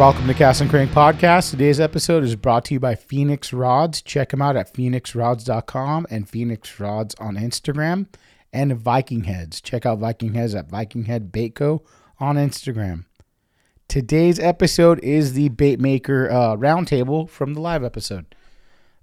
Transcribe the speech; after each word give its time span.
Welcome 0.00 0.28
to 0.28 0.32
Cast 0.34 0.62
and 0.62 0.70
Crank 0.70 0.92
Podcast. 0.92 1.50
Today's 1.50 1.78
episode 1.78 2.24
is 2.24 2.34
brought 2.34 2.64
to 2.64 2.72
you 2.72 2.80
by 2.80 2.94
Phoenix 2.94 3.52
Rods. 3.52 4.00
Check 4.00 4.30
them 4.30 4.40
out 4.40 4.56
at 4.56 4.72
phoenixrods.com 4.72 6.06
and 6.08 6.26
Phoenix 6.26 6.80
Rods 6.80 7.14
on 7.16 7.36
Instagram. 7.36 8.06
And 8.50 8.72
Viking 8.78 9.24
Heads. 9.24 9.60
Check 9.60 9.84
out 9.84 9.98
Viking 9.98 10.32
Heads 10.32 10.54
at 10.54 10.70
Viking 10.70 11.04
Head 11.04 11.30
Bait 11.30 11.54
Co. 11.54 11.82
on 12.18 12.36
Instagram. 12.36 13.04
Today's 13.88 14.40
episode 14.40 15.00
is 15.00 15.34
the 15.34 15.50
bait 15.50 15.78
maker 15.78 16.30
uh, 16.30 16.56
roundtable 16.56 17.28
from 17.28 17.52
the 17.52 17.60
live 17.60 17.84
episode. 17.84 18.34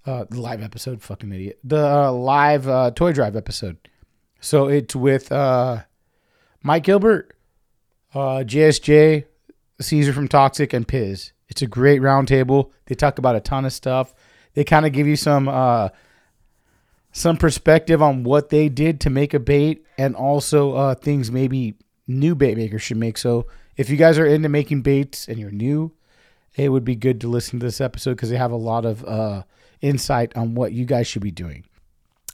Uh, 0.03 0.25
the 0.27 0.41
live 0.41 0.63
episode, 0.63 1.03
fucking 1.03 1.31
idiot. 1.31 1.59
The 1.63 1.87
uh, 1.87 2.11
live 2.11 2.67
uh, 2.67 2.89
toy 2.89 3.13
drive 3.13 3.35
episode. 3.35 3.77
So 4.39 4.67
it's 4.67 4.95
with 4.95 5.31
uh, 5.31 5.83
Mike 6.63 6.85
Gilbert, 6.85 7.37
uh, 8.15 8.41
JSJ, 8.43 9.25
Caesar 9.79 10.13
from 10.13 10.27
Toxic 10.27 10.73
and 10.73 10.87
Piz. 10.87 11.33
It's 11.49 11.61
a 11.61 11.67
great 11.67 12.01
roundtable. 12.01 12.71
They 12.85 12.95
talk 12.95 13.19
about 13.19 13.35
a 13.35 13.39
ton 13.39 13.65
of 13.65 13.73
stuff. 13.73 14.13
They 14.53 14.63
kind 14.63 14.85
of 14.85 14.91
give 14.91 15.07
you 15.07 15.15
some 15.15 15.47
uh, 15.47 15.89
some 17.11 17.37
perspective 17.37 18.01
on 18.01 18.23
what 18.23 18.49
they 18.49 18.69
did 18.69 18.99
to 19.01 19.09
make 19.09 19.33
a 19.33 19.39
bait, 19.39 19.85
and 19.97 20.15
also 20.15 20.75
uh, 20.75 20.95
things 20.95 21.31
maybe 21.31 21.75
new 22.07 22.35
bait 22.35 22.57
makers 22.57 22.81
should 22.81 22.97
make. 22.97 23.17
So 23.17 23.47
if 23.75 23.89
you 23.89 23.97
guys 23.97 24.17
are 24.17 24.25
into 24.25 24.49
making 24.49 24.81
baits 24.81 25.27
and 25.27 25.37
you're 25.37 25.51
new, 25.51 25.93
it 26.55 26.69
would 26.69 26.85
be 26.85 26.95
good 26.95 27.21
to 27.21 27.27
listen 27.27 27.59
to 27.59 27.65
this 27.65 27.81
episode 27.81 28.11
because 28.11 28.29
they 28.29 28.37
have 28.37 28.51
a 28.51 28.55
lot 28.55 28.85
of 28.85 29.05
uh, 29.05 29.43
insight 29.81 30.35
on 30.35 30.55
what 30.55 30.73
you 30.73 30.85
guys 30.85 31.07
should 31.07 31.21
be 31.21 31.31
doing. 31.31 31.65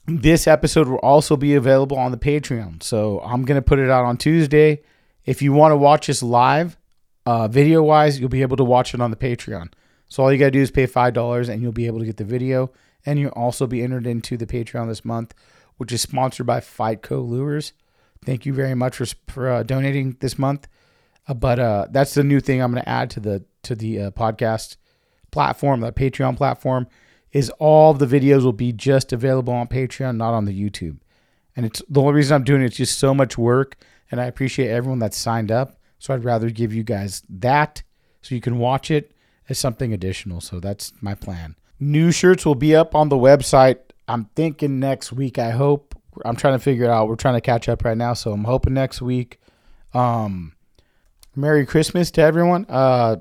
This 0.06 0.48
episode 0.48 0.88
will 0.88 0.98
also 0.98 1.38
be 1.38 1.56
available 1.56 1.98
on 1.98 2.12
the 2.12 2.18
Patreon. 2.18 2.84
So 2.84 3.20
I'm 3.22 3.46
gonna 3.46 3.62
put 3.62 3.80
it 3.80 3.90
out 3.90 4.06
on 4.06 4.18
Tuesday. 4.18 4.82
If 5.26 5.42
you 5.42 5.54
want 5.54 5.72
to 5.72 5.78
watch 5.78 6.10
us 6.10 6.22
live, 6.22 6.78
uh, 7.26 7.48
video 7.48 7.84
wise, 7.84 8.20
you'll 8.20 8.30
be 8.30 8.42
able 8.42 8.58
to 8.58 8.64
watch 8.64 8.94
it 8.94 9.02
on 9.02 9.12
the 9.12 9.18
Patreon. 9.18 9.72
So 10.08 10.24
all 10.24 10.32
you 10.32 10.38
got 10.38 10.46
to 10.46 10.52
do 10.52 10.62
is 10.62 10.72
pay 10.72 10.86
$5 10.86 11.50
and 11.50 11.62
you'll 11.62 11.72
be 11.72 11.88
able 11.88 12.00
to 12.00 12.06
get 12.06 12.18
the 12.18 12.24
video. 12.24 12.72
And 13.06 13.20
you'll 13.20 13.32
also 13.32 13.68
be 13.68 13.82
entered 13.82 14.08
into 14.08 14.38
the 14.38 14.46
Patreon 14.46 14.88
this 14.88 15.04
month, 15.04 15.34
which 15.78 15.92
is 15.92 16.02
sponsored 16.02 16.46
by 16.46 16.60
Fightco 16.60 17.28
Lures. 17.28 17.74
Thank 18.24 18.46
you 18.46 18.54
very 18.54 18.76
much 18.76 18.96
for, 18.96 19.06
for 19.28 19.50
uh, 19.50 19.64
donating 19.64 20.18
this 20.20 20.40
month. 20.40 20.68
Uh, 21.28 21.34
but 21.34 21.60
uh, 21.60 21.88
that's 21.92 22.14
the 22.14 22.24
new 22.24 22.40
thing 22.40 22.62
I'm 22.62 22.72
going 22.72 22.84
to 22.84 22.90
add 22.90 23.10
to 23.12 23.20
the 23.20 23.46
to 23.64 23.76
the 23.76 24.02
uh, 24.02 24.12
podcast 24.12 24.76
platform, 25.32 25.80
the 25.80 25.92
Patreon 25.92 26.36
platform, 26.36 26.88
is 27.32 27.50
all 27.52 27.94
the 27.94 28.06
videos 28.06 28.44
will 28.44 28.54
be 28.54 28.74
just 28.74 29.14
available 29.14 29.54
on 29.54 29.68
Patreon, 29.68 30.18
not 30.18 30.34
on 30.34 30.46
the 30.46 30.58
YouTube. 30.58 30.98
And 31.56 31.66
it's 31.66 31.82
the 31.88 32.02
only 32.02 32.14
reason 32.14 32.36
I'm 32.36 32.44
doing 32.44 32.62
it, 32.62 32.66
it's 32.66 32.76
just 32.76 33.00
so 33.00 33.14
much 33.14 33.38
work, 33.38 33.78
and 34.12 34.20
I 34.20 34.26
appreciate 34.26 34.70
everyone 34.70 35.00
that's 35.00 35.18
signed 35.18 35.52
up. 35.52 35.80
So 36.04 36.14
I'd 36.14 36.26
rather 36.26 36.50
give 36.50 36.74
you 36.74 36.84
guys 36.84 37.24
that 37.30 37.82
so 38.22 38.36
you 38.36 38.42
can 38.42 38.60
watch 38.60 38.92
it 38.92 39.14
as 39.48 39.58
something 39.58 39.94
additional. 39.94 40.42
So 40.42 40.60
that's 40.60 40.92
my 41.00 41.16
plan. 41.16 41.56
New 41.80 42.12
shirts 42.12 42.46
will 42.46 42.56
be 42.56 42.76
up 42.76 42.94
on 42.94 43.08
the 43.08 43.16
website. 43.16 43.78
I'm 44.10 44.26
thinking 44.36 44.82
next 44.82 45.14
week. 45.14 45.40
I 45.40 45.52
hope. 45.52 45.96
I'm 46.26 46.36
trying 46.36 46.56
to 46.56 46.60
figure 46.60 46.84
it 46.84 46.90
out. 46.90 47.08
We're 47.08 47.16
trying 47.16 47.36
to 47.36 47.42
catch 47.42 47.70
up 47.70 47.86
right 47.86 47.98
now, 47.98 48.16
so 48.16 48.34
I'm 48.34 48.44
hoping 48.44 48.74
next 48.74 49.02
week. 49.02 49.40
Um, 49.94 50.56
Merry 51.38 51.66
Christmas 51.66 52.12
to 52.12 52.22
everyone. 52.22 52.66
Uh, 52.68 53.16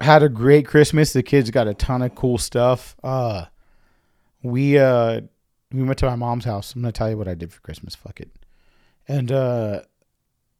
had 0.00 0.22
a 0.22 0.30
great 0.30 0.66
Christmas. 0.66 1.12
The 1.12 1.22
kids 1.22 1.50
got 1.50 1.68
a 1.68 1.74
ton 1.74 2.00
of 2.00 2.14
cool 2.14 2.38
stuff. 2.38 2.96
Uh, 3.04 3.44
we 4.42 4.78
uh, 4.78 5.20
we 5.70 5.82
went 5.82 5.98
to 5.98 6.06
my 6.06 6.16
mom's 6.16 6.46
house. 6.46 6.74
I'm 6.74 6.80
gonna 6.80 6.92
tell 6.92 7.10
you 7.10 7.18
what 7.18 7.28
I 7.28 7.34
did 7.34 7.52
for 7.52 7.60
Christmas. 7.60 7.94
Fuck 7.94 8.20
it. 8.20 8.30
And 9.06 9.30
uh, 9.30 9.82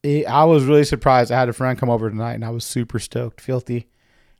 it, 0.05 0.27
I 0.27 0.45
was 0.45 0.65
really 0.65 0.85
surprised. 0.85 1.33
I 1.33 1.39
had 1.39 1.49
a 1.49 1.55
friend 1.55 1.79
come 1.79 1.91
over 1.91 2.09
tonight, 2.11 2.35
and 2.35 2.45
I 2.45 2.51
was 2.51 2.65
super 2.65 2.99
stoked, 2.99 3.41
filthy, 3.41 3.89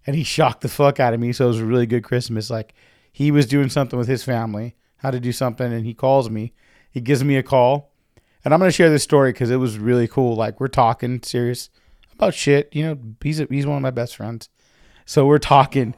and 0.07 0.15
he 0.15 0.23
shocked 0.23 0.61
the 0.61 0.69
fuck 0.69 1.01
out 1.01 1.15
of 1.15 1.21
me. 1.21 1.33
So 1.33 1.47
it 1.47 1.49
was 1.49 1.61
a 1.61 1.65
really 1.65 1.87
good 1.87 2.05
Christmas. 2.05 2.51
Like 2.51 2.75
he 3.11 3.31
was 3.31 3.47
doing 3.47 3.71
something 3.71 3.99
with 3.99 4.09
his 4.09 4.23
family, 4.23 4.77
how 4.99 5.11
to 5.11 5.19
do 5.19 5.33
something, 5.33 5.73
and 5.73 5.85
he 5.85 5.95
calls 5.95 6.29
me. 6.29 6.53
He 6.91 7.01
gives 7.01 7.25
me 7.25 7.37
a 7.37 7.43
call, 7.43 7.91
and 8.45 8.53
I'm 8.53 8.61
gonna 8.61 8.71
share 8.71 8.91
this 8.91 9.03
story 9.03 9.33
because 9.33 9.51
it 9.51 9.57
was 9.57 9.79
really 9.79 10.07
cool. 10.07 10.37
Like 10.37 10.61
we're 10.61 10.69
talking 10.69 11.23
serious 11.23 11.71
about 12.13 12.35
shit. 12.35 12.69
You 12.73 12.85
know, 12.85 12.99
he's 13.23 13.41
a, 13.41 13.47
he's 13.47 13.67
one 13.67 13.77
of 13.77 13.83
my 13.83 13.91
best 13.91 14.17
friends, 14.17 14.51
so 15.07 15.27
we're 15.27 15.39
talking, 15.39 15.95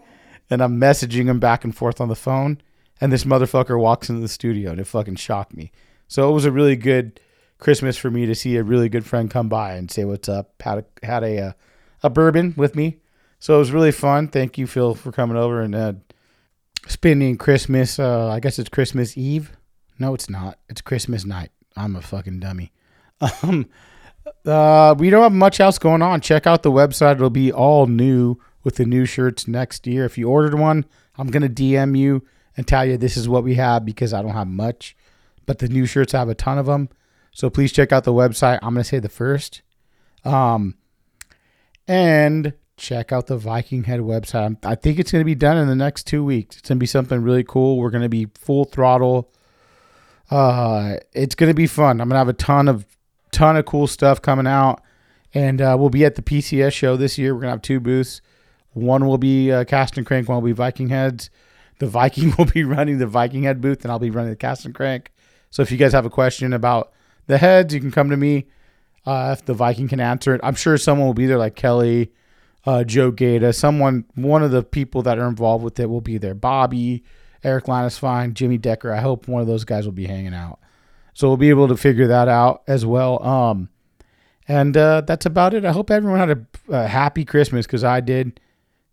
and 0.48 0.62
I'm 0.62 0.80
messaging 0.80 1.26
him 1.26 1.40
back 1.40 1.64
and 1.64 1.76
forth 1.76 2.00
on 2.00 2.08
the 2.08 2.14
phone, 2.14 2.62
and 3.00 3.12
this 3.12 3.24
motherfucker 3.24 3.78
walks 3.78 4.08
into 4.08 4.22
the 4.22 4.28
studio, 4.28 4.70
and 4.70 4.80
it 4.80 4.86
fucking 4.86 5.16
shocked 5.16 5.54
me. 5.54 5.72
So 6.06 6.30
it 6.30 6.32
was 6.32 6.44
a 6.44 6.52
really 6.52 6.76
good 6.76 7.20
Christmas 7.58 7.96
for 7.96 8.10
me 8.10 8.26
to 8.26 8.34
see 8.34 8.56
a 8.56 8.62
really 8.62 8.88
good 8.88 9.06
friend 9.06 9.30
come 9.30 9.48
by 9.48 9.74
and 9.74 9.90
say 9.90 10.04
what's 10.04 10.28
up. 10.28 10.60
Had 10.60 10.78
a 10.78 11.06
had 11.06 11.24
a 11.24 11.38
uh, 11.38 11.52
a 12.02 12.10
bourbon 12.10 12.54
with 12.56 12.74
me, 12.74 12.98
so 13.38 13.56
it 13.56 13.58
was 13.58 13.72
really 13.72 13.92
fun. 13.92 14.28
Thank 14.28 14.58
you, 14.58 14.66
Phil, 14.66 14.94
for 14.94 15.12
coming 15.12 15.36
over 15.36 15.60
and 15.60 15.74
uh, 15.74 15.92
spending 16.86 17.36
Christmas. 17.36 17.98
Uh, 17.98 18.28
I 18.28 18.40
guess 18.40 18.58
it's 18.58 18.68
Christmas 18.68 19.16
Eve. 19.16 19.52
No, 19.98 20.14
it's 20.14 20.28
not. 20.28 20.58
It's 20.68 20.80
Christmas 20.80 21.24
night. 21.24 21.50
I'm 21.76 21.96
a 21.96 22.02
fucking 22.02 22.40
dummy. 22.40 22.72
Um, 23.42 23.66
uh, 24.44 24.94
we 24.98 25.08
don't 25.08 25.22
have 25.22 25.32
much 25.32 25.60
else 25.60 25.78
going 25.78 26.02
on. 26.02 26.20
Check 26.20 26.46
out 26.46 26.62
the 26.62 26.70
website. 26.70 27.14
It'll 27.14 27.30
be 27.30 27.52
all 27.52 27.86
new 27.86 28.36
with 28.62 28.76
the 28.76 28.84
new 28.84 29.06
shirts 29.06 29.48
next 29.48 29.86
year. 29.86 30.04
If 30.04 30.18
you 30.18 30.28
ordered 30.28 30.58
one, 30.58 30.84
I'm 31.16 31.28
gonna 31.28 31.48
DM 31.48 31.96
you 31.96 32.22
and 32.56 32.66
tell 32.66 32.84
you 32.84 32.96
this 32.96 33.16
is 33.16 33.28
what 33.28 33.44
we 33.44 33.54
have 33.54 33.84
because 33.84 34.12
I 34.12 34.22
don't 34.22 34.32
have 34.32 34.48
much, 34.48 34.96
but 35.46 35.60
the 35.60 35.68
new 35.68 35.86
shirts 35.86 36.14
I 36.14 36.18
have 36.18 36.28
a 36.28 36.34
ton 36.34 36.58
of 36.58 36.66
them. 36.66 36.88
So 37.36 37.50
please 37.50 37.70
check 37.70 37.92
out 37.92 38.04
the 38.04 38.14
website. 38.14 38.60
I'm 38.62 38.72
going 38.72 38.82
to 38.82 38.88
say 38.88 38.98
the 38.98 39.10
first. 39.10 39.60
Um, 40.24 40.76
and 41.86 42.54
check 42.78 43.12
out 43.12 43.26
the 43.26 43.36
Viking 43.36 43.84
Head 43.84 44.00
website. 44.00 44.64
I 44.64 44.74
think 44.74 44.98
it's 44.98 45.12
going 45.12 45.20
to 45.20 45.26
be 45.26 45.34
done 45.34 45.58
in 45.58 45.68
the 45.68 45.76
next 45.76 46.06
two 46.06 46.24
weeks. 46.24 46.56
It's 46.56 46.70
going 46.70 46.78
to 46.78 46.80
be 46.80 46.86
something 46.86 47.20
really 47.20 47.44
cool. 47.44 47.76
We're 47.76 47.90
going 47.90 48.04
to 48.04 48.08
be 48.08 48.28
full 48.36 48.64
throttle. 48.64 49.30
Uh, 50.30 50.96
it's 51.12 51.34
going 51.34 51.50
to 51.50 51.54
be 51.54 51.66
fun. 51.66 52.00
I'm 52.00 52.08
going 52.08 52.14
to 52.14 52.20
have 52.20 52.28
a 52.28 52.32
ton 52.32 52.68
of 52.68 52.86
ton 53.32 53.58
of 53.58 53.66
cool 53.66 53.86
stuff 53.86 54.22
coming 54.22 54.46
out, 54.46 54.80
and 55.34 55.60
uh, 55.60 55.76
we'll 55.78 55.90
be 55.90 56.06
at 56.06 56.14
the 56.14 56.22
PCS 56.22 56.72
show 56.72 56.96
this 56.96 57.18
year. 57.18 57.34
We're 57.34 57.42
going 57.42 57.50
to 57.50 57.56
have 57.56 57.62
two 57.62 57.80
booths. 57.80 58.22
One 58.72 59.06
will 59.06 59.18
be 59.18 59.52
uh, 59.52 59.64
Cast 59.64 59.98
and 59.98 60.06
Crank. 60.06 60.26
One 60.26 60.36
will 60.36 60.48
be 60.48 60.52
Viking 60.52 60.88
Heads. 60.88 61.28
The 61.80 61.86
Viking 61.86 62.32
will 62.38 62.46
be 62.46 62.64
running 62.64 62.96
the 62.96 63.06
Viking 63.06 63.42
Head 63.42 63.60
booth, 63.60 63.84
and 63.84 63.92
I'll 63.92 63.98
be 63.98 64.10
running 64.10 64.30
the 64.30 64.36
Cast 64.36 64.64
and 64.64 64.74
Crank. 64.74 65.12
So 65.50 65.60
if 65.60 65.70
you 65.70 65.76
guys 65.76 65.92
have 65.92 66.06
a 66.06 66.10
question 66.10 66.54
about 66.54 66.92
the 67.26 67.38
heads, 67.38 67.74
you 67.74 67.80
can 67.80 67.90
come 67.90 68.10
to 68.10 68.16
me. 68.16 68.46
Uh, 69.04 69.34
if 69.38 69.44
the 69.44 69.54
Viking 69.54 69.88
can 69.88 70.00
answer 70.00 70.34
it, 70.34 70.40
I'm 70.42 70.56
sure 70.56 70.76
someone 70.76 71.06
will 71.06 71.14
be 71.14 71.26
there, 71.26 71.38
like 71.38 71.54
Kelly, 71.54 72.12
uh, 72.64 72.82
Joe 72.82 73.12
Gata, 73.12 73.52
someone, 73.52 74.04
one 74.16 74.42
of 74.42 74.50
the 74.50 74.64
people 74.64 75.02
that 75.02 75.18
are 75.18 75.28
involved 75.28 75.62
with 75.62 75.78
it 75.78 75.88
will 75.88 76.00
be 76.00 76.18
there. 76.18 76.34
Bobby, 76.34 77.04
Eric 77.44 77.66
Fine, 77.66 78.34
Jimmy 78.34 78.58
Decker. 78.58 78.92
I 78.92 79.00
hope 79.00 79.28
one 79.28 79.40
of 79.40 79.46
those 79.46 79.64
guys 79.64 79.84
will 79.84 79.92
be 79.92 80.06
hanging 80.06 80.34
out. 80.34 80.58
So 81.14 81.28
we'll 81.28 81.36
be 81.36 81.50
able 81.50 81.68
to 81.68 81.76
figure 81.76 82.08
that 82.08 82.28
out 82.28 82.62
as 82.66 82.84
well. 82.84 83.22
Um, 83.22 83.68
and 84.48 84.76
uh, 84.76 85.02
that's 85.02 85.26
about 85.26 85.54
it. 85.54 85.64
I 85.64 85.72
hope 85.72 85.90
everyone 85.90 86.18
had 86.18 86.30
a, 86.30 86.74
a 86.74 86.86
happy 86.88 87.24
Christmas 87.24 87.66
because 87.66 87.84
I 87.84 88.00
did. 88.00 88.40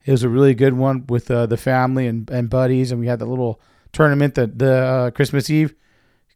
It 0.05 0.11
was 0.11 0.23
a 0.23 0.29
really 0.29 0.53
good 0.53 0.73
one 0.73 1.05
with 1.07 1.31
uh, 1.31 1.47
the 1.47 1.57
family 1.57 2.07
and, 2.07 2.29
and 2.29 2.49
buddies, 2.49 2.91
and 2.91 2.99
we 2.99 3.07
had 3.07 3.19
the 3.19 3.25
little 3.25 3.59
tournament 3.91 4.35
that 4.35 4.59
the 4.59 4.73
uh, 4.73 5.11
Christmas 5.11 5.49
Eve 5.49 5.73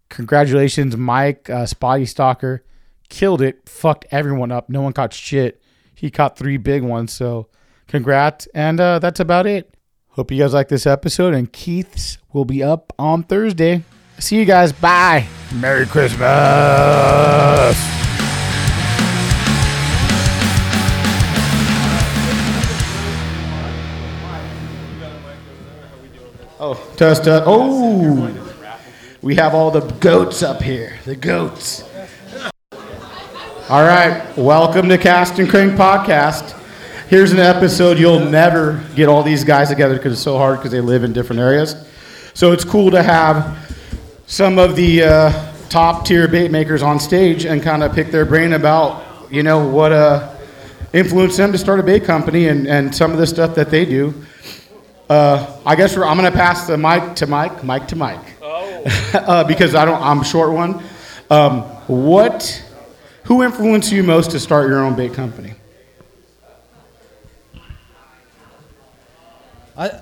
congratulations, 0.09 0.95
Mike, 0.97 1.49
uh, 1.49 1.65
Spotty 1.65 2.05
Stalker, 2.05 2.63
killed 3.09 3.41
it, 3.41 3.67
fucked 3.67 4.05
everyone 4.11 4.51
up. 4.51 4.69
No 4.69 4.81
one 4.81 4.93
caught 4.93 5.13
shit. 5.13 5.61
He 5.95 6.11
caught 6.11 6.37
three 6.37 6.57
big 6.57 6.83
ones, 6.83 7.11
so 7.13 7.47
congrats. 7.87 8.47
And 8.53 8.79
uh, 8.79 8.99
that's 8.99 9.19
about 9.19 9.47
it. 9.47 9.73
Hope 10.09 10.31
you 10.31 10.39
guys 10.39 10.53
like 10.53 10.67
this 10.67 10.87
episode, 10.87 11.33
and 11.33 11.51
Keith's 11.51 12.17
will 12.33 12.45
be 12.45 12.63
up 12.63 12.93
on 12.97 13.23
Thursday. 13.23 13.83
See 14.19 14.37
you 14.37 14.45
guys. 14.45 14.71
Bye. 14.71 15.27
Merry 15.53 15.85
Christmas. 15.85 16.17
Oh, 26.59 26.73
test, 26.95 27.23
test. 27.23 27.43
Oh, 27.45 28.46
we 29.21 29.35
have 29.35 29.53
all 29.55 29.71
the 29.71 29.81
goats 29.95 30.43
up 30.43 30.61
here. 30.61 30.97
The 31.05 31.15
goats. 31.15 31.83
All 33.69 33.83
right, 33.83 34.25
welcome 34.37 34.87
to 34.89 34.97
Cast 34.97 35.39
and 35.39 35.49
Crank 35.49 35.73
Podcast. 35.73 36.53
Here's 37.09 37.31
an 37.31 37.39
episode 37.39 37.97
you'll 37.97 38.19
never 38.19 38.83
get 38.95 39.09
all 39.09 39.23
these 39.23 39.43
guys 39.43 39.69
together 39.69 39.95
because 39.95 40.13
it's 40.13 40.21
so 40.21 40.37
hard 40.37 40.59
because 40.59 40.71
they 40.71 40.81
live 40.81 41.03
in 41.03 41.13
different 41.13 41.41
areas. 41.41 41.87
So 42.33 42.51
it's 42.51 42.63
cool 42.63 42.91
to 42.91 43.01
have 43.01 43.57
some 44.27 44.59
of 44.59 44.75
the 44.75 45.03
uh, 45.03 45.53
top 45.69 46.05
tier 46.05 46.27
bait 46.27 46.51
makers 46.51 46.83
on 46.83 46.99
stage 46.99 47.45
and 47.45 47.61
kind 47.61 47.83
of 47.83 47.93
pick 47.93 48.11
their 48.11 48.25
brain 48.25 48.53
about, 48.53 49.31
you 49.31 49.41
know, 49.43 49.67
what 49.67 49.91
uh, 49.91 50.35
influenced 50.93 51.37
them 51.37 51.51
to 51.51 51.57
start 51.57 51.79
a 51.79 51.83
bait 51.83 52.03
company 52.03 52.47
and, 52.47 52.67
and 52.67 52.93
some 52.93 53.11
of 53.11 53.17
the 53.17 53.27
stuff 53.27 53.55
that 53.55 53.69
they 53.69 53.85
do. 53.85 54.13
Uh, 55.09 55.59
I 55.65 55.75
guess 55.75 55.95
I'm 55.95 56.17
going 56.17 56.31
to 56.31 56.37
pass 56.37 56.67
the 56.67 56.77
mic 56.77 57.15
to 57.15 57.27
Mike, 57.27 57.63
Mike 57.63 57.87
to 57.89 57.95
Mike, 57.95 58.36
uh, 59.13 59.43
because 59.43 59.75
I 59.75 59.85
don't. 59.85 60.01
I'm 60.01 60.23
short 60.23 60.53
one. 60.53 60.83
Um, 61.29 61.61
what? 61.87 62.63
Who 63.23 63.43
influenced 63.43 63.91
you 63.91 64.03
most 64.03 64.31
to 64.31 64.39
start 64.39 64.69
your 64.69 64.79
own 64.79 64.95
bait 64.95 65.13
company? 65.13 65.53
I, 69.75 69.99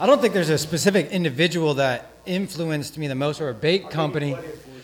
I 0.00 0.06
don't 0.06 0.20
think 0.20 0.34
there's 0.34 0.48
a 0.48 0.58
specific 0.58 1.10
individual 1.10 1.74
that 1.74 2.10
influenced 2.26 2.96
me 2.96 3.06
the 3.06 3.14
most 3.14 3.40
or 3.40 3.50
a 3.50 3.54
bait 3.54 3.90
company. 3.90 4.36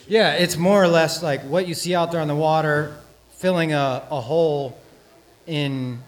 Yeah, 0.06 0.34
it's 0.34 0.56
more 0.56 0.82
or 0.82 0.88
less 0.88 1.22
like 1.22 1.42
what 1.42 1.66
you 1.66 1.74
see 1.74 1.94
out 1.94 2.12
there 2.12 2.20
on 2.20 2.28
the 2.28 2.36
water, 2.36 2.96
filling 3.32 3.72
a, 3.72 4.06
a 4.10 4.20
hole 4.20 4.78
in 5.46 6.00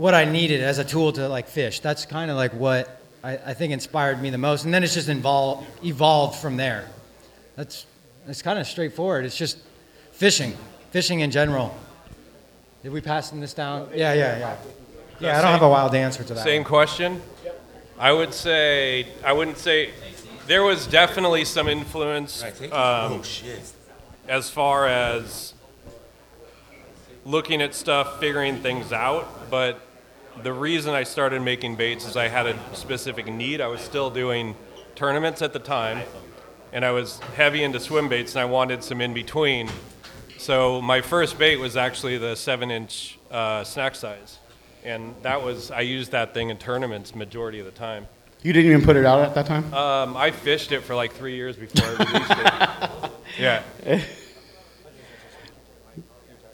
what 0.00 0.14
I 0.14 0.24
needed 0.24 0.62
as 0.62 0.78
a 0.78 0.84
tool 0.84 1.12
to 1.12 1.28
like 1.28 1.46
fish. 1.46 1.80
That's 1.80 2.06
kind 2.06 2.30
of 2.30 2.36
like 2.38 2.54
what 2.54 3.02
I, 3.22 3.36
I 3.36 3.54
think 3.54 3.74
inspired 3.74 4.20
me 4.22 4.30
the 4.30 4.38
most. 4.38 4.64
And 4.64 4.72
then 4.72 4.82
it's 4.82 4.94
just 4.94 5.10
involved, 5.10 5.66
evolved 5.84 6.40
from 6.40 6.56
there. 6.56 6.88
That's 7.54 7.84
it's 8.26 8.40
kind 8.40 8.58
of 8.58 8.66
straightforward. 8.66 9.26
It's 9.26 9.36
just 9.36 9.58
fishing, 10.12 10.56
fishing 10.90 11.20
in 11.20 11.30
general. 11.30 11.76
Did 12.82 12.92
we 12.92 13.02
pass 13.02 13.28
this 13.28 13.52
down? 13.52 13.90
Yeah, 13.92 14.14
yeah, 14.14 14.38
yeah. 14.38 14.56
Yeah, 15.20 15.38
I 15.38 15.42
don't 15.42 15.52
have 15.52 15.60
a 15.60 15.68
wild 15.68 15.94
answer 15.94 16.24
to 16.24 16.32
that. 16.32 16.44
Same 16.44 16.64
question. 16.64 17.20
I 17.98 18.10
would 18.10 18.32
say 18.32 19.06
I 19.22 19.34
wouldn't 19.34 19.58
say 19.58 19.90
there 20.46 20.62
was 20.62 20.86
definitely 20.86 21.44
some 21.44 21.68
influence 21.68 22.42
um, 22.72 23.22
as 24.26 24.48
far 24.48 24.86
as 24.88 25.52
looking 27.26 27.60
at 27.60 27.74
stuff, 27.74 28.18
figuring 28.18 28.62
things 28.62 28.94
out. 28.94 29.50
But 29.50 29.78
the 30.42 30.52
reason 30.52 30.94
I 30.94 31.02
started 31.02 31.42
making 31.42 31.76
baits 31.76 32.06
is 32.06 32.16
I 32.16 32.28
had 32.28 32.46
a 32.46 32.58
specific 32.74 33.26
need. 33.26 33.60
I 33.60 33.66
was 33.66 33.80
still 33.80 34.10
doing 34.10 34.54
tournaments 34.94 35.42
at 35.42 35.52
the 35.52 35.58
time, 35.58 36.06
and 36.72 36.84
I 36.84 36.90
was 36.92 37.18
heavy 37.36 37.62
into 37.62 37.80
swim 37.80 38.08
baits, 38.08 38.34
and 38.34 38.40
I 38.40 38.44
wanted 38.44 38.82
some 38.82 39.00
in 39.00 39.12
between. 39.14 39.68
So 40.38 40.80
my 40.80 41.00
first 41.00 41.38
bait 41.38 41.56
was 41.56 41.76
actually 41.76 42.16
the 42.18 42.34
seven-inch 42.34 43.18
uh, 43.30 43.64
snack 43.64 43.94
size, 43.94 44.38
and 44.84 45.14
that 45.22 45.42
was 45.42 45.70
I 45.70 45.80
used 45.80 46.12
that 46.12 46.32
thing 46.32 46.48
in 46.50 46.56
tournaments 46.56 47.14
majority 47.14 47.60
of 47.60 47.66
the 47.66 47.72
time. 47.72 48.06
You 48.42 48.54
didn't 48.54 48.70
even 48.70 48.82
put 48.84 48.96
it 48.96 49.04
out 49.04 49.20
at 49.20 49.34
that 49.34 49.44
time. 49.44 49.72
Um, 49.74 50.16
I 50.16 50.30
fished 50.30 50.72
it 50.72 50.80
for 50.80 50.94
like 50.94 51.12
three 51.12 51.36
years 51.36 51.56
before 51.56 51.84
I 51.86 51.90
released 51.90 52.30
it. 52.30 53.10
Yeah. 53.38 53.62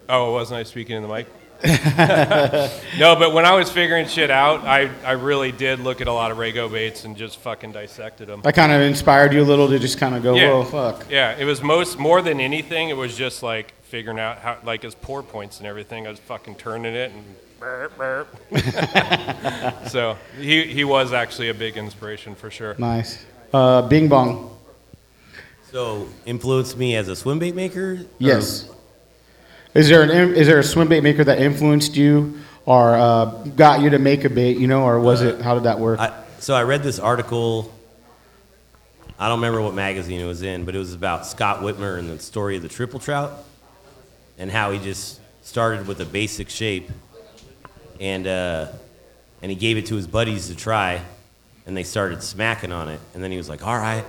Oh, 0.09 0.33
wasn't 0.33 0.61
I 0.61 0.63
speaking 0.63 0.95
in 0.95 1.03
the 1.03 1.09
mic? 1.09 1.27
no, 2.99 3.17
but 3.17 3.33
when 3.33 3.47
I 3.47 3.55
was 3.55 3.71
figuring 3.71 4.07
shit 4.07 4.31
out, 4.31 4.61
I, 4.65 4.91
I 5.05 5.13
really 5.13 5.53
did 5.53 5.81
look 5.81 6.01
at 6.01 6.07
a 6.09 6.13
lot 6.13 6.31
of 6.31 6.37
Rago 6.37 6.71
baits 6.71 7.05
and 7.05 7.17
just 7.17 7.39
fucking 7.39 7.73
dissected 7.73 8.29
them. 8.29 8.43
that 8.43 8.55
kind 8.55 8.73
of 8.73 8.81
inspired 8.83 9.33
you 9.33 9.41
a 9.41 9.45
little 9.45 9.69
to 9.69 9.79
just 9.79 9.99
kind 9.99 10.15
of 10.15 10.23
go, 10.23 10.35
Yeah. 10.35 10.51
whoa, 10.51 10.65
fuck. 10.65 11.07
Yeah, 11.11 11.37
it 11.37 11.45
was 11.45 11.63
most 11.63 11.99
more 11.99 12.21
than 12.23 12.41
anything. 12.41 12.89
It 12.91 12.97
was 12.97 13.17
just 13.17 13.43
like 13.43 13.73
figuring 13.85 14.19
out 14.19 14.39
how, 14.39 14.59
like 14.65 14.83
his 14.83 14.95
pour 14.95 15.23
points 15.23 15.59
and 15.59 15.67
everything. 15.67 16.07
I 16.07 16.11
was 16.11 16.19
fucking 16.19 16.57
turning 16.57 16.95
it 16.95 17.13
and 17.13 17.25
burp, 17.59 17.97
burp. 17.97 18.37
so 19.89 20.17
he 20.39 20.65
he 20.65 20.85
was 20.85 21.13
actually 21.13 21.49
a 21.49 21.55
big 21.55 21.77
inspiration 21.77 22.35
for 22.35 22.51
sure. 22.51 22.75
Nice. 22.79 23.25
Uh, 23.53 23.83
Bing 23.83 24.09
Bong. 24.09 24.53
So 25.71 26.09
influenced 26.27 26.77
me 26.77 26.97
as 26.97 27.09
a 27.09 27.17
swim 27.17 27.39
bait 27.39 27.55
maker? 27.55 28.01
Yes. 28.19 28.69
Is 29.77 29.91
there 29.91 30.03
an 30.03 30.35
is 30.35 30.47
there 30.47 30.59
a 30.59 30.65
swim 30.65 30.89
bait 30.89 31.03
maker 31.03 31.23
that 31.23 31.39
influenced 31.39 31.99
you 31.99 32.39
or 32.65 32.95
uh, 32.95 33.27
got 33.57 33.83
you 33.83 33.91
to 33.91 33.99
make 33.99 34.25
a 34.25 34.31
bait? 34.31 34.57
You 34.57 34.67
know, 34.67 34.85
or 34.85 34.99
was 34.99 35.21
it? 35.21 35.43
How 35.43 35.53
did 35.53 35.65
that 35.65 35.79
work? 35.79 36.01
I, 36.01 36.25
so 36.39 36.55
I 36.55 36.63
read 36.63 36.83
this 36.83 36.99
article. 36.99 37.71
I 39.19 39.29
don't 39.29 39.39
remember 39.39 39.61
what 39.61 39.75
magazine 39.75 40.19
it 40.19 40.25
was 40.25 40.41
in, 40.41 40.65
but 40.65 40.75
it 40.75 40.79
was 40.79 40.95
about 40.95 41.27
Scott 41.27 41.61
Whitmer 41.61 41.99
and 41.99 42.09
the 42.09 42.19
story 42.19 42.57
of 42.57 42.63
the 42.63 42.71
triple 42.71 42.99
trout, 42.99 43.45
and 44.39 44.51
how 44.51 44.73
he 44.73 44.79
just 44.79 45.21
started 45.43 45.87
with 45.87 46.01
a 46.01 46.07
basic 46.07 46.49
shape, 46.49 46.91
and 48.01 48.27
uh, 48.27 48.69
and 49.43 49.51
he 49.51 49.57
gave 49.59 49.77
it 49.77 49.85
to 49.87 49.95
his 49.95 50.07
buddies 50.07 50.49
to 50.49 50.57
try, 50.57 51.03
and 51.67 51.77
they 51.77 51.83
started 51.83 52.23
smacking 52.23 52.73
on 52.73 52.89
it, 52.89 53.01
and 53.13 53.23
then 53.23 53.31
he 53.31 53.37
was 53.37 53.51
like, 53.51 53.67
"All 53.67 53.77
right, 53.77 54.07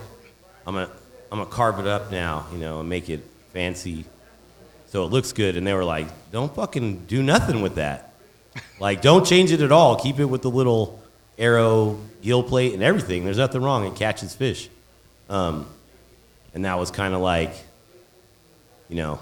I'm 0.66 0.74
gonna 0.74 0.90
I'm 1.30 1.40
gonna 1.40 1.50
carve 1.50 1.78
it 1.78 1.86
up 1.86 2.10
now, 2.10 2.46
you 2.52 2.58
know, 2.58 2.80
and 2.80 2.88
make 2.88 3.10
it 3.10 3.20
fancy, 3.52 4.06
so 4.88 5.04
it 5.04 5.12
looks 5.12 5.32
good." 5.32 5.56
And 5.56 5.66
they 5.66 5.74
were 5.74 5.84
like, 5.84 6.06
"Don't 6.32 6.54
fucking 6.54 7.06
do 7.06 7.22
nothing 7.22 7.62
with 7.62 7.76
that." 7.76 8.08
Like, 8.80 9.02
don't 9.02 9.26
change 9.26 9.52
it 9.52 9.60
at 9.60 9.72
all. 9.72 9.96
Keep 9.96 10.20
it 10.20 10.24
with 10.24 10.42
the 10.42 10.50
little 10.50 11.00
arrow 11.38 11.98
gill 12.22 12.42
plate 12.42 12.74
and 12.74 12.82
everything. 12.82 13.24
There's 13.24 13.38
nothing 13.38 13.62
wrong. 13.62 13.86
It 13.86 13.94
catches 13.94 14.34
fish. 14.34 14.68
Um, 15.28 15.66
and 16.54 16.64
that 16.64 16.78
was 16.78 16.90
kind 16.90 17.14
of 17.14 17.20
like, 17.20 17.52
you 18.88 18.96
know, 18.96 19.20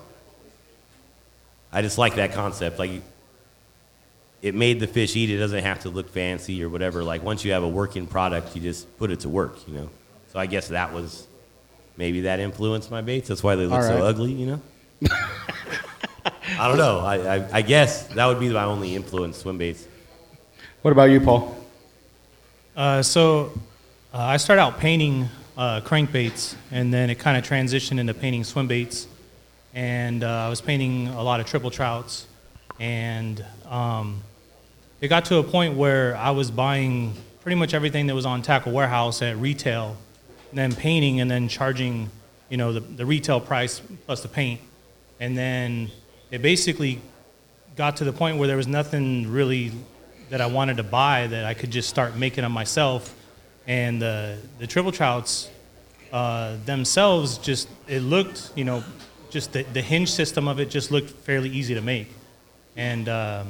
I 1.72 1.82
just 1.82 1.98
like 1.98 2.14
that 2.14 2.32
concept. 2.32 2.78
Like, 2.78 3.02
it 4.40 4.54
made 4.54 4.80
the 4.80 4.86
fish 4.86 5.16
eat. 5.16 5.30
It 5.30 5.38
doesn't 5.38 5.64
have 5.64 5.80
to 5.80 5.90
look 5.90 6.08
fancy 6.08 6.62
or 6.62 6.68
whatever. 6.68 7.02
Like, 7.02 7.22
once 7.22 7.44
you 7.44 7.52
have 7.52 7.62
a 7.62 7.68
working 7.68 8.06
product, 8.06 8.54
you 8.54 8.62
just 8.62 8.96
put 8.98 9.10
it 9.10 9.20
to 9.20 9.28
work, 9.28 9.66
you 9.66 9.74
know? 9.74 9.90
So 10.32 10.38
I 10.38 10.46
guess 10.46 10.68
that 10.68 10.92
was 10.92 11.26
maybe 11.96 12.22
that 12.22 12.40
influenced 12.40 12.90
my 12.90 13.02
baits. 13.02 13.28
That's 13.28 13.42
why 13.42 13.56
they 13.56 13.64
look 13.64 13.80
All 13.80 13.82
so 13.82 14.04
ugly, 14.04 14.32
you 14.32 14.46
know? 14.46 14.60
I 16.58 16.68
don't 16.68 16.78
know. 16.78 17.00
I, 17.00 17.36
I, 17.36 17.48
I 17.54 17.62
guess 17.62 18.06
that 18.08 18.26
would 18.26 18.40
be 18.40 18.48
my 18.48 18.64
only 18.64 18.94
influence, 18.94 19.38
swim 19.38 19.58
baits. 19.58 19.86
what 20.82 20.90
about 20.90 21.10
you, 21.10 21.20
Paul? 21.20 21.56
Uh, 22.76 23.02
so 23.02 23.52
uh, 24.14 24.18
I 24.18 24.36
started 24.36 24.62
out 24.62 24.78
painting 24.78 25.28
uh, 25.56 25.80
crankbaits, 25.80 26.54
and 26.70 26.92
then 26.92 27.10
it 27.10 27.18
kind 27.18 27.36
of 27.36 27.44
transitioned 27.44 27.98
into 27.98 28.14
painting 28.14 28.44
swim 28.44 28.66
baits. 28.66 29.06
And 29.74 30.24
uh, 30.24 30.46
I 30.46 30.48
was 30.48 30.60
painting 30.60 31.08
a 31.08 31.22
lot 31.22 31.40
of 31.40 31.46
triple 31.46 31.70
trouts, 31.70 32.26
and 32.80 33.44
um, 33.66 34.22
it 35.00 35.08
got 35.08 35.26
to 35.26 35.36
a 35.36 35.42
point 35.42 35.76
where 35.76 36.16
I 36.16 36.30
was 36.30 36.50
buying 36.50 37.12
pretty 37.40 37.56
much 37.56 37.74
everything 37.74 38.06
that 38.06 38.14
was 38.14 38.26
on 38.26 38.42
Tackle 38.42 38.72
Warehouse 38.72 39.20
at 39.20 39.36
retail, 39.36 39.96
and 40.50 40.58
then 40.58 40.74
painting, 40.74 41.20
and 41.20 41.30
then 41.30 41.48
charging, 41.48 42.10
you 42.48 42.56
know, 42.56 42.72
the, 42.72 42.80
the 42.80 43.04
retail 43.04 43.40
price 43.40 43.80
plus 44.06 44.22
the 44.22 44.28
paint. 44.28 44.60
And 45.20 45.36
then 45.36 45.90
it 46.30 46.42
basically 46.42 47.00
got 47.76 47.96
to 47.98 48.04
the 48.04 48.12
point 48.12 48.38
where 48.38 48.48
there 48.48 48.56
was 48.56 48.66
nothing 48.66 49.30
really 49.30 49.72
that 50.30 50.40
I 50.40 50.46
wanted 50.46 50.78
to 50.78 50.82
buy 50.82 51.26
that 51.28 51.44
I 51.44 51.54
could 51.54 51.70
just 51.70 51.88
start 51.88 52.16
making 52.16 52.42
them 52.42 52.52
myself. 52.52 53.14
And 53.66 54.00
the 54.00 54.38
the 54.58 54.66
triple 54.66 54.92
trouts 54.92 55.50
uh, 56.12 56.56
themselves 56.64 57.38
just 57.38 57.68
it 57.88 58.00
looked 58.00 58.52
you 58.54 58.64
know 58.64 58.84
just 59.30 59.52
the, 59.52 59.62
the 59.64 59.82
hinge 59.82 60.10
system 60.10 60.48
of 60.48 60.60
it 60.60 60.70
just 60.70 60.90
looked 60.90 61.10
fairly 61.10 61.50
easy 61.50 61.74
to 61.74 61.80
make. 61.80 62.08
And 62.76 63.08
um, 63.08 63.48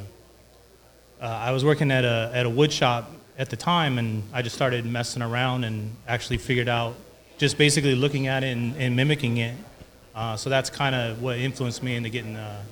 uh, 1.20 1.26
I 1.26 1.50
was 1.52 1.64
working 1.64 1.90
at 1.90 2.04
a 2.04 2.30
at 2.32 2.46
a 2.46 2.50
wood 2.50 2.72
shop 2.72 3.10
at 3.38 3.50
the 3.50 3.56
time, 3.56 3.98
and 3.98 4.22
I 4.32 4.42
just 4.42 4.56
started 4.56 4.86
messing 4.86 5.22
around 5.22 5.64
and 5.64 5.94
actually 6.08 6.38
figured 6.38 6.68
out 6.68 6.94
just 7.38 7.58
basically 7.58 7.94
looking 7.94 8.26
at 8.28 8.42
it 8.42 8.56
and, 8.56 8.74
and 8.76 8.96
mimicking 8.96 9.36
it. 9.36 9.54
Uh, 10.16 10.34
so 10.34 10.48
that's 10.48 10.70
kind 10.70 10.94
of 10.94 11.20
what 11.20 11.38
influenced 11.38 11.82
me 11.82 11.94
into 11.94 12.08
getting 12.08 12.36
uh, 12.36 12.62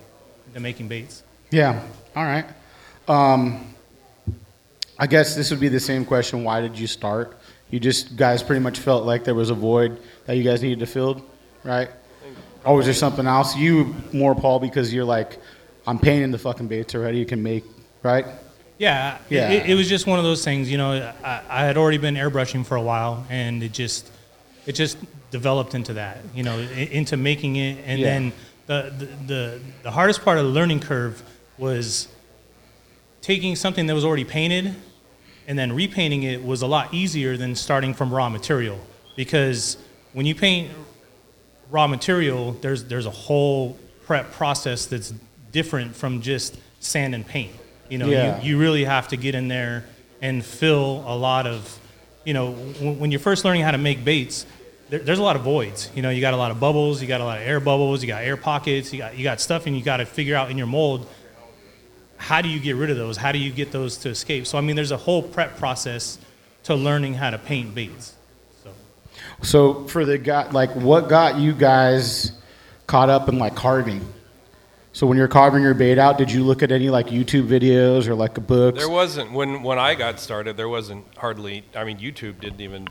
into 0.49 0.61
making 0.61 0.89
baits. 0.89 1.23
Yeah. 1.51 1.83
All 2.17 2.25
right. 2.25 2.47
Um, 3.07 3.75
I 4.99 5.07
guess 5.07 5.37
this 5.37 5.51
would 5.51 5.61
be 5.61 5.69
the 5.69 5.79
same 5.79 6.07
question. 6.07 6.43
Why 6.43 6.63
did 6.63 6.79
you 6.79 6.87
start? 6.87 7.37
You 7.71 7.79
just 7.79 8.17
guys 8.17 8.43
pretty 8.43 8.61
much 8.61 8.79
felt 8.79 9.05
like 9.05 9.25
there 9.25 9.35
was 9.35 9.51
a 9.51 9.55
void 9.55 10.01
that 10.25 10.37
you 10.37 10.43
guys 10.43 10.63
needed 10.63 10.79
to 10.79 10.87
fill, 10.87 11.23
right? 11.65 11.91
Or 12.65 12.77
was 12.77 12.87
there 12.87 12.95
something 12.95 13.27
else? 13.27 13.55
You 13.57 13.95
more 14.13 14.35
Paul 14.35 14.59
because 14.59 14.95
you're 14.95 15.05
like, 15.05 15.39
I'm 15.87 15.99
painting 15.99 16.31
the 16.31 16.39
fucking 16.39 16.69
baits 16.69 16.95
already. 16.95 17.19
You 17.19 17.27
can 17.27 17.43
make 17.43 17.65
right. 18.03 18.25
Yeah, 18.79 19.19
Yeah. 19.29 19.51
It, 19.51 19.71
it 19.71 19.75
was 19.75 19.89
just 19.89 20.07
one 20.07 20.19
of 20.19 20.25
those 20.25 20.43
things. 20.45 20.71
You 20.71 20.79
know, 20.79 21.13
I, 21.23 21.43
I 21.49 21.65
had 21.65 21.77
already 21.77 21.99
been 21.99 22.15
airbrushing 22.15 22.65
for 22.65 22.77
a 22.77 22.83
while, 22.83 23.27
and 23.29 23.63
it 23.63 23.73
just 23.73 24.11
it 24.67 24.73
just 24.73 24.97
developed 25.39 25.75
into 25.75 25.95
that. 25.95 26.19
You 26.35 26.45
know, 26.45 26.59
into 26.59 27.17
making 27.17 27.57
it, 27.57 27.79
and 27.87 27.99
Yeah. 28.01 28.07
then 28.11 28.33
the, 28.67 28.79
the 29.01 29.07
the 29.33 29.61
the 29.83 29.91
hardest 29.91 30.23
part 30.25 30.39
of 30.39 30.45
the 30.45 30.51
learning 30.59 30.81
curve 30.81 31.23
was 31.59 32.09
taking 33.21 33.57
something 33.57 33.87
that 33.89 33.95
was 33.95 34.05
already 34.05 34.25
painted 34.25 34.75
and 35.49 35.59
then 35.59 35.73
repainting 35.73 36.23
it 36.23 36.43
was 36.45 36.63
a 36.63 36.67
lot 36.67 36.93
easier 36.95 37.37
than 37.37 37.55
starting 37.55 37.93
from 37.95 38.13
raw 38.13 38.29
material 38.29 38.79
because 39.17 39.77
when 40.13 40.25
you 40.27 40.35
paint 40.35 40.71
raw 41.71 41.87
material, 41.87 42.53
there's 42.63 42.85
there's 42.85 43.07
a 43.07 43.11
whole 43.27 43.77
prep 44.07 44.31
process 44.33 44.87
that's 44.87 45.13
different 45.53 45.95
from 45.97 46.21
just 46.21 46.59
sand 46.81 47.15
and 47.15 47.27
paint. 47.27 47.53
You 47.89 47.99
know, 47.99 48.07
Yeah. 48.09 48.41
you, 48.41 48.51
you 48.51 48.59
really 48.59 48.85
have 48.85 49.09
to 49.09 49.17
get 49.17 49.35
in 49.35 49.49
there 49.49 49.85
and 50.23 50.45
fill 50.45 51.03
a 51.07 51.17
lot 51.17 51.47
of, 51.47 51.79
you 52.25 52.33
know, 52.35 52.53
when, 52.81 52.99
when 53.01 53.11
you're 53.11 53.21
first 53.31 53.45
learning 53.45 53.63
how 53.63 53.73
to 53.73 53.79
make 53.91 54.05
baits, 54.05 54.47
there, 54.95 55.03
there's 55.03 55.19
a 55.19 55.23
lot 55.23 55.35
of 55.35 55.43
voids. 55.43 55.91
You 55.95 56.03
know, 56.03 56.11
you 56.11 56.21
got 56.21 56.35
a 56.35 56.37
lot 56.37 56.53
of 56.53 56.61
bubbles, 56.61 57.03
you 57.03 57.09
got 57.09 57.21
a 57.21 57.25
lot 57.25 57.39
of 57.39 57.47
air 57.47 57.59
bubbles, 57.59 58.01
you 58.03 58.07
got 58.07 58.23
air 58.23 58.37
pockets, 58.37 58.93
you 58.93 58.99
got 58.99 59.19
you 59.19 59.25
got 59.25 59.41
stuff, 59.41 59.67
and 59.67 59.77
you 59.77 59.83
got 59.83 59.97
to 59.97 60.07
figure 60.07 60.37
out 60.37 60.51
in 60.51 60.59
your 60.59 60.69
mold 60.69 61.07
how 62.17 62.41
do 62.41 62.49
you 62.49 62.61
get 62.61 62.77
rid 62.77 62.91
of 62.91 62.97
those? 62.97 63.17
How 63.17 63.33
do 63.33 63.39
you 63.39 63.51
get 63.51 63.73
those 63.73 63.97
to 63.99 64.09
escape? 64.09 64.47
So 64.47 64.57
I 64.57 64.61
mean, 64.61 64.77
there's 64.77 64.93
a 64.93 64.97
whole 64.97 65.23
prep 65.23 65.59
process 65.59 66.19
to 66.63 66.75
learning 66.75 67.15
how 67.15 67.31
to 67.31 67.39
paint 67.39 67.75
baits. 67.75 68.15
So. 68.63 68.71
So 69.43 69.89
for 69.89 70.05
the 70.05 70.17
guy, 70.17 70.49
like, 70.51 70.71
what 70.75 71.09
got 71.09 71.39
you 71.39 71.53
guys 71.53 72.33
caught 72.87 73.11
up 73.11 73.29
in 73.29 73.39
like 73.39 73.55
carving? 73.57 74.01
So 74.93 75.09
when 75.09 75.19
you're 75.19 75.29
carving 75.29 75.63
your 75.63 75.75
bait 75.75 75.99
out, 75.99 76.19
did 76.19 76.31
you 76.31 76.45
look 76.45 76.63
at 76.63 76.71
any 76.71 76.89
like 76.89 77.09
YouTube 77.09 77.49
videos 77.49 78.07
or 78.07 78.15
like 78.15 78.35
books? 78.47 78.79
There 78.79 78.89
wasn't 78.89 79.33
when 79.33 79.63
when 79.65 79.79
I 79.79 79.97
got 79.97 80.21
started. 80.21 80.57
There 80.57 80.69
wasn't 80.69 81.05
hardly. 81.17 81.65
I 81.75 81.83
mean, 81.83 81.99
YouTube 81.99 82.41
didn't 82.41 82.61
even. 82.61 82.87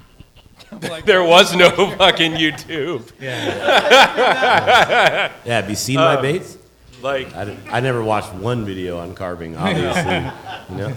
There 1.06 1.24
was 1.24 1.56
no 1.56 1.70
fucking 1.98 2.34
YouTube. 2.34 3.12
Yeah. 3.20 5.32
Yeah, 5.46 5.62
have 5.62 5.70
you 5.70 5.75
seen 5.75 5.98
my 5.98 6.15
Um, 6.15 6.22
baits? 6.22 6.58
Like, 7.01 7.34
I, 7.36 7.46
didn't- 7.46 7.68
I 7.72 7.80
never 7.82 8.01
watched 8.03 8.34
one 8.34 8.65
video 8.65 8.98
on 9.00 9.13
carving, 9.13 9.58
obviously. 9.68 10.32
you 10.70 10.77
know? 10.77 10.88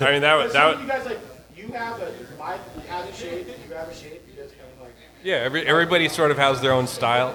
I 0.00 0.10
mean, 0.12 0.22
that 0.22 0.34
was 0.34 0.52
that. 0.54 0.76
was- 0.78 0.86
guys 0.86 1.06
like 1.06 1.20
you 1.56 1.68
have 1.72 2.00
a 2.00 2.06
you 2.06 2.82
have 2.88 3.08
a 3.08 3.12
shape, 3.14 3.46
you 3.68 3.74
have 3.74 3.88
a 3.88 3.94
shape, 3.94 4.22
you 4.28 4.42
just 4.42 4.58
kind 4.58 4.68
of 4.76 4.82
like. 4.82 4.94
Yeah, 5.22 5.36
every, 5.36 5.64
everybody 5.66 6.08
sort 6.08 6.30
of 6.32 6.38
has 6.38 6.60
their 6.60 6.72
own 6.72 6.86
style. 6.88 7.34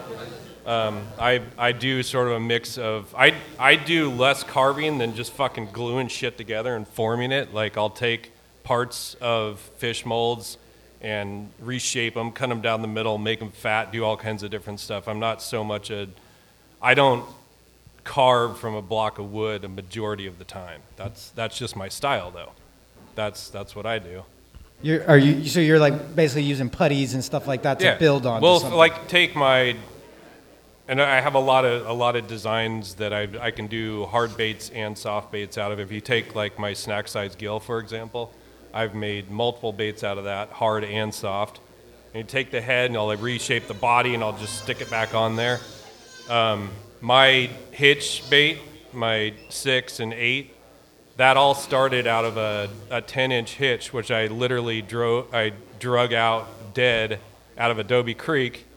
Um, 0.65 1.07
I 1.17 1.41
I 1.57 1.71
do 1.71 2.03
sort 2.03 2.27
of 2.27 2.33
a 2.33 2.39
mix 2.41 2.77
of 2.77 3.15
I 3.17 3.35
I 3.57 3.77
do 3.77 4.11
less 4.11 4.43
carving 4.43 4.97
than 4.97 5.15
just 5.15 5.31
fucking 5.31 5.69
gluing 5.71 6.09
shit 6.09 6.37
together 6.37 6.75
and 6.75 6.85
forming 6.85 7.31
it. 7.31 7.53
Like 7.53 7.77
I'll 7.77 7.89
take 7.89 8.33
parts 8.65 9.15
of 9.21 9.61
fish 9.77 10.05
molds 10.05 10.57
and 11.07 11.49
reshape 11.61 12.15
them, 12.15 12.33
cut 12.33 12.49
them 12.49 12.59
down 12.59 12.81
the 12.81 12.87
middle, 12.89 13.17
make 13.17 13.39
them 13.39 13.49
fat, 13.49 13.93
do 13.93 14.03
all 14.03 14.17
kinds 14.17 14.43
of 14.43 14.51
different 14.51 14.77
stuff. 14.77 15.07
I'm 15.07 15.19
not 15.19 15.41
so 15.41 15.63
much 15.63 15.89
a 15.89 16.09
I 16.81 16.95
don't 16.95 17.25
carve 18.03 18.59
from 18.59 18.75
a 18.75 18.81
block 18.81 19.17
of 19.17 19.31
wood 19.31 19.63
a 19.63 19.69
majority 19.69 20.27
of 20.27 20.37
the 20.37 20.43
time. 20.43 20.81
That's 20.97 21.29
that's 21.29 21.57
just 21.57 21.77
my 21.77 21.87
style 21.87 22.29
though. 22.29 22.51
That's 23.15 23.49
that's 23.49 23.73
what 23.73 23.85
I 23.85 23.99
do. 23.99 24.23
You're, 24.81 25.07
are 25.07 25.17
you 25.17 25.47
so 25.47 25.61
you're 25.61 25.79
like 25.79 26.13
basically 26.13 26.43
using 26.43 26.69
putties 26.69 27.13
and 27.13 27.23
stuff 27.23 27.47
like 27.47 27.61
that 27.63 27.79
to 27.79 27.95
build 27.97 28.25
on? 28.25 28.41
Well, 28.41 28.59
like 28.75 29.07
take 29.07 29.33
my, 29.33 29.77
and 30.89 31.01
I 31.01 31.21
have 31.21 31.35
a 31.35 31.39
lot 31.39 31.63
of 31.63 31.87
a 31.87 31.93
lot 31.93 32.17
of 32.17 32.27
designs 32.27 32.95
that 32.95 33.13
I 33.13 33.29
I 33.39 33.51
can 33.51 33.67
do 33.67 34.05
hard 34.07 34.35
baits 34.35 34.69
and 34.71 34.97
soft 34.97 35.31
baits 35.31 35.57
out 35.57 35.71
of. 35.71 35.79
If 35.79 35.89
you 35.89 36.01
take 36.01 36.35
like 36.35 36.59
my 36.59 36.73
snack 36.73 37.07
size 37.07 37.33
gill 37.33 37.61
for 37.61 37.79
example, 37.79 38.33
I've 38.77 38.93
made 38.93 39.31
multiple 39.31 39.73
baits 39.73 40.03
out 40.03 40.19
of 40.19 40.25
that, 40.25 40.51
hard 40.51 40.83
and 40.83 41.11
soft. 41.11 41.59
And 42.13 42.21
you 42.21 42.29
take 42.29 42.51
the 42.51 42.61
head 42.61 42.91
and 42.91 42.95
I'll 42.95 43.07
like, 43.07 43.19
reshape 43.23 43.65
the 43.67 43.73
body 43.73 44.13
and 44.13 44.23
I'll 44.23 44.37
just 44.37 44.61
stick 44.61 44.81
it 44.81 44.91
back 44.91 45.15
on 45.15 45.35
there. 45.35 45.59
Um, 46.29 46.69
my 47.01 47.49
hitch 47.71 48.29
bait, 48.29 48.59
my 48.93 49.33
six 49.49 49.99
and 49.99 50.13
eight, 50.13 50.53
that 51.15 51.37
all 51.37 51.55
started 51.55 52.05
out 52.05 52.23
of 52.23 52.37
a, 52.37 52.69
a 52.91 53.01
10 53.01 53.31
inch 53.31 53.55
hitch, 53.55 53.93
which 53.93 54.11
I 54.11 54.27
literally 54.27 54.83
drove, 54.83 55.33
I 55.33 55.53
drug 55.79 56.13
out 56.13 56.75
dead 56.75 57.19
out 57.57 57.71
of 57.71 57.79
Adobe 57.79 58.13
Creek 58.13 58.67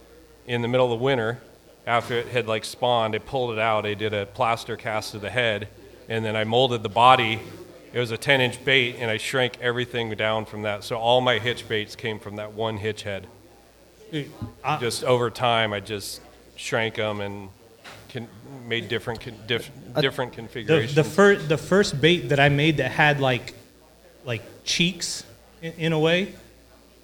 in 0.46 0.62
the 0.62 0.68
middle 0.68 0.94
of 0.94 1.00
winter 1.02 1.42
after 1.86 2.14
it 2.14 2.28
had 2.28 2.46
like 2.46 2.64
spawned. 2.64 3.14
I 3.14 3.18
pulled 3.18 3.52
it 3.52 3.58
out, 3.58 3.84
I 3.84 3.92
did 3.92 4.14
a 4.14 4.24
plaster 4.24 4.78
cast 4.78 5.14
of 5.14 5.20
the 5.20 5.28
head, 5.28 5.68
and 6.08 6.24
then 6.24 6.36
I 6.36 6.44
molded 6.44 6.82
the 6.82 6.88
body. 6.88 7.40
It 7.92 7.98
was 7.98 8.10
a 8.10 8.16
10 8.16 8.40
inch 8.40 8.64
bait, 8.64 8.96
and 8.98 9.10
I 9.10 9.16
shrank 9.16 9.58
everything 9.60 10.10
down 10.14 10.44
from 10.44 10.62
that. 10.62 10.84
So 10.84 10.96
all 10.96 11.20
my 11.20 11.38
hitch 11.38 11.68
baits 11.68 11.96
came 11.96 12.18
from 12.20 12.36
that 12.36 12.52
one 12.52 12.76
hitch 12.76 13.02
head. 13.02 13.26
I- 14.64 14.78
Just 14.78 15.04
over 15.04 15.30
time, 15.30 15.72
I 15.72 15.80
just 15.80 16.20
shrank 16.56 16.96
them 16.96 17.20
and 17.20 17.48
con- 18.12 18.28
made 18.66 18.88
different, 18.88 19.20
con- 19.20 19.36
diff- 19.46 19.70
uh, 19.94 20.00
different 20.00 20.32
the, 20.32 20.36
configurations. 20.36 20.94
the, 20.94 21.04
fir- 21.04 21.36
the 21.36 21.56
first 21.58 22.00
bait 22.00 22.28
that 22.28 22.38
I 22.40 22.48
made 22.48 22.76
that 22.78 22.90
had 22.92 23.20
like 23.20 23.54
like 24.24 24.42
cheeks 24.64 25.24
in, 25.62 25.72
in 25.78 25.92
a 25.92 25.98
way 25.98 26.34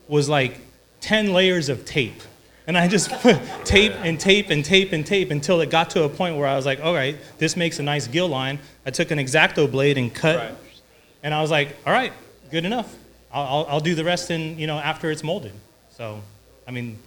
was 0.09 0.29
like 0.29 0.59
10 1.01 1.33
layers 1.33 1.69
of 1.69 1.85
tape. 1.85 2.21
And 2.67 2.77
I 2.77 2.89
just 2.89 3.11
put 3.23 3.39
tape 3.65 3.93
and 3.97 4.21
tape 4.21 4.51
and 4.51 4.65
tape 4.65 4.93
and 4.93 5.07
tape 5.07 5.31
until 5.31 5.61
it 5.63 5.71
got 5.71 5.91
to 5.91 6.03
a 6.05 6.09
point 6.09 6.37
where 6.37 6.47
I 6.47 6.57
was 6.57 6.67
like, 6.67 6.81
all 6.83 6.93
right, 6.95 7.17
this 7.39 7.57
makes 7.57 7.79
a 7.79 7.83
nice 7.83 8.07
gill 8.07 8.29
line. 8.29 8.59
I 8.85 8.91
took 8.91 9.11
an 9.11 9.19
X-Acto 9.19 9.71
blade 9.71 9.97
and 9.97 10.13
cut, 10.15 10.37
Right. 10.37 10.55
And 11.27 11.35
I 11.35 11.43
was 11.43 11.51
like, 11.51 11.77
all 11.85 11.93
right, 11.93 12.13
good 12.53 12.65
enough. 12.65 12.95
I'll, 13.33 13.45
I'll, 13.45 13.67
I'll 13.69 13.81
do 13.81 13.97
the 13.97 14.05
rest 14.05 14.31
in, 14.31 14.61
you 14.61 14.69
know, 14.69 14.79
after 14.79 15.11
it's 15.11 15.25
molded. 15.25 15.55
So, 15.91 16.23
I 16.69 16.71
mean, 16.71 17.01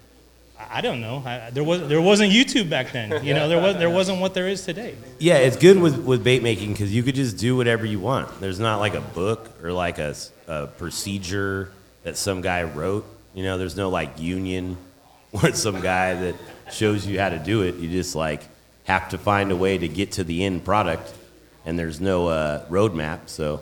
I, 0.60 0.82
don't 0.82 1.00
know. 1.00 1.24
I, 1.26 1.52
there, 1.52 1.64
was, 1.64 1.88
there 1.88 2.02
wasn't 2.02 2.34
YouTube 2.34 2.70
back 2.70 2.92
then. 2.92 3.24
You 3.24 3.34
know, 3.34 3.48
there, 3.48 3.62
was, 3.62 3.78
there 3.78 3.90
wasn't 3.90 4.20
what 4.20 4.34
there 4.34 4.50
is 4.50 4.66
today. 4.66 4.96
Yeah, 5.20 5.38
it's 5.38 5.56
good 5.56 5.80
with, 5.80 6.00
with 6.00 6.22
bait 6.22 6.44
making 6.44 6.74
because 6.74 6.94
you 6.94 7.02
could 7.02 7.16
just 7.16 7.38
do 7.38 7.56
whatever 7.56 7.86
you 7.86 8.02
want. 8.02 8.42
There's 8.42 8.60
not 8.60 8.80
like 8.80 8.94
a 8.94 9.00
book 9.00 9.64
or 9.64 9.72
like 9.72 10.00
a 10.00 10.14
procedure 10.78 11.72
that 12.04 12.18
some 12.18 12.42
guy 12.42 12.64
wrote. 12.64 13.06
You 13.34 13.44
know, 13.44 13.58
there's 13.58 13.78
no 13.78 13.90
like 13.90 14.20
union 14.20 14.76
or 15.32 15.54
some 15.54 15.80
guy 15.80 16.14
that 16.14 16.36
shows 16.74 17.08
you 17.08 17.22
how 17.22 17.30
to 17.30 17.40
do 17.40 17.62
it. 17.62 17.76
You 17.76 17.90
just 17.90 18.18
like 18.18 18.42
have 18.84 19.08
to 19.12 19.18
find 19.18 19.54
a 19.54 19.56
way 19.56 19.78
to 19.78 19.88
get 19.88 20.12
to 20.14 20.26
the 20.26 20.44
end 20.44 20.66
product, 20.66 21.14
and 21.64 21.80
there's 21.80 22.02
no 22.02 22.28
uh, 22.28 22.66
roadmap. 22.68 23.30
So 23.30 23.62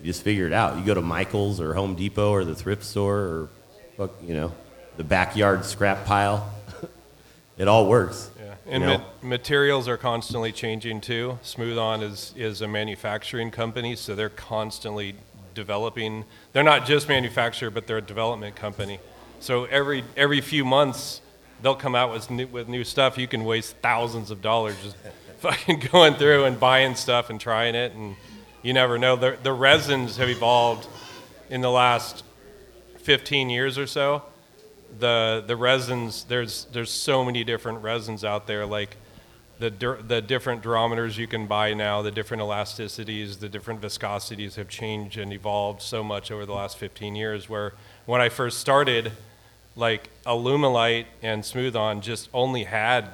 you 0.00 0.06
just 0.06 0.22
figure 0.22 0.46
it 0.46 0.52
out. 0.52 0.76
You 0.78 0.84
go 0.84 0.94
to 0.94 1.02
Michael's 1.02 1.60
or 1.60 1.74
Home 1.74 1.94
Depot 1.94 2.30
or 2.30 2.44
the 2.44 2.54
thrift 2.54 2.84
store 2.84 3.18
or, 3.18 3.48
fuck, 3.96 4.10
you 4.22 4.34
know, 4.34 4.52
the 4.96 5.04
backyard 5.04 5.64
scrap 5.64 6.04
pile. 6.04 6.52
it 7.58 7.68
all 7.68 7.88
works. 7.88 8.30
Yeah, 8.38 8.54
and 8.66 8.82
you 8.82 8.88
know? 8.88 8.98
ma- 8.98 9.28
materials 9.28 9.88
are 9.88 9.96
constantly 9.96 10.52
changing 10.52 11.00
too. 11.00 11.38
Smooth 11.42 11.78
On 11.78 12.02
is, 12.02 12.34
is 12.36 12.62
a 12.62 12.68
manufacturing 12.68 13.50
company, 13.50 13.96
so 13.96 14.14
they're 14.14 14.28
constantly 14.28 15.14
developing. 15.54 16.24
They're 16.52 16.62
not 16.62 16.86
just 16.86 17.08
manufacturer, 17.08 17.70
but 17.70 17.86
they're 17.86 17.98
a 17.98 18.02
development 18.02 18.54
company. 18.54 19.00
So 19.40 19.64
every 19.64 20.04
every 20.16 20.40
few 20.40 20.64
months, 20.64 21.20
they'll 21.62 21.74
come 21.74 21.94
out 21.94 22.12
with 22.12 22.30
new, 22.30 22.46
with 22.46 22.68
new 22.68 22.84
stuff. 22.84 23.18
You 23.18 23.26
can 23.26 23.44
waste 23.44 23.76
thousands 23.82 24.30
of 24.30 24.40
dollars 24.40 24.76
just 24.82 24.96
fucking 25.38 25.88
going 25.92 26.14
through 26.14 26.44
and 26.44 26.60
buying 26.60 26.94
stuff 26.94 27.28
and 27.30 27.40
trying 27.40 27.74
it, 27.74 27.92
and 27.92 28.14
you 28.62 28.72
never 28.72 28.98
know. 28.98 29.16
The, 29.16 29.38
the 29.42 29.52
resins 29.52 30.16
have 30.16 30.28
evolved 30.28 30.86
in 31.50 31.60
the 31.60 31.70
last 31.70 32.24
15 32.98 33.50
years 33.50 33.78
or 33.78 33.86
so 33.86 34.22
the 34.98 35.44
the 35.46 35.56
resins 35.56 36.24
there's 36.24 36.66
there's 36.72 36.90
so 36.90 37.24
many 37.24 37.44
different 37.44 37.82
resins 37.82 38.24
out 38.24 38.46
there 38.46 38.64
like 38.64 38.96
the 39.58 39.70
the 40.06 40.20
different 40.20 40.62
durometers 40.62 41.16
you 41.16 41.26
can 41.26 41.46
buy 41.46 41.72
now 41.72 42.02
the 42.02 42.10
different 42.10 42.42
elasticities 42.42 43.38
the 43.38 43.48
different 43.48 43.80
viscosities 43.80 44.54
have 44.56 44.68
changed 44.68 45.18
and 45.18 45.32
evolved 45.32 45.82
so 45.82 46.02
much 46.02 46.30
over 46.30 46.44
the 46.44 46.52
last 46.52 46.76
15 46.78 47.14
years 47.14 47.48
where 47.48 47.72
when 48.04 48.20
I 48.20 48.28
first 48.28 48.58
started 48.58 49.12
like 49.74 50.10
Alumilite 50.24 51.06
and 51.22 51.44
Smooth 51.44 51.76
On 51.76 52.00
just 52.00 52.28
only 52.32 52.64
had 52.64 53.10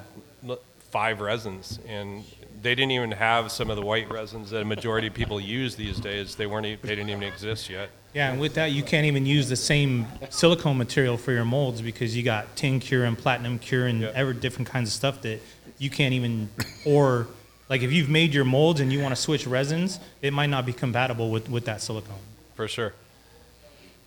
five 0.91 1.21
resins 1.21 1.79
and 1.87 2.23
they 2.63 2.73
didn't 2.75 2.91
even 2.91 3.11
have 3.11 3.51
some 3.51 3.69
of 3.69 3.75
the 3.75 3.81
white 3.85 4.09
resins 4.09 4.49
that 4.51 4.61
a 4.61 4.65
majority 4.65 5.07
of 5.07 5.13
people 5.13 5.39
use 5.39 5.75
these 5.75 5.99
days 5.99 6.35
they 6.35 6.47
weren't 6.47 6.65
e- 6.65 6.77
they 6.81 6.95
didn't 6.95 7.09
even 7.09 7.23
exist 7.23 7.69
yet 7.69 7.89
Yeah, 8.13 8.31
and 8.31 8.39
with 8.39 8.53
that, 8.55 8.71
you 8.71 8.83
can't 8.83 9.05
even 9.05 9.25
use 9.25 9.49
the 9.49 9.55
same 9.55 10.07
silicone 10.29 10.77
material 10.77 11.17
for 11.17 11.31
your 11.33 11.45
molds 11.45 11.81
because 11.81 12.15
you 12.15 12.23
got 12.23 12.55
tin 12.55 12.79
cure 12.79 13.03
and 13.05 13.17
platinum 13.17 13.59
cure 13.59 13.85
and 13.87 14.01
Yeah. 14.01 14.11
ever 14.15 14.33
different 14.33 14.67
kinds 14.69 14.89
of 14.89 14.93
stuff 14.93 15.21
that 15.23 15.39
you 15.77 15.89
can't 15.89 16.13
even, 16.13 16.49
or 16.85 17.27
like 17.69 17.81
if 17.81 17.91
you've 17.91 18.09
made 18.09 18.33
your 18.33 18.45
molds 18.45 18.79
and 18.79 18.91
you 18.93 19.01
want 19.01 19.15
to 19.15 19.21
switch 19.21 19.45
resins, 19.47 19.99
it 20.21 20.31
might 20.31 20.49
not 20.55 20.65
be 20.65 20.73
compatible 20.73 21.29
with, 21.31 21.49
with 21.49 21.65
that 21.65 21.81
silicone. 21.81 22.19
for 22.55 22.67
sure 22.67 22.93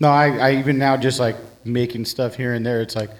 No, 0.00 0.08
I, 0.08 0.26
I 0.38 0.52
even 0.56 0.78
now 0.78 0.96
just 0.96 1.18
like 1.20 1.36
making 1.64 2.04
stuff 2.06 2.36
here 2.36 2.54
and 2.54 2.64
there. 2.64 2.80
It's 2.80 2.94
like, 2.96 3.10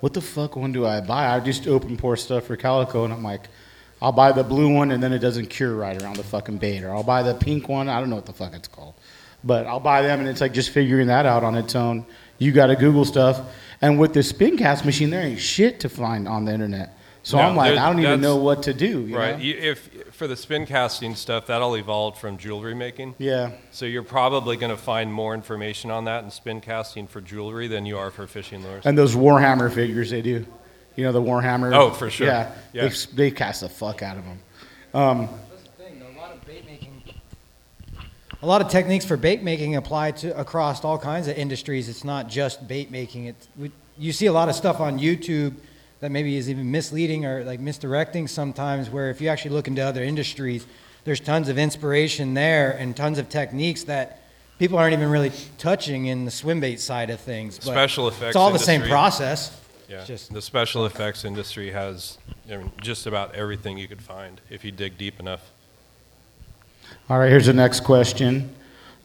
what 0.00 0.12
the 0.12 0.20
fuck 0.20 0.54
one 0.56 0.70
do 0.72 0.84
I 0.86 1.00
buy? 1.00 1.34
I 1.34 1.40
just 1.40 1.66
open 1.66 1.96
pour 1.96 2.16
stuff 2.16 2.44
for 2.44 2.56
Calico, 2.56 3.04
and 3.04 3.12
I'm 3.12 3.22
like, 3.24 3.46
I'll 4.02 4.12
buy 4.12 4.32
the 4.32 4.44
blue 4.44 4.72
one, 4.74 4.90
and 4.90 5.02
then 5.02 5.12
it 5.12 5.20
doesn't 5.20 5.46
cure 5.46 5.74
right 5.74 6.00
around 6.02 6.16
the 6.16 6.24
fucking 6.24 6.58
bait, 6.58 6.82
or 6.84 6.94
I'll 6.94 7.02
buy 7.02 7.22
the 7.22 7.34
pink 7.34 7.68
one. 7.68 7.88
I 7.88 7.98
don't 8.00 8.10
know 8.10 8.16
what 8.16 8.26
the 8.26 8.32
fuck 8.32 8.54
it's 8.54 8.68
called, 8.68 8.94
but 9.42 9.66
I'll 9.66 9.80
buy 9.80 10.02
them, 10.02 10.20
and 10.20 10.28
it's 10.28 10.40
like 10.40 10.52
just 10.52 10.70
figuring 10.70 11.06
that 11.06 11.24
out 11.26 11.42
on 11.44 11.54
its 11.54 11.74
own. 11.74 12.04
You 12.38 12.52
got 12.52 12.66
to 12.66 12.76
Google 12.76 13.04
stuff, 13.06 13.40
and 13.80 13.98
with 13.98 14.12
the 14.12 14.22
spin 14.22 14.58
cast 14.58 14.84
machine, 14.84 15.08
there 15.10 15.22
ain't 15.22 15.40
shit 15.40 15.80
to 15.80 15.88
find 15.88 16.28
on 16.28 16.44
the 16.44 16.52
internet. 16.52 16.92
So 17.22 17.38
No, 17.38 17.42
I'm 17.42 17.56
like, 17.56 17.76
I 17.76 17.88
don't 17.90 17.98
even 17.98 18.20
know 18.20 18.36
what 18.36 18.62
to 18.64 18.72
do. 18.74 19.06
you 19.06 19.16
right. 19.18 19.36
You, 19.36 19.54
if 19.58 19.88
for 20.14 20.28
the 20.28 20.36
spin 20.36 20.64
casting 20.64 21.16
stuff, 21.16 21.48
that 21.48 21.60
all 21.60 21.74
evolved 21.76 22.18
from 22.18 22.36
jewelry 22.36 22.74
making. 22.74 23.16
Yeah. 23.18 23.50
So 23.72 23.84
you're 23.84 24.04
probably 24.04 24.56
going 24.56 24.70
to 24.70 24.76
find 24.76 25.12
more 25.12 25.34
information 25.34 25.90
on 25.90 26.04
that 26.04 26.22
in 26.22 26.30
spin 26.30 26.60
casting 26.60 27.08
for 27.08 27.20
jewelry 27.20 27.66
than 27.66 27.84
you 27.84 27.98
are 27.98 28.12
for 28.12 28.28
fishing 28.28 28.62
lures. 28.62 28.86
And 28.86 28.96
those 28.96 29.16
Warhammer 29.16 29.72
figures 29.72 30.10
they 30.10 30.22
do. 30.22 30.46
You 30.96 31.04
know 31.04 31.12
the 31.12 31.22
Warhammer. 31.22 31.74
Oh, 31.74 31.90
for 31.90 32.10
sure. 32.10 32.26
Yeah, 32.26 32.52
Yeah. 32.72 32.88
They, 32.88 32.94
they 33.14 33.30
cast 33.30 33.60
the 33.60 33.68
fuck 33.68 34.02
out 34.02 34.16
of 34.16 34.24
them. 34.24 34.38
Um, 34.94 35.28
That's 35.50 35.62
the 35.62 35.68
thing, 35.84 36.00
though. 36.00 36.06
A 36.06 36.18
lot 36.18 36.32
of 36.32 36.44
bait 36.46 36.64
making. 36.66 37.02
A 38.42 38.46
lot 38.46 38.62
of 38.62 38.68
techniques 38.68 39.04
for 39.04 39.16
bait 39.16 39.42
making 39.42 39.76
apply 39.76 40.12
to 40.12 40.38
across 40.38 40.84
all 40.84 40.98
kinds 40.98 41.28
of 41.28 41.36
industries. 41.36 41.88
It's 41.88 42.04
not 42.04 42.28
just 42.28 42.66
bait 42.66 42.90
making. 42.90 43.26
It's, 43.26 43.48
we, 43.56 43.70
you 43.98 44.12
see 44.12 44.26
a 44.26 44.32
lot 44.32 44.48
of 44.48 44.54
stuff 44.54 44.80
on 44.80 44.98
YouTube 44.98 45.54
that 46.00 46.10
maybe 46.10 46.36
is 46.36 46.48
even 46.48 46.70
misleading 46.70 47.26
or 47.26 47.44
like 47.44 47.60
misdirecting 47.60 48.28
sometimes. 48.28 48.88
Where 48.88 49.10
if 49.10 49.20
you 49.20 49.28
actually 49.28 49.52
look 49.52 49.68
into 49.68 49.82
other 49.82 50.02
industries, 50.02 50.66
there's 51.04 51.20
tons 51.20 51.48
of 51.48 51.58
inspiration 51.58 52.34
there 52.34 52.72
and 52.72 52.96
tons 52.96 53.18
of 53.18 53.28
techniques 53.28 53.84
that 53.84 54.22
people 54.58 54.78
aren't 54.78 54.94
even 54.94 55.10
really 55.10 55.32
touching 55.58 56.06
in 56.06 56.24
the 56.24 56.30
swim 56.30 56.60
bait 56.60 56.80
side 56.80 57.10
of 57.10 57.20
things. 57.20 57.58
But 57.58 57.72
Special 57.72 58.08
effects 58.08 58.28
It's 58.28 58.36
all 58.36 58.52
the 58.52 58.58
same 58.58 58.82
process. 58.82 59.60
Yeah. 59.88 59.98
It's 59.98 60.06
just 60.06 60.32
the 60.32 60.42
special 60.42 60.86
effects 60.86 61.24
industry 61.24 61.70
has 61.70 62.18
I 62.50 62.56
mean, 62.56 62.72
just 62.82 63.06
about 63.06 63.34
everything 63.34 63.78
you 63.78 63.88
could 63.88 64.02
find 64.02 64.40
if 64.50 64.64
you 64.64 64.72
dig 64.72 64.98
deep 64.98 65.20
enough. 65.20 65.50
all 67.08 67.18
right, 67.18 67.30
here's 67.30 67.46
the 67.46 67.52
next 67.52 67.80
question. 67.80 68.54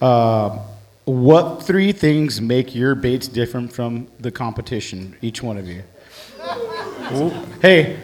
Uh, 0.02 0.60
what 1.06 1.64
three 1.64 1.92
things 1.92 2.42
make 2.42 2.74
your 2.74 2.96
baits 2.96 3.28
different 3.28 3.72
from 3.74 4.08
the 4.20 4.32
competition? 4.32 5.16
Each 5.22 5.44
one 5.44 5.58
of 5.58 5.68
you. 5.68 5.84
Ooh. 7.14 7.30
Hey, 7.62 8.00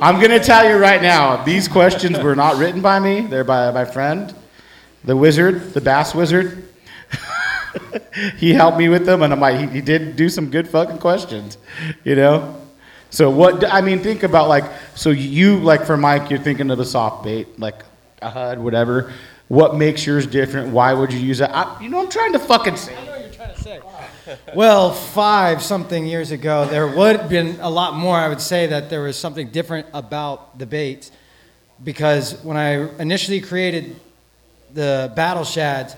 I'm 0.00 0.20
gonna 0.20 0.40
tell 0.40 0.68
you 0.68 0.76
right 0.76 1.02
now. 1.02 1.44
These 1.44 1.68
questions 1.68 2.18
were 2.20 2.36
not 2.36 2.56
written 2.56 2.80
by 2.80 3.00
me. 3.00 3.22
They're 3.22 3.44
by 3.44 3.70
my 3.70 3.84
friend, 3.84 4.34
the 5.04 5.16
wizard, 5.16 5.74
the 5.74 5.80
bass 5.80 6.14
wizard. 6.14 6.69
He 8.36 8.52
helped 8.52 8.78
me 8.78 8.88
with 8.88 9.06
them, 9.06 9.22
and 9.22 9.32
I'm 9.32 9.40
like, 9.40 9.58
he, 9.58 9.66
he 9.66 9.80
did 9.80 10.16
do 10.16 10.28
some 10.28 10.50
good 10.50 10.68
fucking 10.68 10.98
questions, 10.98 11.58
you 12.04 12.16
know. 12.16 12.56
So 13.10 13.30
what? 13.30 13.64
I 13.72 13.80
mean, 13.80 14.00
think 14.00 14.22
about 14.22 14.48
like, 14.48 14.64
so 14.94 15.10
you 15.10 15.58
like 15.58 15.84
for 15.84 15.96
Mike, 15.96 16.30
you're 16.30 16.38
thinking 16.38 16.70
of 16.70 16.78
the 16.78 16.84
soft 16.84 17.24
bait, 17.24 17.58
like 17.58 17.82
a 18.22 18.30
HUD, 18.30 18.58
whatever. 18.58 19.12
What 19.48 19.74
makes 19.74 20.06
yours 20.06 20.26
different? 20.26 20.72
Why 20.72 20.94
would 20.94 21.12
you 21.12 21.18
use 21.18 21.40
it? 21.40 21.50
I, 21.50 21.80
you 21.82 21.88
know, 21.88 22.00
I'm 22.00 22.08
trying 22.08 22.32
to 22.34 22.38
fucking 22.38 22.76
say. 22.76 22.96
I 22.96 23.04
know 23.04 23.10
what 23.10 23.20
you're 23.20 23.32
trying 23.32 23.54
to 23.54 23.60
say. 23.60 23.80
well, 24.54 24.92
five 24.92 25.60
something 25.60 26.06
years 26.06 26.30
ago, 26.30 26.66
there 26.66 26.86
would 26.86 27.16
have 27.16 27.28
been 27.28 27.58
a 27.60 27.68
lot 27.68 27.94
more. 27.94 28.16
I 28.16 28.28
would 28.28 28.40
say 28.40 28.68
that 28.68 28.90
there 28.90 29.02
was 29.02 29.16
something 29.16 29.50
different 29.50 29.88
about 29.92 30.58
the 30.58 30.66
baits 30.66 31.10
because 31.82 32.40
when 32.44 32.56
I 32.56 32.96
initially 33.00 33.40
created 33.40 33.96
the 34.72 35.12
battle 35.16 35.44
shads, 35.44 35.96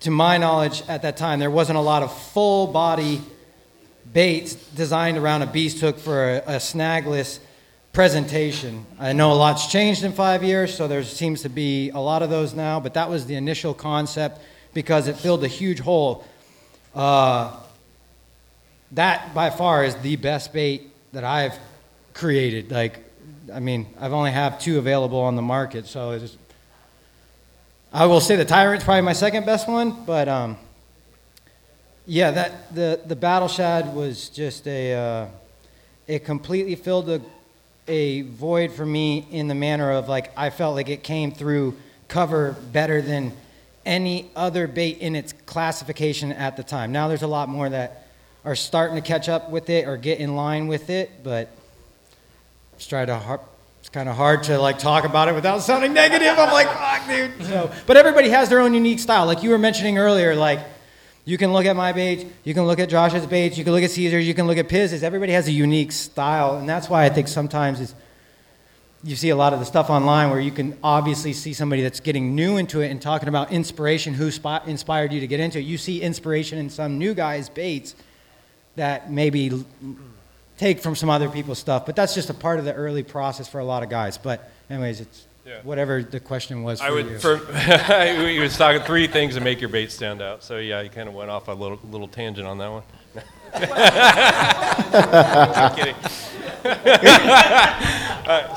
to 0.00 0.10
my 0.10 0.38
knowledge 0.38 0.82
at 0.88 1.02
that 1.02 1.16
time, 1.16 1.38
there 1.38 1.50
wasn't 1.50 1.78
a 1.78 1.82
lot 1.82 2.02
of 2.02 2.16
full 2.16 2.66
body 2.66 3.20
baits 4.12 4.54
designed 4.54 5.18
around 5.18 5.42
a 5.42 5.46
beast 5.46 5.80
hook 5.80 5.98
for 5.98 6.30
a, 6.30 6.36
a 6.38 6.56
snagless 6.56 7.38
presentation. 7.92 8.86
I 8.98 9.12
know 9.12 9.32
a 9.32 9.34
lot's 9.34 9.66
changed 9.66 10.02
in 10.04 10.12
five 10.12 10.42
years, 10.42 10.74
so 10.74 10.88
there 10.88 11.02
seems 11.04 11.42
to 11.42 11.48
be 11.48 11.90
a 11.90 11.98
lot 11.98 12.22
of 12.22 12.30
those 12.30 12.54
now, 12.54 12.80
but 12.80 12.94
that 12.94 13.10
was 13.10 13.26
the 13.26 13.34
initial 13.34 13.74
concept 13.74 14.40
because 14.72 15.08
it 15.08 15.16
filled 15.16 15.44
a 15.44 15.48
huge 15.48 15.80
hole. 15.80 16.24
Uh, 16.94 17.56
that 18.92 19.34
by 19.34 19.50
far 19.50 19.84
is 19.84 19.94
the 19.96 20.16
best 20.16 20.52
bait 20.52 20.90
that 21.12 21.24
I've 21.24 21.58
created. 22.14 22.70
Like, 22.70 23.04
I 23.52 23.60
mean, 23.60 23.86
I've 24.00 24.12
only 24.12 24.30
have 24.30 24.58
two 24.60 24.78
available 24.78 25.20
on 25.20 25.36
the 25.36 25.42
market, 25.42 25.86
so 25.86 26.12
it's. 26.12 26.36
I 27.92 28.06
will 28.06 28.20
say 28.20 28.36
the 28.36 28.44
Tyrant's 28.44 28.84
probably 28.84 29.00
my 29.00 29.14
second 29.14 29.46
best 29.46 29.66
one, 29.66 30.04
but 30.04 30.28
um, 30.28 30.56
yeah, 32.06 32.30
that 32.30 32.72
the 32.72 33.00
the 33.04 33.16
Battle 33.16 33.48
Shad 33.48 33.92
was 33.92 34.28
just 34.28 34.68
a. 34.68 34.94
Uh, 34.94 35.26
it 36.06 36.24
completely 36.24 36.76
filled 36.76 37.10
a 37.10 37.20
a 37.88 38.22
void 38.22 38.70
for 38.70 38.86
me 38.86 39.26
in 39.32 39.48
the 39.48 39.56
manner 39.56 39.90
of 39.90 40.08
like 40.08 40.30
I 40.36 40.50
felt 40.50 40.76
like 40.76 40.88
it 40.88 41.02
came 41.02 41.32
through 41.32 41.76
cover 42.06 42.52
better 42.70 43.02
than 43.02 43.32
any 43.84 44.30
other 44.36 44.68
bait 44.68 44.98
in 44.98 45.16
its 45.16 45.32
classification 45.32 46.30
at 46.30 46.56
the 46.56 46.62
time. 46.62 46.92
Now 46.92 47.08
there's 47.08 47.22
a 47.22 47.26
lot 47.26 47.48
more 47.48 47.68
that 47.68 48.06
are 48.44 48.54
starting 48.54 48.94
to 48.94 49.02
catch 49.02 49.28
up 49.28 49.50
with 49.50 49.68
it 49.68 49.88
or 49.88 49.96
get 49.96 50.20
in 50.20 50.36
line 50.36 50.68
with 50.68 50.90
it, 50.90 51.10
but 51.24 51.48
just 52.76 52.88
try 52.88 53.04
to 53.04 53.16
har- 53.16 53.40
it's 53.90 53.94
kind 53.96 54.08
of 54.08 54.14
hard 54.14 54.44
to 54.44 54.56
like 54.56 54.78
talk 54.78 55.02
about 55.02 55.26
it 55.26 55.34
without 55.34 55.62
sounding 55.62 55.92
negative. 55.92 56.38
I'm 56.38 56.52
like, 56.52 56.68
fuck, 56.68 57.08
dude. 57.08 57.44
So, 57.44 57.72
but 57.88 57.96
everybody 57.96 58.28
has 58.28 58.48
their 58.48 58.60
own 58.60 58.72
unique 58.72 59.00
style. 59.00 59.26
Like 59.26 59.42
you 59.42 59.50
were 59.50 59.58
mentioning 59.58 59.98
earlier, 59.98 60.36
like 60.36 60.60
you 61.24 61.36
can 61.36 61.52
look 61.52 61.66
at 61.66 61.74
my 61.74 61.90
baits, 61.90 62.24
you 62.44 62.54
can 62.54 62.68
look 62.68 62.78
at 62.78 62.88
Josh's 62.88 63.26
baits, 63.26 63.58
you 63.58 63.64
can 63.64 63.72
look 63.72 63.82
at 63.82 63.90
Caesar's, 63.90 64.28
you 64.28 64.32
can 64.32 64.46
look 64.46 64.58
at 64.58 64.68
Piz's. 64.68 65.02
Everybody 65.02 65.32
has 65.32 65.48
a 65.48 65.50
unique 65.50 65.90
style, 65.90 66.56
and 66.56 66.68
that's 66.68 66.88
why 66.88 67.04
I 67.04 67.08
think 67.08 67.26
sometimes 67.26 67.80
is 67.80 67.96
you 69.02 69.16
see 69.16 69.30
a 69.30 69.36
lot 69.36 69.54
of 69.54 69.58
the 69.58 69.66
stuff 69.66 69.90
online 69.90 70.30
where 70.30 70.38
you 70.38 70.52
can 70.52 70.78
obviously 70.84 71.32
see 71.32 71.52
somebody 71.52 71.82
that's 71.82 71.98
getting 71.98 72.36
new 72.36 72.58
into 72.58 72.82
it 72.82 72.92
and 72.92 73.02
talking 73.02 73.28
about 73.28 73.50
inspiration, 73.50 74.14
who 74.14 74.30
spi- 74.30 74.62
inspired 74.66 75.12
you 75.12 75.18
to 75.18 75.26
get 75.26 75.40
into 75.40 75.58
it. 75.58 75.62
You 75.62 75.78
see 75.78 76.00
inspiration 76.00 76.58
in 76.58 76.70
some 76.70 76.96
new 76.96 77.12
guys' 77.12 77.48
baits 77.48 77.96
that 78.76 79.10
maybe 79.10 79.64
take 80.60 80.78
from 80.80 80.94
some 80.94 81.08
other 81.08 81.30
people's 81.30 81.58
stuff, 81.58 81.86
but 81.86 81.96
that's 81.96 82.14
just 82.14 82.28
a 82.28 82.34
part 82.34 82.58
of 82.58 82.66
the 82.66 82.74
early 82.74 83.02
process 83.02 83.48
for 83.48 83.60
a 83.60 83.64
lot 83.64 83.82
of 83.82 83.88
guys. 83.88 84.18
But 84.18 84.50
anyways, 84.68 85.00
it's 85.00 85.26
Yeah. 85.46 85.60
whatever 85.62 86.02
the 86.02 86.20
question 86.20 86.62
was. 86.62 86.80
For 86.80 86.86
I 86.86 86.90
would 86.90 87.06
you. 87.06 87.18
for 87.18 87.36
he 88.28 88.38
was 88.38 88.56
talking 88.58 88.82
three 88.82 89.06
things 89.06 89.34
to 89.36 89.40
make 89.40 89.58
your 89.62 89.70
bait 89.70 89.90
stand 89.90 90.20
out. 90.20 90.44
So 90.44 90.58
yeah, 90.58 90.82
he 90.82 90.90
kind 90.90 91.08
of 91.08 91.14
went 91.14 91.30
off 91.30 91.48
a 91.48 91.52
little 91.52 91.78
little 91.90 92.08
tangent 92.08 92.46
on 92.46 92.58
that 92.58 92.70
one. 92.70 92.82
I'm 94.92 95.76
kidding. 95.76 95.96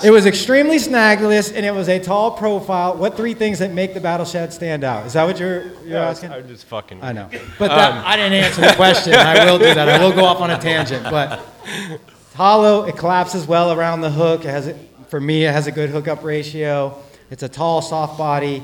It 0.03 0.11
was 0.11 0.27
extremely 0.27 0.77
snagless, 0.77 1.51
and 1.55 1.65
it 1.65 1.73
was 1.73 1.89
a 1.89 1.97
tall 1.97 2.31
profile. 2.31 2.95
What 2.95 3.17
three 3.17 3.33
things 3.33 3.57
that 3.59 3.71
make 3.71 3.95
the 3.95 4.01
battle 4.01 4.25
shad 4.25 4.53
stand 4.53 4.83
out? 4.83 5.07
Is 5.07 5.13
that 5.13 5.23
what 5.23 5.39
you're, 5.39 5.63
you're 5.63 5.97
Yeah, 5.97 6.09
asking? 6.09 6.31
I'm 6.31 6.47
just 6.47 6.65
fucking. 6.65 7.01
I 7.01 7.11
know, 7.11 7.27
but 7.57 7.69
that, 7.69 8.05
I 8.05 8.15
didn't 8.15 8.33
answer 8.33 8.61
the 8.61 8.73
question. 8.75 9.13
I 9.15 9.45
will 9.45 9.57
do 9.57 9.73
that. 9.73 9.89
I 9.89 10.03
will 10.03 10.13
go 10.13 10.25
off 10.25 10.41
on 10.41 10.51
a 10.51 10.59
tangent, 10.59 11.03
but 11.05 11.39
it's 11.65 12.33
hollow. 12.35 12.85
It 12.85 12.97
collapses 12.97 13.47
well 13.47 13.71
around 13.71 14.01
the 14.01 14.11
hook. 14.11 14.41
It 14.45 14.49
has, 14.49 14.75
for 15.07 15.19
me, 15.19 15.45
it 15.45 15.51
has 15.51 15.65
a 15.65 15.71
good 15.71 15.89
hookup 15.89 16.23
ratio. 16.23 17.01
It's 17.31 17.41
a 17.41 17.49
tall, 17.49 17.81
soft 17.81 18.15
body. 18.17 18.61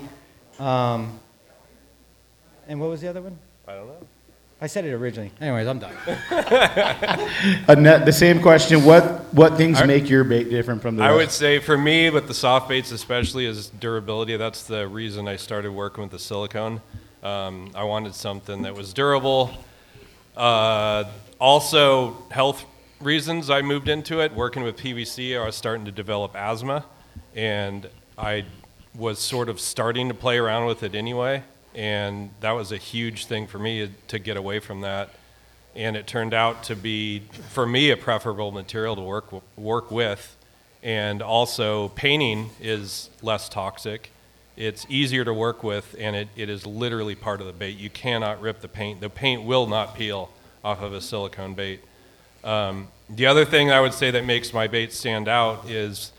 Um, 0.60 1.20
and 2.68 2.80
what 2.80 2.90
was 2.92 3.02
the 3.02 3.08
other 3.08 3.22
one? 3.22 3.40
I 3.68 3.74
don't 3.74 3.88
know. 3.88 3.99
I 4.62 4.68
said 4.68 4.84
it 4.84 4.94
originally. 4.94 5.32
Anyways, 5.40 5.68
I'm 5.68 5.80
done. 5.80 5.94
Annette, 7.70 8.06
the 8.06 8.12
same 8.12 8.42
question. 8.42 8.84
What 8.84 9.34
what 9.34 9.56
things 9.56 9.82
make 9.86 10.10
your 10.10 10.26
bait 10.26 10.50
different 10.50 10.82
from 10.82 10.98
the 10.98 11.04
I 11.04 11.08
rest? 11.10 11.18
would 11.18 11.32
say 11.32 11.60
for 11.60 11.78
me, 11.78 12.10
with 12.10 12.28
the 12.28 12.34
soft 12.34 12.68
baits 12.68 12.92
especially, 12.92 13.46
is 13.46 13.70
durability. 13.70 14.36
That's 14.36 14.64
the 14.64 14.86
reason 14.88 15.28
I 15.30 15.38
started 15.38 15.72
working 15.72 16.02
with 16.02 16.12
the 16.12 16.20
silicone. 16.20 16.82
Um, 17.24 17.72
I 17.74 17.84
wanted 17.86 18.16
something 18.16 18.64
that 18.64 18.76
was 18.76 18.94
durable. 18.94 19.52
Uh, 20.36 21.06
also, 21.40 22.18
health 22.32 22.66
reasons 23.00 23.50
I 23.50 23.62
moved 23.62 23.88
into 23.88 24.20
it. 24.20 24.34
Working 24.34 24.64
with 24.64 24.76
PVC, 24.78 25.40
I 25.42 25.46
was 25.46 25.56
starting 25.56 25.86
to 25.86 25.92
develop 25.92 26.36
asthma, 26.36 26.84
and 27.34 27.90
I 28.18 28.46
was 28.94 29.20
sort 29.20 29.48
of 29.48 29.62
starting 29.62 30.10
to 30.10 30.14
play 30.14 30.38
around 30.38 30.66
with 30.66 30.84
it 30.84 30.96
anyway. 30.96 31.44
And 31.80 32.32
that 32.42 32.52
was 32.52 32.74
a 32.74 32.78
huge 32.78 33.28
thing 33.28 33.48
for 33.48 33.58
me 33.58 33.90
to 34.10 34.20
get 34.20 34.36
away 34.36 34.60
from 34.60 34.82
that. 34.82 35.12
And 35.78 35.96
it 35.96 36.08
turned 36.08 36.34
out 36.34 36.64
to 36.64 36.76
be 36.76 37.24
for 37.52 37.66
me 37.66 37.90
a 37.92 37.96
preferable 37.96 38.52
material 38.52 38.98
to 38.98 39.02
work 39.02 39.32
work 39.56 39.90
with. 39.90 40.36
And 40.84 41.22
also 41.22 41.88
painting 41.88 42.50
is 42.60 43.10
less 43.22 43.48
toxic. 43.48 44.12
It's 44.58 44.86
easier 44.90 45.24
to 45.24 45.34
work 45.34 45.64
with 45.64 45.96
and 45.98 46.18
it, 46.18 46.28
it 46.36 46.50
is 46.50 46.66
literally 46.66 47.16
part 47.16 47.40
of 47.40 47.48
the 47.48 47.54
bait. 47.54 47.78
You 47.78 47.90
cannot 47.90 48.42
rip 48.42 48.60
the 48.60 48.68
paint. 48.68 49.00
The 49.00 49.10
paint 49.10 49.44
will 49.44 49.66
not 49.66 49.96
peel 49.96 50.32
off 50.66 50.82
of 50.82 50.92
a 50.92 51.00
silicone 51.00 51.54
bait. 51.54 51.82
Um, 52.44 52.90
the 53.10 53.26
other 53.26 53.46
thing 53.46 53.72
i 53.72 53.82
would 53.82 53.94
say 53.94 54.12
that 54.12 54.26
makes 54.26 54.54
my 54.54 54.68
bait 54.68 54.94
stand 54.94 55.28
out 55.28 55.68
is 55.68 56.12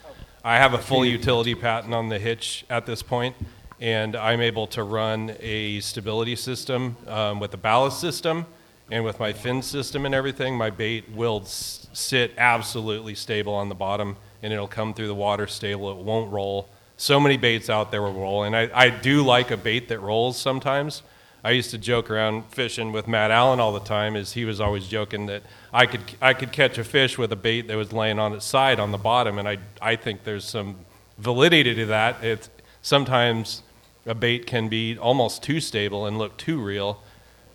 i 0.43 0.57
have 0.57 0.75
a 0.75 0.79
full 0.79 1.05
utility 1.05 1.55
patent 1.55 1.95
on 1.95 2.09
the 2.09 2.19
hitch 2.19 2.65
at 2.69 2.85
this 2.85 3.01
point 3.01 3.37
and 3.81 4.15
I'm 4.15 4.41
able 4.41 4.67
to 4.69 4.83
run 4.83 5.35
a 5.41 5.81
stability 5.81 6.37
system 6.37 6.97
um, 7.07 7.41
with 7.41 7.51
the 7.51 7.57
ballast 7.57 8.01
system 8.01 8.47
and 8.91 9.05
with 9.05 9.19
my 9.19 9.33
fin 9.33 9.63
system 9.63 10.05
and 10.05 10.15
everything. 10.15 10.57
My 10.57 10.71
bait 10.71 11.11
will 11.15 11.41
s- 11.45 11.87
sit 11.93 12.33
absolutely 12.37 13.15
stable 13.15 13.55
on 13.55 13.69
the 13.69 13.75
bottom, 13.75 14.17
and 14.43 14.53
it'll 14.53 14.69
come 14.69 14.93
through 14.93 15.07
the 15.07 15.15
water 15.15 15.47
stable. 15.47 15.91
It 15.91 15.97
won't 15.97 16.31
roll. 16.31 16.69
So 16.97 17.19
many 17.19 17.39
baits 17.39 17.71
out 17.71 17.91
there 17.91 18.03
will 18.03 18.13
roll, 18.13 18.45
and 18.45 18.55
I, 18.55 18.69
I 18.75 18.91
do 18.91 19.23
like 19.25 19.51
a 19.51 19.57
bait 19.57 19.89
that 19.89 20.01
rolls 20.01 20.39
sometimes. 20.39 21.03
I 21.43 21.53
used 21.53 21.71
to 21.71 21.79
joke 21.79 22.11
around 22.11 22.45
fishing 22.51 22.93
with 22.93 23.09
Matt 23.09 23.31
Allen 23.31 23.61
all 23.61 23.73
the 23.73 23.81
time, 23.81 24.15
as 24.15 24.35
he 24.35 24.45
was 24.45 24.61
always 24.61 24.87
joking 24.87 25.25
that 25.27 25.43
I 25.73 25.87
could 25.87 26.03
I 26.21 26.35
could 26.35 26.53
catch 26.53 26.77
a 26.77 26.85
fish 26.85 27.17
with 27.17 27.33
a 27.33 27.37
bait 27.37 27.69
that 27.69 27.77
was 27.79 27.95
laying 27.95 28.19
on 28.19 28.35
its 28.35 28.45
side 28.45 28.79
on 28.79 28.93
the 28.93 28.99
bottom, 28.99 29.39
and 29.39 29.49
I 29.49 29.57
I 29.81 29.97
think 29.97 30.25
there's 30.25 30.45
some 30.45 30.77
validity 31.17 31.75
to 31.77 31.87
that. 31.87 32.23
It's 32.23 32.51
sometimes 32.83 33.63
a 34.11 34.15
bait 34.15 34.45
can 34.45 34.69
be 34.69 34.99
almost 34.99 35.41
too 35.41 35.61
stable 35.61 36.05
and 36.05 36.19
look 36.19 36.37
too 36.37 36.61
real 36.61 37.01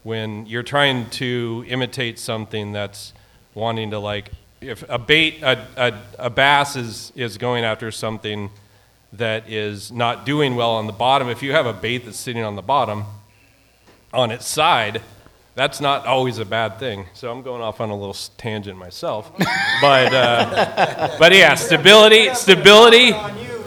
when 0.03 0.45
you're 0.45 0.63
trying 0.63 1.09
to 1.09 1.65
imitate 1.67 2.17
something 2.17 2.71
that's 2.71 3.11
wanting 3.53 3.91
to 3.91 3.99
like 3.99 4.31
if 4.61 4.81
a 4.87 4.97
bait 4.97 5.43
a, 5.43 5.67
a, 5.75 5.93
a 6.17 6.29
bass 6.29 6.77
is 6.77 7.11
is 7.13 7.37
going 7.37 7.65
after 7.65 7.91
something 7.91 8.49
that 9.11 9.49
is 9.49 9.91
not 9.91 10.25
doing 10.25 10.55
well 10.55 10.71
on 10.71 10.87
the 10.87 10.93
bottom 10.93 11.27
if 11.27 11.43
you 11.43 11.51
have 11.51 11.65
a 11.65 11.73
bait 11.73 12.05
that's 12.05 12.17
sitting 12.17 12.43
on 12.43 12.55
the 12.55 12.61
bottom 12.61 13.03
on 14.13 14.31
its 14.31 14.47
side 14.47 15.01
that's 15.55 15.81
not 15.81 16.05
always 16.05 16.37
a 16.37 16.45
bad 16.45 16.79
thing. 16.79 17.05
So 17.13 17.29
i'm 17.29 17.41
going 17.41 17.61
off 17.61 17.81
on 17.81 17.89
a 17.89 17.97
little 17.97 18.15
tangent 18.37 18.79
myself 18.79 19.29
but 19.81 20.13
uh, 20.13 21.15
but 21.19 21.33
yeah 21.33 21.55
stability 21.55 22.33
stability 22.33 23.11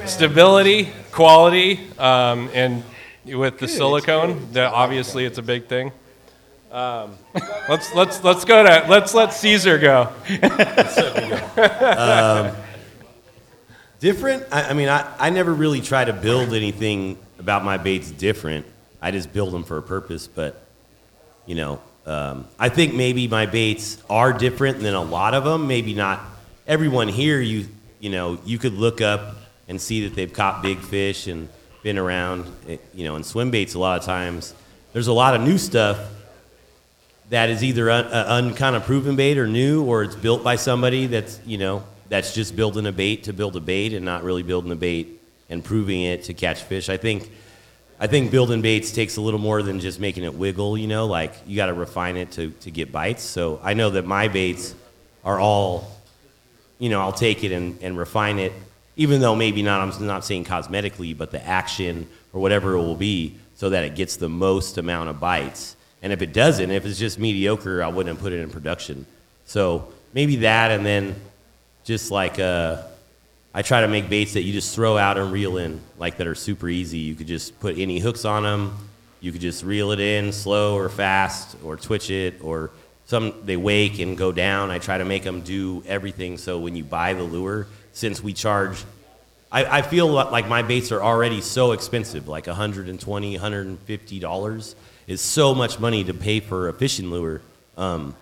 stability 0.07 0.91
quality 1.13 1.81
um, 1.99 2.51
and 2.55 2.83
with 3.25 3.59
the 3.59 3.69
silicone 3.69 4.53
that 4.53 4.73
obviously 4.73 5.25
it's 5.25 5.39
a 5.39 5.43
big 5.43 5.67
thing 5.67 5.93
um, 6.71 7.17
let's 7.69 7.95
let's 7.95 8.25
let's 8.25 8.45
go 8.45 8.63
to 8.63 8.87
let's 8.89 9.15
let 9.15 9.33
caesar 9.33 9.79
go 9.79 10.13
Different? 14.01 14.45
I, 14.53 14.71
I 14.71 14.73
mean, 14.75 14.89
I, 14.89 15.13
I 15.19 15.31
never 15.31 15.53
really 15.53 15.81
try 15.81 16.05
to 16.05 16.13
build 16.13 16.55
anything 16.55 17.19
about 17.39 17.65
my 17.65 17.79
baits 17.79 18.11
different. 18.11 18.65
I 19.03 19.11
just 19.11 19.33
build 19.33 19.53
them 19.53 19.65
for 19.65 19.77
a 19.77 19.83
purpose. 19.83 20.29
But, 20.29 20.63
you 21.47 21.57
know, 21.57 21.81
um, 22.07 22.47
I 22.59 22.69
think 22.69 22.95
maybe 22.95 23.27
my 23.27 23.47
baits 23.47 24.01
are 24.09 24.33
different 24.33 24.81
than 24.81 24.95
a 24.95 25.03
lot 25.03 25.35
of 25.35 25.45
them. 25.45 25.67
Maybe 25.67 25.95
not 25.95 26.21
everyone 26.67 27.09
here. 27.09 27.41
You 27.41 27.67
you 27.99 28.11
know, 28.11 28.39
you 28.45 28.59
could 28.59 28.75
look 28.75 29.01
up 29.01 29.35
and 29.69 29.81
see 29.81 30.07
that 30.07 30.15
they've 30.15 30.33
caught 30.33 30.63
big 30.63 30.79
fish 30.79 31.27
and 31.27 31.49
been 31.83 31.99
around. 31.99 32.47
eh, 32.69 32.79
You 32.95 33.05
know, 33.05 33.17
in 33.17 33.23
swim 33.23 33.51
baits, 33.51 33.75
a 33.75 33.79
lot 33.79 33.99
of 33.99 34.05
times 34.05 34.55
there's 34.93 35.07
a 35.09 35.13
lot 35.13 35.35
of 35.35 35.43
new 35.43 35.59
stuff 35.59 35.99
that 37.31 37.51
is 37.51 37.63
either 37.63 37.91
un, 37.91 38.07
uh, 38.07 38.25
un 38.29 38.55
kind 38.55 38.75
of 38.75 38.85
proven 38.85 39.15
bait 39.15 39.37
or 39.39 39.47
new, 39.47 39.85
or 39.85 40.03
it's 40.03 40.17
built 40.17 40.43
by 40.43 40.57
somebody 40.57 41.07
that's 41.07 41.41
you 41.47 41.59
know 41.59 41.85
that's 42.09 42.35
just 42.35 42.57
building 42.57 42.87
a 42.87 42.93
bait 42.93 43.25
to 43.25 43.33
build 43.35 43.55
a 43.57 43.61
bait 43.61 43.93
and 43.93 44.05
not 44.05 44.25
really 44.25 44.43
building 44.43 44.73
a 44.73 44.77
bait 44.77 45.21
and 45.51 45.63
proving 45.63 46.03
it 46.03 46.25
to 46.25 46.35
catch 46.35 46.63
fish. 46.63 46.89
I 46.89 46.97
think 46.97 47.31
I 48.01 48.07
think 48.07 48.31
building 48.31 48.63
baits 48.63 48.93
takes 48.93 49.19
a 49.19 49.21
little 49.21 49.41
more 49.41 49.63
than 49.63 49.81
just 49.81 50.01
making 50.01 50.25
it 50.25 50.33
wiggle. 50.33 50.79
You 50.79 50.87
know, 50.87 51.07
like 51.07 51.35
you 51.47 51.55
got 51.57 51.67
to 51.67 51.75
refine 51.75 52.17
it 52.17 52.31
to 52.33 52.51
to 52.51 52.71
get 52.71 52.91
bites. 52.91 53.23
So 53.23 53.61
I 53.63 53.75
know 53.75 53.91
that 53.91 54.07
my 54.07 54.29
baits 54.29 54.75
are 55.25 55.39
all 55.39 55.93
you 56.79 56.89
know, 56.89 57.01
I'll 57.01 57.13
take 57.13 57.43
it 57.43 57.51
and, 57.51 57.77
and 57.83 57.99
refine 57.99 58.39
it, 58.39 58.53
even 58.99 59.21
though 59.21 59.37
maybe 59.37 59.63
not, 59.63 59.81
I'm 59.81 60.07
not 60.07 60.25
saying 60.25 60.45
cosmetically, 60.45 61.17
but 61.17 61.31
the 61.31 61.43
action 61.47 62.09
or 62.33 62.43
whatever 62.43 62.75
it 62.75 62.79
will 62.79 62.97
be, 62.97 63.37
so 63.55 63.71
that 63.71 63.85
it 63.85 63.95
gets 63.95 64.17
the 64.17 64.29
most 64.29 64.77
amount 64.77 65.09
of 65.09 65.21
bites. 65.21 65.77
And 66.03 66.13
if 66.13 66.21
it 66.21 66.33
doesn't, 66.33 66.71
if 66.71 66.85
it's 66.85 66.99
just 66.99 67.19
mediocre, 67.19 67.83
I 67.83 67.89
wouldn't 67.89 68.19
put 68.19 68.33
it 68.33 68.41
in 68.41 68.51
production. 68.51 69.07
So 69.47 69.93
maybe 70.13 70.37
that, 70.37 70.73
and 70.73 70.85
then 70.85 71.15
just 71.85 72.11
like 72.11 72.41
uh, 72.41 72.83
I 73.55 73.63
try 73.63 73.81
to 73.83 73.89
make 73.89 74.09
baits 74.09 74.35
that 74.35 74.43
you 74.43 74.53
just 74.53 74.75
throw 74.75 74.99
out 74.99 75.17
and 75.17 75.33
reel 75.33 75.59
in, 75.59 75.81
like 75.97 76.17
that 76.19 76.27
are 76.27 76.35
super 76.35 76.69
easy. 76.69 76.99
You 76.99 77.15
could 77.15 77.29
just 77.29 77.59
put 77.61 77.79
any 77.79 78.01
hooks 78.01 78.25
on 78.25 78.43
them. 78.43 78.77
You 79.21 79.31
could 79.31 79.41
just 79.41 79.65
reel 79.65 79.93
it 79.93 80.01
in 80.01 80.33
slow 80.33 80.77
or 80.77 80.89
fast, 80.89 81.57
or 81.65 81.77
twitch 81.77 82.11
it, 82.11 82.43
or 82.43 82.71
some 83.07 83.33
they 83.45 83.57
wake 83.57 84.01
and 84.01 84.19
go 84.19 84.33
down. 84.33 84.73
I 84.73 84.79
try 84.81 84.99
to 84.99 85.05
make 85.05 85.23
them 85.23 85.41
do 85.41 85.85
everything. 85.87 86.37
So 86.37 86.59
when 86.59 86.75
you 86.77 86.85
buy 86.85 87.15
the 87.15 87.23
lure, 87.23 87.69
since 87.99 88.23
we 88.23 88.33
charge, 88.33 88.85
I, 89.51 89.79
I 89.79 89.83
feel 89.83 90.07
like 90.07 90.47
my 90.47 90.63
baits 90.63 90.93
are 90.93 91.03
already 91.03 91.41
so 91.41 91.73
expensive, 91.73 92.29
like 92.29 92.47
120 92.47 93.33
150 93.33 94.19
dollars 94.21 94.77
is 95.09 95.21
so 95.21 95.53
much 95.53 95.81
money 95.81 96.05
to 96.05 96.15
pay 96.15 96.39
for 96.39 96.69
a 96.69 96.73
fishing 96.73 97.11
lure. 97.11 97.41
Um, 97.77 98.15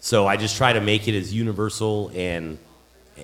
so 0.00 0.26
I 0.26 0.36
just 0.36 0.58
try 0.58 0.74
to 0.74 0.82
make 0.82 1.08
it 1.08 1.16
as 1.16 1.32
universal 1.32 2.10
and 2.14 2.58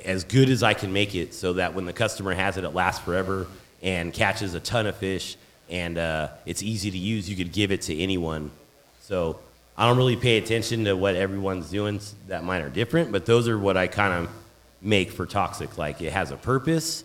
as 0.07 0.25
good 0.25 0.49
as 0.49 0.63
I 0.63 0.73
can 0.73 0.95
make 0.95 1.15
it 1.15 1.35
so 1.35 1.55
that 1.55 1.75
when 1.75 1.85
the 1.85 1.93
customer 1.93 2.33
has 2.33 2.57
it, 2.57 2.65
it 2.65 2.71
lasts 2.71 3.05
forever 3.05 3.47
and 3.83 4.11
catches 4.11 4.55
a 4.55 4.61
ton 4.61 4.87
of 4.87 4.97
fish 4.97 5.37
and 5.69 5.99
uh, 5.99 6.29
it's 6.47 6.63
easy 6.63 6.91
to 6.91 6.99
use. 6.99 7.29
You 7.29 7.37
could 7.37 7.53
give 7.53 7.71
it 7.71 7.83
to 7.83 7.99
anyone. 7.99 8.51
So 9.03 9.41
I 9.77 9.87
don't 9.87 9.99
really 9.99 10.17
pay 10.17 10.39
attention 10.39 10.85
to 10.87 10.95
what 10.95 11.17
everyone's 11.17 11.69
doing 11.69 12.01
that 12.29 12.45
mine 12.45 12.63
are 12.63 12.71
different, 12.71 13.13
but 13.13 13.27
those 13.27 13.47
are 13.47 13.59
what 13.59 13.77
I 13.77 13.89
kind 13.89 14.15
of 14.15 14.31
make 14.81 15.11
for 15.11 15.27
Toxic. 15.27 15.79
Like 15.79 16.01
it 16.01 16.13
has 16.13 16.31
a 16.31 16.37
purpose 16.37 17.05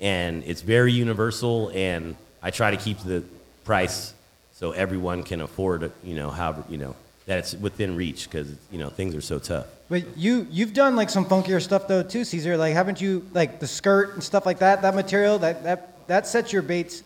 and 0.00 0.44
it's 0.44 0.60
very 0.60 0.92
universal 0.92 1.70
and 1.74 2.16
I 2.42 2.50
try 2.50 2.70
to 2.70 2.76
keep 2.76 2.98
the 3.00 3.24
price 3.64 4.14
so 4.52 4.72
everyone 4.72 5.22
can 5.22 5.40
afford 5.40 5.90
you 6.02 6.14
know, 6.14 6.30
however, 6.30 6.64
you 6.68 6.78
know, 6.78 6.96
that 7.26 7.38
it's 7.38 7.54
within 7.54 7.94
reach 7.96 8.24
because, 8.24 8.52
you 8.70 8.78
know, 8.78 8.88
things 8.88 9.14
are 9.14 9.20
so 9.20 9.38
tough. 9.38 9.66
But 9.88 10.16
you 10.16 10.46
you've 10.50 10.72
done 10.72 10.96
like 10.96 11.10
some 11.10 11.24
funkier 11.24 11.62
stuff 11.62 11.88
though 11.88 12.02
too, 12.02 12.24
Caesar. 12.24 12.56
Like 12.56 12.74
haven't 12.74 13.00
you 13.00 13.26
like 13.32 13.60
the 13.60 13.66
skirt 13.66 14.14
and 14.14 14.22
stuff 14.22 14.46
like 14.46 14.58
that? 14.58 14.82
That 14.82 14.94
material 14.94 15.38
that 15.40 15.64
that 15.64 16.06
that 16.08 16.26
sets 16.26 16.52
your 16.52 16.62
baits. 16.62 17.02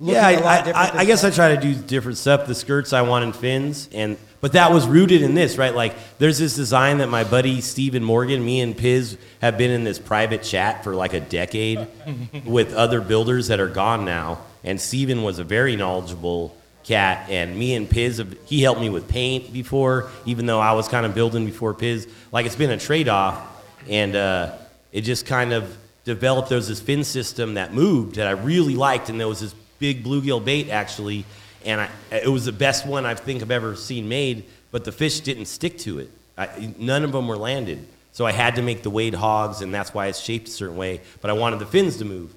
Yeah, 0.00 0.26
I, 0.26 0.70
I, 0.70 0.98
I, 0.98 1.04
guess 1.04 1.24
I 1.24 1.30
try 1.30 1.56
to 1.56 1.60
do 1.60 1.74
different 1.74 2.18
stuff. 2.18 2.46
The 2.46 2.54
skirts 2.54 2.92
I 2.92 3.02
want 3.02 3.24
in 3.24 3.32
fins, 3.32 3.88
and 3.92 4.16
but 4.40 4.52
that 4.52 4.72
was 4.72 4.86
rooted 4.86 5.22
in 5.22 5.34
this, 5.34 5.58
right? 5.58 5.74
Like, 5.74 5.96
there's 6.18 6.38
this 6.38 6.54
design 6.54 6.98
that 6.98 7.08
my 7.08 7.24
buddy 7.24 7.60
Stephen 7.60 8.04
Morgan, 8.04 8.44
me 8.44 8.60
and 8.60 8.76
Piz 8.76 9.18
have 9.42 9.58
been 9.58 9.72
in 9.72 9.82
this 9.82 9.98
private 9.98 10.44
chat 10.44 10.84
for 10.84 10.94
like 10.94 11.14
a 11.14 11.20
decade 11.20 11.88
with 12.44 12.72
other 12.74 13.00
builders 13.00 13.48
that 13.48 13.58
are 13.58 13.68
gone 13.68 14.04
now. 14.04 14.40
And 14.62 14.80
Stephen 14.80 15.24
was 15.24 15.40
a 15.40 15.44
very 15.44 15.74
knowledgeable 15.74 16.56
cat, 16.84 17.28
and 17.28 17.58
me 17.58 17.74
and 17.74 17.90
Piz, 17.90 18.18
have, 18.18 18.36
he 18.44 18.62
helped 18.62 18.80
me 18.80 18.88
with 18.88 19.08
paint 19.08 19.52
before, 19.52 20.10
even 20.24 20.46
though 20.46 20.60
I 20.60 20.72
was 20.72 20.86
kind 20.86 21.06
of 21.06 21.14
building 21.14 21.44
before 21.44 21.74
Piz. 21.74 22.06
Like, 22.30 22.46
it's 22.46 22.56
been 22.56 22.70
a 22.70 22.78
trade 22.78 23.08
off, 23.08 23.44
and 23.88 24.14
uh, 24.14 24.54
it 24.92 25.00
just 25.00 25.26
kind 25.26 25.52
of 25.52 25.76
developed. 26.04 26.50
There 26.50 26.56
was 26.56 26.68
this 26.68 26.80
fin 26.80 27.02
system 27.02 27.54
that 27.54 27.74
moved 27.74 28.16
that 28.16 28.28
I 28.28 28.32
really 28.32 28.76
liked, 28.76 29.10
and 29.10 29.18
there 29.18 29.28
was 29.28 29.40
this 29.40 29.54
big 29.78 30.04
bluegill 30.04 30.44
bait 30.44 30.70
actually, 30.70 31.24
and 31.64 31.80
I, 31.80 31.88
it 32.10 32.28
was 32.28 32.44
the 32.44 32.52
best 32.52 32.86
one 32.86 33.06
I 33.06 33.14
think 33.14 33.42
I've 33.42 33.50
ever 33.50 33.76
seen 33.76 34.08
made. 34.08 34.44
But 34.70 34.84
the 34.84 34.92
fish 34.92 35.20
didn't 35.20 35.46
stick 35.46 35.78
to 35.78 35.98
it. 35.98 36.10
I, 36.36 36.74
none 36.78 37.02
of 37.02 37.12
them 37.12 37.26
were 37.26 37.38
landed, 37.38 37.86
so 38.12 38.26
I 38.26 38.32
had 38.32 38.56
to 38.56 38.62
make 38.62 38.82
the 38.82 38.90
wade 38.90 39.14
hogs, 39.14 39.62
and 39.62 39.72
that's 39.72 39.94
why 39.94 40.08
it's 40.08 40.20
shaped 40.20 40.48
a 40.48 40.50
certain 40.50 40.76
way. 40.76 41.00
But 41.20 41.30
I 41.30 41.32
wanted 41.32 41.58
the 41.58 41.66
fins 41.66 41.96
to 41.96 42.04
move. 42.04 42.34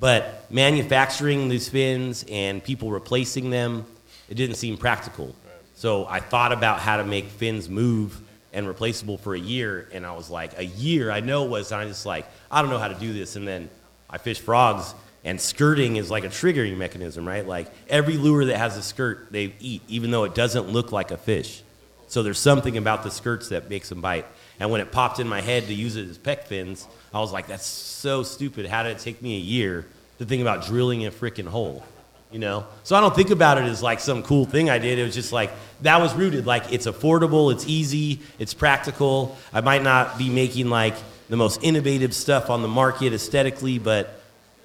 But 0.00 0.46
manufacturing 0.50 1.48
these 1.48 1.68
fins 1.68 2.24
and 2.28 2.64
people 2.64 2.90
replacing 2.90 3.50
them, 3.50 3.84
it 4.28 4.34
didn't 4.34 4.56
seem 4.56 4.76
practical. 4.78 5.34
So 5.76 6.06
I 6.06 6.20
thought 6.20 6.52
about 6.52 6.80
how 6.80 6.96
to 6.96 7.04
make 7.04 7.26
fins 7.26 7.68
move 7.68 8.20
and 8.52 8.66
replaceable 8.66 9.16
for 9.16 9.34
a 9.34 9.38
year, 9.38 9.88
and 9.92 10.04
I 10.04 10.12
was 10.12 10.28
like, 10.28 10.58
a 10.58 10.64
year, 10.64 11.10
I 11.10 11.20
know 11.20 11.44
it 11.44 11.50
was, 11.50 11.70
and 11.70 11.80
I 11.80 11.86
just 11.86 12.04
like, 12.04 12.26
I 12.50 12.62
don't 12.62 12.70
know 12.70 12.78
how 12.78 12.88
to 12.88 12.94
do 12.94 13.12
this. 13.12 13.36
And 13.36 13.46
then 13.46 13.70
I 14.08 14.18
fished 14.18 14.42
frogs, 14.42 14.92
and 15.24 15.40
skirting 15.40 15.96
is 15.96 16.10
like 16.10 16.24
a 16.24 16.28
triggering 16.28 16.76
mechanism, 16.76 17.26
right? 17.26 17.46
Like 17.46 17.68
every 17.88 18.16
lure 18.16 18.46
that 18.46 18.56
has 18.56 18.76
a 18.76 18.82
skirt, 18.82 19.28
they 19.30 19.54
eat, 19.60 19.82
even 19.88 20.10
though 20.10 20.24
it 20.24 20.34
doesn't 20.34 20.68
look 20.68 20.92
like 20.92 21.10
a 21.10 21.16
fish. 21.16 21.62
So 22.08 22.22
there's 22.22 22.38
something 22.38 22.76
about 22.76 23.02
the 23.02 23.10
skirts 23.10 23.50
that 23.50 23.70
makes 23.70 23.88
them 23.88 24.00
bite. 24.00 24.26
And 24.58 24.70
when 24.70 24.80
it 24.80 24.90
popped 24.90 25.20
in 25.20 25.28
my 25.28 25.40
head 25.40 25.66
to 25.66 25.74
use 25.74 25.96
it 25.96 26.08
as 26.08 26.18
pec 26.18 26.44
fins, 26.44 26.86
I 27.14 27.20
was 27.20 27.32
like, 27.32 27.46
that's 27.46 27.66
so 27.66 28.22
stupid. 28.22 28.66
How 28.66 28.82
did 28.82 28.96
it 28.96 28.98
take 28.98 29.22
me 29.22 29.36
a 29.36 29.40
year 29.40 29.86
to 30.18 30.24
think 30.24 30.42
about 30.42 30.64
drilling 30.66 31.06
a 31.06 31.10
freaking 31.10 31.46
hole? 31.46 31.84
You 32.32 32.38
know? 32.38 32.66
So 32.84 32.96
I 32.96 33.00
don't 33.00 33.14
think 33.14 33.30
about 33.30 33.58
it 33.58 33.64
as 33.64 33.82
like 33.82 34.00
some 34.00 34.22
cool 34.22 34.44
thing 34.44 34.70
I 34.70 34.78
did. 34.78 34.98
It 34.98 35.04
was 35.04 35.14
just 35.14 35.32
like, 35.32 35.50
that 35.82 36.00
was 36.00 36.14
rooted. 36.14 36.46
Like, 36.46 36.72
it's 36.72 36.86
affordable, 36.86 37.52
it's 37.52 37.66
easy, 37.66 38.20
it's 38.38 38.54
practical. 38.54 39.36
I 39.52 39.60
might 39.60 39.82
not 39.82 40.18
be 40.18 40.30
making 40.30 40.68
like 40.70 40.94
the 41.28 41.36
most 41.36 41.62
innovative 41.62 42.14
stuff 42.14 42.50
on 42.50 42.62
the 42.62 42.68
market 42.68 43.12
aesthetically, 43.12 43.78
but 43.78 44.19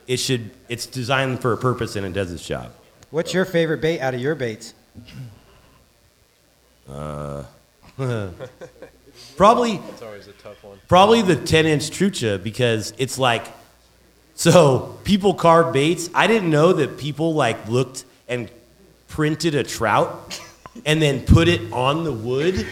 it 0.07 0.17
should, 0.17 0.51
it's 0.69 0.85
designed 0.85 1.41
for 1.41 1.53
a 1.53 1.57
purpose 1.57 1.95
and 1.95 2.05
it 2.05 2.13
does 2.13 2.31
its 2.31 2.45
job. 2.45 2.71
What's 3.11 3.33
your 3.33 3.45
favorite 3.45 3.81
bait 3.81 3.99
out 3.99 4.13
of 4.13 4.21
your 4.21 4.35
baits? 4.35 4.73
Uh, 6.89 7.43
Probably 9.37 9.75
It's 9.89 10.01
always 10.01 10.27
a 10.27 10.33
tough 10.33 10.63
one. 10.63 10.79
Probably 10.87 11.21
the 11.21 11.35
10 11.35 11.65
inch 11.65 11.89
trucha 11.89 12.41
because 12.41 12.93
it's 12.97 13.17
like, 13.17 13.45
So 14.35 14.97
people 15.03 15.33
carve 15.33 15.73
baits. 15.73 16.09
I 16.13 16.27
didn't 16.27 16.49
know 16.49 16.73
that 16.73 16.97
people 16.97 17.33
like 17.33 17.67
looked 17.67 18.05
and 18.27 18.49
printed 19.07 19.55
a 19.55 19.63
trout 19.63 20.39
and 20.85 21.01
then 21.01 21.21
put 21.21 21.47
it 21.47 21.71
on 21.71 22.03
the 22.03 22.11
wood 22.11 22.67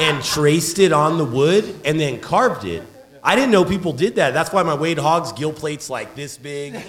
and 0.00 0.22
traced 0.24 0.78
it 0.78 0.92
on 0.92 1.18
the 1.18 1.24
wood 1.24 1.80
and 1.84 2.00
then 2.00 2.20
carved 2.20 2.64
it. 2.64 2.82
I 3.22 3.34
didn't 3.36 3.50
know 3.50 3.64
people 3.64 3.92
did 3.92 4.16
that. 4.16 4.32
That's 4.34 4.52
why 4.52 4.62
my 4.62 4.74
Wade 4.74 4.98
Hogs 4.98 5.32
gill 5.32 5.52
plate's 5.52 5.88
like 5.90 6.14
this 6.14 6.36
big. 6.38 6.74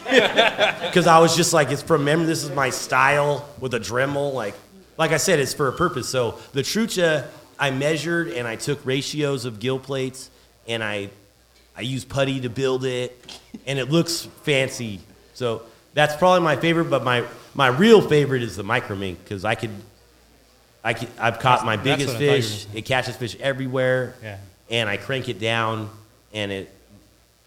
Because 0.89 1.05
I 1.05 1.19
was 1.19 1.35
just 1.35 1.53
like, 1.53 1.69
it's 1.71 1.83
from 1.83 2.03
memory. 2.03 2.25
This 2.25 2.43
is 2.43 2.49
my 2.51 2.71
style 2.71 3.47
with 3.59 3.73
a 3.75 3.79
Dremel. 3.79 4.33
Like, 4.33 4.55
like 4.97 5.11
I 5.11 5.17
said, 5.17 5.39
it's 5.39 5.53
for 5.53 5.67
a 5.67 5.71
purpose. 5.73 6.09
So 6.09 6.39
the 6.53 6.61
Trucha, 6.61 7.27
I 7.59 7.69
measured 7.69 8.29
and 8.29 8.47
I 8.47 8.55
took 8.55 8.83
ratios 8.85 9.45
of 9.45 9.59
gill 9.59 9.77
plates 9.77 10.31
and 10.67 10.83
I, 10.83 11.09
I 11.77 11.81
used 11.81 12.09
putty 12.09 12.39
to 12.41 12.49
build 12.49 12.83
it, 12.85 13.39
and 13.67 13.77
it 13.79 13.89
looks 13.91 14.27
fancy. 14.43 14.99
So 15.35 15.61
that's 15.93 16.15
probably 16.15 16.41
my 16.41 16.55
favorite. 16.57 16.85
But 16.89 17.03
my 17.03 17.23
my 17.53 17.67
real 17.67 18.01
favorite 18.01 18.41
is 18.41 18.55
the 18.55 18.63
micro 18.63 18.95
mink 18.95 19.23
because 19.23 19.45
I 19.45 19.55
could, 19.55 19.69
I 20.83 20.93
could, 20.93 21.07
I've 21.19 21.39
caught 21.39 21.65
my 21.65 21.77
biggest 21.77 22.07
what 22.07 22.15
I 22.15 22.19
thought 22.19 22.23
you 22.25 22.31
were 22.31 22.41
fish. 22.41 22.65
It 22.73 22.81
catches 22.85 23.15
fish 23.15 23.35
everywhere 23.39 24.15
Yeah. 24.23 24.37
and 24.69 24.89
I 24.89 24.97
crank 24.97 25.29
it 25.29 25.39
down, 25.39 25.89
and 26.33 26.51
it 26.51 26.73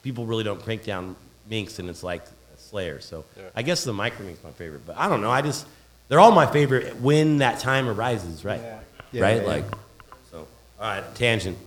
people 0.03 0.27
really 0.27 0.45
don't 0.45 0.63
crank 0.63 0.85
down 0.85 1.17
minks, 1.49 1.79
and 1.79 1.89
it's 1.89 2.03
like 2.03 2.23
a 2.23 2.59
slayer. 2.59 3.01
So 3.01 3.25
I 3.55 3.63
guess 3.63 3.85
the 3.85 3.93
micro 3.93 4.27
mink's 4.27 4.43
my 4.45 4.51
favorite, 4.51 4.87
but 4.87 4.97
I 4.97 5.09
don't 5.09 5.21
know. 5.21 5.31
I 5.31 5.43
just 5.43 5.67
they're 6.09 6.21
all 6.21 6.33
my 6.33 6.47
favorite 6.47 6.97
when 7.01 7.39
that 7.39 7.61
time 7.61 7.89
arises, 7.89 8.45
right? 8.45 8.61
Yeah, 9.13 9.23
right, 9.23 9.43
yeah, 9.43 9.49
like 9.49 9.65
so. 10.31 10.39
All 10.81 10.87
right, 10.87 11.15
tangent. 11.15 11.59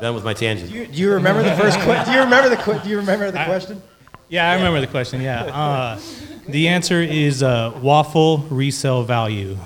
Done 0.00 0.14
with 0.16 0.24
my 0.24 0.34
tangent. 0.34 0.70
Do 0.70 0.76
you, 0.76 0.86
do 0.86 0.98
you 0.98 1.12
remember 1.12 1.42
the 1.44 1.54
first 1.54 1.78
question? 1.80 2.06
Do 2.06 2.12
you 2.12 2.24
remember 2.24 2.48
the 2.48 2.56
que- 2.56 2.80
Do 2.82 2.88
you 2.88 2.96
remember 2.98 3.30
the 3.30 3.44
question? 3.44 3.80
Yeah, 4.28 4.50
I 4.50 4.54
remember 4.56 4.80
the 4.80 4.88
question. 4.88 5.20
Yeah. 5.20 5.44
Uh, 5.44 6.00
the 6.48 6.66
answer 6.68 7.00
is 7.00 7.42
uh, 7.44 7.78
waffle 7.80 8.38
resale 8.50 9.04
value. 9.04 9.56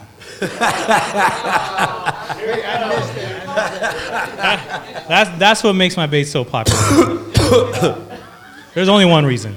that's, 5.08 5.38
that's 5.38 5.62
what 5.62 5.74
makes 5.74 5.96
my 5.96 6.06
bass 6.06 6.30
so 6.30 6.44
popular. 6.44 6.78
There's 8.74 8.88
only 8.88 9.04
one 9.04 9.26
reason. 9.26 9.56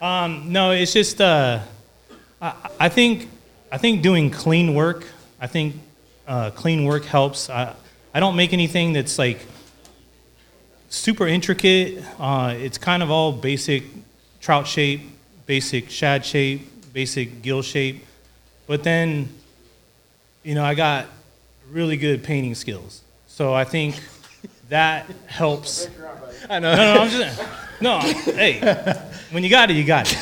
Um, 0.00 0.52
no, 0.52 0.72
it's 0.72 0.92
just 0.92 1.20
uh, 1.20 1.60
I, 2.40 2.54
I 2.80 2.88
think 2.88 3.28
I 3.72 3.78
think 3.78 4.02
doing 4.02 4.30
clean 4.30 4.74
work. 4.74 5.06
I 5.40 5.46
think 5.46 5.76
uh, 6.26 6.50
clean 6.50 6.84
work 6.84 7.04
helps. 7.04 7.48
I, 7.50 7.74
I 8.12 8.20
don't 8.20 8.36
make 8.36 8.52
anything 8.52 8.92
that's 8.92 9.18
like 9.18 9.46
super 10.88 11.26
intricate. 11.26 12.02
Uh, 12.18 12.54
it's 12.56 12.78
kind 12.78 13.02
of 13.02 13.10
all 13.10 13.32
basic 13.32 13.84
trout 14.40 14.66
shape, 14.66 15.02
basic 15.46 15.90
shad 15.90 16.24
shape, 16.24 16.92
basic 16.92 17.42
gill 17.42 17.62
shape. 17.62 18.04
But 18.66 18.82
then, 18.82 19.28
you 20.42 20.54
know, 20.54 20.64
I 20.64 20.74
got 20.74 21.06
really 21.70 21.96
good 21.96 22.22
painting 22.24 22.54
skills. 22.54 23.02
So 23.36 23.52
I 23.52 23.64
think 23.64 24.00
that 24.70 25.04
helps. 25.26 25.90
I 26.48 26.58
know. 26.58 26.74
No, 26.74 26.94
no, 26.94 27.00
I'm 27.02 27.10
just 27.10 27.42
no. 27.82 27.98
Hey, 28.00 28.60
when 29.30 29.44
you 29.44 29.50
got 29.50 29.70
it, 29.70 29.74
you 29.74 29.84
got 29.84 30.10
it. 30.10 30.18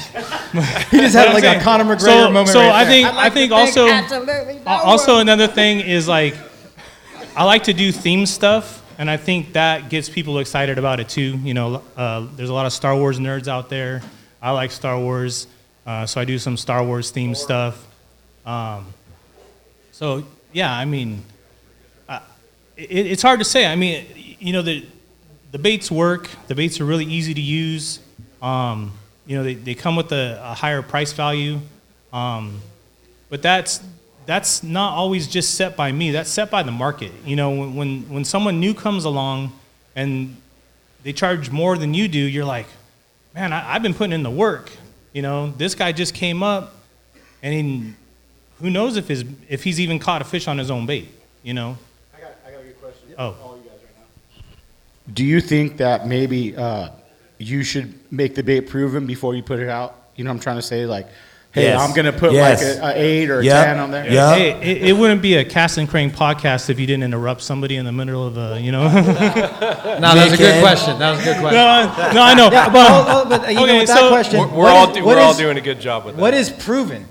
You 0.92 1.00
just 1.00 1.14
had 1.14 1.32
like 1.32 1.44
a 1.44 1.60
Conor 1.62 1.84
McGregor 1.84 2.00
so, 2.00 2.24
moment. 2.30 2.48
So 2.48 2.58
right 2.58 2.72
I 2.72 2.84
there. 2.84 2.92
think 2.92 3.08
I'd 3.08 3.26
I 3.26 3.30
think 3.30 3.52
also 3.52 3.88
absolutely 3.88 4.54
no 4.54 4.70
also 4.70 5.12
one. 5.12 5.22
another 5.22 5.46
thing 5.46 5.78
is 5.78 6.08
like 6.08 6.34
I 7.36 7.44
like 7.44 7.64
to 7.64 7.72
do 7.72 7.92
theme 7.92 8.26
stuff, 8.26 8.82
and 8.98 9.08
I 9.08 9.16
think 9.16 9.52
that 9.52 9.90
gets 9.90 10.08
people 10.08 10.40
excited 10.40 10.76
about 10.78 10.98
it 10.98 11.08
too. 11.08 11.38
You 11.38 11.54
know, 11.54 11.82
uh, 11.96 12.26
there's 12.34 12.50
a 12.50 12.54
lot 12.54 12.66
of 12.66 12.72
Star 12.72 12.96
Wars 12.96 13.20
nerds 13.20 13.46
out 13.46 13.68
there. 13.68 14.02
I 14.42 14.50
like 14.50 14.72
Star 14.72 14.98
Wars, 14.98 15.46
uh, 15.86 16.04
so 16.06 16.20
I 16.20 16.24
do 16.24 16.36
some 16.36 16.56
Star 16.56 16.82
Wars 16.84 17.12
themed 17.12 17.36
stuff. 17.36 17.86
Um, 18.44 18.86
so 19.92 20.24
yeah, 20.52 20.72
I 20.72 20.84
mean, 20.84 21.22
it, 22.76 23.06
it's 23.06 23.22
hard 23.22 23.38
to 23.40 23.44
say. 23.44 23.66
I 23.66 23.76
mean, 23.76 24.06
you 24.38 24.52
know, 24.52 24.62
the 24.62 24.84
the 25.52 25.58
baits 25.58 25.90
work. 25.90 26.28
The 26.48 26.54
baits 26.54 26.80
are 26.80 26.84
really 26.84 27.06
easy 27.06 27.34
to 27.34 27.40
use. 27.40 28.00
Um, 28.42 28.92
you 29.26 29.36
know, 29.36 29.44
they, 29.44 29.54
they 29.54 29.74
come 29.74 29.96
with 29.96 30.12
a, 30.12 30.40
a 30.42 30.54
higher 30.54 30.82
price 30.82 31.12
value. 31.12 31.60
Um, 32.12 32.60
but 33.28 33.42
that's 33.42 33.82
that's 34.26 34.62
not 34.62 34.94
always 34.94 35.26
just 35.26 35.54
set 35.54 35.76
by 35.76 35.92
me. 35.92 36.10
That's 36.10 36.30
set 36.30 36.50
by 36.50 36.62
the 36.62 36.72
market. 36.72 37.12
You 37.24 37.36
know, 37.36 37.50
when 37.50 37.74
when, 37.74 38.08
when 38.08 38.24
someone 38.24 38.60
new 38.60 38.74
comes 38.74 39.04
along 39.04 39.52
and 39.96 40.36
they 41.02 41.12
charge 41.12 41.50
more 41.50 41.76
than 41.76 41.94
you 41.94 42.08
do, 42.08 42.18
you're 42.18 42.44
like, 42.44 42.66
man, 43.34 43.52
I, 43.52 43.74
I've 43.74 43.82
been 43.82 43.94
putting 43.94 44.12
in 44.12 44.22
the 44.22 44.30
work. 44.30 44.70
You 45.12 45.22
know, 45.22 45.52
this 45.56 45.74
guy 45.74 45.92
just 45.92 46.14
came 46.14 46.42
up, 46.42 46.74
and 47.42 47.54
he, 47.54 47.92
who 48.60 48.70
knows 48.70 48.96
if 48.96 49.08
his 49.08 49.24
if 49.48 49.62
he's 49.62 49.78
even 49.80 49.98
caught 49.98 50.22
a 50.22 50.24
fish 50.24 50.48
on 50.48 50.58
his 50.58 50.70
own 50.70 50.86
bait. 50.86 51.08
You 51.42 51.54
know. 51.54 51.76
I 52.16 52.20
got, 52.20 52.32
I 52.46 52.50
got 52.50 52.60
a 52.60 52.64
good 52.64 52.80
question. 52.80 53.03
Oh. 53.18 53.36
All 53.42 53.56
you 53.62 53.62
guys 53.68 53.78
right 53.80 53.96
now. 54.36 54.42
Do 55.12 55.24
you 55.24 55.40
think 55.40 55.76
that 55.78 56.06
maybe 56.06 56.56
uh, 56.56 56.90
you 57.38 57.62
should 57.62 57.94
make 58.12 58.34
the 58.34 58.42
bait 58.42 58.62
proven 58.62 59.06
before 59.06 59.34
you 59.34 59.42
put 59.42 59.58
it 59.60 59.68
out? 59.68 59.96
You 60.16 60.24
know 60.24 60.30
what 60.30 60.36
I'm 60.36 60.40
trying 60.40 60.56
to 60.56 60.62
say? 60.62 60.86
Like, 60.86 61.08
hey, 61.52 61.64
Yes. 61.64 61.80
I'm 61.80 61.94
going 61.94 62.06
to 62.06 62.12
put 62.12 62.32
Yes. 62.32 62.78
like 62.80 62.96
a, 62.96 62.98
a 62.98 63.02
8 63.02 63.30
or 63.30 63.40
a 63.40 63.44
Yep. 63.44 63.64
10 63.66 63.78
on 63.78 63.90
there. 63.90 64.10
Yeah. 64.10 64.34
Hey, 64.34 64.50
it, 64.62 64.88
it 64.88 64.92
wouldn't 64.96 65.22
be 65.22 65.34
a 65.34 65.44
cast 65.44 65.76
and 65.78 65.88
crank 65.88 66.14
podcast 66.14 66.70
if 66.70 66.78
you 66.80 66.86
didn't 66.86 67.02
interrupt 67.04 67.42
somebody 67.42 67.76
in 67.76 67.84
the 67.84 67.92
middle 67.92 68.26
of 68.26 68.36
a, 68.38 68.60
you 68.60 68.70
know. 68.72 68.84
no, 68.88 68.94
No, 68.94 69.02
that 69.02 70.24
was 70.24 70.32
a 70.32 70.36
good 70.36 70.54
Nickhead. 70.54 70.60
question. 70.60 70.98
That 70.98 71.10
was 71.12 71.20
a 71.20 71.24
good 71.24 71.36
question. 71.40 72.14
no, 72.14 72.22
I 72.22 72.34
know. 72.34 72.50
Yeah, 72.50 72.68
but, 72.70 72.88
hold- 72.90 73.08
hold- 73.08 73.28
but 73.30 73.50
even 73.50 73.62
Okay, 73.64 73.78
with 73.78 73.88
that 73.88 73.98
so- 73.98 74.08
question, 74.08 74.40
We're, 74.40 74.46
we're 74.48 74.54
what 74.64 74.76
all 74.76 74.88
is- 74.90 74.96
do, 74.96 75.04
what 75.04 75.16
we're 75.16 75.22
all 75.22 75.30
is- 75.32 75.36
doing 75.38 75.56
a 75.58 75.60
good 75.60 75.80
job 75.80 76.04
with 76.04 76.16
that. 76.16 76.20
What 76.22 76.34
is 76.34 76.50
proven? 76.50 77.06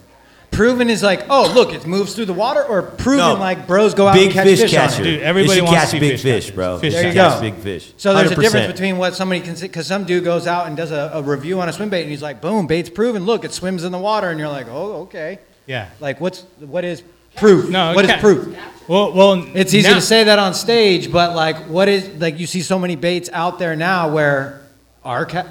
Proven 0.53 0.89
is 0.89 1.01
like, 1.03 1.25
oh, 1.29 1.51
look, 1.53 1.73
it 1.73 1.85
moves 1.87 2.13
through 2.15 2.25
the 2.25 2.33
water, 2.33 2.63
or 2.63 2.83
proven 2.83 3.17
No. 3.17 3.33
like 3.35 3.67
bros 3.67 3.93
go 3.93 4.07
out 4.07 4.13
Big 4.13 4.25
and 4.25 4.33
catch 4.33 4.45
fish, 4.47 4.61
fish, 4.61 4.73
on 4.75 4.87
catcher. 4.89 5.01
it. 5.01 5.05
Dude, 5.05 5.21
everybody 5.21 5.47
They 5.47 5.55
should 5.55 5.63
wants 5.65 5.79
to 5.79 5.79
catch 5.81 5.89
see 5.91 5.99
big 5.99 6.11
fish 6.11 6.21
fish, 6.21 6.43
catchers. 6.45 6.55
bro. 6.55 6.79
Fish 6.79 6.93
They 6.93 6.97
should 6.99 7.05
There 7.05 7.13
you 7.13 7.19
catch 7.29 7.35
go. 7.35 7.41
big 7.41 7.55
fish. 7.55 7.93
So 7.97 8.13
there's 8.13 8.31
a 8.31 8.35
100%. 8.35 8.41
difference 8.41 8.71
between 8.71 8.97
what 8.97 9.15
somebody 9.15 9.41
can 9.41 9.55
see, 9.55 9.67
because 9.67 9.87
some 9.87 10.03
dude 10.03 10.23
goes 10.23 10.45
out 10.47 10.67
and 10.67 10.77
does 10.77 10.91
a, 10.91 11.11
a 11.15 11.21
review 11.21 11.59
on 11.59 11.69
a 11.69 11.73
swim 11.73 11.89
bait, 11.89 12.01
and 12.03 12.11
he's 12.11 12.21
like, 12.21 12.39
boom, 12.41 12.67
bait's 12.67 12.89
proven. 12.89 13.25
Look, 13.25 13.43
it 13.43 13.51
swims 13.51 13.83
in 13.83 13.91
the 13.91 13.97
water, 13.97 14.29
and 14.29 14.39
you're 14.39 14.47
like, 14.49 14.67
oh, 14.69 15.01
okay. 15.03 15.39
Yeah. 15.65 15.89
Like, 15.99 16.21
what's 16.21 16.41
what 16.59 16.85
is 16.85 17.01
proof? 17.35 17.69
No, 17.69 17.93
what 17.93 18.05
is 18.05 18.11
ca- 18.11 18.19
proof? 18.19 18.55
Well, 18.87 19.13
well, 19.13 19.45
It's 19.55 19.73
easy 19.73 19.87
now- 19.89 19.95
to 19.95 20.01
say 20.01 20.25
that 20.25 20.37
on 20.39 20.53
stage, 20.53 21.11
but 21.11 21.35
like, 21.35 21.55
what 21.69 21.87
is 21.89 22.07
like? 22.21 22.37
You 22.39 22.45
see 22.47 22.61
so 22.61 22.77
many 22.77 22.95
baits 22.95 23.29
out 23.33 23.57
there 23.59 23.75
now 23.75 24.09
where 24.09 24.61
are 25.03 25.25
ca- 25.25 25.47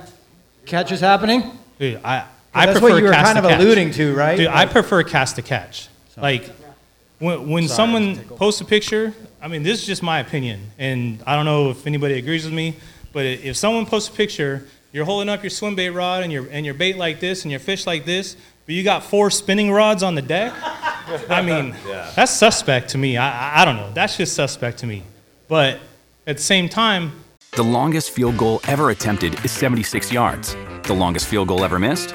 catches 0.66 1.00
happening? 1.00 1.50
Dude, 1.78 1.98
I, 2.04 2.24
I 2.54 2.66
That's 2.66 2.78
prefer 2.78 2.92
what 2.94 2.98
you 2.98 3.04
were 3.04 3.12
cast 3.12 3.26
kind 3.34 3.38
of 3.38 3.50
catch. 3.50 3.60
alluding 3.60 3.90
to, 3.92 4.14
right? 4.14 4.36
Dude, 4.36 4.46
I 4.48 4.66
prefer 4.66 5.02
cast 5.04 5.36
to 5.36 5.42
catch. 5.42 5.88
Like 6.16 6.50
when, 7.18 7.48
when 7.48 7.68
Sorry, 7.68 7.76
someone 7.76 8.16
posts 8.36 8.60
a 8.60 8.64
picture, 8.64 9.14
I 9.40 9.48
mean, 9.48 9.62
this 9.62 9.80
is 9.80 9.86
just 9.86 10.02
my 10.02 10.18
opinion, 10.20 10.60
and 10.78 11.22
I 11.26 11.34
don't 11.36 11.44
know 11.46 11.70
if 11.70 11.86
anybody 11.86 12.14
agrees 12.18 12.44
with 12.44 12.52
me, 12.54 12.76
but 13.12 13.24
if 13.24 13.56
someone 13.56 13.86
posts 13.86 14.08
a 14.10 14.12
picture, 14.12 14.66
you're 14.92 15.06
holding 15.06 15.28
up 15.30 15.42
your 15.42 15.50
swim 15.50 15.74
bait 15.74 15.90
rod 15.90 16.22
and 16.22 16.30
your 16.32 16.46
and 16.50 16.66
your 16.66 16.74
bait 16.74 16.96
like 16.98 17.20
this 17.20 17.44
and 17.44 17.50
your 17.50 17.60
fish 17.60 17.86
like 17.86 18.04
this, 18.04 18.36
but 18.66 18.74
you 18.74 18.82
got 18.84 19.02
four 19.02 19.30
spinning 19.30 19.70
rods 19.72 20.02
on 20.02 20.14
the 20.14 20.22
deck. 20.22 20.52
I 21.30 21.40
mean, 21.46 21.74
that's 22.14 22.32
suspect 22.32 22.90
to 22.90 22.98
me. 22.98 23.16
I, 23.16 23.28
I 23.58 23.62
I 23.62 23.64
don't 23.64 23.76
know. 23.76 23.90
That's 23.94 24.16
just 24.18 24.34
suspect 24.34 24.78
to 24.80 24.86
me. 24.86 25.02
But 25.48 25.80
at 26.26 26.36
the 26.36 26.42
same 26.42 26.68
time, 26.68 27.12
The 27.52 27.62
longest 27.64 28.10
field 28.10 28.36
goal 28.36 28.60
ever 28.68 28.90
attempted 28.90 29.42
is 29.44 29.50
76 29.50 30.12
yards. 30.12 30.54
The 30.84 30.94
longest 30.94 31.26
field 31.28 31.48
goal 31.48 31.64
ever 31.64 31.78
missed? 31.78 32.14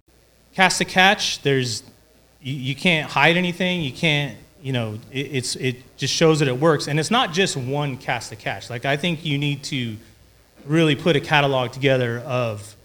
Cast 0.53 0.81
a 0.81 0.85
catch, 0.85 1.41
there's 1.41 1.83
you, 2.41 2.53
you 2.53 2.75
can't 2.75 3.09
hide 3.09 3.37
anything. 3.37 3.81
You 3.81 3.91
can't, 3.91 4.37
you 4.61 4.73
know, 4.73 4.99
it, 5.11 5.19
it's 5.19 5.55
it 5.55 5.97
just 5.97 6.13
shows 6.13 6.39
that 6.39 6.47
it 6.47 6.59
works, 6.59 6.87
and 6.87 6.99
it's 6.99 7.11
not 7.11 7.33
just 7.33 7.55
one 7.57 7.97
cast 7.97 8.31
a 8.31 8.35
catch. 8.35 8.69
Like 8.69 8.85
I 8.85 8.97
think 8.97 9.25
you 9.25 9.37
need 9.37 9.63
to 9.65 9.95
really 10.65 10.95
put 10.95 11.15
a 11.15 11.19
catalog 11.19 11.71
together 11.71 12.19
of 12.19 12.75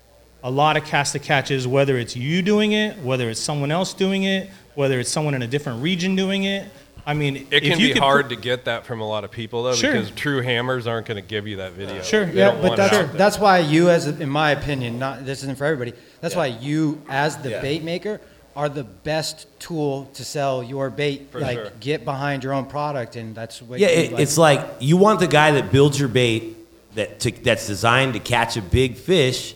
a 0.43 0.51
lot 0.51 0.77
of 0.77 0.85
cast 0.85 1.13
to 1.13 1.19
catches, 1.19 1.67
whether 1.67 1.99
it's 1.99 2.17
you 2.17 2.43
doing 2.43 2.73
it, 2.73 2.99
whether 2.99 3.29
it's 3.29 3.41
someone 3.41 3.71
else 3.71 3.93
doing 3.93 4.23
it, 4.23 4.49
whether 4.75 5.01
it's 5.01 5.11
someone 5.11 5.35
in 5.35 5.43
a 5.43 5.47
different 5.47 5.83
region 5.83 6.15
doing 6.15 6.45
it. 6.45 6.71
I 7.09 7.15
mean, 7.15 7.47
It 7.53 7.63
can 7.63 7.79
be 7.79 7.93
hard 7.93 8.29
put- 8.29 8.35
to 8.35 8.41
get 8.41 8.65
that 8.65 8.85
from 8.85 9.01
a 9.01 9.07
lot 9.09 9.23
of 9.23 9.31
people 9.31 9.63
though, 9.63 9.75
Sure. 9.75 9.93
because 9.93 10.11
true 10.11 10.43
hammers 10.43 10.89
aren't 10.89 11.07
going 11.07 11.23
to 11.23 11.27
give 11.27 11.47
you 11.47 11.59
that 11.59 11.73
video. 11.73 12.03
Sure. 12.03 12.27
They 12.27 12.39
Yeah, 12.39 12.59
but 12.61 12.77
that's 12.77 12.93
out 12.93 13.13
that's 13.17 13.39
why 13.39 13.59
you, 13.61 13.91
as 13.91 14.09
in 14.09 14.29
my 14.29 14.51
opinion, 14.51 14.99
not 14.99 15.25
this 15.25 15.43
isn't 15.45 15.57
for 15.57 15.65
everybody. 15.65 15.93
That's 16.21 16.35
why 16.35 16.47
you, 16.47 17.01
as 17.09 17.37
the 17.37 17.51
bait 17.51 17.85
maker, 17.85 18.21
are 18.57 18.69
the 18.69 18.83
best 18.85 19.47
tool 19.61 20.11
to 20.15 20.25
sell 20.25 20.63
your 20.65 20.91
bait. 20.91 21.29
For 21.31 21.41
like 21.41 21.59
sure. 21.59 21.71
get 21.79 22.05
behind 22.05 22.43
your 22.43 22.55
own 22.55 22.65
product, 22.67 23.15
and 23.15 23.35
that's 23.37 23.63
what. 23.63 23.79
Yeah, 23.79 23.89
you, 23.89 23.95
it, 24.17 24.21
it's 24.21 24.37
like 24.39 24.61
you 24.81 24.97
want 24.97 25.21
the 25.21 25.27
guy 25.29 25.53
that 25.53 25.71
builds 25.71 26.01
your 26.01 26.09
bait 26.09 26.57
that 26.97 27.21
to, 27.21 27.31
that's 27.31 27.67
designed 27.69 28.15
to 28.15 28.19
catch 28.19 28.57
a 28.57 28.63
big 28.63 28.97
fish 28.97 29.55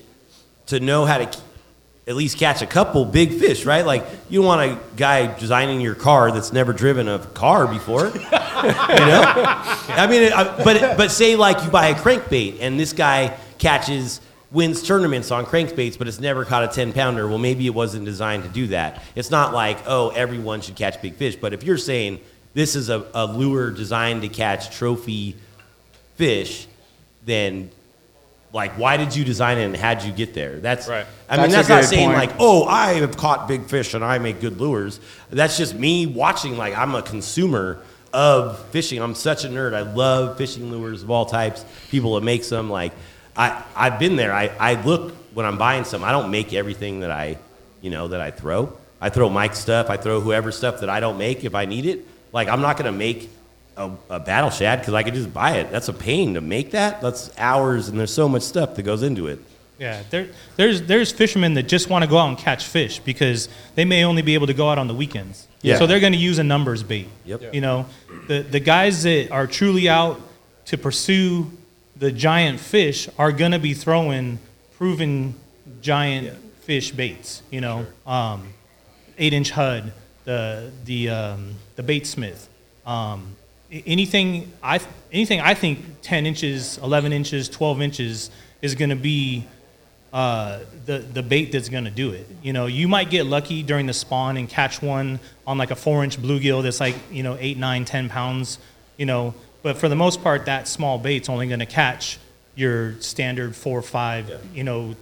to 0.67 0.79
know 0.79 1.05
how 1.07 1.19
to 1.19 1.27
k- 1.27 1.41
at 2.11 2.17
least 2.17 2.39
catch 2.39 2.61
a 2.61 2.67
couple 2.67 3.05
big 3.05 3.39
fish, 3.39 3.65
right? 3.65 3.87
Like 3.87 4.05
you 4.29 4.41
don't 4.41 4.47
want 4.47 4.73
a 4.73 4.79
guy 4.97 5.39
designing 5.39 5.81
your 5.81 5.95
car 5.95 6.33
that's 6.33 6.53
never 6.53 6.73
driven 6.73 7.07
a 7.09 7.21
car 7.21 7.69
before, 7.69 8.07
you 8.09 8.11
know. 8.13 9.23
I 9.97 10.07
mean, 10.11 10.33
I- 10.33 10.63
but 10.65 10.97
but 10.97 11.11
say 11.13 11.37
like 11.37 11.63
you 11.65 11.71
buy 11.71 11.87
a 11.87 11.95
crankbait 11.95 12.59
and 12.61 12.79
this 12.81 12.93
guy 12.93 13.39
catches 13.59 14.21
wins 14.51 14.83
tournaments 14.83 15.31
on 15.31 15.47
crankbaits, 15.47 15.97
but 15.97 16.09
it's 16.09 16.19
never 16.19 16.45
caught 16.45 16.65
a 16.65 16.69
10 16.69 16.93
pounder. 16.93 17.29
Well, 17.29 17.39
maybe 17.39 17.65
it 17.67 17.75
wasn't 17.75 18.05
designed 18.05 18.43
to 18.43 18.49
do 18.49 18.67
that. 18.69 19.01
It's 19.15 19.31
not 19.31 19.55
like, 19.55 19.79
oh, 19.87 20.09
everyone 20.11 20.61
should 20.63 20.75
catch 20.75 21.01
big 21.01 21.15
fish. 21.15 21.37
But 21.37 21.53
if 21.53 21.63
you're 21.63 21.79
saying 21.79 22.19
this 22.55 22.75
is 22.75 22.89
a, 22.91 23.07
a 23.15 23.27
lure 23.27 23.71
designed 23.71 24.23
to 24.23 24.29
catch 24.29 24.77
trophy 24.77 25.37
fish, 26.17 26.67
then 27.25 27.71
like, 28.53 28.73
why 28.73 28.97
did 28.97 29.15
you 29.15 29.25
design 29.25 29.59
it 29.59 29.65
and 29.65 29.77
how'd 29.77 30.03
you 30.03 30.13
get 30.13 30.35
there? 30.35 30.59
That's 30.59 30.89
Right. 30.89 31.07
I 31.29 31.37
mean, 31.37 31.51
That's 31.51 31.69
that's, 31.69 31.69
not 31.69 31.85
saying 31.85 32.09
point. 32.09 32.19
like, 32.19 32.37
oh, 32.41 32.65
I 32.65 32.95
have 32.95 33.17
caught 33.17 33.47
big 33.47 33.67
fish 33.67 33.95
and 33.95 34.05
I 34.05 34.19
make 34.19 34.41
good 34.41 34.61
lures. 34.61 34.99
That's 35.31 35.57
just 35.57 35.75
me 35.75 36.07
watching. 36.07 36.57
Like, 36.57 36.77
I'm 36.77 36.95
a 36.97 37.03
consumer 37.03 37.81
of 38.13 38.59
fishing. 38.71 39.01
I'm 39.01 39.15
such 39.15 39.45
a 39.45 39.49
nerd. 39.49 39.75
I 39.75 39.83
love 39.83 40.37
fishing 40.37 40.73
lures 40.73 41.05
of 41.05 41.11
all 41.11 41.27
types. 41.27 41.65
People 41.91 42.17
that 42.17 42.23
make 42.23 42.45
them. 42.49 42.69
Like, 42.69 42.93
I 43.37 43.63
I've 43.77 44.01
been 44.01 44.17
there. 44.17 44.33
I 44.33 44.51
I 44.59 44.83
look 44.83 45.13
when 45.35 45.47
I'm 45.47 45.59
buying 45.59 45.85
some. 45.85 46.03
I 46.03 46.11
don't 46.11 46.33
make 46.33 46.53
everything 46.53 47.01
that 47.01 47.13
I, 47.13 47.39
you 47.81 47.91
know, 47.91 48.09
that 48.09 48.21
I 48.21 48.33
throw. 48.33 48.77
I 49.01 49.11
throw 49.11 49.29
Mike's 49.29 49.61
stuff. 49.61 49.89
I 49.89 49.97
throw 49.97 50.21
whoever 50.21 50.51
stuff 50.51 50.81
that 50.81 50.91
I 50.91 50.99
don't 50.99 51.19
make 51.19 51.45
if 51.45 51.55
I 51.55 51.67
need 51.67 51.87
it. 51.87 52.07
Like, 52.33 52.49
I'm 52.49 52.61
not 52.61 52.77
gonna 52.77 52.91
make 52.91 53.31
a, 53.81 53.97
a 54.11 54.21
battle 54.21 54.51
shad 54.51 54.81
because 54.81 54.95
I 54.95 55.03
could 55.03 55.15
just 55.15 55.33
buy 55.33 55.57
it. 55.57 55.71
That's 55.71 55.89
a 55.89 55.93
pain 55.93 56.35
to 56.35 56.41
make 56.41 56.73
that. 56.73 57.01
That's 57.01 57.31
hours, 57.39 57.89
and 57.89 57.99
there's 57.99 58.13
so 58.13 58.29
much 58.29 58.43
stuff 58.43 58.75
that 58.77 58.83
goes 58.83 59.03
into 59.03 59.27
it. 59.27 59.41
Yeah, 59.79 60.03
there, 60.11 60.29
there's 60.57 60.83
there's 60.83 61.11
fishermen 61.11 61.55
that 61.55 61.63
just 61.63 61.89
want 61.89 62.05
to 62.05 62.11
go 62.11 62.19
out 62.19 62.29
and 62.29 62.37
catch 62.37 62.67
fish 62.67 62.99
because 62.99 63.49
they 63.77 63.87
may 63.87 64.05
only 64.05 64.21
be 64.21 64.35
able 64.35 64.47
to 64.47 64.55
go 64.55 64.69
out 64.69 64.77
on 64.79 64.89
the 64.89 64.95
weekends. 64.95 65.49
Yeah. 65.63 65.79
So 65.79 65.87
they're 65.87 66.01
going 66.01 66.13
to 66.13 66.19
use 66.19 66.39
a 66.39 66.45
numbers 66.45 66.83
bait. 66.83 67.09
Yep. 67.25 67.55
You 67.55 67.63
know, 67.63 67.87
the 68.29 68.43
the 68.43 68.61
guys 68.61 69.03
that 69.05 69.31
are 69.31 69.47
truly 69.47 69.89
out 69.89 70.21
to 70.67 70.77
pursue 70.77 71.51
the 71.97 72.13
giant 72.13 72.61
fish 72.61 73.09
are 73.19 73.33
going 73.33 73.53
to 73.53 73.59
be 73.59 73.73
throwing 73.73 74.39
proven 74.77 75.35
giant 75.81 76.37
fish 76.61 76.91
baits. 76.91 77.43
You 77.51 77.63
know, 77.63 77.87
um, 78.07 78.53
eight 79.17 79.33
inch 79.33 79.51
HUD, 79.51 79.95
the 80.25 80.71
the 80.85 81.09
um, 81.09 81.55
the 81.77 81.83
Baitsmith. 81.83 82.49
Um, 82.85 83.37
a- 83.37 83.40
anything 83.71 84.53
I 84.63 84.81
anything 85.13 85.41
I 85.41 85.55
think 85.55 86.01
ten 86.03 86.27
inches, 86.27 86.79
eleven 86.79 87.13
inches, 87.13 87.49
twelve 87.49 87.81
inches 87.81 88.31
is 88.63 88.75
going 88.75 88.91
to 88.91 88.97
be 88.97 89.47
uh, 90.13 90.61
the 90.87 90.99
the 90.99 91.23
bait 91.23 91.53
that's 91.53 91.69
going 91.69 91.85
to 91.85 91.91
do 91.91 92.13
it. 92.13 92.27
You 92.43 92.53
know, 92.53 92.67
you 92.67 92.89
might 92.89 93.11
get 93.11 93.27
lucky 93.27 93.63
during 93.63 93.87
the 93.87 93.93
spawn 93.93 94.37
and 94.37 94.49
catch 94.49 94.83
one 94.83 95.21
on 95.47 95.59
like 95.59 95.71
a 95.71 95.77
four 95.77 96.03
inch 96.05 96.21
bluegill 96.21 96.63
that's 96.63 96.81
like 96.81 96.97
you 97.11 97.23
know 97.23 97.37
eight, 97.41 97.59
nine, 97.59 97.85
ten 97.85 98.09
pounds. 98.09 98.59
You 98.97 99.07
know, 99.07 99.35
but 99.63 99.77
for 99.77 99.89
the 99.89 99.97
most 99.97 100.23
part, 100.23 100.47
that 100.47 100.69
small 100.69 100.99
bait's 100.99 101.29
only 101.29 101.47
going 101.47 101.61
to 101.61 101.67
catch 101.67 102.19
your 102.55 103.01
standard 103.01 103.55
four 103.55 103.79
or 103.79 103.83
five. 103.83 104.31
You 104.55 104.65
know, 104.65 104.97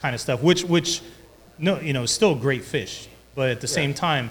kind 0.00 0.14
of 0.14 0.20
stuff, 0.20 0.42
which 0.42 0.64
which 0.64 1.02
no, 1.58 1.80
you 1.80 1.92
know, 1.92 2.06
still 2.06 2.34
great 2.34 2.64
fish, 2.64 3.08
but 3.34 3.50
at 3.50 3.60
the 3.60 3.68
same 3.68 3.94
time, 3.94 4.30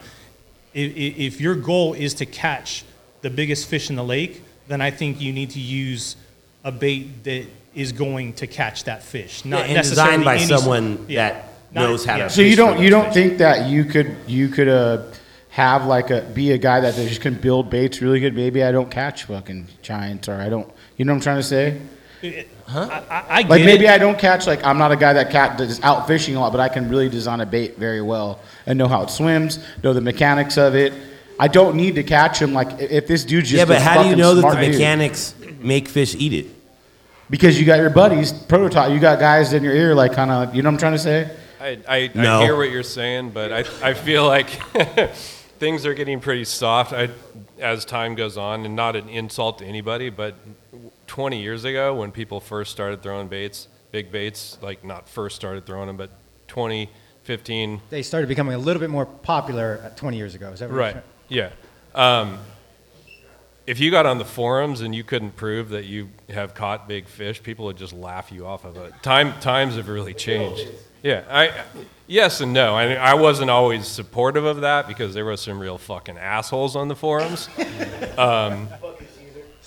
if, 0.73 0.95
if 0.95 1.41
your 1.41 1.55
goal 1.55 1.93
is 1.93 2.13
to 2.15 2.25
catch 2.25 2.83
the 3.25 3.31
biggest 3.31 3.67
fish 3.67 3.89
in 3.89 3.95
the 3.95 4.03
lake, 4.03 4.43
then 4.67 4.81
I 4.81 4.91
think 4.91 5.19
you 5.19 5.33
need 5.33 5.49
to 5.51 5.59
use 5.59 6.15
a 6.63 6.71
bait 6.71 7.23
that 7.23 7.47
is 7.73 7.91
going 7.91 8.33
to 8.33 8.45
catch 8.45 8.83
that 8.83 9.01
fish, 9.01 9.43
not 9.43 9.63
and 9.65 9.73
necessarily 9.73 10.17
designed 10.17 10.25
by 10.25 10.35
any- 10.35 10.45
someone 10.45 11.05
yeah. 11.09 11.29
that 11.29 11.45
Not- 11.73 11.81
knows 11.89 12.05
how 12.05 12.17
yeah. 12.17 12.23
to. 12.25 12.29
So 12.29 12.41
you 12.41 12.49
fish 12.49 12.57
don't 12.57 12.77
you 12.77 12.91
those 12.91 12.91
don't 12.91 13.05
fish. 13.05 13.13
think 13.15 13.37
that 13.39 13.67
you 13.67 13.83
could 13.85 14.15
you 14.27 14.47
could 14.49 14.67
uh, 14.67 15.01
have 15.49 15.87
like 15.87 16.11
a 16.11 16.21
be 16.21 16.51
a 16.51 16.59
guy 16.59 16.81
that 16.81 16.93
just 16.93 17.21
can 17.21 17.33
build 17.33 17.71
baits 17.71 17.99
really 17.99 18.19
good? 18.19 18.35
Maybe 18.35 18.63
I 18.63 18.71
don't 18.71 18.91
catch 18.91 19.23
fucking 19.23 19.69
giants 19.81 20.29
or 20.29 20.35
I 20.35 20.47
don't. 20.47 20.71
You 20.95 21.05
know 21.05 21.13
what 21.13 21.17
I'm 21.17 21.21
trying 21.23 21.37
to 21.37 21.43
say? 21.43 21.81
I, 22.23 22.45
I, 23.09 23.25
I 23.37 23.41
get 23.41 23.49
Like 23.49 23.65
maybe 23.65 23.85
it. 23.85 23.89
I 23.89 23.97
don't 23.97 24.19
catch 24.19 24.45
like 24.45 24.63
I'm 24.63 24.77
not 24.77 24.91
a 24.91 24.95
guy 24.95 25.13
that 25.13 25.31
cat 25.31 25.57
that 25.57 25.67
is 25.67 25.81
out 25.81 26.05
fishing 26.05 26.35
a 26.35 26.39
lot, 26.41 26.51
but 26.51 26.61
I 26.61 26.69
can 26.69 26.89
really 26.89 27.09
design 27.09 27.41
a 27.41 27.45
bait 27.47 27.75
very 27.77 28.03
well 28.03 28.39
and 28.67 28.77
know 28.77 28.87
how 28.87 29.01
it 29.01 29.09
swims, 29.09 29.57
know 29.83 29.93
the 29.93 30.01
mechanics 30.01 30.57
of 30.59 30.75
it. 30.75 30.93
I 31.39 31.47
don't 31.47 31.75
need 31.75 31.95
to 31.95 32.03
catch 32.03 32.41
him. 32.41 32.53
Like 32.53 32.79
if 32.79 33.07
this 33.07 33.25
dude 33.25 33.45
just 33.45 33.57
Yeah, 33.57 33.65
but 33.65 33.81
how 33.81 34.03
do 34.03 34.09
you 34.09 34.15
know 34.15 34.35
that 34.35 34.41
smart 34.41 34.55
the 34.55 34.61
dude. 34.61 34.71
mechanics 34.71 35.35
make 35.59 35.87
fish 35.87 36.15
eat 36.15 36.33
it? 36.33 36.47
Because 37.29 37.59
you 37.59 37.65
got 37.65 37.79
your 37.79 37.89
buddies 37.89 38.31
prototype. 38.31 38.91
You 38.91 38.99
got 38.99 39.19
guys 39.19 39.51
in 39.53 39.63
your 39.63 39.73
ear, 39.73 39.95
like 39.95 40.13
kind 40.13 40.31
of. 40.31 40.55
You 40.55 40.61
know 40.61 40.69
what 40.69 40.73
I'm 40.73 40.79
trying 40.79 40.93
to 40.93 40.99
say? 40.99 41.35
I, 41.59 41.79
I, 41.87 42.11
No. 42.13 42.39
I 42.39 42.43
hear 42.43 42.55
what 42.55 42.69
you're 42.69 42.83
saying, 42.83 43.31
but 43.31 43.51
I, 43.51 43.89
I 43.89 43.93
feel 43.95 44.27
like 44.27 44.49
things 45.59 45.85
are 45.85 45.95
getting 45.95 46.19
pretty 46.19 46.43
soft 46.45 46.93
I, 46.93 47.09
as 47.59 47.85
time 47.85 48.13
goes 48.13 48.37
on, 48.37 48.65
and 48.65 48.75
not 48.75 48.95
an 48.95 49.09
insult 49.09 49.59
to 49.59 49.65
anybody, 49.65 50.09
but 50.09 50.35
20 51.07 51.41
years 51.41 51.63
ago 51.63 51.95
when 51.95 52.11
people 52.11 52.39
first 52.39 52.71
started 52.71 53.01
throwing 53.01 53.27
baits, 53.27 53.67
big 53.91 54.11
baits, 54.11 54.59
like 54.61 54.83
not 54.83 55.09
first 55.09 55.35
started 55.35 55.65
throwing 55.65 55.87
them, 55.87 55.97
but 55.97 56.11
20, 56.47 56.89
15, 57.23 57.81
they 57.89 58.03
started 58.03 58.27
becoming 58.27 58.53
a 58.53 58.57
little 58.57 58.79
bit 58.79 58.91
more 58.91 59.05
popular 59.05 59.81
uh, 59.83 59.89
20 59.95 60.17
years 60.17 60.35
ago. 60.35 60.51
Is 60.51 60.59
that 60.59 60.69
what 60.69 60.77
Right. 60.77 60.97
Saying? 61.29 61.51
Yeah. 61.95 62.19
Um, 62.21 62.39
if 63.67 63.79
you 63.79 63.89
got 63.89 64.05
on 64.05 64.17
the 64.17 64.25
forums 64.25 64.81
and 64.81 64.93
you 64.93 65.03
couldn't 65.03 65.35
prove 65.35 65.69
that 65.69 65.85
you 65.85 66.09
have 66.29 66.53
caught 66.53 66.87
big 66.87 67.07
fish, 67.07 67.41
people 67.41 67.65
would 67.65 67.77
just 67.77 67.93
laugh 67.93 68.31
you 68.31 68.45
off 68.45 68.63
of 68.63 68.77
it. 68.77 68.93
Time 69.01 69.33
times 69.39 69.75
have 69.75 69.89
really 69.89 70.13
changed. 70.13 70.67
Yeah. 71.01 71.23
I 71.29 71.51
yes 72.07 72.41
and 72.41 72.53
no. 72.53 72.75
I 72.75 72.93
I 72.93 73.13
wasn't 73.15 73.49
always 73.49 73.87
supportive 73.87 74.45
of 74.45 74.61
that 74.61 74.87
because 74.87 75.13
there 75.13 75.25
was 75.25 75.41
some 75.41 75.59
real 75.59 75.77
fucking 75.77 76.17
assholes 76.17 76.75
on 76.75 76.87
the 76.87 76.95
forums. 76.95 77.49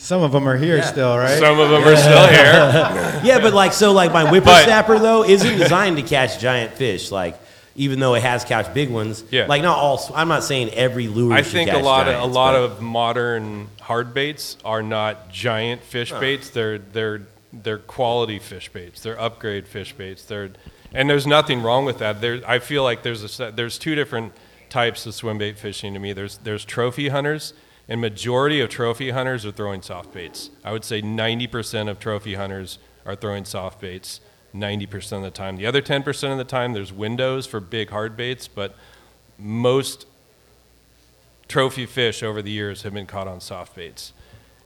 Some 0.00 0.22
of 0.22 0.30
them 0.30 0.48
are 0.48 0.56
here 0.56 0.80
still, 0.84 1.18
right? 1.18 1.40
Some 1.40 1.58
of 1.58 1.70
them 1.70 1.82
are 1.82 1.96
still 1.96 2.28
here. 2.28 3.20
Yeah, 3.24 3.40
but 3.40 3.52
like 3.52 3.72
so, 3.72 3.90
like 3.92 4.12
my 4.12 4.30
whippersnapper 4.30 5.00
though 5.00 5.24
isn't 5.24 5.58
designed 5.58 5.96
to 5.96 6.04
catch 6.04 6.38
giant 6.38 6.72
fish. 6.74 7.10
Like 7.10 7.36
even 7.78 8.00
though 8.00 8.14
it 8.14 8.22
has 8.22 8.44
caught 8.44 8.74
big 8.74 8.90
ones. 8.90 9.24
Yeah. 9.30 9.46
Like 9.46 9.62
not 9.62 9.78
all. 9.78 10.00
I'm 10.14 10.28
not 10.28 10.44
saying 10.44 10.70
every 10.70 11.08
lure. 11.08 11.32
I 11.32 11.42
think 11.42 11.70
a 11.70 11.74
catch 11.74 11.84
lot 11.84 12.08
of 12.08 12.20
a 12.20 12.26
lot 12.26 12.54
of 12.54 12.82
modern 12.82 13.68
hard 13.80 14.12
baits 14.12 14.58
are 14.64 14.82
not 14.82 15.30
giant 15.30 15.82
fish 15.82 16.12
baits. 16.12 16.50
They're 16.50 16.78
they're 16.78 17.22
they're 17.52 17.78
quality 17.78 18.38
fish 18.38 18.68
baits. 18.70 19.00
They're 19.00 19.18
upgrade 19.18 19.66
fish 19.68 19.94
baits. 19.94 20.24
They're 20.24 20.50
and 20.92 21.08
there's 21.08 21.26
nothing 21.26 21.62
wrong 21.62 21.84
with 21.84 21.98
that. 21.98 22.20
There 22.20 22.40
I 22.46 22.58
feel 22.58 22.82
like 22.82 23.02
there's 23.02 23.40
a 23.40 23.52
there's 23.52 23.78
two 23.78 23.94
different 23.94 24.32
types 24.68 25.06
of 25.06 25.14
swim 25.14 25.38
bait 25.38 25.58
fishing 25.58 25.94
to 25.94 26.00
me. 26.00 26.12
There's 26.12 26.38
there's 26.38 26.64
trophy 26.64 27.08
hunters 27.08 27.54
and 27.88 28.00
majority 28.00 28.60
of 28.60 28.68
trophy 28.68 29.10
hunters 29.10 29.46
are 29.46 29.52
throwing 29.52 29.82
soft 29.82 30.12
baits. 30.12 30.50
I 30.62 30.72
would 30.72 30.84
say 30.84 31.00
90% 31.00 31.88
of 31.88 31.98
trophy 31.98 32.34
hunters 32.34 32.78
are 33.06 33.16
throwing 33.16 33.46
soft 33.46 33.80
baits 33.80 34.20
90% 34.54 35.12
of 35.18 35.22
the 35.22 35.30
time. 35.30 35.56
The 35.56 35.66
other 35.66 35.82
10% 35.82 36.32
of 36.32 36.38
the 36.38 36.44
time 36.44 36.72
there's 36.72 36.92
windows 36.92 37.46
for 37.46 37.60
big 37.60 37.90
hard 37.90 38.16
baits, 38.16 38.48
but 38.48 38.74
most 39.38 40.06
trophy 41.48 41.86
fish 41.86 42.22
over 42.22 42.42
the 42.42 42.50
years 42.50 42.82
have 42.82 42.94
been 42.94 43.06
caught 43.06 43.28
on 43.28 43.40
soft 43.40 43.74
baits. 43.76 44.12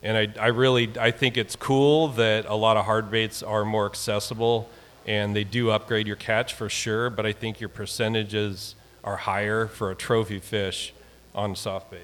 And 0.01 0.17
I, 0.17 0.41
I 0.41 0.47
really 0.47 0.91
I 0.99 1.11
think 1.11 1.37
it's 1.37 1.55
cool 1.55 2.09
that 2.09 2.45
a 2.45 2.55
lot 2.55 2.75
of 2.75 2.85
hard 2.85 3.09
baits 3.09 3.41
are 3.41 3.63
more 3.63 3.85
accessible 3.85 4.69
and 5.05 5.35
they 5.35 5.43
do 5.43 5.69
upgrade 5.69 6.07
your 6.07 6.15
catch 6.15 6.53
for 6.53 6.69
sure, 6.69 7.09
but 7.09 7.25
I 7.25 7.31
think 7.31 7.59
your 7.59 7.69
percentages 7.69 8.75
are 9.03 9.17
higher 9.17 9.67
for 9.67 9.91
a 9.91 9.95
trophy 9.95 10.39
fish 10.39 10.93
on 11.35 11.55
soft 11.55 11.91
bait. 11.91 11.99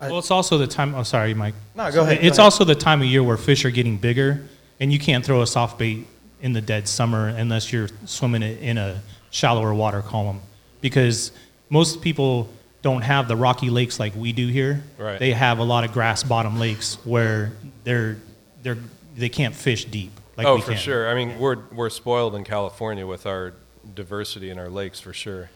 Well, 0.00 0.18
it's 0.18 0.30
also 0.30 0.58
the 0.58 0.66
time. 0.66 0.94
Oh, 0.94 1.02
sorry, 1.02 1.32
Mike. 1.32 1.54
No, 1.74 1.90
go 1.90 2.02
ahead, 2.02 2.20
go 2.20 2.26
It's 2.26 2.36
ahead. 2.38 2.44
also 2.44 2.64
the 2.64 2.74
time 2.74 3.00
of 3.00 3.06
year 3.08 3.22
where 3.22 3.38
fish 3.38 3.64
are 3.64 3.70
getting 3.70 3.96
bigger, 3.96 4.44
and 4.78 4.92
you 4.92 4.98
can't 4.98 5.24
throw 5.24 5.40
a 5.40 5.46
soft 5.46 5.78
bait 5.78 6.06
in 6.46 6.52
the 6.52 6.60
dead 6.60 6.86
summer 6.86 7.26
unless 7.26 7.72
you're 7.72 7.88
swimming 8.04 8.40
it 8.40 8.62
in 8.62 8.78
a 8.78 9.02
shallower 9.30 9.74
water 9.74 10.00
column, 10.00 10.40
because 10.80 11.32
most 11.70 12.00
people 12.00 12.48
don't 12.82 13.02
have 13.02 13.26
the 13.26 13.34
rocky 13.34 13.68
lakes 13.68 13.98
like 13.98 14.14
we 14.14 14.32
do 14.32 14.46
here. 14.46 14.84
Right. 14.96 15.18
They 15.18 15.32
have 15.32 15.58
a 15.58 15.64
lot 15.64 15.82
of 15.82 15.92
grass 15.92 16.22
bottom 16.22 16.60
lakes 16.60 16.98
where 17.04 17.50
they're 17.82 18.18
they're 18.62 18.78
they 19.16 19.28
can't 19.28 19.56
fish 19.56 19.86
deep. 19.86 20.12
Like 20.36 20.46
oh, 20.46 20.54
we 20.54 20.60
for 20.60 20.68
can. 20.68 20.78
sure. 20.78 21.10
I 21.10 21.14
mean, 21.16 21.36
we're 21.40 21.58
we're 21.72 21.90
spoiled 21.90 22.36
in 22.36 22.44
California 22.44 23.04
with 23.04 23.26
our 23.26 23.52
diversity 23.92 24.50
in 24.50 24.58
our 24.60 24.68
lakes 24.68 25.00
for 25.00 25.12
sure. 25.12 25.50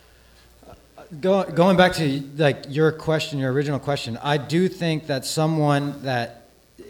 Go, 1.21 1.45
going 1.45 1.77
back 1.77 1.95
to 1.95 2.23
like 2.37 2.65
your 2.69 2.91
question, 2.91 3.39
your 3.39 3.53
original 3.53 3.79
question, 3.79 4.19
I 4.23 4.39
do 4.39 4.69
think 4.69 5.07
that 5.07 5.25
someone 5.25 6.03
that 6.03 6.40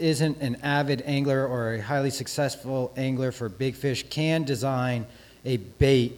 isn't 0.01 0.41
an 0.41 0.57
avid 0.63 1.03
angler 1.03 1.47
or 1.47 1.75
a 1.75 1.81
highly 1.81 2.11
successful 2.11 2.93
angler 2.97 3.31
for 3.33 3.49
big 3.49 3.75
fish 3.75 4.05
can 4.09 4.45
design 4.45 5.07
a 5.45 5.57
bait 5.57 6.17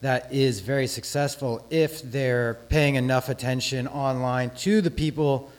that 0.00 0.32
is 0.32 0.60
very 0.60 0.86
successful 0.86 1.64
if 1.70 2.02
they're 2.02 2.54
paying 2.68 2.94
enough 2.94 3.28
attention 3.28 3.88
online 3.88 4.50
to 4.50 4.80
the 4.80 4.90
people 4.90 5.50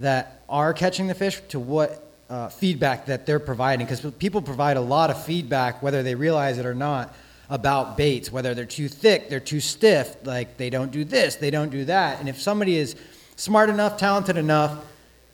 that 0.00 0.42
are 0.48 0.72
catching 0.72 1.06
the 1.06 1.14
fish 1.14 1.40
to 1.48 1.58
what 1.58 2.10
uh, 2.30 2.48
feedback 2.48 3.06
that 3.06 3.26
they're 3.26 3.38
providing. 3.38 3.86
Because 3.86 4.00
people 4.14 4.40
provide 4.40 4.76
a 4.76 4.80
lot 4.80 5.10
of 5.10 5.22
feedback 5.24 5.82
whether 5.82 6.02
they 6.02 6.14
realize 6.14 6.58
it 6.58 6.66
or 6.66 6.74
not 6.74 7.14
about 7.50 7.98
baits 7.98 8.32
whether 8.32 8.54
they're 8.54 8.64
too 8.64 8.88
thick 8.88 9.28
they're 9.28 9.38
too 9.38 9.60
stiff 9.60 10.16
like 10.24 10.56
they 10.56 10.70
don't 10.70 10.90
do 10.90 11.04
this 11.04 11.36
they 11.36 11.50
don't 11.50 11.70
do 11.70 11.84
that. 11.84 12.18
And 12.18 12.28
if 12.28 12.40
somebody 12.40 12.76
is 12.76 12.96
smart 13.36 13.68
enough 13.68 13.98
talented 13.98 14.38
enough 14.38 14.82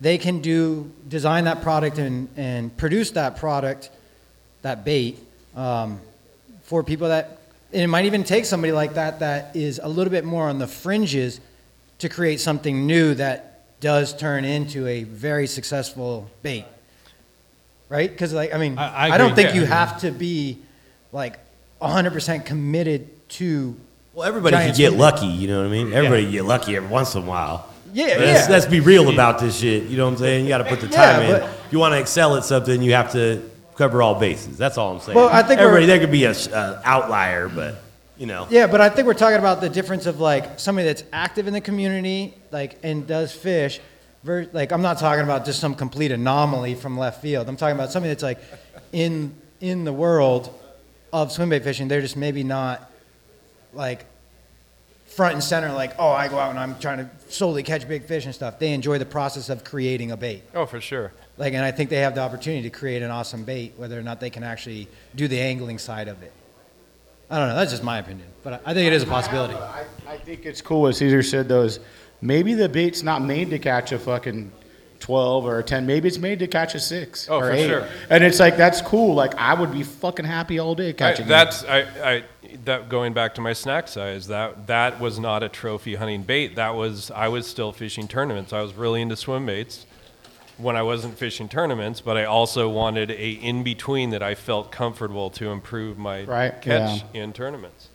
they 0.01 0.19
can 0.19 0.41
do 0.41 0.91
design 1.09 1.45
that 1.45 1.63
product 1.63 1.99
and, 1.99 2.29
and 2.37 2.77
produce 2.77 3.11
that 3.13 3.37
product 3.37 3.91
that 4.63 4.85
bait 4.85 5.19
um, 5.57 6.01
for 6.63 6.83
people 6.85 7.09
that 7.09 7.41
and 7.73 7.83
it 7.83 7.87
might 7.89 8.07
even 8.07 8.25
take 8.25 8.45
somebody 8.45 8.73
like 8.73 8.95
that 8.95 9.21
that 9.21 9.55
is 9.55 9.79
a 9.83 9.89
little 9.89 10.11
bit 10.11 10.25
more 10.25 10.49
on 10.49 10.59
the 10.59 10.67
fringes 10.67 11.41
to 11.99 12.09
create 12.09 12.41
something 12.41 12.87
new 12.87 13.15
that 13.15 13.63
does 13.81 14.15
turn 14.17 14.45
into 14.45 14.87
a 14.87 15.03
very 15.05 15.47
successful 15.47 16.29
bait 16.43 16.65
right 17.89 18.11
because 18.11 18.33
like 18.33 18.55
i 18.55 18.59
mean 18.59 18.77
I- 18.79 19.11
I 19.15 19.19
don't 19.19 19.33
agree. 19.33 19.45
think 19.45 19.55
you 19.57 19.65
have 19.67 20.01
to 20.01 20.11
be 20.11 20.59
like 21.13 21.39
100% 21.81 22.45
committed 22.45 23.09
to 23.31 23.77
Well, 24.13 24.27
everybody 24.27 24.57
giant 24.57 24.77
can 24.77 24.91
get 24.91 24.99
lucky, 24.99 25.27
you 25.27 25.47
know 25.47 25.59
what 25.61 25.69
I 25.69 25.71
mean? 25.71 25.93
Everybody 25.93 26.25
can 26.25 26.33
get 26.33 26.45
lucky 26.45 26.75
every 26.77 26.89
once 26.89 27.15
in 27.15 27.23
a 27.23 27.25
while. 27.25 27.69
Yeah, 27.93 28.07
let's, 28.07 28.21
yeah. 28.21 28.47
let's 28.51 28.67
be 28.67 28.81
real 28.81 29.11
about 29.11 29.39
this 29.39 29.59
shit. 29.59 29.85
You 29.85 29.97
know 29.97 30.07
what 30.07 30.13
I'm 30.13 30.19
saying? 30.19 30.45
You 30.45 30.49
got 30.49 30.59
to 30.59 30.65
put 30.65 30.81
the 30.81 30.89
Yeah, 30.89 31.13
time 31.13 31.23
in. 31.23 31.43
If 31.43 31.73
you 31.73 31.79
want 31.79 31.95
to 31.95 32.01
excel 32.01 32.37
at 32.37 32.45
something, 32.45 32.83
you 32.83 32.93
have 32.93 33.13
to 33.13 33.43
cover 33.77 34.03
all 34.03 34.15
bases. 34.15 34.59
That's 34.59 34.77
all 34.77 34.93
I'm 34.93 35.01
saying. 35.01 35.17
Well, 35.17 35.29
I 35.29 35.43
think 35.43 35.61
everybody 35.61 35.87
there 35.87 35.99
could 35.99 36.11
be 36.11 36.25
a 36.25 36.33
uh, 36.33 36.83
outlier, 36.85 37.49
but 37.49 37.77
you 38.19 38.27
know. 38.27 38.47
Yeah, 38.51 38.67
but 38.67 38.81
I 38.81 38.89
think 38.91 39.07
we're 39.07 39.15
talking 39.15 39.39
about 39.39 39.61
the 39.61 39.69
difference 39.69 40.07
of 40.07 40.21
like 40.21 40.59
somebody 40.59 40.87
that's 40.87 41.05
active 41.13 41.47
in 41.47 41.53
the 41.55 41.61
community, 41.61 42.35
like 42.51 42.79
and 42.83 43.07
does 43.07 43.33
fish. 43.33 43.81
Ver- 44.25 44.49
like 44.53 44.73
I'm 44.73 44.83
not 44.83 44.99
talking 44.99 45.23
about 45.23 45.45
just 45.45 45.61
some 45.61 45.75
complete 45.75 46.11
anomaly 46.11 46.75
from 46.75 46.99
left 46.99 47.23
field. 47.23 47.49
I'm 47.49 47.57
talking 47.57 47.77
about 47.77 47.93
somebody 47.93 48.11
that's 48.11 48.23
like 48.23 48.41
in 48.93 49.35
in 49.61 49.85
the 49.85 49.93
world 49.93 50.53
of 51.13 51.33
swim 51.33 51.49
bait 51.49 51.63
fishing. 51.63 51.89
They're 51.89 52.01
just 52.01 52.17
maybe 52.17 52.43
not 52.43 52.91
like 53.73 54.05
front 55.09 55.35
and 55.35 55.43
center. 55.43 55.73
Like 55.73 55.95
oh, 55.99 56.11
I 56.11 56.29
go 56.29 56.39
out 56.39 56.51
and 56.51 56.59
I'm 56.59 56.79
trying 56.79 56.99
to 56.99 57.11
solely 57.29 57.63
catch 57.63 57.89
big 57.89 58.05
fish 58.05 58.25
and 58.25 58.35
stuff. 58.35 58.59
They 58.59 58.73
enjoy 58.73 58.99
the 58.99 59.07
process 59.07 59.49
of 59.49 59.65
creating 59.65 60.13
a 60.13 60.17
bait. 60.17 60.43
Oh, 60.55 60.67
for 60.67 60.81
sure. 60.81 61.13
Like, 61.37 61.55
and 61.55 61.65
I 61.65 61.71
think 61.71 61.91
they 61.91 62.01
have 62.01 62.15
the 62.15 62.21
opportunity 62.21 62.69
to 62.69 62.71
create 62.71 63.03
an 63.03 63.11
awesome 63.11 63.45
bait, 63.45 63.75
whether 63.77 63.99
or 63.99 64.03
not 64.03 64.21
they 64.21 64.31
can 64.31 64.43
actually 64.43 64.89
do 65.15 65.29
the 65.29 65.41
angling 65.41 65.79
side 65.79 66.09
of 66.09 66.23
it. 66.23 66.33
I 67.31 67.39
don't 67.39 67.49
know. 67.49 67.57
That's 67.57 67.71
just 67.71 67.85
my 67.85 67.99
opinion, 67.99 68.27
but 68.43 68.55
I 68.55 68.71
I 68.71 68.75
think 68.75 68.87
it 68.87 68.93
is 68.93 69.03
a 69.03 69.07
possibility. 69.07 69.55
I, 69.55 69.85
I 70.09 70.17
think 70.17 70.47
it's 70.47 70.63
cool 70.63 70.83
what 70.83 70.97
Caesar 70.97 71.23
said. 71.23 71.49
Those 71.49 71.81
maybe 72.21 72.55
the 72.55 72.69
bait's 72.69 73.03
not 73.03 73.23
made 73.23 73.51
to 73.51 73.59
catch 73.59 73.93
a 73.93 73.99
fucking 73.99 74.51
twelve 75.01 75.47
or 75.47 75.59
a 75.59 75.63
ten. 75.63 75.87
Maybe 75.87 76.09
it's 76.09 76.19
made 76.19 76.39
to 76.41 76.47
catch 76.47 76.75
a 76.75 76.81
six 76.81 77.29
Oh, 77.31 77.37
or 77.39 77.47
for 77.47 77.53
eight. 77.53 77.67
sure. 77.69 77.87
And 78.11 78.23
it's 78.25 78.41
like 78.41 78.57
that's 78.57 78.81
cool. 78.81 79.15
Like 79.15 79.35
I 79.37 79.55
would 79.55 79.73
be 79.73 79.83
fucking 79.83 80.25
happy 80.25 80.59
all 80.59 80.75
day 80.75 80.93
catching. 80.93 81.27
it. 81.27 81.29
that's 81.29 81.65
I, 81.65 81.81
I 82.05 82.25
that 82.65 82.89
going 82.89 83.13
back 83.13 83.35
to 83.37 83.41
my 83.41 83.53
snack 83.53 83.89
size 83.89 84.27
that 84.29 84.67
that 84.69 85.01
was 85.01 85.19
not 85.19 85.43
a 85.43 85.49
trophy 85.49 85.95
hunting 85.97 86.23
bait 86.23 86.57
that 86.57 86.75
was 86.75 87.11
I 87.11 87.29
was 87.29 87.47
still 87.47 87.73
fishing 87.73 88.09
tournaments 88.09 88.53
I 88.53 88.63
was 88.63 88.75
really 88.75 89.03
into 89.03 89.17
swim 89.17 89.45
baits 89.47 89.85
when 90.57 90.75
I 90.75 90.83
wasn't 90.83 91.19
fishing 91.19 91.49
tournaments 91.49 92.01
but 92.01 92.17
I 92.17 92.25
also 92.25 92.69
wanted 92.71 93.11
a 93.11 93.31
in 93.33 93.63
between 93.63 94.11
that 94.11 94.23
I 94.23 94.35
felt 94.35 94.73
comfortable 94.73 95.29
to 95.31 95.51
improve 95.51 95.99
my 95.99 96.25
Right, 96.25 96.61
catch 96.63 97.05
in 97.13 97.33
tournaments 97.35 97.89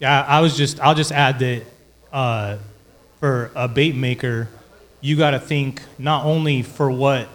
Yeah, 0.00 0.22
I 0.22 0.40
was 0.40 0.56
just 0.56 0.80
I'll 0.80 0.94
just 0.94 1.12
add 1.12 1.38
that 1.40 1.62
uh, 2.12 2.56
for 3.20 3.50
a 3.54 3.68
bait 3.68 3.94
maker, 3.94 4.48
you 5.00 5.16
got 5.16 5.30
to 5.30 5.40
think 5.40 5.82
not 5.98 6.24
only 6.24 6.62
for 6.62 6.90
what 6.90 7.28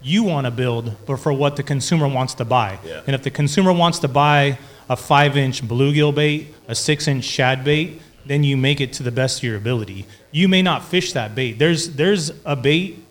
you 0.00 0.22
want 0.22 0.46
to 0.46 0.50
build, 0.50 0.94
but 1.06 1.16
for 1.16 1.32
what 1.32 1.56
the 1.56 1.62
consumer 1.62 2.06
wants 2.06 2.34
to 2.34 2.44
buy. 2.44 2.78
Yeah. 2.84 3.02
And 3.06 3.14
if 3.14 3.22
the 3.22 3.30
consumer 3.30 3.72
wants 3.72 3.98
to 4.00 4.08
buy 4.08 4.58
a 4.88 4.96
five-inch 4.96 5.62
bluegill 5.62 6.14
bait, 6.14 6.54
a 6.68 6.74
six-inch 6.74 7.24
shad 7.24 7.64
bait, 7.64 8.00
then 8.24 8.44
you 8.44 8.56
make 8.56 8.80
it 8.80 8.92
to 8.94 9.02
the 9.02 9.10
best 9.10 9.38
of 9.38 9.44
your 9.44 9.56
ability. 9.56 10.06
You 10.30 10.48
may 10.48 10.62
not 10.62 10.84
fish 10.84 11.12
that 11.14 11.34
bait. 11.34 11.58
There's 11.58 11.94
there's 11.94 12.30
a 12.44 12.54
bait 12.54 13.04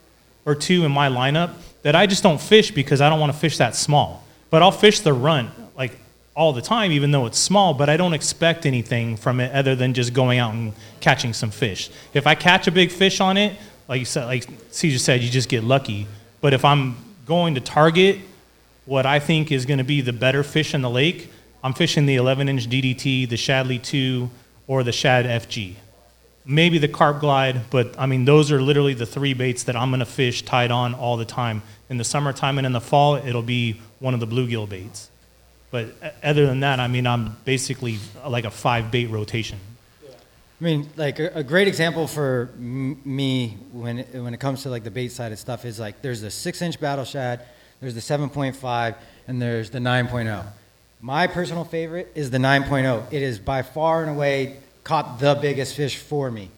or 0.45 0.55
two 0.55 0.86
in 0.86 0.91
my 0.91 1.10
lineup 1.10 1.55
that 1.82 1.95
I 1.95 2.05
just 2.05 2.24
don't 2.24 2.39
fish 2.39 2.72
because 2.72 3.01
I 3.01 3.10
don't 3.10 3.20
want 3.20 3.34
to 3.34 3.38
fish 3.38 3.58
that 3.58 3.76
small. 3.76 4.24
But 4.49 4.62
I'll 4.62 4.72
fish 4.72 5.01
the 5.01 5.14
runt 5.14 5.49
all 6.38 6.53
the 6.53 6.61
time, 6.61 6.91
even 6.93 7.11
though 7.11 7.25
it's 7.25 7.39
small. 7.39 7.73
But 7.73 7.89
I 7.89 7.97
don't 7.97 8.13
expect 8.13 8.65
anything 8.65 9.17
from 9.17 9.39
it 9.39 9.51
other 9.51 9.75
than 9.75 9.93
just 9.93 10.13
going 10.13 10.39
out 10.39 10.53
and 10.53 10.71
catching 11.01 11.33
some 11.33 11.51
fish. 11.51 11.89
If 12.13 12.27
I 12.27 12.35
catch 12.35 12.67
a 12.67 12.71
big 12.71 12.91
fish 12.91 13.19
on 13.19 13.35
it, 13.35 13.57
like 13.89 13.99
you 13.99 14.05
said, 14.05 14.25
like 14.25 14.47
Caesar 14.71 14.99
said, 14.99 15.21
you 15.21 15.29
just 15.29 15.49
get 15.49 15.63
lucky. 15.63 16.07
But 16.39 16.53
if 16.53 16.63
I'm 16.63 16.95
going 17.25 17.55
to 17.55 17.61
target 17.61 18.19
what 18.85 19.05
I 19.05 19.19
think 19.19 19.51
is 19.51 19.65
going 19.65 19.79
to 19.79 19.83
be 19.83 19.99
the 19.99 20.13
better 20.13 20.43
fish 20.43 20.73
in 20.73 20.81
the 20.81 20.89
lake, 20.89 21.31
I'm 21.63 21.73
fishing 21.73 22.05
the 22.05 22.15
11-inch 22.15 22.69
DDT, 22.69 23.27
the 23.27 23.35
Shadley 23.35 23.81
2, 23.81 24.29
or 24.67 24.83
the 24.83 24.93
Shad 24.93 25.25
FG 25.25 25.75
maybe 26.47 26.77
the 26.77 26.88
carp 26.88 27.19
glide, 27.19 27.69
but 27.69 27.93
I 27.99 28.05
mean, 28.05 28.23
those 28.25 28.51
are 28.51 28.61
literally 28.61 28.93
the 28.93 29.05
three 29.05 29.33
baits 29.33 29.63
that 29.63 29.75
I'm 29.75 29.89
going 29.89 29.99
to 29.99 30.05
fish 30.05 30.43
tied 30.43 30.71
on 30.71 30.95
all 30.95 31.17
the 31.17 31.25
time. 31.25 31.61
In 31.89 31.97
the 31.97 32.05
summertime 32.05 32.57
and 32.57 32.65
in 32.65 32.71
the 32.71 32.81
fall, 32.81 33.15
it'll 33.15 33.41
be 33.41 33.81
one 33.99 34.13
of 34.13 34.21
the 34.21 34.27
bluegill 34.27 34.67
baits. 34.67 35.11
But 35.72 35.95
uh, 36.01 36.09
other 36.24 36.45
than 36.45 36.61
that, 36.61 36.80
I 36.80 36.88
mean, 36.88 37.05
I'm 37.05 37.38
basically 37.45 37.99
like 38.26 38.45
a 38.45 38.51
five 38.51 38.91
bait 38.91 39.07
rotation. 39.07 39.59
I 40.59 40.63
mean, 40.63 40.89
like 40.95 41.20
a, 41.20 41.43
great 41.43 41.68
example 41.68 42.07
for 42.07 42.49
me 42.57 43.57
when 43.72 43.99
it, 43.99 44.15
when 44.15 44.34
it 44.34 44.39
comes 44.39 44.63
to 44.63 44.70
like 44.70 44.84
the 44.84 44.89
bait 44.89 45.09
side 45.09 45.32
of 45.32 45.38
stuff 45.38 45.65
is 45.65 45.80
like 45.80 46.01
there's 46.01 46.22
the 46.22 46.32
six 46.32 46.63
inch 46.63 46.80
battle 46.80 47.05
shad, 47.05 47.41
there's 47.80 47.93
the 47.93 48.01
7.5, 48.01 48.95
and 49.28 49.39
there's 49.39 49.70
the 49.70 49.78
9.0. 49.78 50.43
My 50.99 51.28
personal 51.28 51.63
favorite 51.63 52.11
is 52.15 52.32
the 52.32 52.39
9.0. 52.39 53.13
It 53.13 53.22
is 53.22 53.38
by 53.38 53.61
far 53.61 54.01
and 54.01 54.09
away 54.09 54.57
caught 54.84 55.20
the 55.20 55.38
biggest 55.39 55.76
fish 55.76 55.97
for 55.97 56.32
me. 56.32 56.49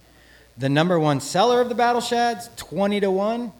The 0.57 0.70
number 0.70 0.97
one 0.97 1.20
seller 1.20 1.60
of 1.60 1.68
the 1.68 1.76
battle 1.76 1.99
shads, 1.99 2.49
20 2.55 3.01
to 3.01 3.12
1, 3.12 3.51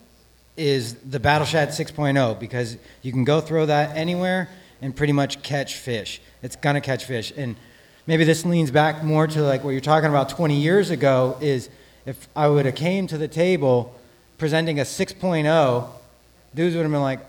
is 0.56 0.96
the 0.96 1.20
Battle 1.20 1.48
Shad 1.48 1.70
6.0 1.70 2.38
because 2.40 2.78
you 3.02 3.14
can 3.14 3.24
go 3.24 3.40
throw 3.40 3.66
that 3.66 3.96
anywhere 3.96 4.50
and 4.82 4.96
pretty 4.96 5.14
much 5.14 5.42
catch 5.42 5.76
fish. 5.76 6.22
It's 6.42 6.56
gonna 6.56 6.82
catch 6.82 7.06
fish. 7.06 7.32
And 7.36 7.56
maybe 8.08 8.24
this 8.24 8.46
leans 8.46 8.72
back 8.72 9.04
more 9.04 9.28
to 9.28 9.42
like 9.42 9.64
what 9.64 9.72
you're 9.72 9.82
talking 9.82 10.10
about 10.10 10.30
20 10.30 10.56
years 10.56 10.90
ago 10.90 11.38
is 11.42 11.70
if 12.06 12.28
I 12.36 12.48
would 12.48 12.66
have 12.66 12.76
came 12.76 13.08
to 13.08 13.18
the 13.18 13.28
table 13.28 13.94
presenting 14.38 14.80
a 14.80 14.84
6.0, 14.84 15.88
dudes 16.56 16.76
would 16.76 16.82
have 16.84 16.92
been 16.92 17.02
like, 17.02 17.20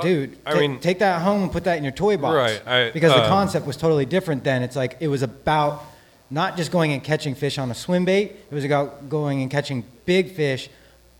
dude, 0.00 0.36
I 0.46 0.52
ta- 0.52 0.58
mean- 0.58 0.80
take 0.80 0.98
that 1.00 1.22
home 1.22 1.42
and 1.42 1.52
put 1.52 1.64
that 1.64 1.76
in 1.78 1.84
your 1.84 1.92
toy 1.92 2.16
box. 2.16 2.34
Right, 2.34 2.66
I- 2.66 2.90
because 2.90 3.12
the 3.12 3.22
um, 3.22 3.28
concept 3.28 3.66
was 3.66 3.76
totally 3.76 4.06
different 4.06 4.44
then. 4.44 4.62
It's 4.62 4.76
like 4.76 4.96
it 5.00 5.08
was 5.08 5.22
about 5.22 5.84
not 6.30 6.56
just 6.56 6.72
going 6.72 6.92
and 6.92 7.04
catching 7.04 7.34
fish 7.34 7.58
on 7.58 7.70
a 7.70 7.74
swim 7.74 8.04
bait. 8.04 8.32
It 8.50 8.54
was 8.54 8.64
about 8.64 9.08
going 9.08 9.42
and 9.42 9.50
catching 9.50 9.84
big 10.06 10.34
fish 10.34 10.68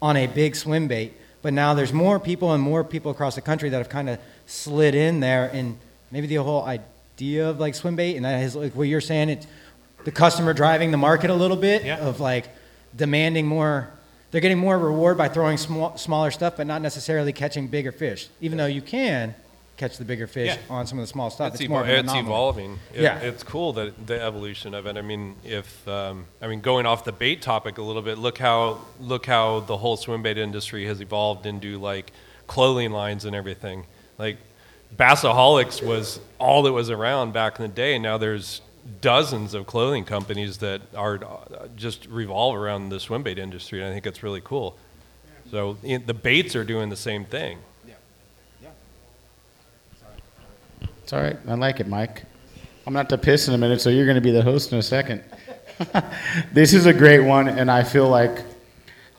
on 0.00 0.16
a 0.16 0.26
big 0.26 0.56
swim 0.56 0.88
bait. 0.88 1.12
But 1.42 1.52
now 1.52 1.74
there's 1.74 1.92
more 1.92 2.18
people 2.18 2.52
and 2.52 2.62
more 2.62 2.82
people 2.82 3.10
across 3.10 3.34
the 3.34 3.42
country 3.42 3.68
that 3.68 3.76
have 3.76 3.90
kind 3.90 4.08
of 4.08 4.18
slid 4.46 4.94
in 4.94 5.20
there, 5.20 5.50
and 5.52 5.78
maybe 6.10 6.26
the 6.26 6.36
whole 6.36 6.64
idea 6.64 7.48
of 7.48 7.60
like 7.60 7.74
swim 7.74 7.96
bait, 7.96 8.16
and 8.16 8.24
that 8.24 8.42
is 8.42 8.54
like 8.56 8.74
what 8.74 8.84
you're 8.88 9.00
saying. 9.00 9.28
It's 9.30 9.46
the 10.04 10.10
customer 10.12 10.52
driving 10.52 10.90
the 10.90 10.96
market 10.98 11.30
a 11.30 11.34
little 11.34 11.56
bit 11.56 11.84
Yeah. 11.84 11.98
of 11.98 12.20
like 12.20 12.48
demanding 12.96 13.46
more. 13.46 13.90
They're 14.30 14.40
getting 14.40 14.58
more 14.58 14.76
reward 14.78 15.16
by 15.16 15.28
throwing 15.28 15.56
small, 15.56 15.96
smaller 15.96 16.30
stuff, 16.30 16.56
but 16.56 16.66
not 16.66 16.82
necessarily 16.82 17.32
catching 17.32 17.68
bigger 17.68 17.92
fish. 17.92 18.28
Even 18.40 18.58
though 18.58 18.66
you 18.66 18.82
can 18.82 19.34
catch 19.76 19.96
the 19.96 20.04
bigger 20.04 20.26
fish 20.26 20.48
Yeah. 20.50 20.74
on 20.74 20.86
some 20.86 20.98
of 20.98 21.02
the 21.04 21.06
small 21.08 21.30
stuff, 21.30 21.52
It's, 21.54 21.60
it's, 21.62 21.68
more 21.70 21.82
of 21.82 21.88
it's 21.88 22.12
evolving. 22.14 22.78
It- 22.92 23.02
Yeah. 23.02 23.18
it's 23.18 23.42
cool 23.42 23.72
that 23.74 24.06
the 24.06 24.20
evolution 24.20 24.74
of 24.74 24.86
it. 24.86 24.96
I 24.96 25.02
mean, 25.02 25.36
if 25.44 25.86
um, 25.88 26.26
I 26.42 26.46
mean 26.48 26.60
going 26.60 26.84
off 26.86 27.04
the 27.04 27.12
bait 27.12 27.42
topic 27.42 27.78
a 27.78 27.82
little 27.82 28.02
bit, 28.02 28.18
look 28.18 28.38
how 28.38 28.78
look 29.00 29.26
how 29.26 29.60
the 29.60 29.76
whole 29.78 29.96
swim 29.96 30.22
bait 30.22 30.36
industry 30.38 30.84
has 30.86 31.00
evolved 31.00 31.46
into 31.46 31.78
like 31.78 32.12
clothing 32.46 32.90
lines 32.92 33.24
and 33.24 33.34
everything. 33.34 33.86
Like 34.18 34.38
Bassaholics 34.96 35.84
was 35.84 36.20
all 36.38 36.62
that 36.62 36.72
was 36.72 36.90
around 36.90 37.32
back 37.32 37.58
in 37.58 37.62
the 37.62 37.74
day. 37.74 37.98
Now 37.98 38.18
there's 38.18 38.60
dozens 39.00 39.54
of 39.54 39.66
clothing 39.66 40.04
companies 40.04 40.58
that 40.58 40.82
are 40.94 41.16
uh, 41.24 41.68
just 41.76 42.06
revolve 42.06 42.54
around 42.54 42.90
the 42.90 43.00
swim 43.00 43.22
bait 43.22 43.38
industry, 43.38 43.80
and 43.80 43.88
I 43.88 43.92
think 43.92 44.06
it's 44.06 44.22
really 44.22 44.42
cool. 44.42 44.76
So 45.50 45.74
the 45.82 46.14
baits 46.14 46.56
are 46.56 46.64
doing 46.64 46.88
the 46.88 46.96
same 46.96 47.24
thing. 47.24 47.58
It's 51.02 51.12
all 51.12 51.20
right. 51.20 51.36
I 51.46 51.54
like 51.54 51.80
it, 51.80 51.86
Mike. 51.86 52.22
I'm 52.86 52.94
going 52.94 53.04
to 53.04 53.16
to 53.16 53.22
piss 53.22 53.46
in 53.46 53.54
a 53.54 53.58
minute, 53.58 53.82
so 53.82 53.90
you're 53.90 54.06
going 54.06 54.14
to 54.14 54.22
be 54.22 54.30
the 54.30 54.42
host 54.42 54.72
in 54.72 54.78
a 54.78 54.82
second. 54.82 55.22
this 56.52 56.72
is 56.72 56.86
a 56.86 56.94
great 56.94 57.20
one, 57.20 57.46
and 57.46 57.70
I 57.70 57.82
feel 57.82 58.08
like 58.08 58.42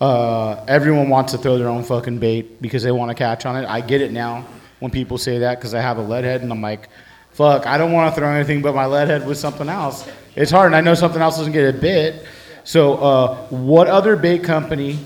uh, 0.01 0.65
everyone 0.67 1.09
wants 1.09 1.31
to 1.33 1.37
throw 1.37 1.59
their 1.59 1.67
own 1.67 1.83
fucking 1.83 2.17
bait 2.17 2.59
because 2.59 2.81
they 2.81 2.91
want 2.91 3.09
to 3.09 3.15
catch 3.15 3.45
on 3.45 3.55
it. 3.55 3.67
I 3.67 3.81
get 3.81 4.01
it 4.01 4.11
now 4.11 4.45
when 4.85 4.91
people 4.91 5.17
say 5.17 5.39
that 5.39 5.57
because 5.57 5.73
I 5.73 5.81
have 5.81 5.97
a 5.97 6.01
lead 6.03 6.25
head, 6.25 6.43
and 6.43 6.51
I'm 6.51 6.61
like, 6.61 6.89
fuck, 7.31 7.65
I 7.65 7.79
don't 7.79 7.91
want 7.91 8.13
to 8.13 8.21
throw 8.21 8.29
anything 8.29 8.61
but 8.61 8.75
my 8.75 8.85
lead 8.85 9.07
head 9.07 9.25
with 9.25 9.39
something 9.39 9.67
else. 9.67 10.07
It's 10.35 10.51
hard, 10.51 10.67
and 10.67 10.75
I 10.75 10.81
know 10.81 10.93
something 10.93 11.23
else 11.23 11.37
doesn't 11.37 11.53
get 11.53 11.73
a 11.73 11.77
bit. 11.77 12.23
So, 12.65 12.93
uh, 12.97 13.47
what 13.47 13.87
other 13.87 14.15
bait 14.15 14.43
company 14.43 14.99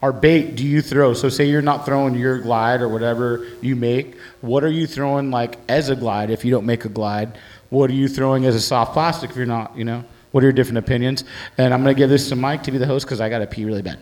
or 0.00 0.12
bait 0.12 0.54
do 0.54 0.64
you 0.64 0.80
throw? 0.80 1.14
So, 1.14 1.28
say 1.28 1.46
you're 1.46 1.62
not 1.62 1.84
throwing 1.84 2.14
your 2.14 2.38
glide 2.38 2.80
or 2.80 2.88
whatever 2.88 3.44
you 3.60 3.74
make. 3.74 4.16
What 4.40 4.62
are 4.62 4.70
you 4.70 4.86
throwing 4.86 5.32
like 5.32 5.58
as 5.68 5.88
a 5.88 5.96
glide 5.96 6.30
if 6.30 6.44
you 6.44 6.52
don't 6.52 6.66
make 6.66 6.84
a 6.84 6.88
glide? 6.88 7.38
What 7.70 7.90
are 7.90 7.94
you 7.94 8.06
throwing 8.06 8.46
as 8.46 8.54
a 8.54 8.60
soft 8.60 8.92
plastic 8.92 9.30
if 9.30 9.36
you're 9.36 9.46
not? 9.46 9.76
You 9.76 9.84
know, 9.84 10.04
what 10.30 10.44
are 10.44 10.46
your 10.46 10.52
different 10.52 10.78
opinions? 10.78 11.24
And 11.56 11.74
I'm 11.74 11.80
gonna 11.80 11.94
give 11.94 12.08
this 12.08 12.28
to 12.28 12.36
Mike 12.36 12.62
to 12.62 12.70
be 12.70 12.78
the 12.78 12.86
host 12.86 13.04
because 13.04 13.20
I 13.20 13.28
gotta 13.28 13.48
pee 13.48 13.64
really 13.64 13.82
bad. 13.82 13.98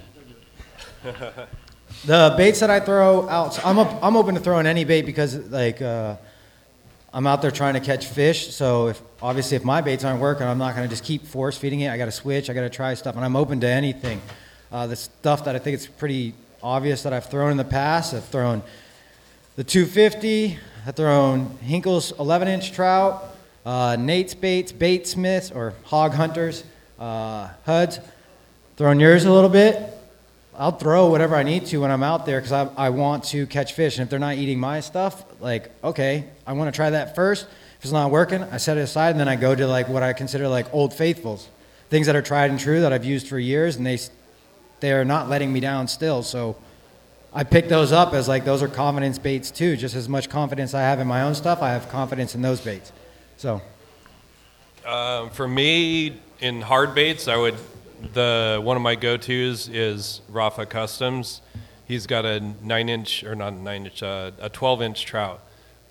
The 2.05 2.35
baits 2.37 2.61
that 2.61 2.71
I 2.71 2.81
throw 2.81 3.29
out, 3.29 3.65
I'm, 3.65 3.79
up, 3.79 3.99
I'm 4.03 4.17
open 4.17 4.35
to 4.35 4.41
throwing 4.41 4.67
any 4.67 4.85
bait 4.85 5.03
because 5.03 5.37
like 5.51 5.83
uh, 5.83 6.17
I'm 7.13 7.27
out 7.27 7.43
there 7.43 7.51
trying 7.51 7.75
to 7.75 7.81
catch 7.81 8.07
fish. 8.07 8.55
So 8.55 8.89
if 8.89 9.03
obviously 9.23 9.57
if 9.57 9.65
my 9.65 9.81
baits 9.81 10.05
aren't 10.05 10.21
working, 10.21 10.47
I'm 10.47 10.59
not 10.59 10.77
going 10.77 10.87
to 10.87 10.91
just 10.91 11.05
keep 11.05 11.27
force 11.27 11.57
feeding 11.57 11.81
it. 11.81 11.91
I 11.91 11.97
got 11.97 12.05
to 12.05 12.13
switch. 12.13 12.51
I 12.51 12.53
got 12.53 12.61
to 12.61 12.71
try 12.71 12.95
stuff, 12.95 13.17
and 13.17 13.25
I'm 13.25 13.37
open 13.37 13.61
to 13.61 13.67
anything. 13.67 14.21
Uh, 14.71 14.87
the 14.87 14.97
stuff 14.97 15.45
that 15.47 15.57
I 15.57 15.59
think 15.59 15.75
it's 15.75 15.87
pretty 15.87 16.35
obvious 16.63 17.03
that 17.05 17.13
I've 17.13 17.27
thrown 17.27 17.51
in 17.51 17.57
the 17.57 17.65
past. 17.65 18.15
I've 18.15 18.25
thrown 18.25 18.63
the 19.57 19.65
250. 19.65 20.59
I've 20.87 20.95
thrown 20.95 21.59
Hinkle's 21.63 22.13
11 22.13 22.47
inch 22.47 22.71
trout, 22.71 23.25
uh, 23.65 23.97
Nate's 23.99 24.35
baits, 24.35 24.71
Baitsmiths 24.73 25.53
or 25.53 25.75
hog 25.85 26.13
hunters, 26.13 26.63
uh, 27.01 27.49
HUDs. 27.67 27.99
Thrown 28.77 29.01
yours 29.01 29.25
a 29.25 29.33
little 29.33 29.51
bit. 29.51 29.96
I'll 30.59 30.73
throw 30.73 31.11
whatever 31.11 31.37
I 31.37 31.43
need 31.43 31.67
to 31.67 31.81
when 31.83 31.91
I'm 31.91 32.03
out 32.03 32.25
there 32.25 32.41
because 32.41 32.53
I, 32.53 32.69
I 32.77 32.91
want 32.91 33.25
to 33.25 33.47
catch 33.47 33.75
fish. 33.75 33.99
And 33.99 34.05
if 34.05 34.11
they're 34.11 34.19
not 34.19 34.37
eating 34.37 34.59
my 34.59 34.81
stuff, 34.81 35.25
like, 35.41 35.71
okay, 35.85 36.25
I 36.47 36.55
want 36.55 36.73
to 36.73 36.77
try 36.77 36.91
that 36.91 37.15
first. 37.15 37.47
If 37.79 37.85
it's 37.85 37.93
not 37.93 38.11
working, 38.11 38.43
I 38.45 38.57
set 38.57 38.79
it 38.79 38.81
aside 38.81 39.11
and 39.11 39.21
then 39.21 39.29
I 39.29 39.37
go 39.37 39.55
to 39.55 39.67
like 39.67 39.89
what 39.89 40.03
I 40.03 40.13
consider 40.13 40.49
like 40.49 40.73
old 40.73 40.95
faithfuls, 40.95 41.49
things 41.91 42.07
that 42.07 42.17
are 42.17 42.23
tried 42.23 42.51
and 42.51 42.59
true 42.59 42.81
that 42.81 42.93
I've 42.93 43.05
used 43.05 43.29
for 43.29 43.39
years 43.39 43.77
and 43.77 43.87
they, 43.87 43.99
they 44.81 44.93
are 44.93 45.05
not 45.05 45.29
letting 45.29 45.53
me 45.53 45.61
down 45.61 45.89
still. 45.89 46.23
So 46.23 46.57
I 47.35 47.45
pick 47.45 47.69
those 47.69 47.93
up 47.93 48.15
as 48.15 48.29
like 48.29 48.47
those 48.47 48.63
are 48.63 48.69
confidence 48.69 49.19
baits 49.19 49.51
too. 49.51 49.77
Just 49.77 49.95
as 49.95 50.09
much 50.09 50.31
confidence 50.31 50.73
I 50.73 50.81
have 50.81 51.01
in 51.01 51.07
my 51.07 51.23
own 51.23 51.35
stuff, 51.35 51.61
I 51.61 51.73
have 51.73 51.89
confidence 51.91 52.35
in 52.35 52.41
those 52.41 52.63
baits. 52.63 52.93
So 53.37 53.61
Um, 54.87 55.31
for 55.31 55.47
me, 55.47 56.21
in 56.41 56.63
hard 56.63 56.95
baits, 56.95 57.29
I 57.29 57.37
would 57.37 57.57
the 58.13 58.61
one 58.63 58.77
of 58.77 58.83
my 58.83 58.95
go-tos 58.95 59.69
is 59.69 60.21
Rafa 60.29 60.67
Customs. 60.67 61.41
He's 61.87 62.07
got 62.07 62.25
a 62.25 62.41
nine-inch 62.41 63.25
or 63.25 63.35
not 63.35 63.53
a 63.53 63.57
nine-inch, 63.57 64.03
uh, 64.03 64.33
a 64.41 64.49
twelve-inch 64.49 65.05
trout 65.05 65.41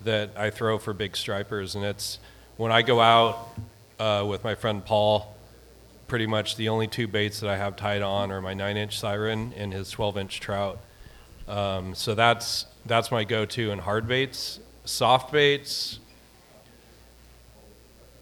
that 0.03 0.31
I 0.35 0.49
throw 0.49 0.77
for 0.77 0.93
big 0.93 1.15
stripers, 1.15 1.75
and 1.75 1.83
it's 1.83 2.19
when 2.57 2.71
I 2.71 2.81
go 2.81 2.99
out 2.99 3.49
uh, 3.99 4.25
with 4.27 4.43
my 4.43 4.55
friend 4.55 4.83
Paul. 4.83 5.31
Pretty 6.07 6.27
much 6.27 6.55
the 6.55 6.69
only 6.69 6.85
two 6.85 7.07
baits 7.07 7.39
that 7.39 7.49
I 7.49 7.57
have 7.57 7.75
tied 7.75 8.03
on 8.03 8.31
are 8.31 8.39
my 8.39 8.53
nine-inch 8.53 8.99
siren 8.99 9.53
and 9.57 9.73
his 9.73 9.89
twelve-inch 9.89 10.39
trout. 10.39 10.77
Um, 11.47 11.95
so 11.95 12.13
that's 12.13 12.67
that's 12.85 13.09
my 13.09 13.23
go-to 13.23 13.71
in 13.71 13.79
hard 13.79 14.07
baits. 14.07 14.59
Soft 14.83 15.31
baits, 15.31 15.97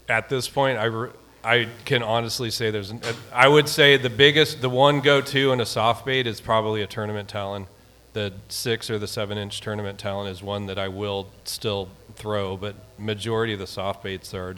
at 0.08 0.30
this 0.30 0.48
point, 0.48 0.78
I, 0.78 0.86
re- 0.86 1.10
I 1.44 1.68
can 1.84 2.02
honestly 2.04 2.50
say 2.52 2.72
there's, 2.72 2.94
I 3.34 3.48
would 3.48 3.68
say 3.68 3.98
the 3.98 4.10
biggest, 4.10 4.62
the 4.62 4.70
one 4.70 5.02
go-to 5.02 5.52
in 5.52 5.60
a 5.60 5.66
soft 5.66 6.06
bait 6.06 6.26
is 6.26 6.40
probably 6.40 6.82
a 6.82 6.88
tournament 6.88 7.28
talon. 7.28 7.68
The 8.14 8.32
six 8.48 8.90
or 8.90 8.98
the 8.98 9.08
seven 9.08 9.38
inch 9.38 9.60
tournament 9.60 10.00
talon 10.00 10.28
is 10.28 10.42
one 10.42 10.68
that 10.68 10.80
I 10.80 10.88
will 10.88 11.28
still 11.44 11.90
throw, 12.16 12.56
but 12.56 12.76
majority 12.98 13.54
of 13.54 13.60
the 13.60 13.68
soft 13.68 14.04
baits 14.04 14.34
are, 14.34 14.56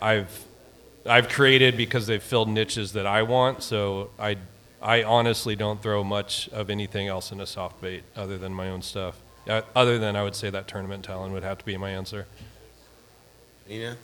I've, 0.00 0.44
I've 1.06 1.28
created 1.28 1.76
because 1.76 2.06
they've 2.06 2.22
filled 2.22 2.48
niches 2.48 2.92
that 2.92 3.06
I 3.06 3.22
want. 3.22 3.62
So 3.62 4.10
I, 4.18 4.36
I 4.82 5.02
honestly 5.02 5.56
don't 5.56 5.80
throw 5.80 6.04
much 6.04 6.48
of 6.50 6.68
anything 6.68 7.08
else 7.08 7.32
in 7.32 7.40
a 7.40 7.46
soft 7.46 7.80
bait 7.80 8.02
other 8.14 8.36
than 8.36 8.52
my 8.52 8.68
own 8.68 8.82
stuff. 8.82 9.18
Uh, 9.48 9.62
other 9.74 9.98
than 9.98 10.16
I 10.16 10.24
would 10.24 10.34
say 10.34 10.50
that 10.50 10.68
tournament 10.68 11.04
talon 11.04 11.32
would 11.32 11.44
have 11.44 11.58
to 11.58 11.64
be 11.64 11.76
my 11.76 11.90
answer. 11.90 12.26
Nina? 13.68 13.96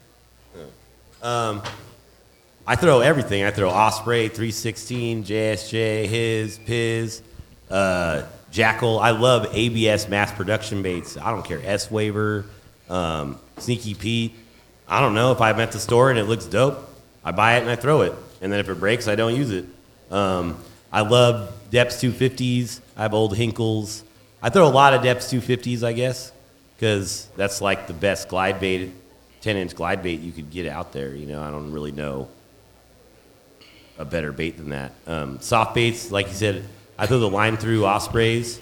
Um, 1.23 1.61
I 2.67 2.75
throw 2.75 2.99
everything. 2.99 3.45
I 3.45 3.51
throw 3.51 3.69
Osprey, 3.69 4.27
316, 4.27 5.23
JSJ, 5.23 6.05
his, 6.05 6.59
Piz, 6.59 7.21
uh, 7.71 8.23
Jackal. 8.51 8.99
I 8.99 9.11
love 9.11 9.47
ABS 9.53 10.09
mass 10.09 10.33
production 10.33 10.81
baits. 10.81 11.15
I 11.15 11.31
don't 11.31 11.45
care. 11.45 11.61
S 11.63 11.89
Waver, 11.89 12.45
um, 12.89 13.39
Sneaky 13.57 13.93
Pete. 13.93 14.35
I 14.85 14.99
don't 14.99 15.13
know 15.13 15.31
if 15.31 15.39
I'm 15.39 15.61
at 15.61 15.71
the 15.71 15.79
store 15.79 16.09
and 16.09 16.19
it 16.19 16.25
looks 16.25 16.45
dope. 16.45 16.89
I 17.23 17.31
buy 17.31 17.55
it 17.55 17.61
and 17.61 17.69
I 17.69 17.77
throw 17.77 18.01
it. 18.01 18.13
And 18.41 18.51
then 18.51 18.59
if 18.59 18.67
it 18.67 18.75
breaks, 18.75 19.07
I 19.07 19.15
don't 19.15 19.35
use 19.35 19.49
it. 19.49 19.65
Um, 20.11 20.57
I 20.91 21.01
love 21.01 21.53
Deps 21.71 22.03
250s. 22.03 22.81
I 22.97 23.03
have 23.03 23.13
old 23.13 23.33
Hinkles. 23.33 24.03
I 24.41 24.49
throw 24.49 24.67
a 24.67 24.69
lot 24.69 24.93
of 24.93 25.01
Deps 25.01 25.33
250s, 25.33 25.83
I 25.83 25.93
guess, 25.93 26.33
because 26.75 27.29
that's 27.37 27.61
like 27.61 27.87
the 27.87 27.93
best 27.93 28.27
glide 28.27 28.59
bait 28.59 28.91
10 29.43 29.57
inch 29.57 29.75
glide 29.75 30.01
bait 30.01 30.21
you 30.21 30.31
could 30.31 30.49
get 30.49 30.67
out 30.67 30.93
there. 30.93 31.13
You 31.13 31.25
know, 31.25 31.43
I 31.43 31.51
don't 31.51 31.71
really 31.73 31.91
know 31.91 32.29
a 33.97 34.05
better 34.05 34.31
bait 34.31 34.57
than 34.57 34.69
that. 34.69 34.93
Um, 35.05 35.41
soft 35.41 35.75
baits, 35.75 36.11
like 36.11 36.27
you 36.27 36.33
said, 36.33 36.63
I 36.97 37.07
throw 37.07 37.19
the 37.19 37.29
line 37.29 37.57
through 37.57 37.85
ospreys. 37.85 38.61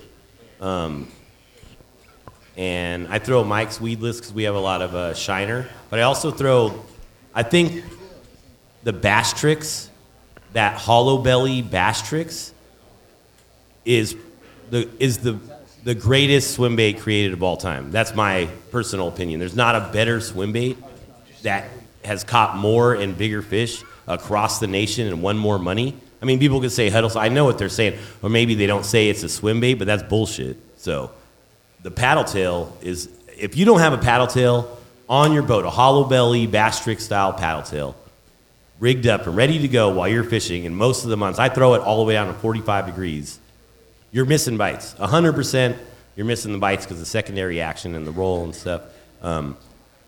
Um, 0.60 1.08
and 2.58 3.08
I 3.08 3.20
throw 3.20 3.44
Mike's 3.44 3.80
weedless 3.80 4.18
because 4.18 4.34
we 4.34 4.44
have 4.44 4.56
a 4.56 4.60
lot 4.60 4.82
of 4.82 4.96
uh, 4.96 5.14
shiner. 5.14 5.68
But 5.92 6.00
I 6.00 6.02
also 6.02 6.32
throw, 6.32 6.84
I 7.34 7.44
think 7.44 7.86
the 8.84 8.92
Basstrix, 8.92 9.88
that 10.54 10.78
hollow 10.78 11.20
belly 11.20 11.62
Basstrix, 11.62 12.54
is 13.86 14.16
the 14.72 14.90
is 15.00 15.20
the 15.20 15.40
the 15.84 15.96
greatest 15.96 16.54
swim 16.54 16.76
bait 16.76 17.00
created 17.00 17.34
of 17.34 17.44
all 17.44 17.58
time. 17.58 17.92
That's 17.92 18.14
my 18.14 18.50
personal 18.72 19.08
opinion. 19.08 19.40
There's 19.40 19.56
not 19.56 19.76
a 19.76 19.92
better 19.92 20.22
swim 20.22 20.52
bait 20.52 20.78
that 21.44 21.66
has 22.06 22.24
caught 22.24 22.56
more 22.56 22.94
and 22.94 23.18
bigger 23.18 23.42
fish 23.42 23.84
across 24.08 24.60
the 24.60 24.68
nation 24.68 25.08
and 25.08 25.22
won 25.22 25.38
more 25.38 25.58
money. 25.58 25.96
I 26.22 26.26
mean, 26.26 26.40
people 26.40 26.62
could 26.62 26.72
say 26.72 26.90
Huddle. 26.90 27.18
I 27.18 27.30
know 27.30 27.46
what 27.46 27.58
they're 27.58 27.70
saying, 27.70 27.98
or 28.22 28.30
maybe 28.30 28.54
they 28.54 28.68
don't 28.68 28.86
say 28.86 29.10
it's 29.10 29.24
a 29.24 29.30
swim 29.30 29.60
bait, 29.60 29.76
but 29.76 29.88
that's 29.88 30.04
bullshit. 30.04 30.58
So, 30.78 31.12
the 31.82 31.92
paddle 31.92 32.24
tail 32.24 32.78
is 32.82 33.10
if 33.38 33.58
you 33.58 33.66
don't 33.66 33.80
have 33.80 33.94
a 33.94 33.98
paddle 33.98 34.28
tail 34.28 34.78
on 35.10 35.34
your 35.34 35.42
boat, 35.42 35.66
a 35.66 35.70
hollow 35.72 36.04
belly 36.04 36.46
bass 36.46 36.84
trick 36.84 37.00
style 37.00 37.34
paddle 37.34 37.64
tail, 37.64 37.96
rigged 38.80 39.08
up 39.08 39.26
and 39.26 39.36
ready 39.36 39.60
to 39.60 39.68
go 39.68 39.90
while 39.90 40.08
you're 40.08 40.24
fishing, 40.24 40.68
and 40.68 40.78
most 40.78 41.04
of 41.04 41.10
the 41.10 41.18
months 41.18 41.40
I 41.40 41.50
throw 41.50 41.74
it 41.74 41.82
all 41.82 41.98
the 41.98 42.04
way 42.04 42.14
down 42.14 42.28
to 42.28 42.34
45 42.34 42.86
degrees 42.86 43.40
you're 44.12 44.26
missing 44.26 44.58
bites. 44.58 44.94
100% 44.96 45.78
you're 46.16 46.26
missing 46.26 46.52
the 46.52 46.60
bites 46.60 46.86
because 46.86 47.00
of 47.00 47.08
secondary 47.08 47.62
action 47.62 47.96
and 47.96 48.06
the 48.06 48.12
roll 48.12 48.44
and 48.44 48.54
stuff. 48.54 48.82
Um, 49.22 49.58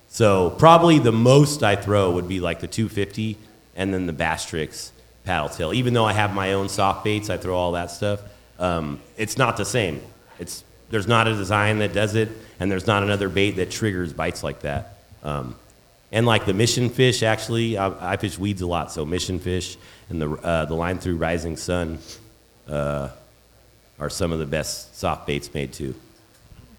so 0.09 0.51
probably 0.51 0.99
the 0.99 1.11
most 1.11 1.63
I 1.63 1.75
throw 1.75 2.11
would 2.11 2.27
be 2.27 2.39
like 2.39 2.59
the 2.59 2.67
250 2.67 3.37
and 3.75 3.93
then 3.93 4.05
the 4.05 4.13
Basstrix 4.13 4.91
paddle 5.23 5.49
tail. 5.49 5.73
Even 5.73 5.93
though 5.93 6.05
I 6.05 6.13
have 6.13 6.33
my 6.33 6.53
own 6.53 6.69
soft 6.69 7.03
baits, 7.03 7.29
I 7.29 7.37
throw 7.37 7.55
all 7.55 7.71
that 7.71 7.89
stuff. 7.89 8.21
Um, 8.59 9.01
it's 9.17 9.37
not 9.37 9.57
the 9.57 9.65
same. 9.65 10.01
It's, 10.39 10.63
there's 10.89 11.07
not 11.07 11.27
a 11.27 11.33
design 11.33 11.79
that 11.79 11.93
does 11.93 12.15
it, 12.15 12.29
and 12.59 12.71
there's 12.71 12.85
not 12.85 13.01
another 13.01 13.29
bait 13.29 13.51
that 13.51 13.71
triggers 13.71 14.13
bites 14.13 14.43
like 14.43 14.59
that. 14.61 14.97
Um, 15.23 15.55
and 16.11 16.25
like 16.27 16.45
the 16.45 16.53
mission 16.53 16.89
fish, 16.89 17.23
actually, 17.23 17.77
I, 17.77 18.13
I 18.13 18.17
fish 18.17 18.37
weeds 18.37 18.61
a 18.61 18.67
lot, 18.67 18.91
so 18.91 19.05
mission 19.05 19.39
fish 19.39 19.77
and 20.09 20.21
the, 20.21 20.29
uh, 20.29 20.65
the 20.65 20.75
line 20.75 20.99
through 20.99 21.15
rising 21.15 21.57
sun 21.57 21.97
uh, 22.67 23.09
are 23.99 24.09
some 24.09 24.31
of 24.31 24.39
the 24.39 24.45
best 24.45 24.97
soft 24.97 25.27
baits 25.27 25.53
made 25.53 25.73
too. 25.73 25.95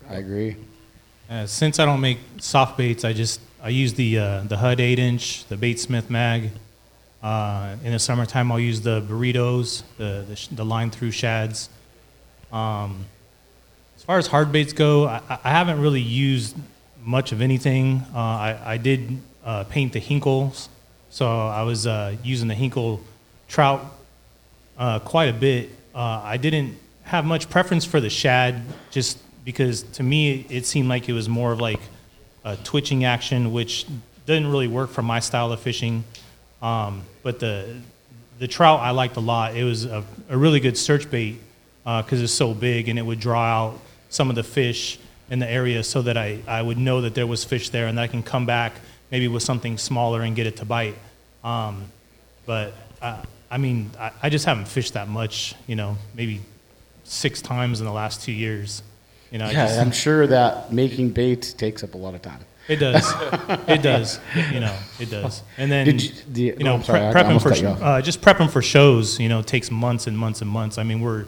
I 0.08 0.14
agree. 0.14 0.56
Uh, 1.30 1.46
since 1.46 1.78
I 1.78 1.84
don't 1.84 2.00
make 2.00 2.18
soft 2.38 2.76
baits, 2.76 3.04
I 3.04 3.12
just 3.12 3.40
I 3.62 3.70
use 3.70 3.94
the 3.94 4.18
uh, 4.18 4.40
the 4.42 4.56
HUD 4.56 4.80
eight 4.80 4.98
inch, 4.98 5.46
the 5.46 5.56
Baitsmith 5.56 6.10
mag. 6.10 6.50
Uh, 7.22 7.76
in 7.82 7.92
the 7.92 7.98
summertime, 7.98 8.52
I'll 8.52 8.60
use 8.60 8.82
the 8.82 9.00
burritos, 9.00 9.82
the 9.96 10.24
the, 10.28 10.36
sh- 10.36 10.48
the 10.48 10.64
line 10.64 10.90
through 10.90 11.12
shads. 11.12 11.70
Um, 12.52 13.06
as 13.96 14.02
far 14.04 14.18
as 14.18 14.26
hard 14.26 14.52
baits 14.52 14.74
go, 14.74 15.06
I, 15.06 15.22
I 15.42 15.50
haven't 15.50 15.80
really 15.80 16.02
used 16.02 16.56
much 17.02 17.32
of 17.32 17.40
anything. 17.40 18.02
Uh, 18.14 18.18
I, 18.18 18.58
I 18.64 18.76
did 18.76 19.18
uh, 19.44 19.64
paint 19.64 19.92
the 19.92 20.00
Hinkles 20.00 20.68
So 21.10 21.26
I 21.28 21.62
was 21.62 21.86
uh, 21.86 22.16
using 22.22 22.48
the 22.48 22.54
Hinkle 22.54 23.00
trout 23.48 23.84
uh, 24.78 24.98
quite 24.98 25.28
a 25.28 25.32
bit. 25.32 25.70
Uh, 25.94 26.20
I 26.24 26.36
didn't 26.36 26.76
have 27.04 27.24
much 27.24 27.48
preference 27.48 27.84
for 27.84 28.00
the 28.00 28.10
shad, 28.10 28.62
just 28.90 29.18
because 29.44 29.82
to 29.82 30.02
me 30.02 30.46
it 30.48 30.66
seemed 30.66 30.88
like 30.88 31.08
it 31.08 31.12
was 31.12 31.28
more 31.28 31.52
of 31.52 31.60
like 31.60 31.80
a 32.44 32.56
twitching 32.56 33.04
action, 33.04 33.52
which 33.52 33.86
didn't 34.26 34.48
really 34.48 34.68
work 34.68 34.90
for 34.90 35.02
my 35.02 35.20
style 35.20 35.52
of 35.52 35.60
fishing. 35.60 36.04
Um, 36.62 37.02
but 37.22 37.40
the 37.40 37.76
the 38.38 38.48
trout 38.48 38.80
I 38.80 38.90
liked 38.90 39.16
a 39.16 39.20
lot. 39.20 39.56
It 39.56 39.64
was 39.64 39.84
a, 39.84 40.04
a 40.28 40.36
really 40.36 40.60
good 40.60 40.76
search 40.76 41.10
bait 41.10 41.40
because 41.84 42.22
it's 42.22 42.32
so 42.32 42.54
big 42.54 42.88
and 42.88 42.98
it 42.98 43.02
would 43.02 43.20
draw 43.20 43.42
out 43.42 43.80
some 44.08 44.30
of 44.30 44.36
the 44.36 44.42
fish 44.42 44.98
in 45.30 45.38
the 45.38 45.50
area 45.50 45.82
so 45.82 46.02
that 46.02 46.16
I, 46.16 46.40
I 46.46 46.62
would 46.62 46.78
know 46.78 47.02
that 47.02 47.14
there 47.14 47.26
was 47.26 47.44
fish 47.44 47.70
there 47.70 47.86
and 47.86 47.98
that 47.98 48.02
I 48.02 48.06
can 48.06 48.22
come 48.22 48.46
back 48.46 48.74
maybe 49.10 49.28
with 49.28 49.42
something 49.42 49.78
smaller 49.78 50.22
and 50.22 50.34
get 50.34 50.46
it 50.46 50.56
to 50.56 50.64
bite. 50.64 50.96
Um, 51.42 51.84
but 52.46 52.74
uh, 53.00 53.22
I 53.50 53.58
mean, 53.58 53.90
I, 53.98 54.10
I 54.22 54.28
just 54.30 54.44
haven't 54.44 54.66
fished 54.66 54.94
that 54.94 55.08
much, 55.08 55.54
you 55.66 55.76
know, 55.76 55.96
maybe 56.14 56.40
six 57.04 57.40
times 57.40 57.80
in 57.80 57.86
the 57.86 57.92
last 57.92 58.22
two 58.22 58.32
years. 58.32 58.82
You 59.30 59.38
know, 59.38 59.46
Yeah, 59.46 59.66
just- 59.66 59.78
I'm 59.80 59.92
sure 59.92 60.26
that 60.26 60.72
making 60.72 61.10
baits 61.10 61.52
takes 61.52 61.82
up 61.84 61.94
a 61.94 61.98
lot 61.98 62.14
of 62.14 62.22
time. 62.22 62.40
it 62.68 62.76
does. 62.76 63.12
it 63.68 63.82
does. 63.82 64.18
You 64.52 64.60
know, 64.60 64.74
it 64.98 65.10
does. 65.10 65.42
And 65.58 65.70
then 65.70 65.86
you- 65.86 66.10
do 66.32 66.42
you- 66.42 66.56
know, 66.56 66.76
oh, 66.76 66.82
sorry, 66.82 67.12
pre- 67.12 67.22
prepping 67.22 67.42
for 67.42 67.48
cut 67.50 67.60
you 67.60 67.68
off. 67.68 67.82
uh, 67.82 68.00
just 68.02 68.20
prepping 68.22 68.50
for 68.50 68.62
shows. 68.62 69.18
You 69.20 69.28
know, 69.28 69.42
takes 69.42 69.70
months 69.70 70.06
and 70.06 70.16
months 70.18 70.40
and 70.40 70.50
months. 70.50 70.78
I 70.78 70.82
mean, 70.82 71.00
we're, 71.00 71.26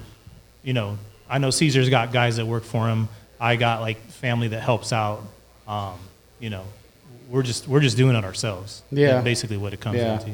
you 0.63 0.73
know, 0.73 0.99
I 1.29 1.39
know 1.39 1.51
Caesar's 1.51 1.91
got 1.91 2.13
guys 2.13 2.37
that 2.37 2.47
work 2.47 2.65
for 2.65 2.89
him. 2.89 3.09
I 3.41 3.57
got 3.57 3.81
like 3.83 4.01
family 4.11 4.49
that 4.49 4.61
helps 4.63 4.93
out. 4.93 5.23
Um, 5.69 5.95
you 6.41 6.49
know, 6.49 6.63
we're 7.29 7.43
just 7.43 7.67
we're 7.69 7.81
just 7.81 7.97
doing 7.97 8.15
it 8.17 8.25
ourselves. 8.25 8.83
Yeah. 8.93 9.15
That's 9.15 9.25
basically 9.25 9.57
what 9.57 9.73
it 9.75 9.81
comes 9.81 9.99
Yeah. 9.99 10.05
down 10.17 10.19
to. 10.21 10.31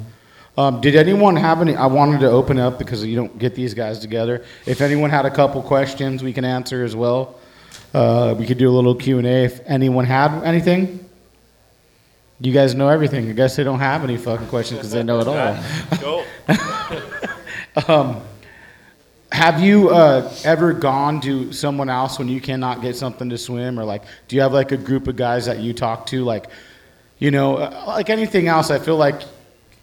Um, 0.56 0.80
did 0.80 0.96
anyone 0.96 1.36
have 1.36 1.62
any? 1.62 1.74
I 1.74 1.86
wanted 1.86 2.20
to 2.20 2.30
open 2.30 2.58
up 2.58 2.78
because 2.78 3.04
you 3.04 3.16
don't 3.16 3.38
get 3.38 3.54
these 3.54 3.72
guys 3.72 3.98
together. 3.98 4.44
If 4.66 4.80
anyone 4.80 5.08
had 5.08 5.24
a 5.24 5.30
couple 5.30 5.62
questions, 5.62 6.22
we 6.22 6.32
can 6.32 6.44
answer 6.44 6.84
as 6.84 6.94
well. 6.94 7.38
Uh, 7.94 8.34
we 8.38 8.46
could 8.46 8.58
do 8.58 8.68
a 8.68 8.74
little 8.74 8.94
Q 8.94 9.18
and 9.18 9.26
A 9.26 9.44
if 9.44 9.60
anyone 9.66 10.04
had 10.04 10.42
anything. 10.44 11.08
You 12.40 12.52
guys 12.52 12.74
know 12.74 12.88
everything. 12.88 13.30
I 13.30 13.32
guess 13.32 13.56
they 13.56 13.64
don't 13.64 13.78
have 13.78 14.04
any 14.04 14.16
fucking 14.16 14.48
questions 14.48 14.80
because 14.80 14.92
they 14.92 15.02
know 15.02 15.20
it 15.20 15.28
all. 15.28 16.24
Um, 17.88 18.20
have 19.30 19.62
you 19.62 19.88
uh, 19.88 20.30
ever 20.44 20.74
gone 20.74 21.22
to 21.22 21.54
someone 21.54 21.88
else 21.88 22.18
when 22.18 22.28
you 22.28 22.38
cannot 22.38 22.82
get 22.82 22.96
something 22.96 23.30
to 23.30 23.38
swim, 23.38 23.80
or 23.80 23.84
like, 23.84 24.02
do 24.28 24.36
you 24.36 24.42
have 24.42 24.52
like 24.52 24.72
a 24.72 24.76
group 24.76 25.08
of 25.08 25.16
guys 25.16 25.46
that 25.46 25.60
you 25.60 25.72
talk 25.72 26.04
to, 26.06 26.22
like, 26.22 26.48
you 27.18 27.30
know, 27.30 27.56
uh, 27.56 27.84
like 27.86 28.10
anything 28.10 28.46
else? 28.46 28.70
I 28.70 28.78
feel 28.78 28.98
like 28.98 29.22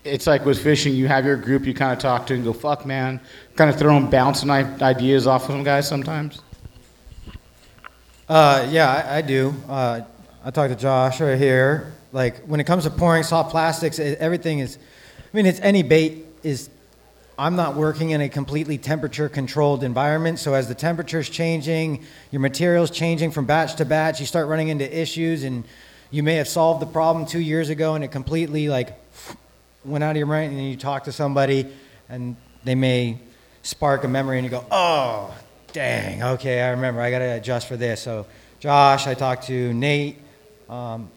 it's 0.10 0.28
like 0.28 0.45
with 0.45 0.62
fishing, 0.62 0.93
you 0.93 1.07
have 1.07 1.26
your 1.26 1.38
group 1.38 1.66
you 1.66 1.74
kind 1.74 1.93
of 1.93 1.99
talk 1.99 2.28
to 2.28 2.34
and 2.34 2.43
go, 2.43 2.53
"Fuck, 2.53 2.86
man," 2.86 3.20
kind 3.55 3.70
of 3.70 3.78
throwing 3.78 4.10
bouncing 4.10 4.49
ideas 4.49 5.28
off 5.28 5.43
of 5.43 5.51
some 5.51 5.64
guys 5.64 5.88
sometimes. 5.88 6.41
Uh, 8.28 8.68
yeah, 8.70 9.05
I, 9.07 9.18
I 9.18 9.22
do. 9.22 9.53
Uh, 9.68 10.01
I 10.43 10.51
talked 10.51 10.72
to 10.72 10.80
Josh 10.80 11.20
right 11.20 11.38
here. 11.38 11.93
Like 12.12 12.43
when 12.45 12.60
it 12.60 12.66
comes 12.66 12.84
to 12.84 12.89
pouring 12.89 13.24
soft 13.24 13.51
plastics, 13.51 13.99
it, 13.99 14.20
everything 14.20 14.60
is. 14.60 14.78
I 15.18 15.38
mean, 15.38 15.45
it's 15.45 15.60
any 15.62 15.84
bait 15.84 16.26
is. 16.43 16.70
I'm 17.38 17.55
not 17.55 17.76
working 17.76 18.10
in 18.10 18.20
a 18.20 18.28
completely 18.28 18.78
temperature 18.78 19.30
controlled 19.30 19.84
environment. 19.84 20.39
So 20.39 20.53
as 20.53 20.68
the 20.68 20.76
temperature's 20.76 21.30
changing, 21.30 22.03
your 22.32 22.41
material's 22.41 22.91
changing 22.91 23.32
from 23.32 23.45
batch 23.45 23.76
to 23.76 23.86
batch, 23.86 24.20
you 24.20 24.26
start 24.26 24.47
running 24.47 24.68
into 24.68 24.86
issues, 24.93 25.43
and 25.45 25.64
you 26.12 26.22
may 26.22 26.36
have 26.36 26.49
solved 26.49 26.82
the 26.82 26.86
problem 26.86 27.26
two 27.26 27.39
years 27.39 27.70
ago, 27.70 27.95
and 27.95 28.03
it 28.03 28.12
completely 28.12 28.68
like 28.68 28.99
went 29.86 30.04
out 30.04 30.12
of 30.12 30.18
your 30.18 30.28
brain, 30.28 30.52
and 30.52 30.70
you 30.70 30.76
talk 30.76 31.06
to 31.06 31.12
somebody, 31.12 31.68
and 32.10 32.36
they 32.64 32.76
may 32.76 33.20
spark 33.64 34.04
a 34.04 34.08
memory, 34.08 34.38
and 34.38 34.46
you 34.46 34.52
go, 34.52 34.66
"Oh, 34.72 35.34
dang, 35.74 36.24
okay, 36.24 36.62
I 36.62 36.70
remember. 36.70 37.02
I 37.02 37.12
got 37.12 37.20
to 37.20 37.36
adjust 37.38 37.68
for 37.68 37.78
this." 37.78 38.02
So, 38.02 38.26
Josh, 38.60 39.08
I 39.08 39.14
talked 39.14 39.48
to 39.48 39.74
Nate, 39.74 40.18
um, 40.70 41.10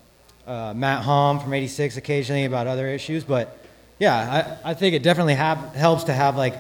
uh, 0.46 0.72
Matt 0.74 1.02
Hom 1.02 1.40
from 1.40 1.52
'86 1.52 1.96
occasionally 1.96 2.44
about 2.44 2.66
other 2.66 2.88
issues, 2.88 3.24
but 3.24 3.58
yeah, 3.98 4.58
I, 4.64 4.70
I 4.70 4.74
think 4.74 4.94
it 4.96 5.04
definitely 5.04 5.34
have, 5.34 5.76
helps 5.76 6.04
to 6.04 6.12
have 6.12 6.36
like 6.36 6.54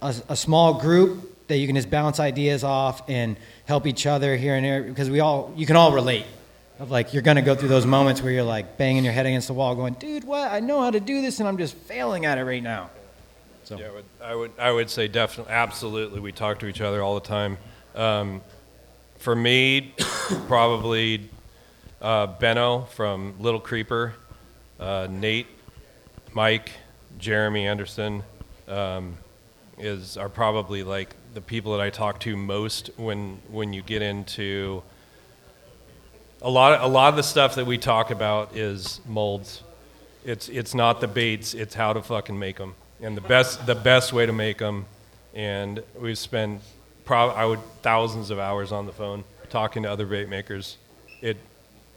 a, 0.00 0.14
a 0.30 0.36
small 0.36 0.80
group 0.80 1.46
that 1.48 1.58
you 1.58 1.66
can 1.66 1.76
just 1.76 1.90
bounce 1.90 2.18
ideas 2.18 2.64
off 2.64 3.02
and 3.10 3.36
help 3.66 3.86
each 3.86 4.06
other 4.06 4.36
here 4.36 4.54
and 4.54 4.64
there 4.64 4.82
because 4.82 5.10
we 5.10 5.20
all 5.20 5.52
you 5.54 5.66
can 5.66 5.76
all 5.76 5.92
relate 5.92 6.24
of 6.82 6.90
like 6.90 7.12
you're 7.12 7.22
gonna 7.22 7.42
go 7.42 7.54
through 7.54 7.68
those 7.68 7.86
moments 7.86 8.22
where 8.22 8.32
you're 8.32 8.42
like 8.42 8.76
banging 8.76 9.04
your 9.04 9.12
head 9.12 9.26
against 9.26 9.46
the 9.46 9.54
wall 9.54 9.74
going 9.74 9.94
dude 9.94 10.24
what 10.24 10.50
i 10.50 10.60
know 10.60 10.80
how 10.80 10.90
to 10.90 11.00
do 11.00 11.22
this 11.22 11.38
and 11.38 11.48
i'm 11.48 11.58
just 11.58 11.74
failing 11.74 12.24
at 12.24 12.38
it 12.38 12.44
right 12.44 12.62
now 12.62 12.90
so 13.64 13.78
Yeah, 13.78 13.86
I 13.86 13.90
would, 13.92 14.04
I 14.22 14.34
would, 14.34 14.50
I 14.58 14.72
would 14.72 14.90
say 14.90 15.08
definitely, 15.08 15.52
absolutely. 15.52 16.20
We 16.20 16.32
talk 16.32 16.58
to 16.60 16.66
each 16.66 16.80
other 16.80 17.02
all 17.02 17.14
the 17.14 17.26
time. 17.26 17.58
Um, 17.94 18.40
for 19.18 19.36
me, 19.36 19.94
probably 20.48 21.30
uh, 22.00 22.26
Benno 22.26 22.82
from 22.82 23.34
Little 23.38 23.60
Creeper, 23.60 24.14
uh, 24.80 25.06
Nate, 25.08 25.46
Mike, 26.32 26.70
Jeremy 27.18 27.66
Anderson 27.66 28.24
um, 28.66 29.16
is 29.78 30.16
are 30.16 30.28
probably 30.28 30.82
like 30.82 31.14
the 31.34 31.40
people 31.40 31.72
that 31.72 31.80
I 31.80 31.90
talk 31.90 32.18
to 32.20 32.36
most 32.36 32.90
when 32.96 33.40
when 33.48 33.72
you 33.72 33.82
get 33.82 34.02
into 34.02 34.82
a 36.42 36.50
lot 36.50 36.72
of, 36.72 36.82
a 36.82 36.92
lot 36.92 37.08
of 37.08 37.16
the 37.16 37.22
stuff 37.22 37.54
that 37.54 37.66
we 37.66 37.78
talk 37.78 38.10
about 38.10 38.56
is 38.56 39.00
molds. 39.06 39.62
It's 40.24 40.48
it's 40.48 40.74
not 40.74 41.00
the 41.00 41.08
baits. 41.08 41.54
It's 41.54 41.74
how 41.74 41.92
to 41.92 42.02
fucking 42.02 42.38
make 42.38 42.58
them, 42.58 42.74
and 43.00 43.16
the 43.16 43.20
best 43.20 43.66
the 43.66 43.74
best 43.74 44.12
way 44.12 44.26
to 44.26 44.32
make 44.32 44.58
them. 44.58 44.86
And 45.34 45.82
we've 45.98 46.18
spent 46.18 46.62
I 47.08 47.44
would 47.44 47.60
thousands 47.82 48.30
of 48.30 48.38
hours 48.38 48.72
on 48.72 48.86
the 48.86 48.92
phone 48.92 49.24
talking 49.50 49.82
to 49.82 49.90
other 49.90 50.06
bait 50.06 50.28
makers. 50.28 50.76
It 51.20 51.36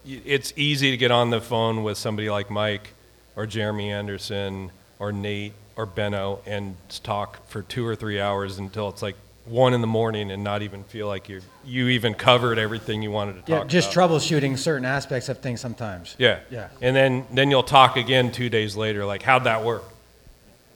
it's 0.05 0.53
easy 0.55 0.91
to 0.91 0.97
get 0.97 1.11
on 1.11 1.29
the 1.31 1.41
phone 1.41 1.83
with 1.83 1.97
somebody 1.97 2.29
like 2.29 2.49
Mike 2.51 2.93
or 3.35 3.45
Jeremy 3.45 3.91
Anderson 3.91 4.71
or 4.99 5.11
Nate 5.11 5.53
or 5.75 5.85
Benno 5.85 6.39
and 6.45 6.75
talk 7.03 7.47
for 7.47 7.61
two 7.61 7.85
or 7.85 7.95
three 7.95 8.19
hours 8.19 8.59
until 8.59 8.89
it's 8.89 9.01
like 9.01 9.15
one 9.45 9.73
in 9.75 9.81
the 9.81 9.87
morning 9.87 10.31
and 10.31 10.43
not 10.43 10.61
even 10.63 10.83
feel 10.85 11.07
like 11.07 11.29
you 11.29 11.39
you 11.63 11.87
even 11.89 12.13
covered 12.15 12.57
everything 12.57 13.01
you 13.03 13.11
wanted 13.11 13.33
to 13.33 13.39
talk 13.41 13.49
yeah 13.49 13.55
about. 13.57 13.67
just 13.67 13.91
troubleshooting 13.91 14.57
certain 14.57 14.85
aspects 14.85 15.29
of 15.29 15.37
things 15.39 15.61
sometimes 15.61 16.15
Yeah. 16.17 16.39
Yeah. 16.49 16.69
And 16.81 16.95
then 16.95 17.25
then 17.31 17.51
you'll 17.51 17.61
talk 17.63 17.95
again 17.95 18.31
two 18.31 18.49
days 18.49 18.75
later, 18.75 19.05
like 19.05 19.21
how'd 19.21 19.43
that 19.43 19.63
work? 19.63 19.83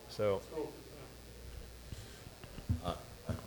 So 0.09 0.41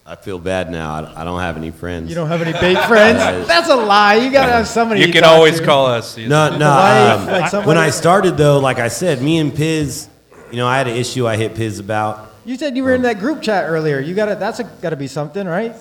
I 0.04 0.16
feel 0.16 0.38
bad 0.40 0.70
now. 0.70 0.94
I- 0.94 1.20
I 1.20 1.24
don't 1.24 1.40
have 1.40 1.56
any 1.56 1.70
friends. 1.70 2.08
you 2.08 2.16
don't 2.16 2.26
have 2.28 2.42
any 2.42 2.52
bait 2.52 2.76
friends 2.86 3.18
that's 3.46 3.68
a 3.68 3.76
lie 3.76 4.16
you 4.16 4.30
gotta 4.32 4.50
have 4.52 4.66
somebody 4.66 5.00
you 5.00 5.06
you 5.06 5.12
can 5.12 5.22
talk 5.22 5.32
always 5.32 5.60
to. 5.60 5.64
call 5.64 5.86
us. 5.86 6.16
No, 6.16 6.56
no. 6.56 6.68
wife, 6.68 7.20
um, 7.54 7.60
like 7.60 7.66
when 7.66 7.78
I 7.78 7.90
started 7.90 8.36
though, 8.36 8.58
like 8.58 8.78
I 8.78 8.88
said, 8.88 9.22
me 9.22 9.38
and 9.38 9.54
Piz, 9.54 10.08
you 10.50 10.56
know, 10.56 10.66
I 10.66 10.76
had 10.78 10.88
an 10.88 10.96
issue 10.96 11.26
I 11.28 11.36
hit 11.36 11.54
Piz 11.54 11.78
about. 11.78 12.31
You 12.44 12.56
said 12.56 12.76
you 12.76 12.84
were 12.84 12.94
in 12.94 13.02
that 13.02 13.18
group 13.18 13.42
chat 13.42 13.68
earlier 13.68 14.00
you 14.00 14.14
gotta 14.14 14.34
that's 14.34 14.58
a, 14.60 14.64
gotta 14.64 14.96
be 14.96 15.06
something 15.06 15.46
right 15.46 15.74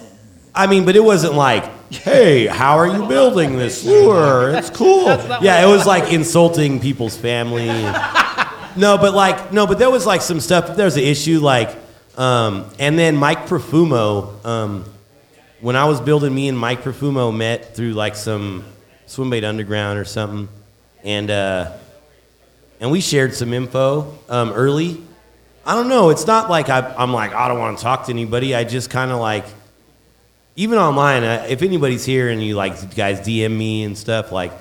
I 0.54 0.68
mean, 0.68 0.86
but 0.86 0.96
it 0.96 1.04
wasn't 1.04 1.36
like, 1.36 1.64
hey, 1.92 2.46
how 2.46 2.78
are 2.78 2.88
you 2.88 3.08
building 3.08 3.58
this 3.58 3.86
lure? 3.86 4.52
It's 4.54 4.70
cool. 4.70 5.06
Yeah, 5.42 5.66
it 5.66 5.72
was 5.72 5.86
like 5.86 6.12
insulting 6.12 6.80
people's 6.80 7.16
family. 7.16 7.68
no, 8.76 8.98
but 8.98 9.14
like, 9.14 9.54
no, 9.54 9.66
but 9.66 9.80
there 9.80 9.90
was 9.90 10.06
like 10.06 10.22
some 10.22 10.42
stuff. 10.42 10.76
There 10.76 10.86
was 10.86 10.98
an 10.98 11.04
issue 11.04 11.40
like, 11.40 11.74
um, 12.18 12.70
and 12.80 13.00
then 13.00 13.16
Mike 13.16 13.46
Profumo, 13.46 14.46
um, 14.46 14.86
when 15.62 15.78
I 15.78 15.86
was 15.86 16.02
building, 16.02 16.36
me 16.36 16.50
and 16.50 16.58
Mike 16.58 16.82
Profumo 16.82 17.36
met 17.36 17.74
through 17.74 17.94
like 17.94 18.16
some 18.16 18.66
Swimbait 19.08 19.48
Underground 19.48 20.00
or 20.00 20.06
something, 20.06 20.50
and 21.04 21.32
uh, 21.32 21.72
and 22.82 22.92
we 22.92 23.00
shared 23.00 23.34
some 23.34 23.54
info 23.54 24.18
um, 24.28 24.52
early. 24.52 25.02
I 25.66 25.76
don't 25.76 25.90
know. 25.90 26.10
It's 26.10 26.26
not 26.26 26.50
like 26.50 26.70
I, 26.70 26.94
I'm 26.98 27.14
like 27.14 27.34
I 27.34 27.48
don't 27.48 27.60
want 27.60 27.78
to 27.78 27.84
talk 27.84 28.06
to 28.06 28.12
anybody. 28.12 28.56
I 28.56 28.64
just 28.64 28.90
kind 28.90 29.12
of 29.12 29.20
like 29.20 29.46
even 30.56 30.78
online, 30.78 31.24
uh, 31.24 31.46
if 31.50 31.62
anybody's 31.62 32.04
here 32.06 32.30
and 32.30 32.44
you 32.44 32.56
like 32.56 32.96
guys 32.96 33.20
DM 33.22 33.56
me 33.58 33.84
and 33.84 33.98
stuff, 33.98 34.32
like 34.32 34.52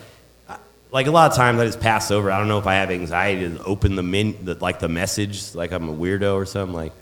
I- 0.49 0.59
like 0.93 1.07
a 1.07 1.11
lot 1.11 1.31
of 1.31 1.37
times 1.37 1.59
I 1.61 1.67
just 1.67 1.81
pass 1.81 2.11
over. 2.11 2.31
I 2.31 2.39
don't 2.39 2.49
know 2.49 2.59
if 2.59 2.67
I 2.67 2.75
have 2.75 2.91
anxiety 2.91 3.49
to 3.57 3.63
open 3.65 3.97
the 3.97 4.03
min 4.03 4.37
the, 4.45 4.55
like 4.55 4.79
the 4.81 4.89
message, 4.89 5.55
like 5.55 5.73
I'm 5.73 5.89
a 5.89 5.95
weirdo 5.95 6.35
or 6.35 6.45
something. 6.47 6.75
Like 6.75 6.93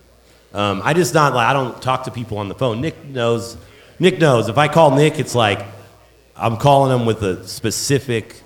um, 0.55 0.80
I 0.84 0.94
just 0.94 1.12
not 1.14 1.34
like 1.34 1.46
I 1.49 1.53
don't 1.53 1.80
talk 1.82 2.05
to 2.05 2.11
people 2.11 2.38
on 2.38 2.49
the 2.49 2.55
phone. 2.55 2.80
Nick 2.80 3.05
knows. 3.05 3.57
Nick 3.99 4.20
knows. 4.20 4.49
If 4.49 4.59
I 4.59 4.68
call 4.68 4.94
Nick, 4.94 5.18
it's 5.18 5.34
like 5.34 5.64
I'm 6.36 6.57
calling 6.57 6.96
him 6.99 7.05
with 7.05 7.22
a 7.24 7.46
specific 7.49 8.40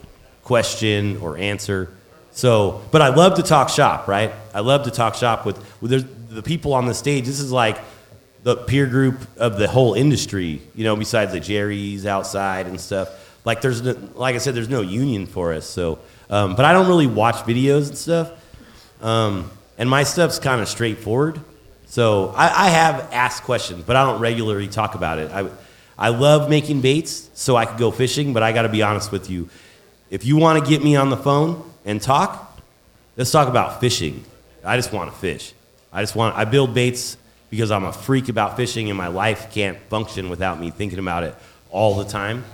question 0.44 1.18
or 1.18 1.36
answer. 1.36 1.90
So, 2.32 2.82
but 2.90 3.02
I 3.02 3.08
love 3.08 3.36
to 3.36 3.42
talk 3.42 3.68
shop, 3.68 4.08
right? 4.08 4.32
I 4.54 4.60
love 4.60 4.84
to 4.84 4.90
talk 4.90 5.14
shop 5.14 5.44
with, 5.44 5.58
with 5.80 6.34
the 6.34 6.42
people 6.42 6.72
on 6.72 6.86
the 6.86 6.94
stage. 6.94 7.26
This 7.26 7.40
is 7.40 7.52
like 7.52 7.78
the 8.42 8.56
peer 8.56 8.86
group 8.86 9.20
of 9.36 9.58
the 9.58 9.68
whole 9.68 9.94
industry, 9.94 10.62
you 10.74 10.84
know, 10.84 10.96
besides 10.96 11.32
the 11.32 11.40
Jerry's 11.40 12.06
outside 12.06 12.66
and 12.66 12.80
stuff. 12.80 13.10
Like 13.44 13.60
there's, 13.60 13.82
no, 13.82 13.96
like 14.14 14.34
I 14.34 14.38
said, 14.38 14.54
there's 14.54 14.68
no 14.68 14.80
union 14.80 15.26
for 15.26 15.52
us. 15.52 15.66
So, 15.66 15.98
um, 16.30 16.56
but 16.56 16.64
I 16.64 16.72
don't 16.72 16.88
really 16.88 17.06
watch 17.06 17.36
videos 17.44 17.88
and 17.88 17.98
stuff. 17.98 18.32
Um, 19.02 19.50
and 19.78 19.90
my 19.90 20.04
stuff's 20.04 20.38
kind 20.38 20.60
of 20.60 20.68
straightforward. 20.68 21.40
So 21.86 22.32
I, 22.36 22.66
I 22.66 22.70
have 22.70 23.12
asked 23.12 23.42
questions, 23.42 23.84
but 23.84 23.96
I 23.96 24.04
don't 24.04 24.20
regularly 24.20 24.68
talk 24.68 24.94
about 24.94 25.18
it. 25.18 25.30
I, 25.30 25.50
I 25.98 26.08
love 26.08 26.48
making 26.48 26.80
baits 26.80 27.28
so 27.34 27.56
I 27.56 27.66
could 27.66 27.78
go 27.78 27.90
fishing, 27.90 28.32
but 28.32 28.42
I 28.42 28.52
got 28.52 28.62
to 28.62 28.68
be 28.68 28.82
honest 28.82 29.12
with 29.12 29.28
you. 29.28 29.50
If 30.08 30.24
you 30.24 30.36
want 30.36 30.64
to 30.64 30.70
get 30.70 30.82
me 30.82 30.96
on 30.96 31.10
the 31.10 31.16
phone 31.16 31.71
and 31.84 32.00
talk, 32.00 32.60
let's 33.16 33.30
talk 33.30 33.48
about 33.48 33.80
fishing. 33.80 34.24
I 34.64 34.76
just 34.76 34.92
want 34.92 35.12
to 35.12 35.16
fish. 35.18 35.52
I 35.92 36.02
just 36.02 36.14
want, 36.14 36.36
I 36.36 36.44
build 36.44 36.74
baits 36.74 37.16
because 37.50 37.70
I'm 37.70 37.84
a 37.84 37.92
freak 37.92 38.28
about 38.28 38.56
fishing 38.56 38.88
and 38.88 38.96
my 38.96 39.08
life 39.08 39.52
can't 39.52 39.78
function 39.88 40.30
without 40.30 40.58
me 40.58 40.70
thinking 40.70 40.98
about 40.98 41.22
it 41.24 41.34
all 41.70 41.96
the 41.96 42.04
time. 42.04 42.44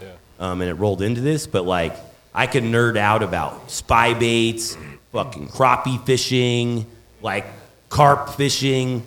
Um, 0.41 0.61
and 0.61 0.71
it 0.71 0.75
rolled 0.75 1.03
into 1.03 1.21
this, 1.21 1.47
but 1.47 1.65
like 1.65 1.95
I 2.35 2.47
could 2.47 2.63
nerd 2.65 2.97
out 2.97 3.23
about 3.23 3.71
spy 3.71 4.15
baits, 4.15 4.77
fucking 5.13 5.49
crappie 5.49 6.05
fishing, 6.05 6.87
like 7.23 7.45
carp 7.89 8.31
fishing. 8.31 9.05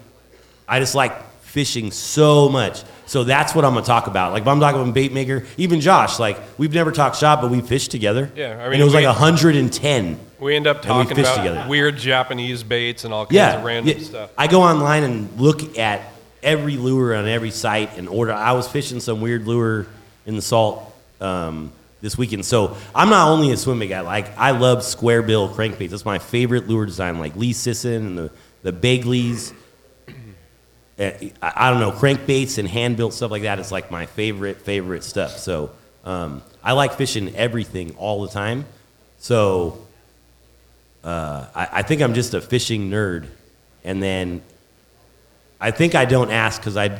I 0.67 0.80
just 0.80 0.95
like 0.95 1.13
fishing 1.41 1.91
so 1.91 2.49
much. 2.49 2.84
So 3.12 3.26
that's 3.26 3.53
what 3.53 3.66
I'm 3.66 3.74
gonna 3.74 3.86
talk 3.86 4.07
about. 4.07 4.32
Like 4.32 4.43
if 4.43 4.47
I'm 4.47 4.62
talking 4.62 4.80
about 4.80 4.93
bait 4.93 5.12
maker, 5.12 5.43
even 5.57 5.82
Josh, 5.82 6.18
like 6.18 6.38
we've 6.57 6.74
never 6.74 6.93
talked 6.93 7.18
shop, 7.18 7.41
but 7.41 7.51
we 7.51 7.59
fished 7.59 7.91
together. 7.91 8.32
Yeah, 8.38 8.51
I 8.51 8.51
and 8.64 8.72
mean, 8.72 8.80
it 8.80 8.86
was 8.86 8.93
we- 8.95 9.05
like 9.05 9.14
110. 9.18 10.18
We 10.39 10.55
end 10.55 10.66
up 10.66 10.78
And 10.78 10.86
talking 10.86 11.20
about 11.20 11.36
together. 11.36 11.66
weird 11.68 11.97
Japanese 11.97 12.64
baits 12.64 13.03
and 13.03 13.14
all 13.14 13.26
kinds 13.26 13.36
Yeah, 13.36 13.57
of 13.57 13.66
random 13.66 13.97
yeah. 13.97 14.01
stuff. 14.05 14.30
I 14.38 14.47
go 14.47 14.62
online 14.62 15.03
and 15.03 15.28
look 15.38 15.78
at 15.78 16.03
every 16.41 16.78
lure 16.78 17.14
on 17.14 17.28
every 17.28 17.51
site 17.51 17.97
and 17.97 18.07
order. 18.07 18.32
I 18.32 18.53
was 18.53 18.66
fishing 18.70 19.01
some 19.01 19.20
weird 19.20 19.45
lure 19.45 19.88
in 20.26 20.38
the 20.38 20.41
salt 20.41 20.82
um, 21.20 21.74
this 22.01 22.18
weekend. 22.18 22.45
So 22.45 22.78
I'm 22.95 23.09
not 23.09 23.28
only 23.28 23.51
a 23.51 23.57
swim 23.57 23.80
bait 23.80 23.88
guy. 23.89 23.99
Like 23.99 24.38
I 24.38 24.51
love 24.51 24.86
square 24.86 25.22
bill 25.22 25.49
crankbaits. 25.49 25.89
That's 25.89 26.05
my 26.05 26.18
favorite 26.18 26.70
lure 26.70 26.86
design. 26.86 27.20
Like 27.20 27.36
Lee 27.36 27.51
Sisson 27.51 28.07
and 28.07 28.18
the 28.18 28.32
the 28.64 28.72
Bagleys. 28.72 29.53
Uh, 31.02 31.12
I, 31.41 31.72
don't 31.72 31.80
know 31.80 31.91
crankbaits 31.91 32.60
and 32.60 32.68
hand 32.68 32.95
built 32.95 33.16
stuff 33.16 33.32
like 33.32 33.41
that 33.41 33.58
is 33.58 33.72
like 33.72 33.89
my 33.89 34.06
favorite 34.06 34.62
favorite 34.62 35.04
stuff. 35.04 35.38
So 35.39 35.72
um, 36.06 36.43
I 36.64 36.74
like 36.74 36.93
fishing 36.93 37.36
everything 37.36 37.95
all 37.97 38.22
the 38.22 38.28
time. 38.28 38.66
So 39.18 39.84
uh, 41.04 41.47
I, 41.56 41.68
I 41.72 41.82
think 41.82 42.04
I'm 42.04 42.14
just 42.14 42.36
a 42.36 42.41
fishing 42.41 42.91
nerd, 42.91 43.26
and 43.84 44.02
then 44.04 44.43
I 45.60 45.72
think 45.72 45.95
I 45.95 46.06
don't 46.06 46.30
ask 46.30 46.62
because 46.62 46.78
I, 46.78 46.99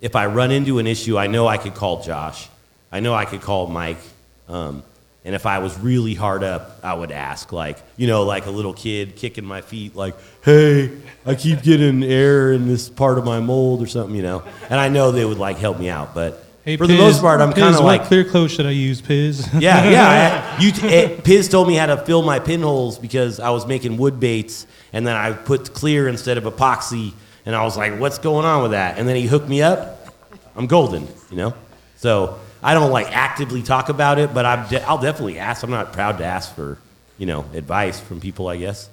if 0.00 0.16
I 0.16 0.26
run 0.26 0.50
into 0.50 0.80
an 0.80 0.88
issue, 0.88 1.16
I 1.16 1.28
know 1.28 1.46
I 1.46 1.56
could 1.56 1.74
call 1.74 2.02
Josh, 2.02 2.48
I 2.90 2.98
know 2.98 3.14
I 3.14 3.26
could 3.26 3.42
call 3.42 3.68
Mike, 3.68 4.00
um, 4.48 4.82
and 5.26 5.34
if 5.34 5.44
I 5.44 5.58
was 5.58 5.76
really 5.80 6.14
hard 6.14 6.44
up, 6.44 6.78
I 6.84 6.94
would 6.94 7.10
ask 7.10 7.52
like 7.52 7.78
you 7.96 8.06
know 8.06 8.22
like 8.22 8.46
a 8.46 8.50
little 8.50 8.72
kid 8.72 9.16
kicking 9.16 9.44
my 9.44 9.60
feet 9.60 9.96
like, 9.96 10.14
hey, 10.42 10.96
I 11.26 11.34
keep 11.34 11.62
getting 11.62 12.04
air 12.04 12.52
in 12.52 12.68
this 12.68 12.88
part 12.88 13.18
of 13.18 13.24
my 13.24 13.40
mold 13.40 13.82
or 13.82 13.88
something, 13.88 14.14
you 14.14 14.22
know, 14.22 14.44
and 14.70 14.78
I 14.78 14.88
know 14.88 15.10
they 15.10 15.24
would 15.24 15.38
like 15.38 15.58
help 15.58 15.78
me 15.78 15.90
out, 15.90 16.14
but. 16.14 16.44
Hey, 16.64 16.76
for 16.76 16.88
the 16.88 16.96
most 16.96 17.20
part, 17.20 17.40
I'm 17.40 17.52
kind 17.52 17.76
of 17.76 17.84
like 17.84 18.06
clear 18.06 18.24
coat 18.24 18.48
should 18.48 18.66
I 18.66 18.70
use, 18.70 19.00
Piz? 19.00 19.48
yeah, 19.54 19.88
yeah. 19.88 20.56
I, 20.58 20.60
you, 20.60 20.72
eh, 20.82 21.20
Piz 21.22 21.48
told 21.48 21.68
me 21.68 21.76
how 21.76 21.86
to 21.86 21.96
fill 21.96 22.22
my 22.22 22.40
pinholes 22.40 22.98
because 22.98 23.38
I 23.38 23.50
was 23.50 23.68
making 23.68 23.98
wood 23.98 24.18
baits, 24.18 24.66
and 24.92 25.06
then 25.06 25.14
I 25.14 25.32
put 25.32 25.72
clear 25.74 26.08
instead 26.08 26.38
of 26.38 26.42
epoxy, 26.42 27.12
and 27.44 27.54
I 27.54 27.62
was 27.62 27.76
like, 27.76 28.00
"What's 28.00 28.18
going 28.18 28.44
on 28.44 28.62
with 28.62 28.72
that?" 28.72 28.98
And 28.98 29.08
then 29.08 29.14
he 29.14 29.28
hooked 29.28 29.48
me 29.48 29.62
up. 29.62 30.08
I'm 30.56 30.66
golden, 30.66 31.06
you 31.30 31.36
know. 31.36 31.54
So 31.98 32.40
I 32.66 32.74
don't 32.74 32.90
like 32.90 33.14
actively 33.14 33.62
talk 33.62 33.90
about 33.90 34.18
it, 34.18 34.34
but 34.34 34.44
I'm 34.44 34.68
de- 34.68 34.82
I'll 34.82 34.98
definitely 34.98 35.38
ask. 35.38 35.62
I'm 35.62 35.70
not 35.70 35.92
proud 35.92 36.18
to 36.18 36.24
ask 36.24 36.52
for, 36.52 36.78
you 37.16 37.24
know, 37.24 37.44
advice 37.54 38.00
from 38.00 38.18
people. 38.18 38.48
I 38.48 38.56
guess. 38.56 38.90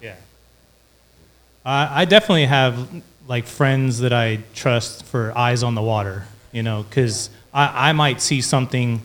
Yeah. 0.00 0.14
Uh, 1.62 1.88
I 1.90 2.06
definitely 2.06 2.46
have 2.46 2.88
like 3.28 3.44
friends 3.44 3.98
that 3.98 4.14
I 4.14 4.38
trust 4.54 5.04
for 5.04 5.36
eyes 5.36 5.62
on 5.62 5.74
the 5.74 5.82
water, 5.82 6.24
you 6.52 6.62
know, 6.62 6.84
because 6.84 7.28
I, 7.52 7.90
I 7.90 7.92
might 7.92 8.22
see 8.22 8.40
something 8.40 9.02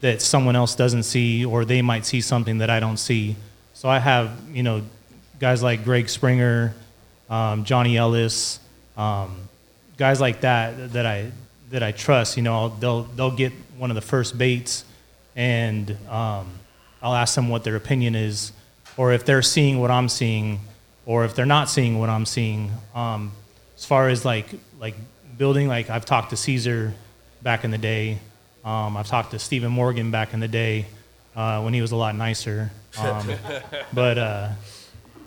that 0.00 0.20
someone 0.20 0.56
else 0.56 0.74
doesn't 0.74 1.04
see, 1.04 1.44
or 1.44 1.64
they 1.64 1.80
might 1.80 2.06
see 2.06 2.20
something 2.20 2.58
that 2.58 2.70
I 2.70 2.80
don't 2.80 2.96
see. 2.96 3.36
So 3.74 3.88
I 3.88 4.00
have, 4.00 4.32
you 4.52 4.64
know, 4.64 4.82
guys 5.38 5.62
like 5.62 5.84
Greg 5.84 6.08
Springer, 6.08 6.74
um, 7.30 7.62
Johnny 7.62 7.96
Ellis, 7.96 8.58
um, 8.96 9.48
guys 9.96 10.20
like 10.20 10.40
that 10.40 10.92
that 10.94 11.06
I 11.06 11.30
that 11.70 11.82
I 11.82 11.92
trust. 11.92 12.36
You 12.36 12.42
know, 12.42 12.74
they'll 12.80 13.02
they'll 13.02 13.34
get 13.34 13.52
one 13.76 13.90
of 13.90 13.94
the 13.94 14.02
first 14.02 14.36
baits, 14.36 14.84
and 15.36 15.90
um, 16.08 16.50
I'll 17.02 17.14
ask 17.14 17.34
them 17.34 17.48
what 17.48 17.64
their 17.64 17.76
opinion 17.76 18.14
is, 18.14 18.52
or 18.96 19.12
if 19.12 19.24
they're 19.24 19.42
seeing 19.42 19.80
what 19.80 19.90
I'm 19.90 20.08
seeing, 20.08 20.60
or 21.06 21.24
if 21.24 21.34
they're 21.34 21.46
not 21.46 21.70
seeing 21.70 21.98
what 21.98 22.08
I'm 22.08 22.26
seeing. 22.26 22.70
Um, 22.94 23.32
as 23.76 23.84
far 23.84 24.08
as 24.08 24.24
like 24.24 24.46
like 24.80 24.94
building, 25.36 25.68
like 25.68 25.88
I've 25.90 26.04
talked 26.04 26.30
to 26.30 26.36
Caesar 26.36 26.94
back 27.42 27.64
in 27.64 27.70
the 27.70 27.78
day. 27.78 28.18
Um, 28.64 28.96
I've 28.96 29.06
talked 29.06 29.30
to 29.30 29.38
Stephen 29.38 29.70
Morgan 29.70 30.10
back 30.10 30.34
in 30.34 30.40
the 30.40 30.48
day 30.48 30.86
uh, 31.36 31.62
when 31.62 31.72
he 31.72 31.80
was 31.80 31.92
a 31.92 31.96
lot 31.96 32.14
nicer. 32.16 32.70
Um, 32.98 33.30
but 33.92 34.18
uh, 34.18 34.48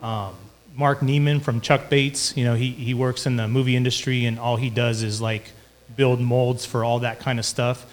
um, 0.02 0.34
Mark 0.74 1.00
Neiman 1.00 1.40
from 1.40 1.60
Chuck 1.60 1.88
Bates, 1.88 2.36
you 2.36 2.44
know, 2.44 2.54
he, 2.54 2.70
he 2.70 2.94
works 2.94 3.26
in 3.26 3.36
the 3.36 3.48
movie 3.48 3.74
industry 3.74 4.26
and 4.26 4.38
all 4.38 4.56
he 4.56 4.70
does 4.70 5.02
is 5.02 5.20
like 5.20 5.50
build 5.96 6.20
molds 6.20 6.64
for 6.64 6.84
all 6.84 7.00
that 7.00 7.20
kind 7.20 7.38
of 7.38 7.44
stuff. 7.44 7.86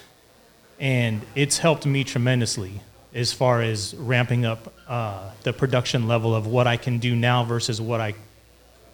And 0.80 1.22
it's 1.36 1.58
helped 1.58 1.86
me 1.86 2.04
tremendously 2.04 2.82
as 3.14 3.34
far 3.34 3.62
as 3.62 3.96
ramping 3.96 4.46
up 4.46 4.74
uh, 4.88 5.32
the 5.44 5.52
production 5.54 6.08
level 6.08 6.36
of 6.36 6.48
what 6.48 6.68
I 6.68 6.78
can 6.78 7.00
do 7.00 7.16
now 7.16 7.44
versus 7.44 7.82
what 7.82 8.00
I 8.00 8.14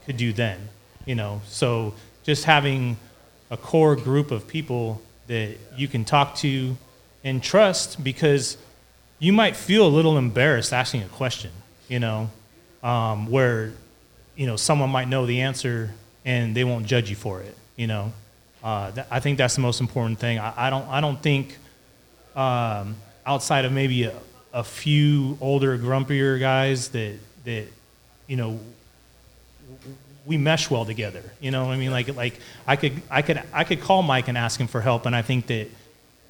could 0.06 0.18
do 0.18 0.34
then. 0.34 0.70
You 1.06 1.16
know, 1.16 1.42
so 1.48 1.94
just 2.24 2.46
having 2.46 2.98
a 3.52 3.58
core 3.58 3.96
group 3.96 4.32
of 4.32 4.48
people 4.48 5.02
that 5.28 5.58
you 5.76 5.88
can 5.88 6.06
talk 6.06 6.36
to 6.38 6.78
and 7.24 7.42
trust 7.42 8.04
because 8.04 8.58
you 9.20 9.34
might 9.34 9.56
feel 9.56 9.86
a 9.86 9.90
little 9.90 10.18
embarrassed 10.18 10.74
asking 10.74 11.04
a 11.04 11.08
question, 11.08 11.52
you 11.88 12.00
know, 12.00 12.30
um, 12.84 13.28
where, 13.28 13.74
you 14.36 14.46
know, 14.46 14.56
someone 14.56 14.90
might 14.90 15.08
know 15.08 15.26
the 15.26 15.42
answer 15.42 15.92
and 16.24 16.56
they 16.56 16.64
won't 16.64 16.86
judge 16.86 17.10
you 17.10 17.16
for 17.16 17.42
it, 17.42 17.56
you 17.76 17.88
know. 17.88 18.12
Uh, 18.66 18.90
that, 18.90 19.08
I 19.12 19.20
think 19.20 19.38
that's 19.38 19.54
the 19.54 19.62
most 19.62 19.80
important 19.80 20.18
thing. 20.18 20.40
I, 20.40 20.68
I 20.68 20.70
don't, 20.72 20.88
I 20.90 21.00
don't 21.00 21.22
think 21.22 21.56
um, 22.36 22.96
outside 23.24 23.64
of 23.64 23.72
maybe 23.72 24.06
a, 24.06 24.14
a 24.54 24.64
few 24.64 25.38
older, 25.40 25.78
grumpier 25.78 26.40
guys 26.40 26.90
that, 26.90 27.20
that, 27.44 27.68
you 28.26 28.36
know, 28.36 28.60
we 30.26 30.38
mesh 30.38 30.72
well 30.72 30.84
together. 30.84 31.22
You 31.40 31.52
know, 31.52 31.66
what 31.66 31.74
I 31.74 31.78
mean, 31.78 31.92
like 31.92 32.16
like 32.16 32.40
I 32.66 32.76
could 32.76 33.00
I 33.12 33.22
could 33.22 33.44
I 33.54 33.64
could 33.64 33.82
call 33.82 34.02
Mike 34.02 34.28
and 34.28 34.36
ask 34.36 34.60
him 34.60 34.66
for 34.66 34.82
help, 34.82 35.06
and 35.06 35.16
I 35.16 35.22
think 35.22 35.46
that 35.48 35.68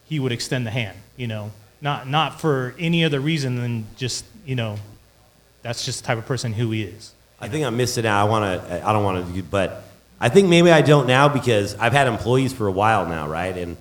he 0.05 0.19
would 0.19 0.33
extend 0.33 0.67
the 0.67 0.71
hand. 0.71 0.97
You 1.15 1.27
know, 1.27 1.51
not 1.79 2.05
not 2.05 2.41
for 2.41 2.75
any 2.77 3.05
other 3.05 3.21
reason 3.21 3.55
than 3.55 3.85
just 3.95 4.25
you 4.45 4.55
know, 4.55 4.75
that's 5.61 5.85
just 5.85 6.01
the 6.01 6.07
type 6.07 6.17
of 6.17 6.25
person 6.25 6.51
who 6.51 6.71
he 6.71 6.83
is. 6.83 7.13
I 7.39 7.47
think 7.47 7.65
I'm 7.65 7.77
missing 7.77 8.05
out. 8.05 8.27
I 8.27 8.29
want 8.29 8.61
to. 8.67 8.85
I 8.85 8.91
don't 8.91 9.05
want 9.05 9.33
to. 9.33 9.43
But 9.43 9.85
I 10.25 10.29
think 10.29 10.49
maybe 10.49 10.71
I 10.71 10.81
don't 10.81 11.05
now 11.05 11.29
because 11.29 11.75
I've 11.75 11.93
had 11.93 12.07
employees 12.07 12.51
for 12.51 12.65
a 12.65 12.71
while 12.71 13.05
now, 13.05 13.27
right? 13.27 13.55
And 13.55 13.77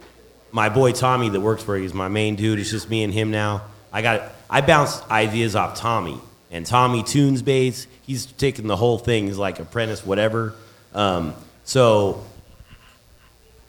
my 0.53 0.69
boy 0.69 0.93
Tommy 0.93 1.31
that 1.31 1.41
works 1.41 1.63
for, 1.63 1.79
me 1.79 1.87
is 1.87 1.95
my 1.95 2.09
main 2.09 2.37
dude. 2.37 2.59
It's 2.59 2.71
just 2.71 2.91
me 2.91 3.03
and 3.03 3.15
him 3.15 3.31
now. 3.31 3.63
I 3.91 4.03
got. 4.03 4.31
I 4.51 4.61
bounce 4.61 5.01
ideas 5.11 5.57
off 5.57 5.75
Tommy, 5.75 6.21
and 6.51 6.67
Tommy 6.67 7.03
tunes 7.03 7.41
bass. 7.41 7.87
He's 8.03 8.27
taking 8.27 8.67
the 8.67 8.77
whole 8.77 8.99
thing. 8.99 9.29
He's 9.29 9.39
like 9.39 9.59
apprentice, 9.59 10.05
whatever. 10.05 10.53
Um, 10.93 11.33
so 11.65 12.23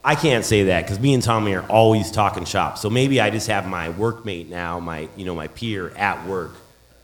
I 0.04 0.14
can't 0.14 0.44
say 0.44 0.64
that 0.64 0.82
because 0.82 1.00
me 1.00 1.14
and 1.14 1.22
Tommy 1.22 1.54
are 1.54 1.66
always 1.70 2.10
talking 2.10 2.44
shop. 2.44 2.76
So 2.76 2.90
maybe 2.90 3.22
I 3.22 3.30
just 3.30 3.46
have 3.46 3.66
my 3.66 3.88
workmate 3.88 4.50
now, 4.50 4.80
my 4.80 5.08
you 5.16 5.24
know 5.24 5.34
my 5.34 5.48
peer 5.48 5.88
at 5.96 6.26
work 6.26 6.52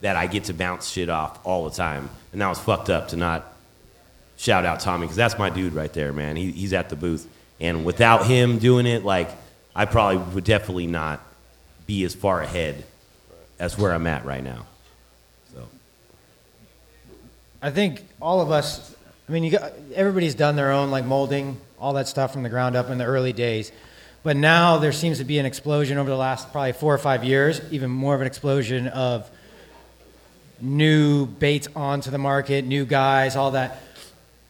that 0.02 0.16
I 0.16 0.26
get 0.26 0.44
to 0.44 0.52
bounce 0.52 0.90
shit 0.90 1.08
off 1.08 1.38
all 1.46 1.64
the 1.66 1.74
time. 1.74 2.10
And 2.32 2.42
that 2.42 2.48
was 2.50 2.58
fucked 2.58 2.90
up 2.90 3.08
to 3.08 3.16
not 3.16 3.51
shout 4.42 4.64
out 4.64 4.80
Tommy 4.80 5.02
because 5.02 5.16
that's 5.16 5.38
my 5.38 5.48
dude 5.50 5.72
right 5.72 5.92
there, 5.92 6.12
man. 6.12 6.34
He, 6.34 6.50
he's 6.50 6.72
at 6.72 6.88
the 6.88 6.96
booth, 6.96 7.28
and 7.60 7.84
without 7.84 8.26
him 8.26 8.58
doing 8.58 8.86
it, 8.86 9.04
like 9.04 9.30
I 9.74 9.84
probably 9.84 10.18
would 10.34 10.44
definitely 10.44 10.88
not 10.88 11.20
be 11.86 12.04
as 12.04 12.14
far 12.14 12.42
ahead 12.42 12.84
as 13.58 13.78
where 13.78 13.92
I'm 13.92 14.06
at 14.06 14.24
right 14.24 14.42
now. 14.42 14.66
So 15.54 15.68
I 17.62 17.70
think 17.70 18.04
all 18.20 18.40
of 18.40 18.50
us. 18.50 18.96
I 19.28 19.32
mean, 19.32 19.44
you 19.44 19.52
got 19.52 19.72
everybody's 19.94 20.34
done 20.34 20.56
their 20.56 20.72
own 20.72 20.90
like 20.90 21.04
molding, 21.04 21.56
all 21.78 21.92
that 21.94 22.08
stuff 22.08 22.32
from 22.32 22.42
the 22.42 22.48
ground 22.48 22.74
up 22.74 22.90
in 22.90 22.98
the 22.98 23.04
early 23.04 23.32
days. 23.32 23.70
But 24.24 24.36
now 24.36 24.78
there 24.78 24.92
seems 24.92 25.18
to 25.18 25.24
be 25.24 25.38
an 25.38 25.46
explosion 25.46 25.98
over 25.98 26.10
the 26.10 26.16
last 26.16 26.50
probably 26.52 26.72
four 26.72 26.92
or 26.92 26.98
five 26.98 27.24
years, 27.24 27.60
even 27.70 27.90
more 27.90 28.14
of 28.14 28.20
an 28.20 28.26
explosion 28.26 28.88
of 28.88 29.30
new 30.60 31.26
baits 31.26 31.68
onto 31.74 32.10
the 32.10 32.18
market, 32.18 32.64
new 32.64 32.84
guys, 32.84 33.36
all 33.36 33.52
that. 33.52 33.80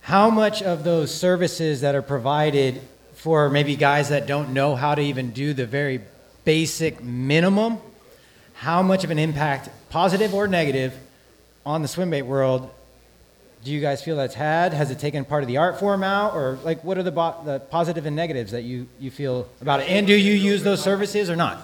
How 0.03 0.31
much 0.31 0.63
of 0.63 0.85
those 0.85 1.15
services 1.15 1.81
that 1.81 1.95
are 1.95 2.03
provided 2.03 2.81
for 3.15 3.49
maybe 3.49 3.77
guys 3.77 4.11
that 4.11 4.27
don't 4.27 4.53
know 4.53 4.77
how 4.77 4.95
to 4.95 5.03
even 5.03 5.31
do 5.31 5.55
the 5.55 5.67
very 5.67 6.01
basic 6.45 7.03
minimum, 7.03 7.79
how 8.55 8.83
much 8.83 9.05
of 9.05 9.11
an 9.11 9.19
impact, 9.19 9.69
positive 9.91 10.35
or 10.35 10.47
negative, 10.47 10.95
on 11.65 11.83
the 11.83 11.89
swim 11.89 12.11
bait 12.11 12.23
world 12.23 12.71
do 13.65 13.71
you 13.71 13.81
guys 13.81 14.03
feel 14.03 14.17
that's 14.17 14.35
had? 14.35 14.73
Has 14.73 14.91
it 14.91 14.99
taken 14.99 15.25
part 15.25 15.43
of 15.43 15.49
the 15.49 15.57
art 15.59 15.79
form 15.79 16.03
out, 16.03 16.35
or 16.35 16.59
like 16.65 16.83
what 16.83 16.99
are 16.99 17.03
the 17.03 17.13
bo- 17.13 17.37
the 17.45 17.61
positive 17.61 18.07
and 18.07 18.17
negatives 18.17 18.53
that 18.53 18.63
you 18.63 18.89
you 18.99 19.11
feel 19.11 19.49
about 19.61 19.81
it? 19.81 19.89
And 19.89 20.07
do 20.07 20.15
you 20.15 20.33
use 20.33 20.65
those 20.65 20.83
services 20.83 21.31
or 21.31 21.37
not? 21.37 21.59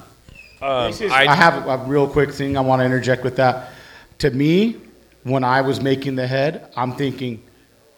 Um, 0.60 0.92
I, 1.10 1.26
I, 1.28 1.34
have 1.34 1.66
a 1.68 1.78
real 1.86 2.08
quick 2.08 2.32
thing 2.32 2.56
I 2.56 2.60
want 2.60 2.80
to 2.80 2.84
interject 2.84 3.22
with 3.22 3.36
that. 3.36 3.70
To 4.18 4.30
me, 4.30 4.76
when 5.22 5.44
I 5.44 5.60
was 5.60 5.80
making 5.80 6.16
the 6.16 6.26
head, 6.26 6.72
I'm 6.76 6.94
thinking, 6.96 7.44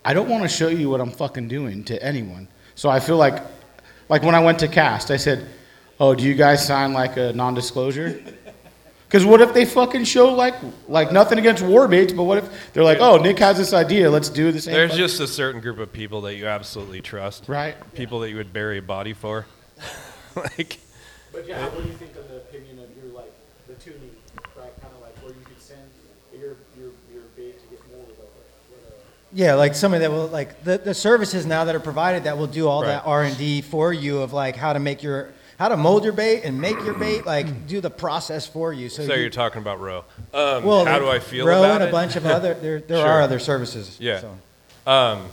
I 0.05 0.15
don't 0.15 0.29
want 0.29 0.43
to 0.43 0.49
show 0.49 0.69
you 0.69 0.91
what 0.91 1.01
I'm 1.01 1.11
fucking 1.11 1.49
doing 1.49 1.85
to 1.85 2.03
anyone. 2.03 2.49
So 2.75 2.89
I 2.89 3.01
feel 3.01 3.17
like, 3.17 3.43
like 4.09 4.23
when 4.23 4.35
I 4.35 4.41
went 4.41 4.59
to 4.61 4.69
cast, 4.69 5.11
I 5.11 5.17
said, 5.17 5.47
"Oh, 5.99 6.15
do 6.15 6.25
you 6.25 6.35
guys 6.35 6.67
sign 6.67 6.93
like 6.93 7.17
a 7.17 7.33
non-disclosure?" 7.33 8.23
Because 9.11 9.27
what 9.27 9.41
if 9.41 9.53
they 9.53 9.65
fucking 9.65 10.05
show 10.05 10.33
like, 10.33 10.55
like 10.87 11.11
nothing 11.11 11.37
against 11.41 11.65
war 11.65 11.89
but 11.89 12.23
what 12.23 12.39
if 12.39 12.73
they're 12.73 12.85
like, 12.85 12.99
"Oh, 13.01 13.17
Nick 13.17 13.41
has 13.41 13.59
this 13.59 13.73
idea, 13.73 14.09
let's 14.09 14.29
do 14.29 14.53
this. 14.53 14.67
same." 14.67 14.75
there's 14.75 14.97
just 14.97 15.19
a 15.19 15.27
certain 15.27 15.61
group 15.61 15.81
of 15.81 15.93
people 15.93 16.21
that 16.21 16.37
you 16.37 16.47
absolutely 16.47 17.01
trust. 17.01 17.49
right. 17.49 17.75
People 17.93 18.21
that 18.21 18.31
you 18.31 18.37
would 18.37 18.53
bury 18.53 18.79
a 18.79 18.83
body 18.83 19.13
for. 19.13 19.47
like, 20.37 20.79
But 21.33 21.45
yeah, 21.49 21.65
what 21.65 21.83
do 21.83 21.89
you 21.89 21.95
think 21.97 22.15
of 22.15 22.29
the 22.29 22.37
opinion 22.37 22.79
of 22.79 22.87
your 23.03 23.13
like 23.13 23.33
the 23.67 23.75
tuning, 23.75 24.15
right? 24.55 24.71
Kind 24.81 24.95
of 24.95 25.03
like 25.03 25.17
where 25.25 25.33
you 25.33 25.43
could 25.45 25.61
send 25.61 25.83
your 26.33 26.55
your 26.79 26.95
your 27.13 27.23
bait 27.35 27.59
to 27.59 27.67
get 27.67 27.83
more 27.91 28.07
with 28.07 28.15
a, 28.15 28.31
Yeah, 29.33 29.55
like 29.55 29.75
somebody 29.75 30.01
that 30.03 30.11
will 30.11 30.27
like 30.27 30.65
the, 30.65 30.79
the 30.79 30.95
services 30.95 31.47
now 31.47 31.65
that 31.65 31.75
are 31.75 31.81
provided 31.81 32.25
that 32.25 32.37
will 32.37 32.49
do 32.49 32.67
all 32.67 32.83
that 32.83 33.07
R 33.07 33.23
and 33.23 33.37
D 33.39 33.61
for 33.63 33.93
you 33.93 34.19
of 34.23 34.33
like 34.33 34.57
how 34.57 34.73
to 34.73 34.81
make 34.81 35.03
your 35.03 35.31
how 35.59 35.69
to 35.69 35.77
mold 35.77 36.05
your 36.05 36.13
bait 36.13 36.43
and 36.43 36.61
make 36.61 36.77
your 36.85 36.95
bait 36.95 37.25
like 37.27 37.67
do 37.69 37.81
the 37.81 37.91
process 37.91 38.47
for 38.47 38.73
you. 38.73 38.89
So, 38.89 39.07
so 39.07 39.15
you, 39.15 39.21
you're 39.21 39.31
talking 39.31 39.61
about 39.61 39.79
row. 39.81 40.05
Um, 40.35 40.65
well, 40.65 40.85
how 40.85 40.99
do 40.99 41.09
I 41.09 41.19
feel 41.21 41.47
Row 41.47 41.61
about 41.61 41.81
and 41.83 41.89
a 41.91 41.93
bunch 41.93 42.17
of 42.17 42.27
other 42.27 42.55
there 42.63 42.81
there 42.81 42.99
Sure. 42.99 43.07
are 43.07 43.21
other 43.23 43.39
services. 43.39 43.97
Yeah. 44.01 44.21
So. 44.21 44.91
Um, 44.91 45.27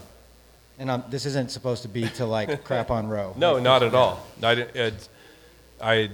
And 0.78 0.91
um, 0.91 1.04
this 1.10 1.26
isn't 1.26 1.50
supposed 1.50 1.82
to 1.84 1.88
be 1.88 2.08
to 2.10 2.26
like 2.26 2.64
crap 2.66 2.91
on 2.91 3.08
row. 3.08 3.34
No, 3.36 3.54
Like, 3.54 3.64
not 3.64 3.82
at 3.84 3.95
all. 3.95 4.24
I, 4.43 4.91
I, 5.82 6.10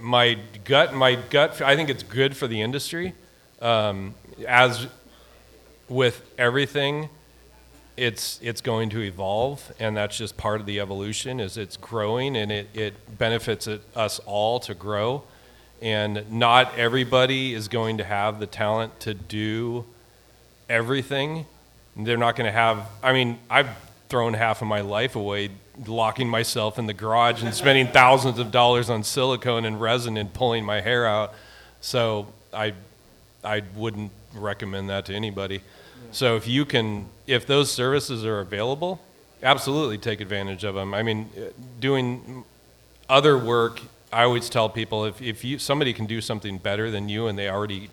my 0.00 0.38
gut, 0.64 0.92
my 0.94 1.14
gut. 1.14 1.60
I 1.62 1.76
think 1.76 1.88
it's 1.90 2.02
good 2.02 2.36
for 2.36 2.48
the 2.48 2.60
industry. 2.62 3.14
Um, 3.60 4.14
as 4.46 4.86
with 5.88 6.22
everything, 6.38 7.08
it's 7.96 8.38
it's 8.42 8.60
going 8.60 8.90
to 8.90 9.02
evolve, 9.02 9.72
and 9.80 9.96
that's 9.96 10.16
just 10.16 10.36
part 10.36 10.60
of 10.60 10.66
the 10.66 10.80
evolution. 10.80 11.40
Is 11.40 11.56
it's 11.56 11.76
growing, 11.76 12.36
and 12.36 12.52
it 12.52 12.68
it 12.74 13.18
benefits 13.18 13.66
it, 13.66 13.82
us 13.96 14.20
all 14.20 14.60
to 14.60 14.74
grow. 14.74 15.24
And 15.80 16.30
not 16.30 16.76
everybody 16.76 17.54
is 17.54 17.68
going 17.68 17.98
to 17.98 18.04
have 18.04 18.40
the 18.40 18.46
talent 18.46 18.98
to 19.00 19.14
do 19.14 19.84
everything. 20.68 21.46
They're 21.96 22.16
not 22.16 22.36
going 22.36 22.46
to 22.46 22.52
have. 22.52 22.86
I 23.02 23.12
mean, 23.12 23.38
I've 23.50 23.68
thrown 24.08 24.34
half 24.34 24.62
of 24.62 24.68
my 24.68 24.80
life 24.80 25.16
away 25.16 25.50
locking 25.86 26.28
myself 26.28 26.78
in 26.78 26.86
the 26.86 26.94
garage 26.94 27.42
and 27.42 27.54
spending 27.54 27.86
thousands 27.86 28.38
of 28.38 28.50
dollars 28.50 28.90
on 28.90 29.04
silicone 29.04 29.64
and 29.64 29.80
resin 29.80 30.16
and 30.16 30.32
pulling 30.32 30.64
my 30.64 30.80
hair 30.80 31.06
out. 31.06 31.34
So 31.80 32.26
I, 32.52 32.72
I 33.44 33.62
wouldn't 33.76 34.10
recommend 34.34 34.90
that 34.90 35.06
to 35.06 35.14
anybody. 35.14 35.62
So 36.10 36.36
if 36.36 36.46
you 36.48 36.64
can, 36.64 37.06
if 37.26 37.46
those 37.46 37.70
services 37.70 38.24
are 38.24 38.40
available, 38.40 39.00
absolutely 39.42 39.98
take 39.98 40.20
advantage 40.20 40.64
of 40.64 40.74
them. 40.74 40.94
I 40.94 41.02
mean, 41.02 41.30
uh, 41.36 41.50
doing 41.80 42.44
other 43.08 43.38
work, 43.38 43.80
I 44.12 44.22
always 44.22 44.48
tell 44.48 44.68
people 44.68 45.04
if, 45.04 45.20
if 45.20 45.44
you 45.44 45.58
somebody 45.58 45.92
can 45.92 46.06
do 46.06 46.20
something 46.20 46.58
better 46.58 46.90
than 46.90 47.08
you 47.08 47.26
and 47.26 47.38
they 47.38 47.48
already 47.48 47.90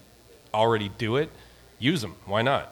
already 0.54 0.90
do 0.98 1.18
it, 1.18 1.30
use 1.80 2.02
them. 2.02 2.16
Why 2.26 2.42
not? 2.42 2.72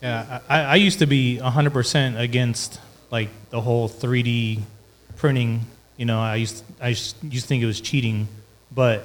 Yeah, 0.00 0.40
I, 0.48 0.60
I 0.60 0.74
used 0.76 0.98
to 1.00 1.06
be 1.06 1.38
100% 1.42 2.18
against 2.18 2.80
like 3.10 3.28
the 3.50 3.60
whole 3.60 3.88
3D 3.88 4.60
printing. 5.16 5.62
You 5.96 6.04
know, 6.04 6.20
I 6.20 6.36
used 6.36 6.64
I 6.80 6.88
used 6.88 7.16
used 7.24 7.44
to 7.44 7.48
think 7.48 7.62
it 7.62 7.66
was 7.66 7.80
cheating, 7.80 8.28
but 8.70 9.04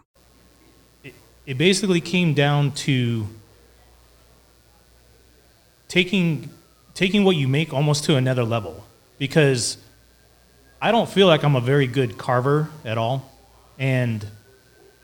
it 1.51 1.57
basically 1.57 1.99
came 1.99 2.33
down 2.33 2.71
to 2.71 3.27
taking 5.89 6.49
taking 6.93 7.25
what 7.25 7.35
you 7.35 7.45
make 7.45 7.73
almost 7.73 8.05
to 8.05 8.15
another 8.15 8.45
level 8.45 8.85
because 9.17 9.77
I 10.81 10.93
don't 10.93 11.09
feel 11.09 11.27
like 11.27 11.43
I'm 11.43 11.57
a 11.57 11.59
very 11.59 11.87
good 11.87 12.17
carver 12.17 12.69
at 12.85 12.97
all 12.97 13.29
and 13.77 14.25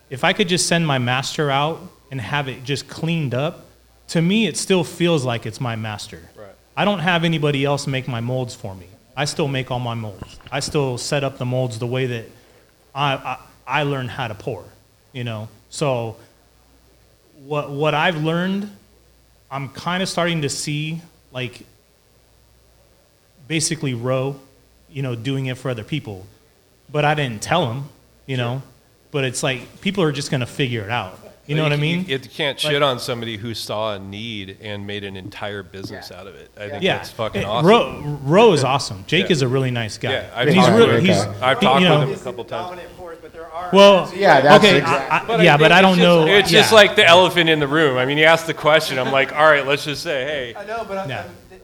if 0.10 0.24
I 0.24 0.32
could 0.32 0.48
just 0.48 0.70
send 0.70 0.88
my 0.88 1.00
master 1.00 1.52
out 1.52 1.82
and 2.12 2.22
have 2.22 2.48
it 2.48 2.64
just 2.64 2.88
cleaned 2.88 3.34
up 3.34 3.66
to 4.08 4.22
me 4.22 4.48
it 4.48 4.56
still 4.56 4.86
feels 4.86 5.26
like 5.26 5.46
it's 5.46 5.60
my 5.60 5.76
master. 5.76 6.30
Right. 6.34 6.56
I 6.78 6.86
don't 6.86 7.00
have 7.00 7.26
anybody 7.26 7.66
else 7.66 7.88
make 7.88 8.08
my 8.08 8.22
molds 8.22 8.56
for 8.56 8.74
me. 8.74 8.88
I 9.18 9.26
still 9.26 9.50
make 9.50 9.70
all 9.70 9.82
my 9.82 9.96
molds. 9.96 10.40
I 10.50 10.62
still 10.62 10.98
set 10.98 11.26
up 11.26 11.40
the 11.40 11.46
molds 11.46 11.78
the 11.78 11.88
way 11.88 12.06
that 12.06 12.26
I, 12.96 13.16
I, 13.16 13.38
I 13.82 13.84
learned 13.84 14.12
how 14.12 14.30
to 14.30 14.34
pour, 14.34 14.64
you 15.12 15.26
know. 15.26 15.50
So 15.70 16.16
what 17.48 17.72
what 17.72 17.94
I've 17.94 18.22
learned, 18.24 18.70
I'm 19.50 19.70
kind 19.70 20.04
of 20.04 20.10
starting 20.10 20.42
to 20.42 20.50
see 20.50 21.02
like 21.32 21.62
basically 23.48 23.94
row, 23.94 24.36
you 24.90 25.02
know, 25.02 25.16
doing 25.16 25.46
it 25.46 25.58
for 25.58 25.70
other 25.70 25.86
people, 25.86 26.26
but 26.92 27.06
I 27.06 27.16
didn't 27.16 27.42
tell 27.42 27.66
them, 27.68 27.90
you 28.26 28.36
know. 28.36 28.62
But 29.12 29.24
it's 29.24 29.42
like 29.42 29.80
people 29.80 30.04
are 30.04 30.12
just 30.12 30.30
gonna 30.30 30.46
figure 30.46 30.84
it 30.84 30.90
out. 30.90 31.18
You 31.48 31.56
know 31.56 31.64
what 31.64 31.72
I 31.74 31.78
mean? 31.78 32.02
You, 32.06 32.18
you 32.18 32.20
can't 32.20 32.62
Like- 32.62 32.72
shit 32.74 32.84
on 32.84 33.00
somebody 33.00 33.38
who 33.38 33.54
saw 33.54 33.94
a 33.96 34.00
need 34.00 34.58
and 34.62 34.86
made 34.86 35.04
an 35.06 35.16
entire 35.16 35.64
business 35.64 36.12
out 36.12 36.28
of 36.28 36.36
it. 36.36 36.52
I 36.58 36.70
think 36.70 36.84
yeah, 36.84 36.98
that's 36.98 37.10
fucking 37.12 37.46
awesome. 37.46 37.66
Ro, 37.68 38.20
Ro 38.24 38.54
is 38.54 38.64
awesome. 38.66 39.06
Jake 39.08 39.26
Yeah. 39.26 39.32
is 39.32 39.42
a 39.42 39.48
really 39.48 39.72
nice 39.72 39.98
guy. 39.98 40.12
Yeah, 40.12 40.30
I've 40.36 40.48
he's 40.50 40.58
talked 40.58 40.72
really 40.78 40.94
with 40.96 41.04
he's 41.06 41.24
him. 41.24 41.34
I've 41.42 41.60
he- 41.60 41.66
talked 41.66 41.82
you 41.82 41.90
with 41.90 42.02
him 42.10 42.14
a 42.14 42.18
couple 42.24 42.44
times. 42.44 42.80
Well, 43.74 44.12
Yeah, 44.16 44.42
that's 44.42 44.64
okay, 44.64 44.78
exact- 44.78 45.12
I- 45.12 45.18
I- 45.20 45.26
But 45.26 45.42
yeah, 45.42 45.54
think 45.54 45.62
but 45.62 45.72
I 45.72 45.82
don't 45.82 45.96
just- 45.98 46.02
know. 46.04 46.28
It's 46.28 46.50
just 46.52 46.72
yeah. 46.72 46.76
like 46.76 46.96
the 46.96 47.06
elephant 47.06 47.50
in 47.50 47.60
the 47.60 47.68
room. 47.68 47.98
I 47.98 48.06
mean, 48.06 48.18
you 48.18 48.26
ask 48.26 48.46
the 48.46 48.54
question. 48.54 49.00
I'm 49.00 49.12
like, 49.12 49.34
all 49.34 49.46
right, 49.46 49.66
let's 49.66 49.84
just 49.86 50.04
say, 50.04 50.24
hey, 50.26 50.56
I 50.56 50.66
know, 50.66 50.86
but 50.88 50.98
I, 50.98 51.06
Yeah. 51.08 51.20
I- 51.22 51.56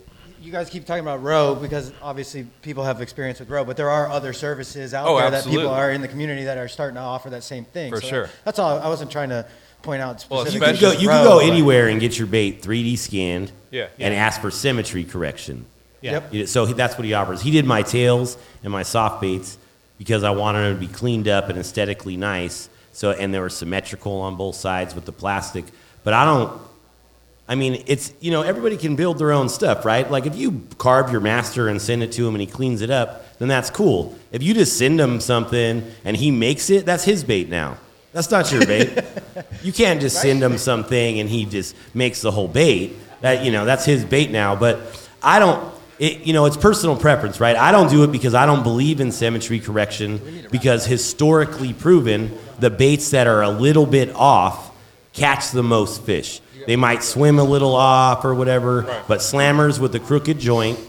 you 0.42 0.52
guys 0.52 0.70
keep 0.70 0.86
talking 0.86 1.02
about 1.04 1.24
row 1.24 1.56
because 1.56 1.94
obviously 2.02 2.46
people 2.62 2.84
have 2.84 3.02
experience 3.02 3.40
with 3.40 3.50
row, 3.50 3.64
but 3.64 3.78
there 3.78 3.90
are 3.90 4.10
other 4.10 4.34
services 4.34 4.94
out 4.94 5.08
Oh, 5.08 5.18
there 5.18 5.32
that 5.32 5.46
people 5.46 5.70
are 5.70 5.90
in 5.92 6.02
the 6.02 6.08
community 6.10 6.44
that 6.44 6.58
are 6.58 6.68
starting 6.68 6.96
to 6.96 7.02
offer 7.02 7.30
that 7.30 7.44
same 7.44 7.64
thing. 7.64 7.90
For 7.92 8.02
So 8.02 8.08
sure. 8.08 8.30
That's 8.44 8.60
all. 8.60 8.78
I 8.80 8.88
wasn't 8.90 9.10
trying 9.10 9.30
to 9.30 9.46
point 9.84 10.02
out 10.02 10.26
Well, 10.30 10.42
specific. 10.46 10.68
You 10.68 10.74
can 10.74 10.82
go, 10.82 10.92
you 11.00 11.08
can 11.10 11.24
go 11.24 11.40
anywhere 11.40 11.88
and 11.90 12.00
get 12.00 12.18
your 12.18 12.28
bait 12.28 12.62
3D 12.64 12.98
scanned 12.98 13.52
Yeah. 13.70 13.88
and 14.00 14.14
ask 14.14 14.42
for 14.42 14.50
symmetry 14.50 15.04
correction. 15.04 15.66
Yeah. 16.02 16.14
Yep. 16.14 16.34
You- 16.34 16.48
So 16.48 16.66
he- 16.66 16.74
that's 16.74 16.98
what 16.98 17.06
he 17.06 17.14
offers. 17.14 17.42
He 17.42 17.52
did 17.52 17.66
my 17.66 17.82
tails 17.84 18.38
and 18.64 18.72
my 18.74 18.84
soft 18.84 19.22
baits 19.22 19.58
because 20.00 20.24
I 20.24 20.32
wanted 20.32 20.62
them 20.64 20.74
to 20.76 20.80
be 20.80 20.92
cleaned 20.92 21.28
up 21.28 21.50
and 21.50 21.60
aesthetically 21.60 22.18
nice. 22.18 22.70
So 22.94 23.12
and 23.12 23.34
they 23.34 23.40
were 23.40 23.50
symmetrical 23.50 24.22
on 24.22 24.36
both 24.36 24.56
sides 24.56 24.96
with 24.96 25.06
the 25.06 25.12
plastic. 25.12 25.66
But 26.04 26.14
I 26.14 26.26
don't. 26.26 26.52
I 27.48 27.56
mean, 27.56 27.84
it's 27.88 28.14
you 28.22 28.32
know 28.32 28.42
everybody 28.42 28.78
can 28.78 28.96
build 28.96 29.18
their 29.20 29.32
own 29.34 29.50
stuff, 29.50 29.84
right? 29.86 30.10
Like 30.10 30.26
if 30.26 30.36
you 30.36 30.62
carve 30.78 31.12
your 31.12 31.20
master 31.22 31.68
and 31.68 31.82
send 31.82 32.02
it 32.04 32.12
to 32.14 32.26
him 32.28 32.36
and 32.36 32.42
he 32.42 32.48
cleans 32.48 32.82
it 32.82 32.90
up, 32.90 33.38
then 33.40 33.48
that's 33.50 33.70
cool. 33.70 34.16
If 34.32 34.42
you 34.44 34.54
just 34.54 34.78
send 34.78 35.00
him 35.00 35.20
something 35.20 35.84
and 36.06 36.16
he 36.18 36.32
makes 36.32 36.70
it, 36.70 36.86
that's 36.86 37.04
his 37.04 37.24
bait 37.24 37.50
now. 37.50 37.78
That's 38.14 38.32
not 38.32 38.52
your 38.52 38.66
bait. 38.66 39.04
you 39.64 39.74
can't 39.74 40.00
just 40.00 40.22
send 40.22 40.42
him 40.42 40.58
something 40.58 41.20
and 41.20 41.30
he 41.30 41.46
just 41.46 41.76
makes 41.94 42.22
the 42.22 42.32
whole 42.32 42.48
bait. 42.48 42.96
That 43.22 43.44
you 43.44 43.52
know 43.52 43.66
that's 43.66 43.86
his 43.86 44.06
bait 44.06 44.32
now. 44.32 44.56
But 44.56 44.80
I 45.22 45.40
don't. 45.40 45.74
It, 46.00 46.26
you 46.26 46.34
know, 46.34 46.46
it's 46.46 46.58
personal 46.58 46.98
preference, 46.98 47.40
right? 47.40 47.56
I 47.56 47.72
don't 47.72 47.90
do 47.90 48.04
it 48.04 48.12
because 48.12 48.34
I 48.34 48.46
don't 48.46 48.64
believe 48.64 49.00
in 49.00 49.12
symmetry 49.12 49.60
correction 49.60 50.48
because 50.52 50.86
historically 50.86 51.72
proven, 51.72 52.38
the 52.60 52.72
baits 52.72 53.12
that 53.12 53.28
are 53.28 53.42
a 53.44 53.50
little 53.50 53.86
bit 53.86 54.14
off 54.16 54.76
catch 55.14 55.52
the 55.52 55.64
most 55.64 56.02
fish. 56.02 56.42
They 56.66 56.76
might 56.76 57.04
swim 57.04 57.40
a 57.40 57.44
little 57.44 57.76
off 57.76 58.26
or 58.26 58.34
whatever, 58.36 58.84
but 59.08 59.20
slammers 59.20 59.80
with 59.80 59.92
the 59.92 60.00
crooked 60.00 60.40
joint, 60.40 60.80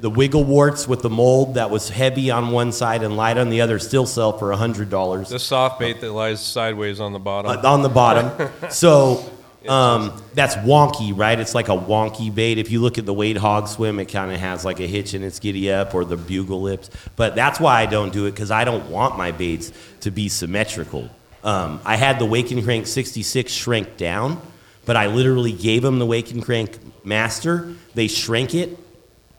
the 0.00 0.10
wiggle 0.10 0.44
warts 0.44 0.88
with 0.88 1.02
the 1.02 1.10
mold 1.10 1.54
that 1.54 1.70
was 1.70 1.88
heavy 1.90 2.30
on 2.30 2.50
one 2.52 2.72
side 2.72 3.02
and 3.02 3.16
light 3.16 3.36
on 3.38 3.50
the 3.50 3.60
other 3.60 3.78
still 3.78 4.06
sell 4.06 4.36
for 4.36 4.48
$100 4.50 5.28
the 5.28 5.38
soft 5.38 5.78
bait 5.78 6.00
that 6.00 6.12
lies 6.12 6.40
sideways 6.40 7.00
on 7.00 7.12
the 7.12 7.18
bottom. 7.18 7.50
uh, 7.50 7.68
on 7.68 7.82
the 7.82 7.88
bottom. 7.88 8.50
so 8.70 9.24
Um, 9.68 10.22
that's 10.32 10.54
wonky, 10.56 11.12
right? 11.14 11.38
It's 11.38 11.54
like 11.54 11.68
a 11.68 11.76
wonky 11.76 12.34
bait. 12.34 12.56
If 12.56 12.70
you 12.70 12.80
look 12.80 12.96
at 12.96 13.04
the 13.04 13.12
Wade 13.12 13.36
Hog 13.36 13.68
Swim, 13.68 13.98
it 14.00 14.06
kind 14.06 14.32
of 14.32 14.40
has 14.40 14.64
like 14.64 14.80
a 14.80 14.86
hitch 14.86 15.12
in 15.12 15.22
its 15.22 15.38
giddy 15.38 15.70
up 15.70 15.94
or 15.94 16.06
the 16.06 16.16
bugle 16.16 16.62
lips. 16.62 16.88
But 17.14 17.34
that's 17.34 17.60
why 17.60 17.82
I 17.82 17.84
don't 17.84 18.10
do 18.10 18.24
it 18.24 18.30
because 18.30 18.50
I 18.50 18.64
don't 18.64 18.88
want 18.90 19.18
my 19.18 19.32
baits 19.32 19.70
to 20.00 20.10
be 20.10 20.30
symmetrical. 20.30 21.10
Um, 21.44 21.78
I 21.84 21.96
had 21.96 22.18
the 22.18 22.24
Wake 22.24 22.50
and 22.50 22.64
Crank 22.64 22.86
66 22.86 23.52
shrink 23.52 23.98
down, 23.98 24.40
but 24.86 24.96
I 24.96 25.08
literally 25.08 25.52
gave 25.52 25.82
them 25.82 25.98
the 25.98 26.06
Wake 26.06 26.30
and 26.30 26.42
Crank 26.42 26.78
Master. 27.04 27.74
They 27.94 28.08
shrank 28.08 28.54
it, 28.54 28.78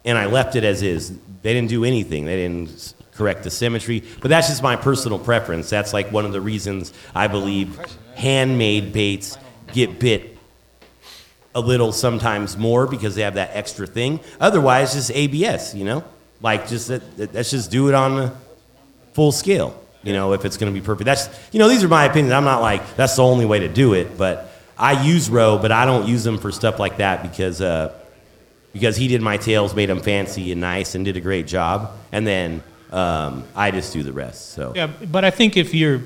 and 0.05 0.17
I 0.17 0.25
left 0.25 0.55
it 0.55 0.63
as 0.63 0.81
is. 0.81 1.17
They 1.41 1.53
didn't 1.53 1.69
do 1.69 1.83
anything. 1.83 2.25
They 2.25 2.35
didn't 2.35 2.93
correct 3.13 3.43
the 3.43 3.51
symmetry. 3.51 4.03
But 4.21 4.29
that's 4.29 4.47
just 4.47 4.63
my 4.63 4.75
personal 4.75 5.19
preference. 5.19 5.69
That's 5.69 5.93
like 5.93 6.11
one 6.11 6.25
of 6.25 6.31
the 6.31 6.41
reasons 6.41 6.93
I 7.13 7.27
believe 7.27 7.79
handmade 8.15 8.93
baits 8.93 9.37
get 9.73 9.99
bit 9.99 10.37
a 11.53 11.61
little 11.61 11.91
sometimes 11.91 12.57
more 12.57 12.87
because 12.87 13.15
they 13.15 13.23
have 13.23 13.35
that 13.35 13.51
extra 13.53 13.85
thing. 13.85 14.19
Otherwise, 14.39 14.93
just 14.93 15.11
ABS, 15.11 15.75
you 15.75 15.83
know? 15.83 16.03
Like, 16.41 16.67
just 16.67 16.87
that, 16.87 17.33
let's 17.33 17.51
just 17.51 17.69
do 17.69 17.89
it 17.89 17.93
on 17.93 18.15
the 18.15 18.33
full 19.13 19.31
scale, 19.31 19.79
you 20.01 20.13
know, 20.13 20.33
if 20.33 20.45
it's 20.45 20.57
going 20.57 20.73
to 20.73 20.79
be 20.79 20.83
perfect. 20.83 21.05
That's, 21.05 21.29
you 21.51 21.59
know, 21.59 21.67
these 21.67 21.83
are 21.83 21.87
my 21.87 22.05
opinions. 22.05 22.31
I'm 22.31 22.45
not 22.45 22.61
like, 22.61 22.95
that's 22.95 23.15
the 23.17 23.23
only 23.23 23.45
way 23.45 23.59
to 23.59 23.67
do 23.67 23.93
it, 23.93 24.17
but 24.17 24.51
I 24.77 25.03
use 25.03 25.29
row, 25.29 25.59
but 25.59 25.71
I 25.71 25.85
don't 25.85 26.07
use 26.07 26.23
them 26.23 26.37
for 26.37 26.51
stuff 26.51 26.79
like 26.79 26.97
that 26.97 27.21
because, 27.21 27.61
uh, 27.61 27.93
because 28.73 28.95
he 28.95 29.07
did 29.07 29.21
my 29.21 29.37
tails, 29.37 29.75
made 29.75 29.89
them 29.89 30.01
fancy 30.01 30.51
and 30.51 30.61
nice, 30.61 30.95
and 30.95 31.05
did 31.05 31.17
a 31.17 31.21
great 31.21 31.47
job. 31.47 31.91
And 32.11 32.25
then 32.25 32.63
um, 32.91 33.45
I 33.55 33.71
just 33.71 33.93
do 33.93 34.03
the 34.03 34.13
rest. 34.13 34.51
So 34.51 34.73
Yeah, 34.75 34.87
but 34.87 35.25
I 35.25 35.31
think 35.31 35.57
if 35.57 35.73
you're 35.73 36.01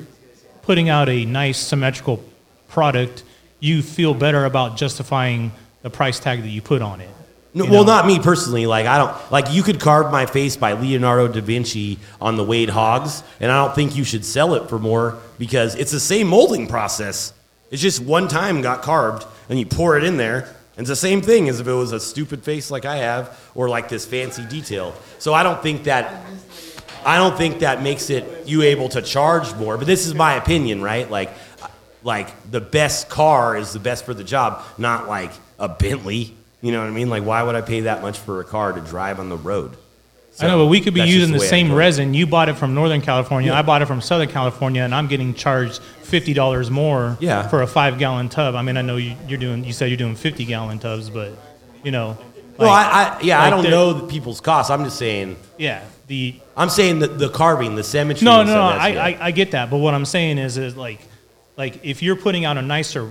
putting 0.62 0.90
out 0.90 1.10
a 1.10 1.26
nice 1.26 1.58
symmetrical 1.58 2.24
product, 2.68 3.24
you 3.60 3.82
feel 3.82 4.14
better 4.14 4.46
about 4.46 4.78
justifying 4.78 5.52
the 5.82 5.90
price 5.90 6.20
tag 6.20 6.42
that 6.42 6.50
you 6.50 6.62
put 6.62 6.82
on 6.82 7.02
it. 7.02 7.10
No, 7.54 7.64
well, 7.64 7.86
know? 7.86 7.94
not 7.94 8.06
me 8.06 8.20
personally. 8.20 8.66
Like 8.66 8.86
I 8.86 8.98
don't 8.98 9.32
like 9.32 9.46
you 9.50 9.64
could 9.64 9.80
carve 9.80 10.12
my 10.12 10.26
face 10.26 10.58
by 10.58 10.74
Leonardo 10.74 11.30
da 11.30 11.40
Vinci 11.40 11.98
on 12.20 12.36
the 12.36 12.44
Wade 12.44 12.70
Hogs, 12.70 13.24
and 13.40 13.50
I 13.50 13.66
don't 13.66 13.74
think 13.74 13.96
you 13.96 14.04
should 14.04 14.26
sell 14.26 14.56
it 14.56 14.68
for 14.68 14.78
more 14.78 15.18
because 15.40 15.76
it's 15.76 15.92
the 15.92 16.00
same 16.00 16.28
molding 16.28 16.68
process. 16.68 17.34
It's 17.72 17.82
just 17.82 18.02
one 18.02 18.28
time 18.28 18.62
got 18.62 18.82
carved, 18.82 19.26
and 19.48 19.58
you 19.58 19.66
pour 19.66 19.98
it 19.98 20.04
in 20.04 20.18
there. 20.18 20.54
It's 20.78 20.90
the 20.90 20.96
same 20.96 21.22
thing 21.22 21.48
as 21.48 21.60
if 21.60 21.68
it 21.68 21.74
was 21.74 21.94
a 21.94 22.00
stupid 22.00 22.44
face 22.44 22.70
like 22.70 22.86
I 22.86 22.98
have, 22.98 23.40
or 23.56 23.70
like 23.70 23.88
this 23.88 24.06
fancy 24.06 24.46
detail. 24.46 24.94
So 25.20 25.34
I 25.34 25.44
don't 25.44 25.62
think 25.64 25.86
that 25.86 26.26
I 27.06 27.18
don't 27.18 27.38
think 27.38 27.60
that 27.60 27.84
makes 27.84 28.10
it 28.10 28.48
you 28.48 28.64
able 28.64 28.90
to 28.90 29.02
charge 29.02 29.54
more. 29.56 29.78
But 29.78 29.86
this 29.86 30.08
is 30.08 30.16
my 30.16 30.34
opinion, 30.34 30.82
right? 30.82 31.10
Like, 31.10 31.30
like 32.04 32.30
the 32.50 32.60
best 32.60 33.10
car 33.10 33.56
is 33.56 33.74
the 33.74 33.80
best 33.80 34.06
for 34.06 34.16
the 34.16 34.24
job, 34.24 34.64
not 34.80 35.08
like 35.08 35.32
a 35.60 35.70
Bentley. 35.70 36.36
You 36.62 36.72
know 36.72 36.80
what 36.80 36.88
I 36.88 36.92
mean? 36.92 37.10
Like, 37.10 37.24
why 37.24 37.44
would 37.44 37.54
I 37.54 37.62
pay 37.62 37.82
that 37.82 38.02
much 38.02 38.18
for 38.18 38.40
a 38.42 38.44
car 38.44 38.74
to 38.74 38.82
drive 38.82 39.20
on 39.20 39.30
the 39.30 39.38
road? 39.38 39.78
I 40.40 40.48
know, 40.48 40.66
but 40.66 40.68
we 40.68 40.82
could 40.82 40.94
be 40.94 41.02
using 41.02 41.32
the 41.36 41.44
I 41.44 41.48
same 41.48 41.72
resin. 41.72 42.14
You 42.14 42.28
bought 42.28 42.50
it 42.50 42.56
from 42.56 42.74
Northern 42.74 43.02
California. 43.02 43.52
Yeah. 43.52 43.60
I 43.60 43.62
bought 43.62 43.82
it 43.82 43.86
from 43.86 44.02
Southern 44.02 44.28
California, 44.30 44.82
and 44.82 44.94
I'm 44.94 45.08
getting 45.08 45.34
charged 45.34 45.82
fifty 46.02 46.34
dollars 46.34 46.70
more 46.70 47.18
Yeah. 47.22 47.48
for 47.48 47.62
a 47.62 47.68
five 47.68 47.98
gallon 48.00 48.28
tub. 48.30 48.56
I 48.56 48.62
mean, 48.62 48.76
I 48.78 48.82
know 48.82 48.98
you, 48.98 49.16
you're 49.28 49.40
doing. 49.40 49.64
You 49.64 49.72
said 49.74 49.88
you're 49.90 49.98
doing 49.98 50.16
fifty 50.16 50.46
gallon 50.46 50.80
tubs, 50.80 51.10
but 51.10 51.32
you 51.84 51.92
know. 51.92 52.18
Well, 52.58 52.70
I, 52.70 53.18
I 53.18 53.22
yeah, 53.22 53.42
I 53.42 53.50
don't 53.50 53.64
know 53.64 53.94
the 53.94 54.08
people's 54.08 54.40
costs. 54.42 54.70
I'm 54.72 54.84
just 54.86 54.98
saying. 54.98 55.38
Yeah, 55.58 55.84
the 56.08 56.40
I'm 56.56 56.70
saying 56.70 57.00
that 57.00 57.18
the 57.20 57.30
carving, 57.30 57.76
the 57.76 57.84
symmetry. 57.84 58.26
No, 58.26 58.44
no, 58.44 58.54
no. 58.56 58.62
I. 58.62 58.90
I, 58.90 59.18
I 59.28 59.32
get 59.32 59.52
that, 59.52 59.70
but 59.70 59.78
what 59.78 59.94
I'm 59.94 60.06
saying 60.06 60.38
is, 60.38 60.58
is 60.58 60.76
like, 60.78 61.00
like 61.58 61.84
if 61.86 62.02
you're 62.02 62.16
putting 62.16 62.46
out 62.46 62.58
a 62.58 62.62
nicer, 62.62 63.10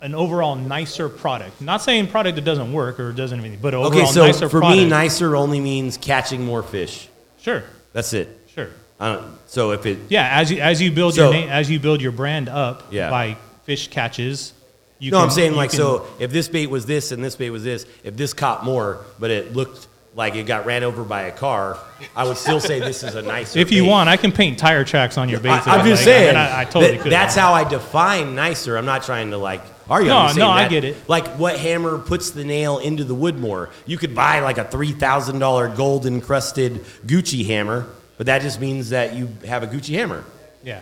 an, 0.00 0.14
overall 0.14 0.54
nicer 0.54 1.08
product. 1.08 1.60
Not 1.60 1.82
saying 1.82 2.08
product 2.08 2.36
that 2.36 2.44
doesn't 2.44 2.72
work 2.72 3.00
or 3.00 3.12
doesn't 3.12 3.38
anything, 3.38 3.58
but 3.60 3.74
an 3.74 3.80
Okay, 3.80 4.06
so 4.06 4.26
nicer 4.26 4.48
for 4.48 4.60
product. 4.60 4.82
me, 4.82 4.88
nicer 4.88 5.34
only 5.36 5.60
means 5.60 5.96
catching 5.96 6.44
more 6.44 6.62
fish. 6.62 7.08
Sure. 7.40 7.64
That's 7.92 8.12
it. 8.12 8.28
Sure. 8.54 8.68
I 9.00 9.12
don't, 9.14 9.38
so 9.46 9.70
if 9.72 9.86
it 9.86 9.98
Yeah, 10.08 10.28
as 10.40 10.50
you 10.50 10.58
as 10.60 10.80
you 10.82 10.90
build 10.92 11.14
So- 11.14 11.24
your 11.24 11.32
name, 11.32 11.48
as 11.48 11.70
you 11.70 11.78
build 11.80 12.00
your 12.00 12.12
brand 12.12 12.48
up 12.48 12.84
Yeah. 12.90 13.10
by 13.10 13.36
fish 13.64 13.88
catches. 13.88 14.52
You 15.00 15.10
no, 15.12 15.18
can, 15.18 15.24
I'm 15.24 15.30
saying 15.30 15.54
like 15.54 15.70
can- 15.70 15.78
so. 15.78 16.06
If 16.18 16.32
this 16.32 16.48
bait 16.48 16.68
was 16.68 16.86
this 16.86 17.12
and 17.12 17.22
this 17.24 17.36
bait 17.36 17.50
was 17.50 17.62
this, 17.64 17.86
if 18.04 18.16
this 18.16 18.32
caught 18.32 18.64
more, 18.64 18.98
but 19.18 19.30
it 19.30 19.54
looked 19.54 19.86
like 20.18 20.34
it 20.34 20.46
got 20.46 20.66
ran 20.66 20.82
over 20.82 21.04
by 21.04 21.22
a 21.22 21.32
car, 21.32 21.78
I 22.16 22.24
would 22.24 22.36
still 22.36 22.58
say 22.58 22.80
this 22.80 23.04
is 23.04 23.14
a 23.14 23.22
nicer. 23.22 23.56
If 23.60 23.70
you 23.70 23.84
want, 23.84 24.08
I 24.08 24.16
can 24.16 24.32
paint 24.32 24.58
tire 24.58 24.84
tracks 24.84 25.16
on 25.16 25.28
your 25.28 25.38
base. 25.38 25.52
I, 25.52 25.54
am 25.54 25.62
just 25.62 25.68
like. 25.68 25.80
I 25.80 25.84
mean, 25.84 25.96
saying. 25.96 26.36
I, 26.36 26.60
I 26.60 26.64
totally 26.64 26.96
that- 26.96 27.02
could. 27.04 27.12
That's 27.12 27.36
how 27.36 27.52
I 27.54 27.62
define 27.62 28.34
nicer. 28.34 28.76
I'm 28.76 28.84
not 28.84 29.04
trying 29.04 29.30
to 29.30 29.38
like 29.38 29.62
argue. 29.88 30.10
I'm 30.10 30.26
No, 30.26 30.32
saying 30.32 30.38
no, 30.40 30.50
I 30.50 30.66
get 30.66 30.82
it. 30.82 31.08
Like 31.08 31.28
what 31.38 31.56
hammer 31.56 31.98
puts 31.98 32.32
the 32.32 32.44
nail 32.44 32.78
into 32.78 33.04
the 33.04 33.14
wood 33.14 33.38
more? 33.38 33.70
You 33.86 33.96
could 33.96 34.12
buy 34.12 34.40
like 34.40 34.58
a 34.58 34.64
three 34.64 34.90
thousand 34.90 35.38
dollar 35.38 35.68
gold 35.68 36.04
encrusted 36.04 36.84
Gucci 37.06 37.46
hammer, 37.46 37.86
but 38.16 38.26
that 38.26 38.42
just 38.42 38.60
means 38.60 38.90
that 38.90 39.14
you 39.14 39.28
have 39.46 39.62
a 39.62 39.68
Gucci 39.68 39.94
hammer. 39.94 40.24
Yeah. 40.64 40.80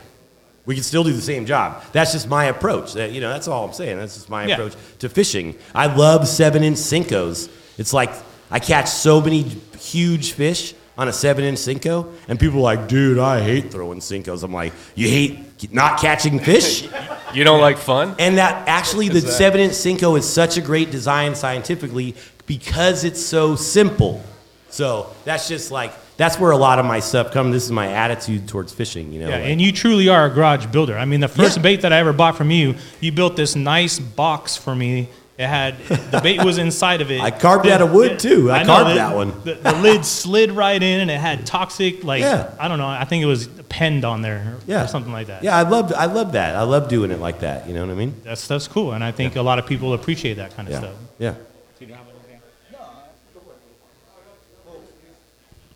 We 0.64 0.74
can 0.74 0.82
still 0.82 1.04
do 1.04 1.12
the 1.12 1.20
same 1.20 1.44
job. 1.44 1.84
That's 1.92 2.12
just 2.12 2.26
my 2.26 2.46
approach. 2.46 2.94
That, 2.94 3.12
you 3.12 3.20
know, 3.20 3.28
that's 3.28 3.46
all 3.46 3.66
I'm 3.66 3.74
saying. 3.74 3.98
That's 3.98 4.14
just 4.14 4.30
my 4.30 4.46
Yeah. 4.46 4.54
approach 4.54 4.72
to 5.00 5.10
fishing. 5.10 5.54
I 5.74 5.94
love 5.94 6.26
seven 6.26 6.64
inch 6.64 6.78
Senkos. 6.78 7.50
It's 7.78 7.92
like 7.92 8.10
I 8.50 8.58
catch 8.58 8.88
so 8.88 9.20
many 9.20 9.42
huge 9.78 10.32
fish 10.32 10.74
on 10.98 11.08
a 11.08 11.12
seven 11.12 11.44
inch 11.44 11.58
Senko, 11.58 12.12
and 12.28 12.40
people 12.40 12.60
are 12.60 12.62
like, 12.76 12.88
dude, 12.88 13.18
I 13.18 13.42
hate 13.42 13.70
throwing 13.70 14.00
Senkos. 14.00 14.42
I'm 14.42 14.52
like, 14.52 14.72
you 14.94 15.08
hate 15.08 15.72
not 15.72 16.00
catching 16.00 16.38
fish? 16.38 16.88
You 17.34 17.44
don't 17.44 17.60
like 17.60 17.76
fun? 17.76 18.14
And 18.18 18.38
that 18.38 18.66
actually, 18.66 19.08
the 19.08 19.20
that- 19.20 19.30
seven 19.30 19.60
inch 19.60 19.74
Senko 19.74 20.16
is 20.18 20.26
such 20.26 20.56
a 20.56 20.62
great 20.62 20.90
design 20.90 21.34
scientifically 21.34 22.14
because 22.46 23.04
it's 23.04 23.20
so 23.22 23.56
simple. 23.56 24.22
So 24.70 25.12
that's 25.24 25.46
just 25.46 25.70
like, 25.70 25.92
that's 26.16 26.38
where 26.38 26.52
a 26.52 26.56
lot 26.56 26.78
of 26.78 26.86
my 26.86 27.00
stuff 27.00 27.32
comes. 27.32 27.52
This 27.52 27.64
is 27.64 27.72
my 27.72 27.88
attitude 27.88 28.48
towards 28.48 28.72
fishing, 28.72 29.12
you 29.12 29.20
know? 29.20 29.28
Yeah, 29.28 29.36
like- 29.38 29.46
and 29.46 29.60
you 29.60 29.70
truly 29.72 30.08
are 30.08 30.26
a 30.26 30.30
garage 30.30 30.64
builder. 30.66 30.96
I 30.96 31.04
mean, 31.04 31.20
the 31.20 31.28
first 31.28 31.56
Yeah. 31.56 31.62
bait 31.64 31.80
that 31.82 31.92
I 31.92 31.98
ever 31.98 32.14
bought 32.14 32.36
from 32.36 32.50
you, 32.50 32.76
you 33.00 33.12
built 33.12 33.36
this 33.36 33.54
nice 33.54 33.98
box 33.98 34.56
for 34.56 34.74
me. 34.74 35.08
It 35.38 35.46
had 35.46 35.76
the 35.86 36.20
bait 36.22 36.42
was 36.42 36.56
inside 36.56 37.02
of 37.02 37.10
it. 37.10 37.20
I 37.28 37.30
carved 37.30 37.66
it 37.66 37.72
out 37.72 37.82
of 37.82 37.92
wood, 37.92 38.18
too. 38.18 38.50
I 38.50 38.62
know, 38.62 38.66
carved 38.74 38.90
the- 38.90 38.94
that 38.94 39.14
one. 39.14 39.32
The, 39.44 39.54
the 39.54 39.72
lid 39.82 40.04
slid 40.06 40.50
right 40.50 40.82
in, 40.82 41.00
and 41.00 41.10
it 41.10 41.18
had 41.20 41.44
toxic, 41.44 42.02
like 42.04 42.22
Yeah. 42.22 42.50
I 42.58 42.68
don't 42.68 42.78
know. 42.78 42.88
I 42.88 43.04
think 43.04 43.22
it 43.22 43.26
was 43.26 43.46
penned 43.68 44.04
on 44.06 44.22
there, 44.22 44.38
or, 44.38 44.60
Yeah. 44.66 44.84
or 44.84 44.88
something 44.88 45.12
like 45.12 45.26
that. 45.26 45.42
Yeah, 45.44 45.54
I 45.56 45.62
love 45.62 45.92
I 45.92 46.06
love 46.06 46.32
that. 46.32 46.56
I 46.56 46.62
love 46.62 46.88
doing 46.88 47.10
it 47.10 47.20
like 47.20 47.40
that. 47.40 47.68
You 47.68 47.74
know 47.74 47.82
what 47.84 47.92
I 47.92 47.96
mean? 47.96 48.14
That 48.24 48.38
stuff's 48.38 48.66
cool, 48.66 48.92
and 48.92 49.04
I 49.04 49.12
think 49.12 49.36
a 49.36 49.42
lot 49.42 49.58
of 49.58 49.66
people 49.66 49.92
appreciate 49.92 50.34
that 50.34 50.56
kind 50.56 50.68
of 50.68 50.72
Yeah. 50.72 50.80
stuff. 50.80 50.94
Yeah. 51.18 51.34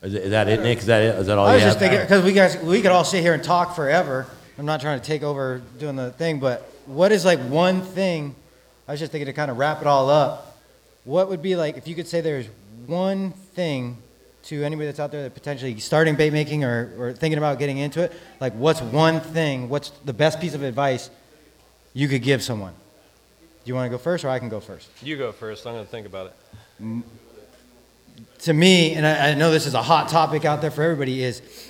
Is, 0.03 0.15
it- 0.15 0.23
is 0.25 0.31
that 0.31 0.49
it, 0.49 0.61
Nick? 0.63 0.79
Is 0.79 0.87
that 0.87 1.03
it? 1.03 1.15
Is 1.17 1.27
that 1.27 1.37
all 1.37 1.47
I 1.47 1.51
you 1.51 1.55
was 1.57 1.63
have? 1.65 1.71
just 1.73 1.79
thinking 1.79 2.01
because 2.01 2.25
we 2.25 2.33
guys 2.33 2.57
we 2.59 2.81
could 2.81 2.91
all 2.93 3.05
sit 3.05 3.21
here 3.21 3.35
and 3.35 3.45
talk 3.45 3.77
forever. 3.77 4.27
I'm 4.59 4.65
not 4.67 4.81
trying 4.81 4.99
to 5.01 5.07
take 5.07 5.23
over 5.23 5.61
doing 5.79 5.97
the 5.97 6.11
thing, 6.13 6.39
but 6.41 6.63
what 6.87 7.13
is 7.13 7.25
like 7.25 7.39
one 7.41 7.83
thing? 7.83 8.35
I 8.91 8.93
was 8.93 8.99
just 8.99 9.13
thinking 9.13 9.27
to 9.27 9.33
kind 9.33 9.53
of 9.53 9.57
wrap 9.57 9.81
it 9.81 9.87
all 9.87 10.11
up. 10.11 10.59
What 11.05 11.29
would 11.29 11.41
be 11.41 11.55
like 11.55 11.77
if 11.77 11.87
you 11.87 11.95
could 11.95 12.09
say 12.09 12.21
there's 12.23 12.49
one 12.87 13.31
thing 13.31 13.99
to 14.47 14.65
anybody 14.65 14.87
that's 14.87 14.99
out 14.99 15.13
there 15.13 15.23
that 15.23 15.33
potentially 15.33 15.79
starting 15.79 16.17
bait 16.17 16.33
making 16.33 16.65
or, 16.65 16.93
or 16.99 17.13
thinking 17.13 17.39
about 17.39 17.61
getting 17.61 17.79
into 17.79 18.03
it? 18.03 18.13
Like, 18.41 18.53
what's 18.55 18.83
one 18.83 19.21
thing? 19.21 19.69
What's 19.69 19.91
the 20.05 20.13
best 20.13 20.41
piece 20.41 20.55
of 20.55 20.65
advice 20.65 21.09
you 21.95 22.09
could 22.09 22.25
give 22.25 22.43
someone? 22.43 22.73
Do 22.73 23.69
you 23.69 23.77
want 23.77 23.87
to 23.87 23.91
go 23.91 23.97
first, 23.97 24.25
or 24.25 24.29
I 24.29 24.41
can 24.41 24.49
go 24.49 24.59
first? 24.59 24.89
You 25.05 25.17
go 25.17 25.31
first. 25.31 25.69
I'm 25.69 25.75
going 25.75 25.85
to 25.85 25.91
think 25.93 26.09
about 26.09 26.33
it. 26.81 27.05
to 28.41 28.53
me, 28.53 28.95
and 28.95 29.07
I, 29.07 29.29
I 29.29 29.35
know 29.35 29.53
this 29.53 29.69
is 29.69 29.75
a 29.75 29.83
hot 29.83 30.09
topic 30.09 30.45
out 30.45 30.63
there 30.63 30.73
for 30.73 30.83
everybody, 30.83 31.23
is 31.23 31.70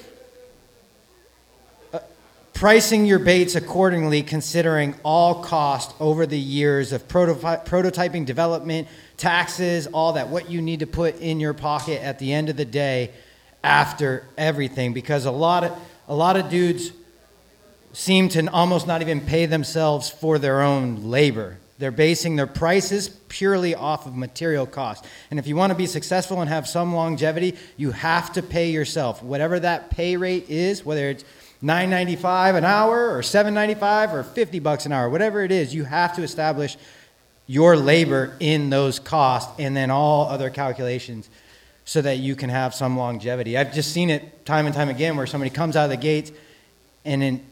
pricing 2.61 3.07
your 3.07 3.19
baits 3.19 3.55
accordingly, 3.55 4.23
considering 4.23 4.95
all 5.03 5.43
cost 5.43 5.95
over 5.99 6.27
the 6.27 6.39
years 6.39 6.93
of 6.93 7.09
prototype, 7.09 7.65
prototyping, 7.67 8.27
development, 8.27 8.87
taxes, 9.17 9.87
all 9.87 10.13
that, 10.13 10.29
what 10.29 10.51
you 10.51 10.61
need 10.61 10.81
to 10.81 10.87
put 10.87 11.19
in 11.21 11.41
your 11.41 11.55
pocket 11.55 12.03
at 12.03 12.19
the 12.19 12.31
end 12.31 12.51
of 12.51 12.59
the 12.59 12.65
day 12.67 13.13
after 13.65 14.27
everything. 14.37 14.93
Because 14.93 15.25
a 15.25 15.31
lot 15.31 15.65
of 15.65 15.79
a 16.07 16.15
lot 16.15 16.37
of 16.37 16.51
dudes 16.51 16.93
seem 17.95 18.29
to 18.29 18.47
almost 18.49 18.87
not 18.87 19.01
even 19.01 19.23
pay 19.23 19.47
themselves 19.47 20.11
for 20.11 20.39
their 20.39 20.61
own 20.61 21.05
labor. 21.05 21.57
They're 21.79 21.91
basing 21.91 22.37
their 22.37 22.47
prices 22.47 23.09
purely 23.09 23.75
off 23.75 24.05
of 24.07 24.15
material 24.15 24.67
cost. 24.67 25.07
And 25.31 25.39
if 25.39 25.47
you 25.47 25.57
want 25.57 25.71
to 25.71 25.79
be 25.79 25.87
successful 25.87 26.43
and 26.43 26.51
have 26.51 26.69
some 26.69 26.95
longevity, 26.95 27.57
you 27.79 27.93
have 27.93 28.35
to 28.35 28.43
pay 28.43 28.71
yourself. 28.71 29.23
Whatever 29.23 29.61
that 29.61 29.89
pay 29.89 30.19
rate 30.19 30.51
is, 30.51 30.85
whether 30.85 31.09
it's 31.09 31.25
$9.95 31.63 32.57
an 32.57 32.65
hour 32.65 33.15
or 33.15 33.21
$7.95 33.21 34.13
or 34.13 34.23
50 34.23 34.59
bucks 34.61 34.87
an 34.87 34.93
hour, 34.93 35.11
whatever 35.11 35.43
it 35.43 35.53
is, 35.53 35.75
you 35.75 35.85
have 35.85 36.15
to 36.17 36.23
establish 36.23 36.77
your 37.47 37.77
labor 37.77 38.37
in 38.41 38.71
those 38.71 38.99
costs 38.99 39.53
and 39.59 39.77
then 39.77 39.91
all 39.91 40.29
other 40.29 40.51
calculations 40.51 41.29
so 41.85 42.01
that 42.01 42.19
you 42.19 42.37
can 42.37 42.49
have 42.49 42.75
some 42.75 42.97
longevity. 42.97 43.59
I've 43.59 43.75
just 43.75 43.93
seen 43.93 44.09
it 44.09 44.47
time 44.47 44.67
and 44.67 44.75
time 44.75 44.89
again 44.89 45.17
where 45.17 45.27
somebody 45.27 45.51
comes 45.51 45.77
out 45.77 45.85
of 45.85 45.91
the 45.91 45.97
gates 45.97 46.31
and 47.05 47.21
then 47.21 47.45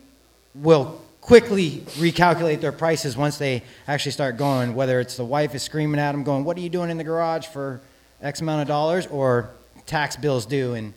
will 0.55 1.01
quickly 1.21 1.83
recalculate 1.97 2.61
their 2.61 2.73
prices 2.73 3.17
once 3.17 3.37
they 3.37 3.63
actually 3.87 4.13
start 4.13 4.37
going. 4.37 4.75
Whether 4.75 5.01
it's 5.01 5.17
the 5.17 5.25
wife 5.25 5.55
is 5.55 5.63
screaming 5.63 6.01
at 6.01 6.13
them, 6.13 6.23
going, 6.23 6.45
"What 6.45 6.57
are 6.57 6.61
you 6.61 6.69
doing 6.71 6.89
in 6.89 6.97
the 6.97 7.05
garage 7.05 7.47
for 7.47 7.81
X 8.23 8.41
amount 8.41 8.63
of 8.63 8.69
dollars?" 8.69 9.07
or 9.09 9.51
tax 9.87 10.17
bills 10.17 10.47
due 10.47 10.75
and 10.75 10.95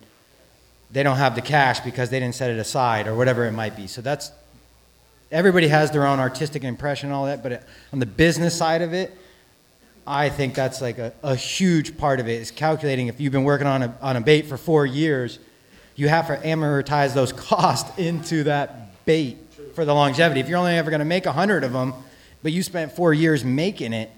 they 0.92 1.04
don't 1.04 1.18
have 1.18 1.36
the 1.36 1.42
cash 1.42 1.80
because 1.80 2.10
they 2.10 2.20
didn't 2.20 2.36
set 2.36 2.52
it 2.52 2.60
aside 2.60 3.08
or 3.08 3.16
whatever 3.16 3.46
it 3.46 3.52
might 3.52 3.76
be. 3.76 3.88
So 3.88 4.02
that's 4.02 4.32
everybody 5.32 5.68
has 5.68 5.92
their 5.92 6.06
own 6.06 6.20
artistic 6.20 6.64
impression 6.64 7.10
and 7.10 7.16
all 7.16 7.26
that, 7.26 7.42
but 7.42 7.64
on 7.94 8.00
the 8.00 8.06
business 8.06 8.56
side 8.58 8.82
of 8.82 8.94
it, 8.94 9.18
I 10.06 10.30
think 10.30 10.56
that's 10.56 10.82
like 10.82 10.98
a, 10.98 11.14
a 11.24 11.36
huge 11.36 11.98
part 11.98 12.20
of 12.20 12.28
it 12.28 12.42
is 12.42 12.52
calculating 12.52 13.08
if 13.08 13.22
you've 13.22 13.32
been 13.32 13.44
working 13.44 13.68
on 13.68 13.84
a, 13.84 13.98
on 14.02 14.18
a 14.18 14.22
bait 14.22 14.48
for 14.48 14.58
four 14.58 14.86
years, 14.86 15.39
you 15.96 16.08
have 16.10 16.28
to 16.28 16.38
amortize 16.38 17.14
those 17.14 17.32
costs 17.50 17.98
into 17.98 18.44
that 18.44 19.06
bait 19.06 19.38
for 19.76 19.86
the 19.86 19.94
longevity. 19.94 20.42
If 20.42 20.50
you're 20.50 20.58
only 20.58 20.78
ever 20.78 20.89
going 20.89 21.00
to 21.00 21.06
make 21.06 21.26
a 21.26 21.32
hundred 21.32 21.64
of 21.64 21.72
them, 21.72 21.94
but 22.44 22.52
you 22.52 22.64
spent 22.64 22.92
four 22.92 23.14
years 23.14 23.46
making 23.46 23.94
it, 23.94 24.12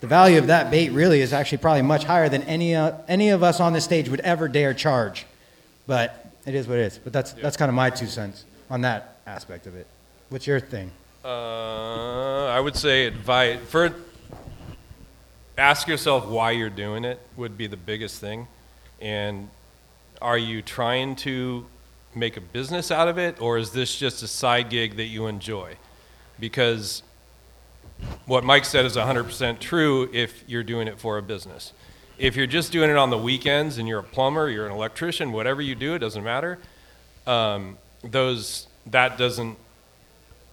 the 0.00 0.06
value 0.06 0.38
of 0.38 0.46
that 0.48 0.70
bait 0.70 0.90
really 0.90 1.20
is 1.20 1.32
actually 1.32 1.58
probably 1.58 1.82
much 1.82 2.04
higher 2.04 2.28
than 2.28 2.42
any, 2.42 2.74
uh, 2.74 2.92
any 3.08 3.30
of 3.30 3.42
us 3.42 3.58
on 3.58 3.72
this 3.72 3.84
stage 3.84 4.08
would 4.08 4.20
ever 4.20 4.48
dare 4.48 4.74
charge. 4.74 5.26
But 5.86 6.32
it 6.46 6.54
is 6.54 6.66
what 6.66 6.78
it 6.78 6.82
is. 6.82 6.98
But 6.98 7.12
that's, 7.12 7.32
that's 7.32 7.56
kind 7.56 7.68
of 7.68 7.74
my 7.74 7.90
two 7.90 8.06
cents 8.06 8.44
on 8.70 8.80
that 8.82 9.18
aspect 9.26 9.66
of 9.66 9.76
it. 9.76 9.86
What's 10.30 10.46
your 10.46 10.60
thing? 10.60 10.90
Uh, 11.24 12.46
I 12.46 12.60
would 12.60 12.76
say 12.76 13.06
advice 13.06 13.58
for 13.68 13.94
ask 15.56 15.86
yourself 15.86 16.26
why 16.26 16.50
you're 16.50 16.68
doing 16.68 17.04
it 17.04 17.20
would 17.36 17.56
be 17.56 17.66
the 17.66 17.76
biggest 17.76 18.20
thing, 18.20 18.46
and 19.00 19.48
are 20.20 20.36
you 20.36 20.60
trying 20.60 21.16
to 21.16 21.64
make 22.14 22.36
a 22.36 22.40
business 22.40 22.90
out 22.90 23.08
of 23.08 23.18
it, 23.18 23.40
or 23.40 23.58
is 23.58 23.70
this 23.70 23.96
just 23.96 24.22
a 24.22 24.28
side 24.28 24.70
gig 24.70 24.96
that 24.96 25.04
you 25.04 25.26
enjoy? 25.26 25.76
Because 26.38 27.02
what 28.26 28.44
Mike 28.44 28.64
said 28.64 28.84
is 28.84 28.96
100% 28.96 29.60
true 29.60 30.08
if 30.12 30.44
you're 30.46 30.62
doing 30.62 30.88
it 30.88 30.98
for 30.98 31.18
a 31.18 31.22
business. 31.22 31.72
If 32.16 32.36
you're 32.36 32.46
just 32.46 32.70
doing 32.70 32.90
it 32.90 32.96
on 32.96 33.10
the 33.10 33.18
weekends 33.18 33.78
and 33.78 33.88
you're 33.88 34.00
a 34.00 34.04
plumber, 34.04 34.48
you're 34.48 34.66
an 34.66 34.72
electrician, 34.72 35.32
whatever 35.32 35.60
you 35.60 35.74
do, 35.74 35.94
it 35.94 35.98
doesn't 35.98 36.22
matter. 36.22 36.58
Um, 37.26 37.78
those 38.02 38.68
that 38.86 39.18
doesn't 39.18 39.58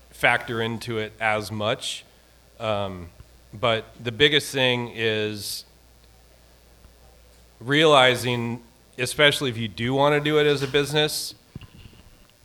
factor 0.09 0.61
into 0.61 0.97
it 0.97 1.13
as 1.19 1.51
much. 1.51 2.05
Um, 2.59 3.09
but 3.53 3.85
the 4.01 4.11
biggest 4.11 4.51
thing 4.51 4.91
is 4.95 5.65
realizing, 7.59 8.61
especially 8.97 9.49
if 9.49 9.57
you 9.57 9.67
do 9.67 9.93
want 9.93 10.15
to 10.15 10.21
do 10.21 10.39
it 10.39 10.47
as 10.47 10.63
a 10.63 10.67
business, 10.67 11.35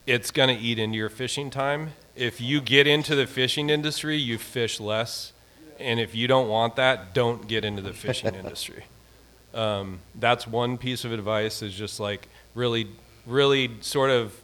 it's 0.06 0.30
going 0.30 0.54
to 0.54 0.62
eat 0.62 0.78
into 0.78 0.96
your 0.96 1.08
fishing 1.08 1.50
time. 1.50 1.92
If 2.14 2.40
you 2.40 2.60
get 2.60 2.86
into 2.86 3.14
the 3.14 3.26
fishing 3.26 3.70
industry, 3.70 4.16
you 4.16 4.38
fish 4.38 4.80
less. 4.80 5.32
And 5.78 6.00
if 6.00 6.14
you 6.14 6.26
don't 6.26 6.48
want 6.48 6.76
that, 6.76 7.12
don't 7.14 7.46
get 7.46 7.64
into 7.64 7.82
the 7.82 7.92
fishing 7.92 8.34
industry. 8.42 8.84
Um, 9.56 10.00
that's 10.14 10.46
one 10.46 10.76
piece 10.76 11.04
of 11.06 11.12
advice 11.12 11.62
is 11.62 11.74
just 11.74 11.98
like 11.98 12.28
really, 12.54 12.88
really 13.26 13.70
sort 13.80 14.10
of 14.10 14.38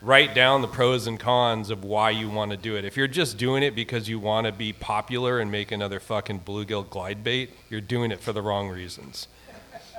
write 0.00 0.34
down 0.34 0.62
the 0.62 0.68
pros 0.68 1.06
and 1.06 1.18
cons 1.18 1.70
of 1.70 1.82
why 1.82 2.10
you 2.10 2.30
want 2.30 2.52
to 2.52 2.56
do 2.56 2.76
it. 2.76 2.84
If 2.84 2.96
you're 2.96 3.08
just 3.08 3.36
doing 3.36 3.62
it 3.62 3.74
because 3.74 4.08
you 4.08 4.18
want 4.20 4.46
to 4.46 4.52
be 4.52 4.72
popular 4.72 5.40
and 5.40 5.50
make 5.50 5.72
another 5.72 5.98
fucking 5.98 6.40
bluegill 6.40 6.88
glide 6.88 7.24
bait, 7.24 7.50
you're 7.68 7.80
doing 7.80 8.12
it 8.12 8.20
for 8.20 8.32
the 8.32 8.42
wrong 8.42 8.68
reasons. 8.68 9.26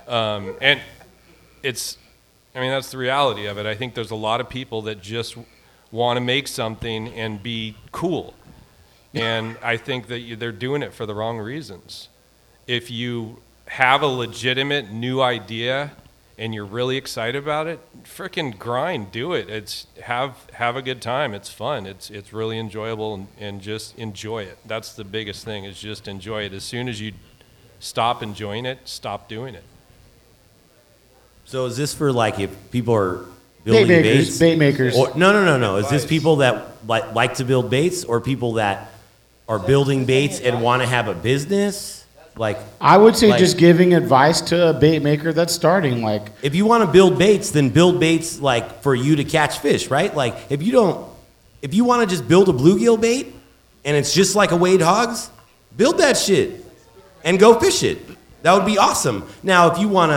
Um, 0.08 0.56
and 0.62 0.80
it's, 1.64 1.98
I 2.54 2.62
mean, 2.62 2.70
that's 2.70 2.92
the 2.92 2.98
reality 2.98 3.48
of 3.48 3.58
it. 3.58 3.66
I 3.66 3.76
think 3.76 3.94
there's 3.94 4.12
a 4.12 4.16
lot 4.16 4.40
of 4.40 4.48
people 4.48 4.84
that 4.84 5.02
just 5.02 5.36
want 5.92 6.18
to 6.18 6.22
make 6.22 6.48
something 6.48 7.10
and 7.10 7.42
be 7.42 7.76
cool. 7.92 8.36
And 9.14 9.58
I 9.64 9.78
think 9.78 10.08
that 10.08 10.20
you, 10.20 10.36
they're 10.36 10.52
doing 10.52 10.84
it 10.84 10.94
for 10.94 11.06
the 11.06 11.16
wrong 11.16 11.40
reasons. 11.40 12.10
If 12.68 12.92
you 12.92 13.42
have 13.68 14.02
a 14.02 14.08
legitimate 14.08 14.92
new 14.92 15.22
idea 15.22 15.92
and 16.38 16.54
you're 16.54 16.66
really 16.66 16.98
excited 16.98 17.42
about 17.42 17.66
it, 17.68 17.80
freaking 18.04 18.58
grind, 18.58 19.12
do 19.12 19.34
it. 19.34 19.50
It's 19.50 19.88
have 20.04 20.48
have 20.54 20.76
a 20.76 20.82
good 20.82 21.02
time. 21.02 21.34
It's 21.34 21.50
fun. 21.50 21.86
It's 21.86 22.10
it's 22.10 22.34
really 22.34 22.60
enjoyable 22.60 23.14
and, 23.14 23.28
and 23.40 23.62
just 23.62 23.98
enjoy 23.98 24.44
it. 24.44 24.58
That's 24.66 24.94
the 24.94 25.06
biggest 25.06 25.46
thing 25.46 25.64
is 25.64 25.80
just 25.80 26.08
enjoy 26.08 26.44
it. 26.44 26.54
As 26.54 26.64
soon 26.64 26.90
as 26.90 27.00
you 27.00 27.14
stop 27.80 28.22
enjoying 28.22 28.66
it, 28.66 28.80
stop 28.84 29.30
doing 29.30 29.56
it. 29.56 29.64
So 31.46 31.66
is 31.68 31.78
this 31.78 31.94
for 31.94 32.12
like 32.12 32.40
if 32.40 32.72
people 32.72 32.94
are 32.94 33.26
Bait 33.64 33.88
makers, 33.88 34.28
baits? 34.28 34.38
bait 34.38 34.58
makers. 34.58 34.96
Or, 34.96 35.12
no, 35.16 35.34
no, 35.34 35.44
no, 35.44 35.58
no. 35.58 35.78
Is 35.78 35.90
this 35.90 36.06
people 36.06 36.38
that 36.38 36.86
like 36.86 37.16
like 37.16 37.36
to 37.36 37.46
build 37.46 37.70
baits 37.70 38.04
or 38.04 38.22
people 38.22 38.54
that 38.54 38.92
are 39.48 39.58
building 39.58 40.06
baits 40.06 40.40
and 40.40 40.62
want 40.62 40.82
to 40.82 40.88
have 40.88 41.08
a 41.08 41.16
business? 41.16 42.05
Like 42.38 42.58
I 42.82 42.98
would 42.98 43.16
say 43.16 43.30
Like- 43.30 43.40
just 43.40 43.58
giving 43.58 43.94
advice 43.94 44.42
to 44.42 44.70
a 44.70 44.74
bait 44.74 45.02
maker 45.02 45.32
that's 45.32 45.54
starting. 45.54 46.02
Like, 46.04 46.28
if 46.42 46.54
you 46.54 46.66
want 46.66 46.84
to 46.86 46.92
build 46.92 47.18
baits, 47.18 47.52
then 47.52 47.70
build 47.70 48.00
baits 48.00 48.40
like 48.40 48.82
for 48.82 48.94
you 48.94 49.16
to 49.16 49.24
catch 49.24 49.60
fish, 49.60 49.90
right? 49.90 50.14
Like 50.14 50.36
if 50.50 50.62
you 50.62 50.72
don't, 50.72 51.08
if 51.62 51.74
you 51.74 51.86
want 51.86 52.08
to 52.08 52.14
just 52.14 52.28
build 52.28 52.50
a 52.50 52.54
bluegill 52.54 53.00
bait 53.00 53.34
and 53.86 53.96
it's 53.96 54.14
just 54.14 54.36
like 54.36 54.52
a 54.52 54.56
Wade 54.58 54.82
Hogs, 54.82 55.30
build 55.78 56.00
that 56.00 56.18
shit 56.18 56.66
and 57.24 57.40
go 57.40 57.58
fish 57.60 57.84
it. 57.84 58.00
That 58.44 58.54
would 58.54 58.66
be 58.66 58.78
awesome. 58.78 59.28
Now, 59.42 59.72
if 59.72 59.80
you 59.80 59.88
want 59.88 60.12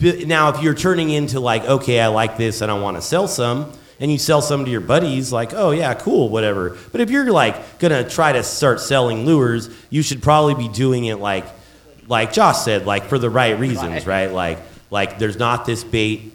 to, 0.00 0.26
now 0.26 0.48
if 0.48 0.62
you're 0.62 0.74
turning 0.74 1.10
into 1.10 1.38
like, 1.40 1.62
okay, 1.64 2.00
I 2.00 2.08
like 2.08 2.36
this 2.36 2.62
and 2.62 2.70
I 2.70 2.74
want 2.80 2.96
to 2.96 3.02
sell 3.02 3.28
some, 3.28 3.72
and 4.00 4.10
you 4.10 4.16
sell 4.16 4.40
some 4.40 4.64
to 4.64 4.70
your 4.70 4.80
buddies, 4.80 5.30
like, 5.30 5.52
oh 5.52 5.70
yeah, 5.70 5.92
cool, 5.94 6.30
whatever. 6.30 6.76
But 6.90 7.02
if 7.02 7.10
you're 7.10 7.30
like 7.30 7.78
gonna 7.78 8.08
try 8.08 8.32
to 8.32 8.42
start 8.42 8.80
selling 8.80 9.26
lures, 9.26 9.68
you 9.90 10.02
should 10.02 10.22
probably 10.22 10.54
be 10.54 10.68
doing 10.68 11.04
it 11.04 11.16
like, 11.16 11.44
like 12.08 12.32
Josh 12.32 12.58
said, 12.58 12.86
like 12.86 13.04
for 13.04 13.18
the 13.18 13.30
right 13.30 13.58
reasons, 13.58 14.06
right? 14.06 14.32
Like, 14.32 14.58
like 14.90 15.18
there's 15.18 15.38
not 15.38 15.66
this 15.66 15.84
bait 15.84 16.32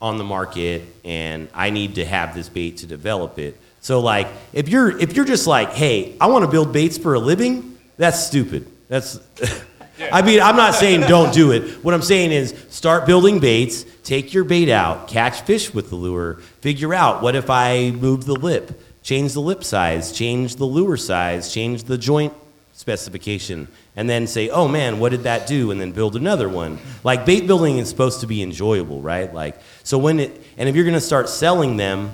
on 0.00 0.16
the 0.16 0.24
market, 0.24 0.82
and 1.04 1.48
I 1.52 1.70
need 1.70 1.96
to 1.96 2.04
have 2.04 2.34
this 2.34 2.48
bait 2.48 2.78
to 2.78 2.86
develop 2.86 3.38
it. 3.38 3.60
So 3.80 4.00
like, 4.00 4.26
if 4.54 4.68
you're 4.68 4.96
if 4.98 5.14
you're 5.14 5.26
just 5.26 5.46
like, 5.46 5.72
hey, 5.72 6.16
I 6.20 6.28
want 6.28 6.44
to 6.44 6.50
build 6.50 6.72
baits 6.72 6.96
for 6.96 7.14
a 7.14 7.20
living, 7.20 7.78
that's 7.98 8.24
stupid. 8.24 8.66
That's 8.88 9.20
I 10.00 10.22
mean, 10.22 10.40
I'm 10.40 10.56
not 10.56 10.74
saying 10.74 11.02
don't 11.02 11.32
do 11.32 11.52
it. 11.52 11.84
What 11.84 11.94
I'm 11.94 12.02
saying 12.02 12.32
is 12.32 12.54
start 12.70 13.06
building 13.06 13.40
baits, 13.40 13.84
take 14.04 14.32
your 14.32 14.44
bait 14.44 14.68
out, 14.68 15.08
catch 15.08 15.42
fish 15.42 15.74
with 15.74 15.90
the 15.90 15.96
lure, 15.96 16.34
figure 16.60 16.94
out 16.94 17.22
what 17.22 17.34
if 17.34 17.50
I 17.50 17.90
move 17.90 18.24
the 18.24 18.34
lip, 18.34 18.80
change 19.02 19.32
the 19.32 19.40
lip 19.40 19.64
size, 19.64 20.12
change 20.12 20.56
the 20.56 20.64
lure 20.64 20.96
size, 20.96 21.52
change 21.52 21.84
the 21.84 21.98
joint 21.98 22.32
specification, 22.72 23.66
and 23.96 24.08
then 24.08 24.26
say, 24.26 24.48
oh 24.50 24.68
man, 24.68 25.00
what 25.00 25.10
did 25.10 25.24
that 25.24 25.48
do? 25.48 25.72
And 25.72 25.80
then 25.80 25.92
build 25.92 26.14
another 26.14 26.48
one. 26.48 26.78
Like 27.02 27.26
bait 27.26 27.46
building 27.46 27.78
is 27.78 27.88
supposed 27.88 28.20
to 28.20 28.26
be 28.26 28.42
enjoyable, 28.42 29.00
right? 29.00 29.32
Like, 29.32 29.60
so 29.82 29.98
when 29.98 30.20
it, 30.20 30.42
and 30.56 30.68
if 30.68 30.76
you're 30.76 30.84
gonna 30.84 31.00
start 31.00 31.28
selling 31.28 31.76
them, 31.76 32.10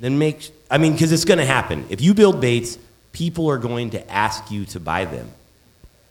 then 0.00 0.18
make, 0.18 0.50
I 0.70 0.78
mean, 0.78 0.92
because 0.92 1.12
it's 1.12 1.26
gonna 1.26 1.44
happen. 1.44 1.84
If 1.90 2.00
you 2.00 2.14
build 2.14 2.40
baits, 2.40 2.78
people 3.12 3.48
are 3.50 3.58
going 3.58 3.90
to 3.90 4.10
ask 4.10 4.50
you 4.50 4.64
to 4.66 4.80
buy 4.80 5.04
them. 5.04 5.30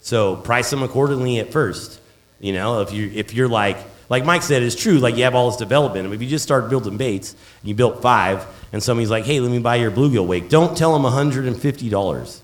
So 0.05 0.35
price 0.35 0.69
them 0.69 0.83
accordingly 0.83 1.39
at 1.39 1.51
first. 1.51 1.99
You 2.39 2.53
know, 2.53 2.81
if 2.81 2.93
you 2.93 3.09
if 3.15 3.33
you're 3.33 3.47
like 3.47 3.77
like 4.07 4.23
Mike 4.23 4.43
said, 4.43 4.61
it's 4.61 4.75
true. 4.75 4.99
Like 4.99 5.17
you 5.17 5.23
have 5.23 5.33
all 5.33 5.49
this 5.49 5.57
development. 5.57 6.13
If 6.13 6.21
you 6.21 6.27
just 6.27 6.43
start 6.43 6.69
building 6.69 6.95
baits, 6.95 7.31
and 7.31 7.69
you 7.69 7.73
built 7.73 8.03
five, 8.03 8.45
and 8.71 8.83
somebody's 8.83 9.09
like, 9.09 9.25
"Hey, 9.25 9.39
let 9.39 9.49
me 9.49 9.57
buy 9.57 9.77
your 9.77 9.89
bluegill 9.89 10.27
wake," 10.27 10.47
don't 10.47 10.77
tell 10.77 10.93
them 10.93 11.11
hundred 11.11 11.47
and 11.47 11.59
fifty 11.59 11.89
dollars. 11.89 12.43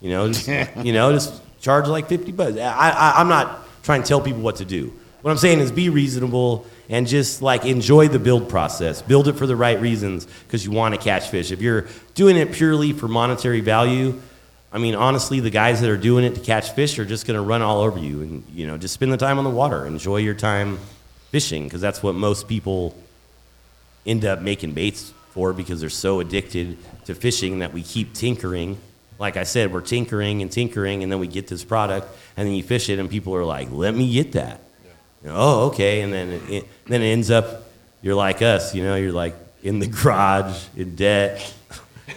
You 0.00 0.10
know, 0.10 0.32
just, 0.32 0.46
you 0.84 0.92
know, 0.92 1.10
just 1.10 1.42
charge 1.60 1.88
like 1.88 2.06
fifty 2.06 2.30
bucks. 2.30 2.56
I, 2.56 2.90
I 2.90 3.14
I'm 3.16 3.28
not 3.28 3.66
trying 3.82 4.02
to 4.02 4.08
tell 4.08 4.20
people 4.20 4.42
what 4.42 4.56
to 4.56 4.64
do. 4.64 4.92
What 5.22 5.32
I'm 5.32 5.38
saying 5.38 5.58
is 5.58 5.72
be 5.72 5.88
reasonable 5.88 6.66
and 6.88 7.08
just 7.08 7.42
like 7.42 7.64
enjoy 7.64 8.06
the 8.06 8.20
build 8.20 8.48
process. 8.48 9.02
Build 9.02 9.26
it 9.26 9.32
for 9.32 9.48
the 9.48 9.56
right 9.56 9.80
reasons 9.80 10.28
because 10.46 10.64
you 10.64 10.70
want 10.70 10.94
to 10.94 11.00
catch 11.00 11.30
fish. 11.30 11.50
If 11.50 11.62
you're 11.62 11.88
doing 12.14 12.36
it 12.36 12.52
purely 12.52 12.92
for 12.92 13.08
monetary 13.08 13.60
value, 13.60 14.20
I 14.72 14.78
mean, 14.78 14.94
honestly, 14.94 15.40
the 15.40 15.50
guys 15.50 15.82
that 15.82 15.90
are 15.90 15.98
doing 15.98 16.24
it 16.24 16.34
to 16.34 16.40
catch 16.40 16.70
fish 16.72 16.98
are 16.98 17.04
just 17.04 17.26
going 17.26 17.36
to 17.36 17.42
run 17.42 17.60
all 17.60 17.82
over 17.82 17.98
you, 17.98 18.22
and 18.22 18.44
you 18.52 18.66
know, 18.66 18.78
just 18.78 18.94
spend 18.94 19.12
the 19.12 19.18
time 19.18 19.38
on 19.38 19.44
the 19.44 19.50
water, 19.50 19.84
enjoy 19.86 20.18
your 20.18 20.34
time 20.34 20.78
fishing, 21.30 21.64
because 21.64 21.80
that's 21.80 22.02
what 22.02 22.14
most 22.14 22.48
people 22.48 22.96
end 24.06 24.24
up 24.24 24.40
making 24.40 24.72
baits 24.72 25.12
for, 25.30 25.52
because 25.52 25.80
they're 25.80 25.90
so 25.90 26.20
addicted 26.20 26.78
to 27.04 27.14
fishing 27.14 27.58
that 27.58 27.74
we 27.74 27.82
keep 27.82 28.14
tinkering. 28.14 28.78
Like 29.18 29.36
I 29.36 29.44
said, 29.44 29.72
we're 29.72 29.82
tinkering 29.82 30.40
and 30.40 30.50
tinkering, 30.50 31.02
and 31.02 31.12
then 31.12 31.18
we 31.18 31.26
get 31.26 31.48
this 31.48 31.64
product, 31.64 32.08
and 32.38 32.48
then 32.48 32.54
you 32.54 32.62
fish 32.62 32.88
it, 32.88 32.98
and 32.98 33.10
people 33.10 33.34
are 33.34 33.44
like, 33.44 33.70
"Let 33.70 33.94
me 33.94 34.10
get 34.10 34.32
that." 34.32 34.60
Know, 35.22 35.34
oh, 35.36 35.60
okay, 35.66 36.00
and 36.00 36.12
then 36.12 36.30
it, 36.30 36.50
it, 36.50 36.68
then 36.86 37.02
it 37.02 37.06
ends 37.12 37.30
up, 37.30 37.70
you're 38.00 38.16
like 38.16 38.42
us, 38.42 38.74
you 38.74 38.82
know, 38.82 38.96
you're 38.96 39.12
like 39.12 39.36
in 39.62 39.78
the 39.78 39.86
garage 40.02 40.64
in 40.76 40.96
debt 40.96 41.54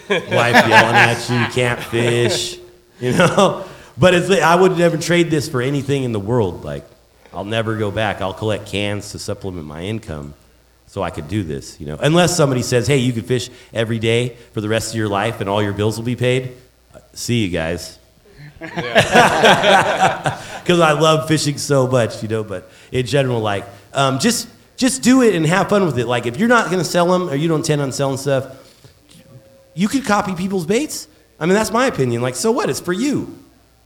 wife 0.09 0.67
yelling 0.67 0.95
at 0.95 1.29
you, 1.29 1.37
you 1.37 1.47
can't 1.47 1.79
fish, 1.79 2.57
you 2.99 3.13
know. 3.13 3.65
But 3.97 4.13
it's 4.13 4.29
I 4.29 4.55
would 4.55 4.77
never 4.77 4.97
trade 4.97 5.29
this 5.29 5.47
for 5.47 5.61
anything 5.61 6.03
in 6.03 6.11
the 6.11 6.19
world. 6.19 6.65
Like, 6.65 6.83
I'll 7.33 7.45
never 7.45 7.77
go 7.77 7.91
back. 7.91 8.21
I'll 8.21 8.33
collect 8.33 8.67
cans 8.67 9.11
to 9.11 9.19
supplement 9.19 9.65
my 9.65 9.83
income. 9.83 10.33
so 10.87 11.01
I 11.03 11.09
could 11.09 11.27
do 11.27 11.43
this, 11.43 11.79
you 11.79 11.85
know. 11.87 11.97
Unless 11.99 12.37
somebody 12.37 12.61
says, 12.61 12.87
"Hey, 12.87 12.97
you 12.97 13.11
can 13.13 13.23
fish 13.23 13.49
every 13.73 13.99
day 13.99 14.35
for 14.53 14.61
the 14.61 14.69
rest 14.69 14.91
of 14.91 14.97
your 14.97 15.09
life, 15.09 15.41
and 15.41 15.49
all 15.49 15.61
your 15.61 15.73
bills 15.73 15.97
will 15.97 16.05
be 16.05 16.15
paid." 16.15 16.53
Uh, 16.93 16.99
See 17.13 17.43
you 17.45 17.49
guys. 17.49 17.99
Because 18.59 18.73
I 20.79 20.97
love 20.99 21.27
fishing 21.27 21.57
so 21.57 21.87
much, 21.87 22.21
you 22.23 22.29
know. 22.29 22.43
But 22.43 22.69
in 22.91 23.05
general, 23.05 23.39
like, 23.41 23.65
um, 23.93 24.19
just 24.19 24.47
just 24.77 25.01
do 25.03 25.21
it 25.21 25.35
and 25.35 25.45
have 25.45 25.69
fun 25.69 25.85
with 25.85 25.97
it. 25.99 26.07
Like, 26.07 26.25
if 26.25 26.37
you're 26.37 26.49
not 26.49 26.69
gonna 26.71 26.83
sell 26.83 27.11
them 27.11 27.29
or 27.29 27.35
you 27.35 27.47
don't 27.47 27.59
intend 27.59 27.81
on 27.81 27.91
selling 27.91 28.17
stuff, 28.17 28.45
you 29.75 29.87
could 29.87 30.05
copy 30.05 30.33
people's 30.33 30.65
baits. 30.65 31.07
I 31.39 31.45
mean, 31.45 31.53
that's 31.53 31.71
my 31.71 31.85
opinion. 31.85 32.21
Like, 32.21 32.35
so 32.35 32.51
what? 32.51 32.69
It's 32.69 32.79
for 32.79 32.93
you. 32.93 33.37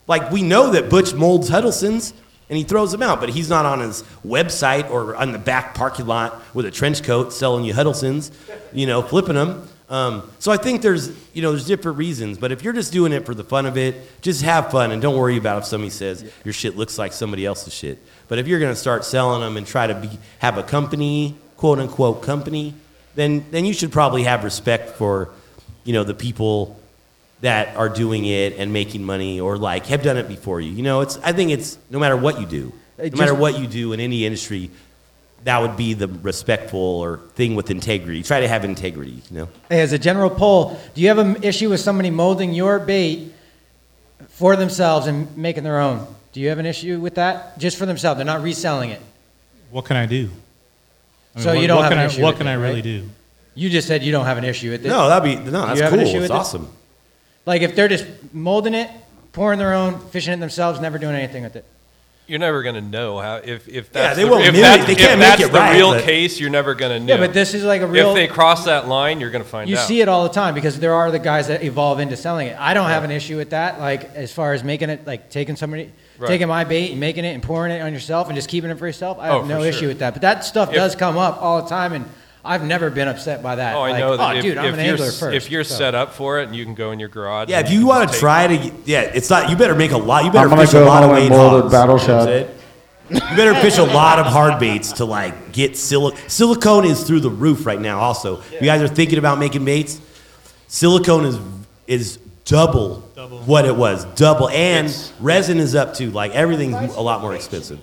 Like, 0.07 0.31
we 0.31 0.41
know 0.41 0.71
that 0.71 0.89
Butch 0.89 1.13
molds 1.13 1.49
Huddleston's 1.49 2.13
and 2.49 2.57
he 2.57 2.63
throws 2.63 2.91
them 2.91 3.03
out, 3.03 3.19
but 3.19 3.29
he's 3.29 3.49
not 3.49 3.65
on 3.65 3.79
his 3.79 4.03
website 4.25 4.89
or 4.89 5.15
on 5.15 5.31
the 5.33 5.39
back 5.39 5.75
parking 5.75 6.07
lot 6.07 6.41
with 6.53 6.65
a 6.65 6.71
trench 6.71 7.03
coat 7.03 7.33
selling 7.33 7.63
you 7.63 7.73
Huddleston's, 7.73 8.31
you 8.73 8.87
know, 8.87 9.01
flipping 9.01 9.35
them. 9.35 9.67
Um, 9.89 10.29
so 10.37 10.51
I 10.51 10.57
think 10.57 10.83
there's, 10.83 11.09
you 11.33 11.41
know, 11.41 11.51
there's 11.51 11.65
different 11.65 11.97
reasons. 11.97 12.37
But 12.37 12.51
if 12.51 12.63
you're 12.63 12.73
just 12.73 12.93
doing 12.93 13.11
it 13.11 13.25
for 13.25 13.33
the 13.33 13.43
fun 13.43 13.65
of 13.65 13.77
it, 13.77 14.21
just 14.21 14.43
have 14.43 14.69
fun 14.71 14.91
and 14.91 15.01
don't 15.01 15.17
worry 15.17 15.37
about 15.37 15.59
if 15.59 15.65
somebody 15.65 15.89
says 15.89 16.31
your 16.43 16.53
shit 16.53 16.77
looks 16.77 16.99
like 16.99 17.11
somebody 17.11 17.45
else's 17.45 17.73
shit. 17.73 17.97
But 18.27 18.37
if 18.37 18.47
you're 18.47 18.59
going 18.59 18.71
to 18.71 18.79
start 18.79 19.03
selling 19.03 19.41
them 19.41 19.57
and 19.57 19.65
try 19.65 19.87
to 19.87 19.95
be, 19.95 20.09
have 20.39 20.59
a 20.59 20.63
company, 20.63 21.35
quote 21.57 21.79
unquote 21.79 22.21
company, 22.21 22.75
then 23.15 23.45
then 23.49 23.65
you 23.65 23.73
should 23.73 23.91
probably 23.91 24.23
have 24.23 24.43
respect 24.43 24.91
for, 24.91 25.29
you 25.89 25.93
know, 25.93 26.03
the 26.03 26.13
people 26.13 26.79
that 27.41 27.75
are 27.75 27.89
doing 27.89 28.23
it 28.23 28.53
and 28.59 28.71
making 28.71 29.03
money 29.03 29.39
or 29.39 29.57
like 29.57 29.87
have 29.87 30.03
done 30.03 30.17
it 30.17 30.27
before 30.27 30.61
you. 30.61 30.71
You 30.71 30.83
know, 30.83 31.01
it's 31.01 31.17
I 31.23 31.31
think 31.33 31.49
it's 31.49 31.79
no 31.89 31.97
matter 31.97 32.15
what 32.15 32.39
you 32.39 32.45
do, 32.45 32.71
no 32.99 33.03
Hey, 33.05 33.09
matter 33.09 33.33
what 33.33 33.57
you 33.57 33.65
do 33.65 33.91
in 33.93 33.99
any 33.99 34.23
industry, 34.23 34.69
that 35.45 35.59
would 35.59 35.75
be 35.75 35.95
the 35.95 36.07
respectful 36.07 36.79
or 36.79 37.17
thing 37.33 37.55
with 37.55 37.71
integrity. 37.71 38.21
Try 38.21 38.41
to 38.41 38.47
have 38.47 38.63
integrity. 38.65 39.23
You 39.31 39.37
know. 39.37 39.49
As 39.71 39.91
a 39.91 39.97
general 39.97 40.29
poll, 40.29 40.79
do 40.93 41.01
you 41.01 41.07
have 41.07 41.17
an 41.17 41.41
issue 41.41 41.71
with 41.71 41.79
somebody 41.79 42.11
molding 42.11 42.53
your 42.53 42.77
bait 42.77 43.33
for 44.27 44.55
themselves 44.55 45.07
and 45.07 45.35
making 45.35 45.63
their 45.63 45.79
own? 45.79 46.05
Do 46.33 46.39
you 46.39 46.49
have 46.49 46.59
an 46.59 46.67
issue 46.67 46.99
with 46.99 47.15
that? 47.15 47.57
Just 47.57 47.77
for 47.79 47.87
themselves, 47.87 48.19
they're 48.19 48.25
not 48.27 48.43
reselling 48.43 48.91
it. 48.91 49.01
What 49.71 49.85
can 49.85 49.97
I 49.97 50.05
do? 50.05 50.29
I 51.33 51.39
mean, 51.39 51.43
So 51.43 51.49
what, 51.55 51.61
you 51.61 51.67
don't 51.67 51.77
what 51.77 51.83
have 51.85 51.91
can 51.93 51.97
an 51.97 52.03
I, 52.03 52.13
issue 52.13 52.21
What 52.21 52.33
with 52.35 52.37
can 52.41 52.47
it, 52.47 52.51
I 52.51 52.53
really 52.53 52.73
right? 52.75 52.83
do? 52.83 53.09
You 53.60 53.69
just 53.69 53.88
said 53.88 54.03
you 54.03 54.11
don't 54.11 54.26
have 54.26 54.38
an 54.38 54.45
issue 54.45 54.72
with 54.72 54.86
it. 54.86 54.90
No, 54.90 55.10
that'd 55.10 55.23
be 55.23 55.36
no. 55.52 55.65
That's 55.65 55.77
you 55.80 55.84
have 55.84 55.94
an 55.94 55.99
cool. 55.99 56.07
issue 56.07 56.18
It's 56.19 56.23
with 56.23 56.31
it? 56.31 56.34
awesome. 56.34 56.69
Like 57.45 57.61
if 57.61 57.76
they're 57.76 57.88
just 57.90 58.06
molding 58.34 58.73
it, 58.73 58.90
pouring 59.34 59.60
their 59.60 59.73
own, 59.73 59.99
fishing 60.11 60.34
it 60.34 60.38
themselves, 60.40 60.80
never 60.80 60.98
doing 60.98 61.15
anything 61.15 61.44
with 61.44 61.56
it. 61.56 61.65
You're 62.27 62.40
never 62.40 62.61
going 62.61 62.76
to 62.76 62.81
know 62.81 63.18
how 63.19 63.38
if 63.38 63.68
if 63.68 63.91
that's 63.91 64.11
yeah, 64.11 64.14
they 64.14 64.23
the, 64.23 64.30
won't 64.31 64.45
if 64.45 64.53
mimic- 64.53 64.61
that's, 64.61 64.86
they 64.86 64.95
can't 64.95 65.19
make 65.19 65.30
that's 65.30 65.41
it 65.44 65.52
the 65.52 65.57
right, 65.57 65.76
real 65.76 65.91
but- 65.94 66.03
case. 66.03 66.40
You're 66.40 66.52
never 66.52 66.73
going 66.76 66.91
to 67.02 67.06
know. 67.06 67.15
Yeah, 67.15 67.19
but 67.19 67.34
this 67.34 67.53
is 67.56 67.64
like 67.64 67.81
a 67.81 67.88
real. 67.88 68.10
if 68.11 68.15
they 68.15 68.27
cross 68.27 68.65
that 68.65 68.88
line, 68.88 69.19
you're 69.19 69.31
going 69.31 69.44
to 69.44 69.49
find 69.49 69.68
you 69.69 69.76
out. 69.77 69.88
see 69.88 69.99
it 69.99 70.07
all 70.07 70.23
the 70.23 70.34
time 70.34 70.53
because 70.53 70.80
there 70.80 70.94
are 70.94 71.10
the 71.11 71.18
guys 71.19 71.48
that 71.48 71.64
evolve 71.64 71.99
into 71.99 72.15
selling 72.15 72.48
it. 72.48 72.56
I 72.60 72.73
don't 72.76 72.88
have 72.90 73.03
an 73.03 73.11
issue 73.11 73.36
with 73.36 73.49
that. 73.49 73.80
Like 73.80 74.14
as 74.15 74.31
far 74.31 74.53
as 74.53 74.64
making 74.64 74.90
it, 74.91 75.06
like 75.07 75.30
taking 75.31 75.56
somebody, 75.56 75.91
Right. 76.19 76.27
taking 76.27 76.48
my 76.48 76.65
bait 76.65 76.91
and 76.91 76.99
making 76.99 77.26
it 77.26 77.34
and 77.34 77.41
pouring 77.41 77.72
it 77.72 77.81
on 77.81 77.94
yourself 77.94 78.27
and 78.27 78.36
just 78.36 78.48
keeping 78.49 78.69
it 78.69 78.77
for 78.77 78.86
yourself. 78.88 79.18
I 79.19 79.30
Oh, 79.30 79.40
have 79.40 79.48
no 79.48 79.61
for 79.61 79.65
issue 79.65 79.88
with 79.88 79.99
that. 79.99 80.14
But 80.14 80.22
that 80.22 80.45
stuff 80.45 80.69
If- 80.69 80.76
does 80.76 80.95
come 80.95 81.18
up 81.18 81.41
all 81.41 81.61
the 81.64 81.69
time, 81.69 81.94
and 81.94 82.06
I've 82.43 82.63
never 82.63 82.89
been 82.89 83.07
upset 83.07 83.43
by 83.43 83.55
that. 83.55 83.75
Oh, 83.75 83.81
I 83.81 83.91
Like, 83.91 83.99
know 83.99 84.17
that 84.17 84.35
oh, 84.35 84.37
if, 84.37 84.43
dude, 84.43 84.57
I'm 84.57 84.73
an 84.73 84.79
you're 84.79 84.93
angler 84.93 85.05
s- 85.07 85.19
first. 85.19 85.35
if 85.35 85.51
you're 85.51 85.63
so. 85.65 85.75
set 85.75 85.93
up 85.95 86.13
for 86.13 86.39
it 86.39 86.47
and 86.47 86.55
you 86.55 86.63
can 86.63 86.73
go 86.73 86.91
in 86.91 86.99
your 86.99 87.09
garage. 87.09 87.49
Yeah, 87.49 87.59
if 87.59 87.69
you 87.69 87.79
can 87.79 87.87
want 87.87 88.11
to 88.11 88.17
try 88.17 88.47
to, 88.47 88.71
yeah, 88.85 89.01
it's 89.01 89.29
not. 89.29 89.49
You 89.49 89.57
better 89.57 89.75
make 89.75 89.91
a 89.91 89.97
lot. 89.97 90.23
You 90.23 90.31
better 90.31 90.49
I'm 90.49 90.57
fish 90.57 90.73
a 90.73 90.79
lot 90.81 91.03
of 91.03 91.09
home 91.09 91.17
and 91.19 91.29
Wade 91.29 91.37
Hogs, 91.37 91.71
battle 91.71 91.99
you 91.99 92.07
know 92.07 92.25
shad. 92.25 92.49
You 93.09 93.19
better 93.35 93.55
fish 93.55 93.77
a 93.77 93.83
lot 93.83 94.19
of 94.19 94.27
hard 94.27 94.59
baits 94.59 94.93
to 94.93 95.05
like 95.05 95.51
get 95.51 95.75
silicone. 95.75 96.19
Silicone 96.29 96.85
is 96.85 97.03
through 97.03 97.19
the 97.21 97.29
roof 97.29 97.65
right 97.65 97.79
now. 97.81 97.99
Also, 97.99 98.41
you 98.53 98.61
guys 98.61 98.81
are 98.81 98.87
thinking 98.87 99.17
about 99.17 99.37
making 99.39 99.65
baits. 99.65 99.99
Silicone 100.67 101.25
is 101.25 101.39
is 101.87 102.17
double, 102.45 103.01
what 103.45 103.65
it 103.65 103.75
was, 103.75 104.05
double, 104.15 104.47
and 104.49 104.95
resin 105.19 105.57
is 105.59 105.73
up 105.75 105.93
too. 105.95 106.11
Like 106.11 106.31
everything's 106.33 106.95
a 106.95 107.01
lot 107.01 107.21
more 107.21 107.35
expensive. 107.35 107.79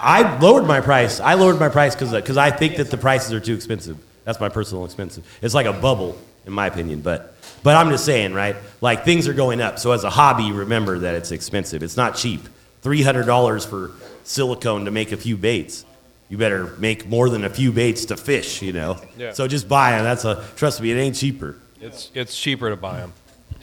I 0.00 0.38
lowered 0.38 0.66
my 0.66 0.80
price. 0.80 1.20
I 1.20 1.34
lowered 1.34 1.58
my 1.58 1.68
price 1.68 1.94
because 1.94 2.12
because 2.12 2.36
I 2.36 2.50
think 2.50 2.76
that 2.76 2.90
the 2.90 2.96
prices 2.96 3.32
are 3.32 3.40
too 3.40 3.54
expensive. 3.54 3.98
That's 4.24 4.40
my 4.40 4.48
personal 4.48 4.84
expensive. 4.84 5.26
It's 5.42 5.54
like 5.54 5.66
a 5.66 5.72
bubble, 5.72 6.18
in 6.46 6.52
my 6.52 6.66
opinion. 6.66 7.00
But 7.00 7.34
but 7.62 7.76
I'm 7.76 7.90
just 7.90 8.04
saying, 8.04 8.34
right? 8.34 8.56
Like 8.80 9.04
things 9.04 9.26
are 9.28 9.32
going 9.32 9.60
up. 9.60 9.78
So 9.78 9.92
as 9.92 10.04
a 10.04 10.10
hobby, 10.10 10.52
remember 10.52 11.00
that 11.00 11.14
it's 11.14 11.32
expensive. 11.32 11.82
It's 11.82 11.96
not 11.96 12.16
cheap. 12.16 12.42
Three 12.82 13.02
hundred 13.02 13.26
dollars 13.26 13.64
for 13.64 13.92
silicone 14.24 14.84
to 14.84 14.90
make 14.90 15.12
a 15.12 15.16
few 15.16 15.36
baits. 15.36 15.84
You 16.28 16.36
better 16.36 16.76
make 16.78 17.06
more 17.06 17.30
than 17.30 17.44
a 17.44 17.50
few 17.50 17.72
baits 17.72 18.04
to 18.06 18.16
fish. 18.16 18.62
You 18.62 18.72
know. 18.72 19.00
Yeah. 19.16 19.32
So 19.32 19.48
just 19.48 19.68
buy 19.68 19.92
them. 19.92 20.04
That's 20.04 20.24
a 20.24 20.44
trust 20.56 20.80
me. 20.80 20.90
It 20.92 20.96
ain't 20.96 21.16
cheaper. 21.16 21.56
It's 21.80 22.10
it's 22.14 22.38
cheaper 22.38 22.70
to 22.70 22.76
buy 22.76 22.98
them. 22.98 23.12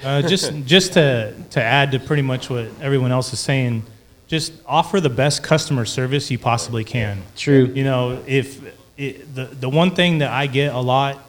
Uh, 0.03 0.21
just 0.21 0.53
just 0.65 0.93
to 0.93 1.33
to 1.51 1.61
add 1.61 1.91
to 1.91 1.99
pretty 1.99 2.21
much 2.21 2.49
what 2.49 2.67
everyone 2.81 3.11
else 3.11 3.31
is 3.31 3.39
saying, 3.39 3.83
just 4.27 4.53
offer 4.65 4.99
the 4.99 5.09
best 5.09 5.43
customer 5.43 5.85
service 5.85 6.31
you 6.31 6.39
possibly 6.39 6.83
can. 6.83 7.21
True. 7.35 7.65
You 7.65 7.83
know, 7.83 8.23
if 8.25 8.61
it, 8.97 9.33
the 9.35 9.45
the 9.45 9.69
one 9.69 9.91
thing 9.91 10.19
that 10.19 10.31
I 10.31 10.47
get 10.47 10.73
a 10.73 10.79
lot 10.79 11.19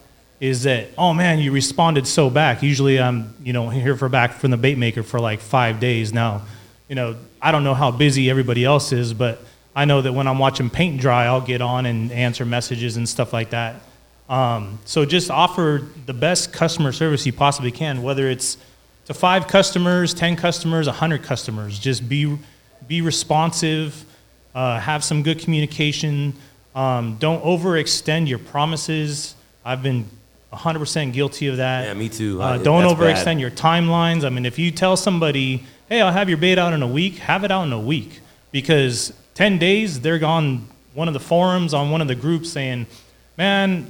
is 0.41 0.65
that 0.65 0.89
oh 0.97 1.15
man, 1.15 1.39
you 1.39 1.53
responded 1.53 2.07
so 2.07 2.31
back. 2.31 2.63
Usually 2.63 3.01
I'm 3.01 3.35
you 3.43 3.53
know 3.53 3.69
here 3.69 3.97
for 3.97 4.09
back 4.09 4.35
from 4.35 4.51
the 4.51 4.57
bait 4.57 4.79
maker 4.79 5.03
for 5.03 5.21
like 5.21 5.41
five 5.41 5.81
days 5.81 6.13
now. 6.13 6.43
You 6.89 6.95
know, 6.95 7.17
I 7.43 7.53
don't 7.53 7.65
know 7.65 7.75
how 7.75 7.91
busy 7.91 8.31
everybody 8.31 8.65
else 8.65 8.93
is, 8.93 9.13
but 9.13 9.41
I 9.75 9.85
know 9.85 10.01
that 10.03 10.13
when 10.13 10.27
I'm 10.27 10.39
watching 10.39 10.71
paint 10.71 11.01
dry, 11.01 11.27
I'll 11.27 11.41
get 11.41 11.61
on 11.61 11.85
and 11.85 12.13
answer 12.13 12.45
messages 12.45 12.97
and 12.97 13.09
stuff 13.09 13.33
like 13.33 13.51
that. 13.51 13.83
Um, 14.29 14.79
so 14.85 15.05
just 15.05 15.31
offer 15.31 15.83
the 16.07 16.15
best 16.15 16.53
customer 16.53 16.93
service 16.93 17.27
you 17.27 17.33
possibly 17.33 17.71
can, 17.71 18.03
whether 18.03 18.29
it's 18.29 18.57
to 19.05 19.15
five 19.15 19.47
customers, 19.47 20.15
ten 20.15 20.35
customers, 20.35 20.87
hundred 20.87 21.23
customers. 21.23 21.79
Just 21.79 22.09
be 22.09 22.39
be 22.89 23.01
responsive, 23.01 24.05
uh, 24.55 24.79
have 24.81 25.05
some 25.05 25.23
good 25.23 25.39
communication. 25.39 26.35
Um, 26.75 27.17
don't 27.19 27.43
overextend 27.43 28.29
your 28.29 28.39
promises. 28.39 29.35
I've 29.65 29.83
been 29.83 30.09
100% 30.53 31.13
guilty 31.13 31.49
of 31.49 31.59
that. 31.59 31.87
Yeah, 31.87 31.95
me 31.95 32.09
too. 32.09 32.41
Uh, 32.41 32.59
don't 32.59 32.83
that's 32.83 32.95
overextend 32.95 33.25
bad. 33.25 33.41
your 33.41 33.51
timelines. 33.51 34.25
I 34.25 34.31
mean, 34.31 34.47
if 34.47 34.59
you 34.59 34.71
tell 34.71 34.97
somebody, 34.97 35.65
"Hey, 35.89 36.01
I'll 36.01 36.13
have 36.13 36.29
your 36.29 36.39
bait 36.39 36.59
out 36.59 36.73
in 36.73 36.83
a 36.83 36.87
week," 36.87 37.19
have 37.19 37.45
it 37.45 37.51
out 37.51 37.65
in 37.65 37.73
a 37.73 37.81
week 37.81 38.21
because 38.53 39.13
10 39.35 39.59
days 39.59 40.01
they're 40.01 40.25
on 40.25 40.69
one 40.95 41.09
of 41.09 41.15
the 41.15 41.21
forums 41.21 41.75
on 41.75 41.91
one 41.91 42.01
of 42.01 42.09
the 42.09 42.15
groups 42.15 42.51
saying, 42.51 42.87
"Man, 43.37 43.89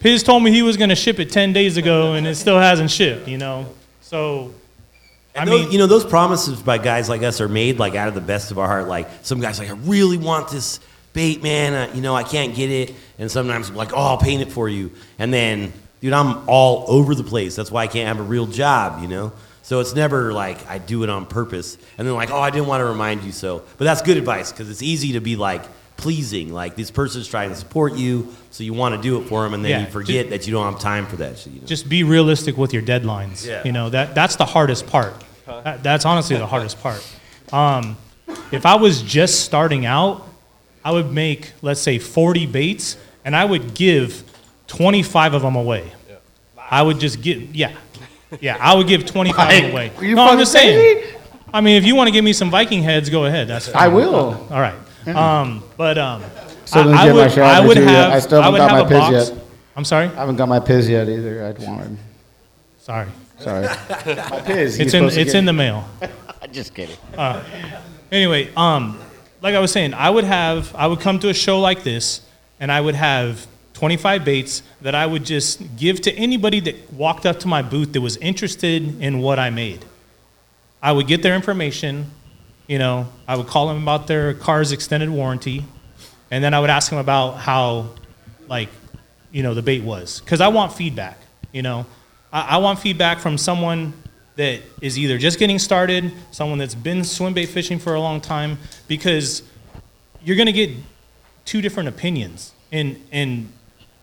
Piz 0.00 0.22
told 0.22 0.42
me 0.42 0.50
he 0.50 0.62
was 0.62 0.76
going 0.76 0.90
to 0.90 0.96
ship 0.96 1.20
it 1.20 1.30
10 1.30 1.52
days 1.52 1.76
ago 1.76 2.14
and 2.14 2.26
it 2.26 2.34
still 2.36 2.58
hasn't 2.58 2.90
shipped." 2.90 3.28
You 3.28 3.38
know, 3.38 3.66
so 4.00 4.52
I 5.40 5.44
those- 5.44 5.62
mean, 5.62 5.72
you 5.72 5.78
know, 5.78 5.86
those 5.86 6.04
promises 6.04 6.60
by 6.60 6.78
guys 6.78 7.08
like 7.08 7.22
us 7.22 7.40
are 7.40 7.48
made 7.48 7.78
like 7.78 7.94
out 7.94 8.08
of 8.08 8.14
the 8.14 8.20
best 8.20 8.50
of 8.50 8.58
our 8.58 8.66
heart. 8.66 8.88
Like 8.88 9.08
some 9.22 9.40
guys 9.40 9.58
like, 9.58 9.68
I 9.70 9.74
really 9.74 10.16
want 10.18 10.48
this 10.50 10.80
bait, 11.12 11.42
man. 11.42 11.94
You 11.94 12.02
know, 12.02 12.14
I 12.14 12.22
can't 12.22 12.54
get 12.54 12.70
it. 12.70 12.94
And 13.18 13.30
sometimes 13.30 13.68
I'm 13.70 13.76
like, 13.76 13.92
oh, 13.92 13.96
I'll 14.00 14.18
paint 14.18 14.42
it 14.42 14.52
for 14.52 14.68
you. 14.68 14.92
And 15.18 15.32
then, 15.32 15.72
dude, 16.00 16.12
I'm 16.12 16.48
all 16.48 16.84
over 16.88 17.14
the 17.14 17.24
place. 17.24 17.56
That's 17.56 17.70
why 17.70 17.82
I 17.82 17.86
can't 17.86 18.06
have 18.08 18.20
a 18.20 18.28
real 18.28 18.46
job. 18.46 19.02
You 19.02 19.08
know. 19.08 19.32
So 19.62 19.80
it's 19.80 19.94
never 19.94 20.32
like 20.32 20.66
I 20.70 20.78
do 20.78 21.02
it 21.02 21.10
on 21.10 21.26
purpose. 21.26 21.76
And 21.98 22.08
then 22.08 22.14
like, 22.14 22.30
oh, 22.30 22.38
I 22.40 22.48
didn't 22.48 22.68
want 22.68 22.80
to 22.80 22.86
remind 22.86 23.22
you 23.24 23.32
so. 23.32 23.62
But 23.76 23.84
that's 23.84 24.00
good 24.00 24.16
advice 24.16 24.50
because 24.50 24.70
it's 24.70 24.82
easy 24.82 25.12
to 25.12 25.20
be 25.20 25.36
like 25.36 25.62
pleasing. 25.98 26.54
Like 26.54 26.74
this 26.76 26.90
person's 26.90 27.28
trying 27.28 27.50
to 27.50 27.56
support 27.56 27.94
you, 27.94 28.28
so 28.50 28.64
you 28.64 28.72
want 28.72 28.94
to 28.94 29.02
do 29.02 29.20
it 29.20 29.24
for 29.28 29.42
them, 29.42 29.52
and 29.52 29.62
then 29.64 29.70
Yeah, 29.72 29.80
you 29.80 29.86
forget 29.92 30.30
that 30.30 30.46
you 30.46 30.52
don't 30.54 30.72
have 30.72 30.80
time 30.80 31.06
for 31.06 31.16
that. 31.16 31.38
shit, 31.38 31.52
You 31.52 31.60
know? 31.60 31.66
just 31.66 31.86
be 31.88 32.02
realistic 32.04 32.56
with 32.56 32.72
your 32.72 32.82
deadlines. 32.82 33.44
Yeah. 33.44 33.62
You 33.64 33.72
know 33.72 33.90
that 33.90 34.14
that's 34.14 34.36
the 34.36 34.46
hardest 34.46 34.86
part. 34.86 35.12
That- 35.64 35.82
that's 35.82 36.04
honestly 36.04 36.36
the 36.36 36.46
hardest 36.46 36.80
part. 36.82 37.04
Um, 37.52 37.96
if 38.52 38.66
I 38.66 38.76
was 38.76 39.02
just 39.02 39.40
starting 39.44 39.86
out, 39.86 40.26
I 40.84 40.92
would 40.92 41.10
make 41.12 41.52
let's 41.62 41.80
say 41.80 41.98
40 41.98 42.46
baits, 42.46 42.96
and 43.24 43.34
I 43.34 43.44
would 43.44 43.74
give 43.74 44.22
25 44.68 45.34
of 45.34 45.42
them 45.42 45.56
away. 45.56 45.92
I 46.70 46.82
would 46.82 47.00
just 47.00 47.22
give 47.22 47.54
yeah, 47.56 47.72
yeah. 48.40 48.56
I 48.60 48.74
would 48.74 48.86
give 48.86 49.06
25 49.06 49.48
of 49.56 49.62
them 49.62 49.70
away. 49.72 49.92
You 50.00 50.14
no, 50.14 50.26
I'm 50.28 50.38
just 50.38 50.52
saying. 50.52 51.00
crazy? 51.00 51.16
I 51.52 51.62
mean, 51.62 51.76
if 51.76 51.84
you 51.86 51.94
want 51.94 52.08
to 52.08 52.12
give 52.12 52.24
me 52.24 52.34
some 52.34 52.50
Viking 52.50 52.82
heads, 52.82 53.08
go 53.08 53.24
ahead. 53.24 53.48
That's 53.48 53.68
fine. 53.68 53.82
I 53.82 53.88
will. 53.88 54.46
All 54.50 54.60
right. 54.60 54.74
Um, 55.06 55.62
but 55.78 55.96
um, 55.96 56.22
Still 56.66 56.94
I, 56.94 57.08
I 57.08 57.12
would, 57.12 57.38
I 57.38 57.60
would 57.66 57.78
or 57.78 57.80
two 57.80 57.86
yet. 57.86 57.94
have. 57.94 58.12
I 58.12 58.18
still 58.18 58.42
haven't 58.42 58.52
would 58.52 58.58
got 58.58 58.70
have 58.70 58.90
my 58.90 58.96
a 58.96 59.00
piz 59.00 59.18
box. 59.24 59.30
yet. 59.30 59.44
I'm 59.74 59.84
sorry. 59.86 60.06
I 60.08 60.14
haven't 60.14 60.36
got 60.36 60.48
my 60.50 60.60
piz 60.60 60.86
yet 60.90 61.08
either. 61.08 61.46
I'd 61.46 61.58
wanted. 61.66 61.96
Sorry. 62.78 63.06
Sorry. 63.40 63.66
my 64.30 64.42
piz. 64.44 64.78
It's 64.78 64.94
in. 64.94 65.04
It's 65.04 65.34
in 65.34 65.44
the 65.44 65.52
mail. 65.52 65.88
Just 66.52 66.74
kidding. 66.74 66.96
Anyway, 68.10 68.50
um, 68.56 68.98
like 69.42 69.54
I 69.54 69.58
was 69.60 69.70
saying, 69.70 69.94
I 69.94 70.10
would 70.10 70.24
have, 70.24 70.74
I 70.74 70.86
would 70.86 71.00
come 71.00 71.18
to 71.20 71.28
a 71.28 71.34
show 71.34 71.60
like 71.60 71.82
this, 71.82 72.22
and 72.58 72.72
I 72.72 72.80
would 72.80 72.94
have 72.94 73.46
25 73.74 74.24
baits 74.24 74.62
that 74.80 74.94
I 74.94 75.06
would 75.06 75.24
just 75.24 75.76
give 75.76 76.00
to 76.02 76.12
anybody 76.12 76.58
that 76.60 76.92
walked 76.92 77.26
up 77.26 77.38
to 77.40 77.48
my 77.48 77.62
booth 77.62 77.92
that 77.92 78.00
was 78.00 78.16
interested 78.16 79.00
in 79.00 79.20
what 79.20 79.38
I 79.38 79.50
made. 79.50 79.84
I 80.82 80.92
would 80.92 81.06
get 81.06 81.22
their 81.22 81.34
information, 81.34 82.10
you 82.66 82.78
know, 82.78 83.08
I 83.26 83.36
would 83.36 83.46
call 83.46 83.68
them 83.68 83.82
about 83.82 84.06
their 84.06 84.34
car's 84.34 84.72
extended 84.72 85.10
warranty, 85.10 85.64
and 86.30 86.42
then 86.42 86.54
I 86.54 86.60
would 86.60 86.70
ask 86.70 86.90
them 86.90 86.98
about 86.98 87.36
how, 87.36 87.90
like, 88.48 88.68
you 89.30 89.42
know, 89.42 89.54
the 89.54 89.62
bait 89.62 89.82
was, 89.82 90.20
because 90.20 90.40
I 90.40 90.48
want 90.48 90.72
feedback. 90.72 91.18
You 91.52 91.62
know, 91.62 91.86
I, 92.32 92.40
I 92.40 92.56
want 92.58 92.78
feedback 92.78 93.18
from 93.18 93.38
someone 93.38 93.92
that 94.36 94.60
is 94.80 94.98
either 94.98 95.18
just 95.18 95.38
getting 95.38 95.58
started, 95.58 96.12
someone 96.30 96.58
that's 96.58 96.74
been 96.74 97.02
swim 97.04 97.34
bait 97.34 97.46
fishing 97.46 97.78
for 97.78 97.94
a 97.94 98.00
long 98.00 98.20
time, 98.20 98.58
because 98.86 99.42
you're 100.24 100.36
going 100.36 100.46
to 100.46 100.52
get 100.52 100.70
two 101.44 101.60
different 101.60 101.88
opinions, 101.88 102.52
and 102.70 102.96
and 103.10 103.50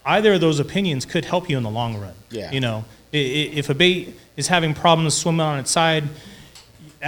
either 0.06 0.34
of 0.34 0.42
those 0.42 0.60
opinions 0.60 1.06
could 1.06 1.26
help 1.26 1.50
you 1.50 1.58
in 1.58 1.64
the 1.64 1.70
long 1.70 1.98
run. 1.98 2.14
Yeah. 2.30 2.52
You 2.52 2.60
know, 2.60 2.86
if 3.12 3.70
a 3.70 3.74
bait 3.74 4.16
is 4.36 4.48
having 4.48 4.74
problems 4.74 5.14
swimming 5.16 5.42
on 5.42 5.60
its 5.60 5.72
side, 5.72 6.04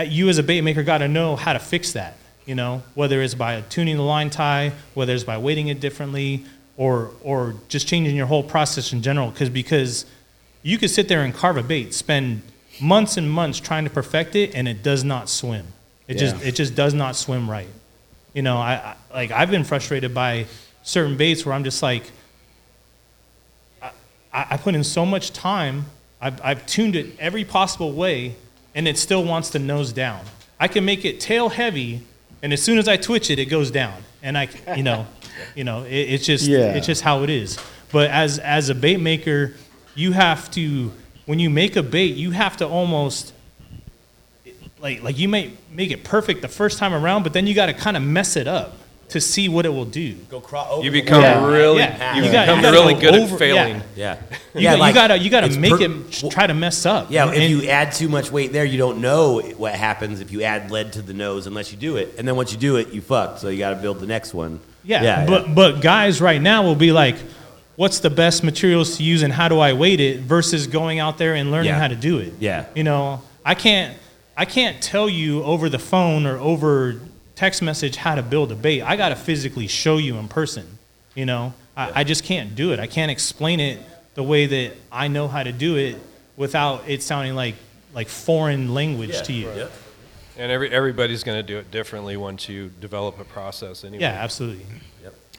you 0.06 0.30
as 0.30 0.38
a 0.38 0.44
bait 0.44 0.61
maker 0.61 0.84
got 0.84 0.99
to 0.99 1.07
know 1.07 1.35
how 1.35 1.53
to 1.53 1.60
fix 1.60 1.94
that. 1.94 2.18
You 2.45 2.56
know, 2.56 2.81
whether 2.95 3.22
it's 3.22 3.35
by 3.35 3.61
tuning 3.61 3.98
the 3.98 4.03
line 4.03 4.30
tie, 4.30 4.72
whether 4.94 5.14
it's 5.14 5.26
by 5.26 5.38
weighting 5.38 5.68
it 5.68 5.81
differently, 5.81 6.45
or 6.77 7.11
or 7.22 7.56
just 7.68 7.88
changing 7.88 8.15
your 8.15 8.27
whole 8.27 8.44
process 8.44 8.94
in 8.94 9.02
general. 9.02 9.31
Because 9.31 9.49
because 9.49 10.06
you 10.64 10.78
could 10.78 10.90
sit 10.90 11.08
there 11.08 11.24
and 11.24 11.34
carve 11.34 11.58
a 11.58 11.64
bait, 11.64 11.94
spend 11.94 12.42
months 12.82 13.18
and 13.18 13.30
months 13.30 13.60
trying 13.60 13.84
to 13.86 13.90
perfect 13.90 14.36
it, 14.36 14.54
and 14.56 14.68
it 14.68 14.84
does 14.84 15.04
not 15.04 15.30
swim. 15.30 15.66
It 16.08 16.18
just 16.18 16.42
it 16.44 16.56
just 16.56 16.74
does 16.76 16.94
not 16.94 17.16
swim 17.16 17.50
right. 17.50 17.68
You 18.34 18.42
know, 18.42 18.58
I, 18.58 18.96
I 19.12 19.14
like 19.14 19.32
I've 19.32 19.52
been 19.52 19.64
frustrated 19.64 20.14
by 20.14 20.46
certain 20.84 21.18
baits 21.18 21.46
where 21.46 21.54
I'm 21.54 21.64
just 21.64 21.84
like, 21.84 22.12
I, 23.82 23.92
I 24.52 24.58
put 24.58 24.76
in 24.76 24.84
so 24.84 25.06
much 25.06 25.34
time. 25.34 25.86
I've, 26.20 26.42
I've 26.44 26.66
tuned 26.66 26.96
it 26.96 27.16
every 27.20 27.44
possible 27.46 27.92
way, 27.94 28.36
and 28.74 28.88
it 28.88 28.98
still 28.98 29.24
wants 29.24 29.50
to 29.52 29.60
nose 29.60 29.92
down. 29.92 30.22
I 30.60 30.68
can 30.68 30.86
make 30.86 31.06
it 31.06 31.20
tail 31.20 31.50
heavy, 31.50 32.02
and 32.42 32.52
as 32.54 32.62
soon 32.62 32.78
as 32.78 32.88
I 32.88 32.98
twitch 32.98 33.30
it, 33.30 33.38
it 33.40 33.46
goes 33.46 33.70
down. 33.70 34.02
And 34.24 34.38
I, 34.38 34.48
you 34.76 34.84
know, 34.84 35.06
you 35.56 35.64
know, 35.64 35.84
it, 35.84 35.94
it's 35.94 36.26
just 36.26 36.48
Yeah. 36.48 36.74
it's 36.74 36.88
just 36.88 37.02
how 37.02 37.24
it 37.24 37.30
is. 37.30 37.58
But 37.92 38.10
as 38.12 38.40
as 38.40 38.70
a 38.70 38.76
bait 38.76 38.98
maker, 39.00 39.54
you 39.98 40.11
have 40.14 40.49
to 40.52 40.91
when 41.26 41.40
you 41.40 41.49
make 41.49 41.76
a 41.76 41.84
bait, 41.84 42.15
you 42.15 42.32
have 42.32 42.56
to 42.57 42.68
almost 42.68 43.34
like 44.82 45.02
like 45.03 45.18
you 45.18 45.28
may 45.28 45.52
make 45.72 45.91
it 45.91 46.03
perfect 46.03 46.41
the 46.41 46.48
first 46.48 46.78
time 46.78 46.94
around, 46.94 47.24
but 47.24 47.34
then 47.34 47.48
you 47.48 47.53
got 47.53 47.65
to 47.68 47.74
kind 47.74 47.98
of 47.98 48.03
mess 48.03 48.36
it 48.36 48.48
up 48.48 48.78
to 49.10 49.22
see 49.22 49.48
what 49.48 49.65
it 49.65 49.69
will 49.69 49.86
do. 49.86 50.14
Go 50.30 50.41
crawl 50.41 50.84
You 50.84 50.91
become 50.91 51.22
Yeah. 51.22 51.48
really, 51.48 51.80
Yeah. 51.80 52.15
you 52.18 52.24
You 52.26 52.32
gotta- 52.32 52.52
become 52.57 52.65
you 52.65 52.72
really 52.80 52.94
go 52.95 52.99
good 52.99 53.15
over- 53.15 53.34
at 53.36 53.40
failing. 53.40 53.82
Yeah. 53.95 54.18
You, 54.53 54.61
yeah, 54.61 54.72
got, 54.72 54.80
like, 54.80 54.90
you 54.90 54.94
gotta 55.02 55.18
you 55.19 55.30
gotta 55.30 55.60
make 55.60 55.72
per- 55.72 55.82
it 55.82 56.30
try 56.30 56.45
to 56.45 56.53
mess 56.53 56.86
up. 56.86 57.07
Yeah, 57.10 57.32
if 57.32 57.49
you 57.49 57.69
add 57.69 57.94
too 57.94 58.10
much 58.10 58.32
weight 58.32 58.52
there, 58.52 58.65
you 58.65 58.78
don't 58.78 58.99
know 58.99 59.40
what 59.57 59.74
happens 59.76 60.19
if 60.19 60.32
you 60.32 60.44
add 60.44 60.72
lead 60.72 60.91
to 60.94 61.02
the 61.02 61.14
nose 61.14 61.48
unless 61.48 61.72
you 61.72 61.78
do 61.78 61.95
it. 61.95 62.15
And 62.18 62.28
then 62.28 62.36
once 62.36 62.52
you 62.52 62.57
do 62.57 62.76
it, 62.76 62.91
you 62.94 63.02
fucked. 63.02 63.40
So 63.40 63.48
you 63.49 63.57
got 63.60 63.69
to 63.72 63.76
build 63.78 63.99
the 64.02 64.07
next 64.07 64.34
one. 64.34 64.60
Yeah, 64.84 65.03
yeah, 65.03 65.26
but 65.26 65.53
but 65.56 65.82
guys 65.82 66.19
right 66.22 66.41
now 66.41 66.64
will 66.64 66.76
be 66.76 66.91
like, 66.91 67.15
what's 67.78 67.99
the 67.99 68.10
best 68.10 68.44
materials 68.44 68.98
to 68.98 69.04
use 69.04 69.22
and 69.24 69.32
how 69.32 69.48
do 69.48 69.60
I 69.60 69.72
weight 69.72 70.02
it 70.02 70.20
versus 70.20 70.68
going 70.68 70.99
out 70.99 71.18
there 71.18 71.34
and 71.36 71.49
learning 71.52 71.70
Yeah. 71.70 71.80
how 71.80 71.88
to 71.88 71.95
do 71.95 72.18
it. 72.20 72.34
Yeah. 72.40 72.66
You 72.76 72.84
know, 72.84 73.22
I 73.45 73.56
can't 73.56 73.98
I 74.36 74.45
can't 74.45 74.82
tell 74.82 75.08
you 75.10 75.41
over 75.44 75.70
the 75.70 75.80
phone 75.80 76.26
or 76.28 76.38
over 76.38 76.99
text 77.36 77.62
message 77.62 77.95
how 77.95 78.16
to 78.16 78.22
build 78.22 78.52
a 78.52 78.56
bait. 78.56 78.82
I 78.82 78.95
got 78.98 79.10
to 79.10 79.16
physically 79.16 79.68
show 79.68 79.98
you 79.98 80.18
in 80.18 80.28
person. 80.28 80.78
You 81.16 81.26
know, 81.26 81.54
I, 81.76 82.02
I 82.02 82.04
just 82.04 82.24
can't 82.24 82.56
do 82.56 82.72
it. 82.74 82.80
I 82.80 82.86
can't 82.88 83.10
explain 83.10 83.60
it 83.60 83.80
the 84.16 84.24
way 84.24 84.45
that 84.48 84.74
I 84.91 85.08
know 85.08 85.28
how 85.28 85.41
to 85.44 85.52
do 85.52 85.76
it 85.78 85.95
without 86.36 86.88
it 86.90 87.02
sounding 87.02 87.34
like 87.36 87.56
like 87.94 88.10
foreign 88.10 88.74
language 88.74 89.22
to 89.24 89.34
you. 89.34 89.49
And 90.40 90.52
every, 90.52 90.70
everybody's 90.70 91.24
going 91.24 91.38
to 91.40 91.44
do 91.44 91.58
it 91.58 91.72
differently 91.72 92.16
once 92.16 92.48
you 92.48 92.70
develop 92.80 93.20
a 93.20 93.24
process 93.24 93.84
anyway. 93.84 94.04
Yeah, 94.04 94.12
absolutely. 94.22 94.66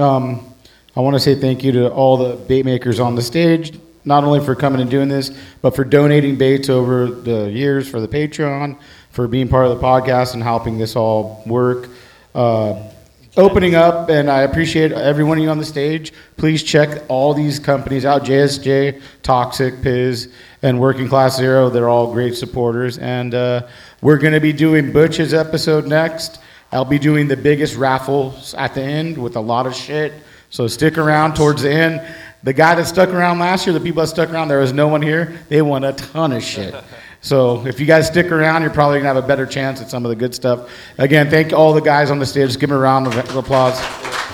Um, 0.00 0.52
I 0.96 1.00
want 1.00 1.14
to 1.14 1.20
say 1.20 1.34
thank 1.34 1.62
you 1.62 1.72
to 1.72 1.90
all 1.90 2.16
the 2.16 2.36
bait 2.36 2.64
makers 2.64 2.98
on 2.98 3.14
the 3.14 3.22
stage, 3.22 3.78
not 4.04 4.24
only 4.24 4.44
for 4.44 4.54
coming 4.54 4.80
and 4.80 4.90
doing 4.90 5.08
this, 5.08 5.30
but 5.62 5.76
for 5.76 5.84
donating 5.84 6.36
baits 6.36 6.68
over 6.68 7.06
the 7.06 7.50
years 7.50 7.88
for 7.88 8.00
the 8.00 8.08
Patreon, 8.08 8.78
for 9.10 9.28
being 9.28 9.48
part 9.48 9.66
of 9.66 9.78
the 9.78 9.84
podcast 9.84 10.34
and 10.34 10.42
helping 10.42 10.78
this 10.78 10.96
all 10.96 11.42
work. 11.46 11.88
Uh, 12.34 12.90
opening 13.38 13.76
up, 13.76 14.10
and 14.10 14.28
I 14.28 14.42
appreciate 14.42 14.90
every 14.90 15.22
one 15.22 15.38
of 15.38 15.44
you 15.44 15.50
on 15.50 15.58
the 15.58 15.64
stage. 15.64 16.12
Please 16.36 16.62
check 16.62 17.04
all 17.08 17.32
these 17.32 17.58
companies 17.60 18.04
out 18.04 18.24
JSJ, 18.24 19.00
Toxic, 19.22 19.80
Piz, 19.80 20.32
and 20.62 20.80
Working 20.80 21.08
Class 21.08 21.36
Zero. 21.36 21.70
They're 21.70 21.88
all 21.88 22.12
great 22.12 22.34
supporters. 22.34 22.98
And 22.98 23.34
uh, 23.34 23.68
we're 24.02 24.18
going 24.18 24.34
to 24.34 24.40
be 24.40 24.52
doing 24.52 24.92
Butch's 24.92 25.32
episode 25.32 25.86
next. 25.86 26.40
I'll 26.72 26.84
be 26.84 26.98
doing 26.98 27.28
the 27.28 27.36
biggest 27.36 27.76
raffles 27.76 28.54
at 28.54 28.74
the 28.74 28.82
end 28.82 29.16
with 29.16 29.36
a 29.36 29.40
lot 29.40 29.66
of 29.66 29.74
shit. 29.74 30.12
So 30.50 30.66
stick 30.66 30.98
around 30.98 31.36
towards 31.36 31.62
the 31.62 31.70
end. 31.72 32.02
The 32.42 32.52
guy 32.52 32.74
that 32.76 32.86
stuck 32.86 33.10
around 33.10 33.38
last 33.38 33.66
year, 33.66 33.74
the 33.74 33.80
people 33.80 34.00
that 34.02 34.08
stuck 34.08 34.30
around, 34.30 34.48
there 34.48 34.60
was 34.60 34.72
no 34.72 34.88
one 34.88 35.02
here. 35.02 35.38
They 35.48 35.60
won 35.60 35.84
a 35.84 35.92
ton 35.92 36.32
of 36.32 36.42
shit. 36.42 36.74
So 37.20 37.66
if 37.66 37.80
you 37.80 37.86
guys 37.86 38.06
stick 38.06 38.30
around, 38.30 38.62
you're 38.62 38.70
probably 38.70 38.98
gonna 38.98 39.12
have 39.12 39.22
a 39.22 39.26
better 39.26 39.44
chance 39.44 39.80
at 39.82 39.90
some 39.90 40.04
of 40.04 40.10
the 40.10 40.16
good 40.16 40.34
stuff. 40.34 40.70
Again, 40.98 41.28
thank 41.28 41.52
all 41.52 41.72
the 41.72 41.80
guys 41.80 42.10
on 42.10 42.18
the 42.18 42.26
stage. 42.26 42.48
Just 42.48 42.60
give 42.60 42.70
them 42.70 42.78
a 42.78 42.80
round 42.80 43.08
of 43.08 43.36
applause. 43.36 43.78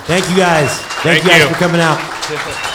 Thank 0.06 0.28
you 0.28 0.36
guys. 0.36 0.70
Thank, 0.78 1.22
Thank 1.22 1.24
you 1.24 1.30
guys 1.30 1.42
you. 1.42 1.48
for 1.48 1.54
coming 1.54 1.80
out. 1.80 2.70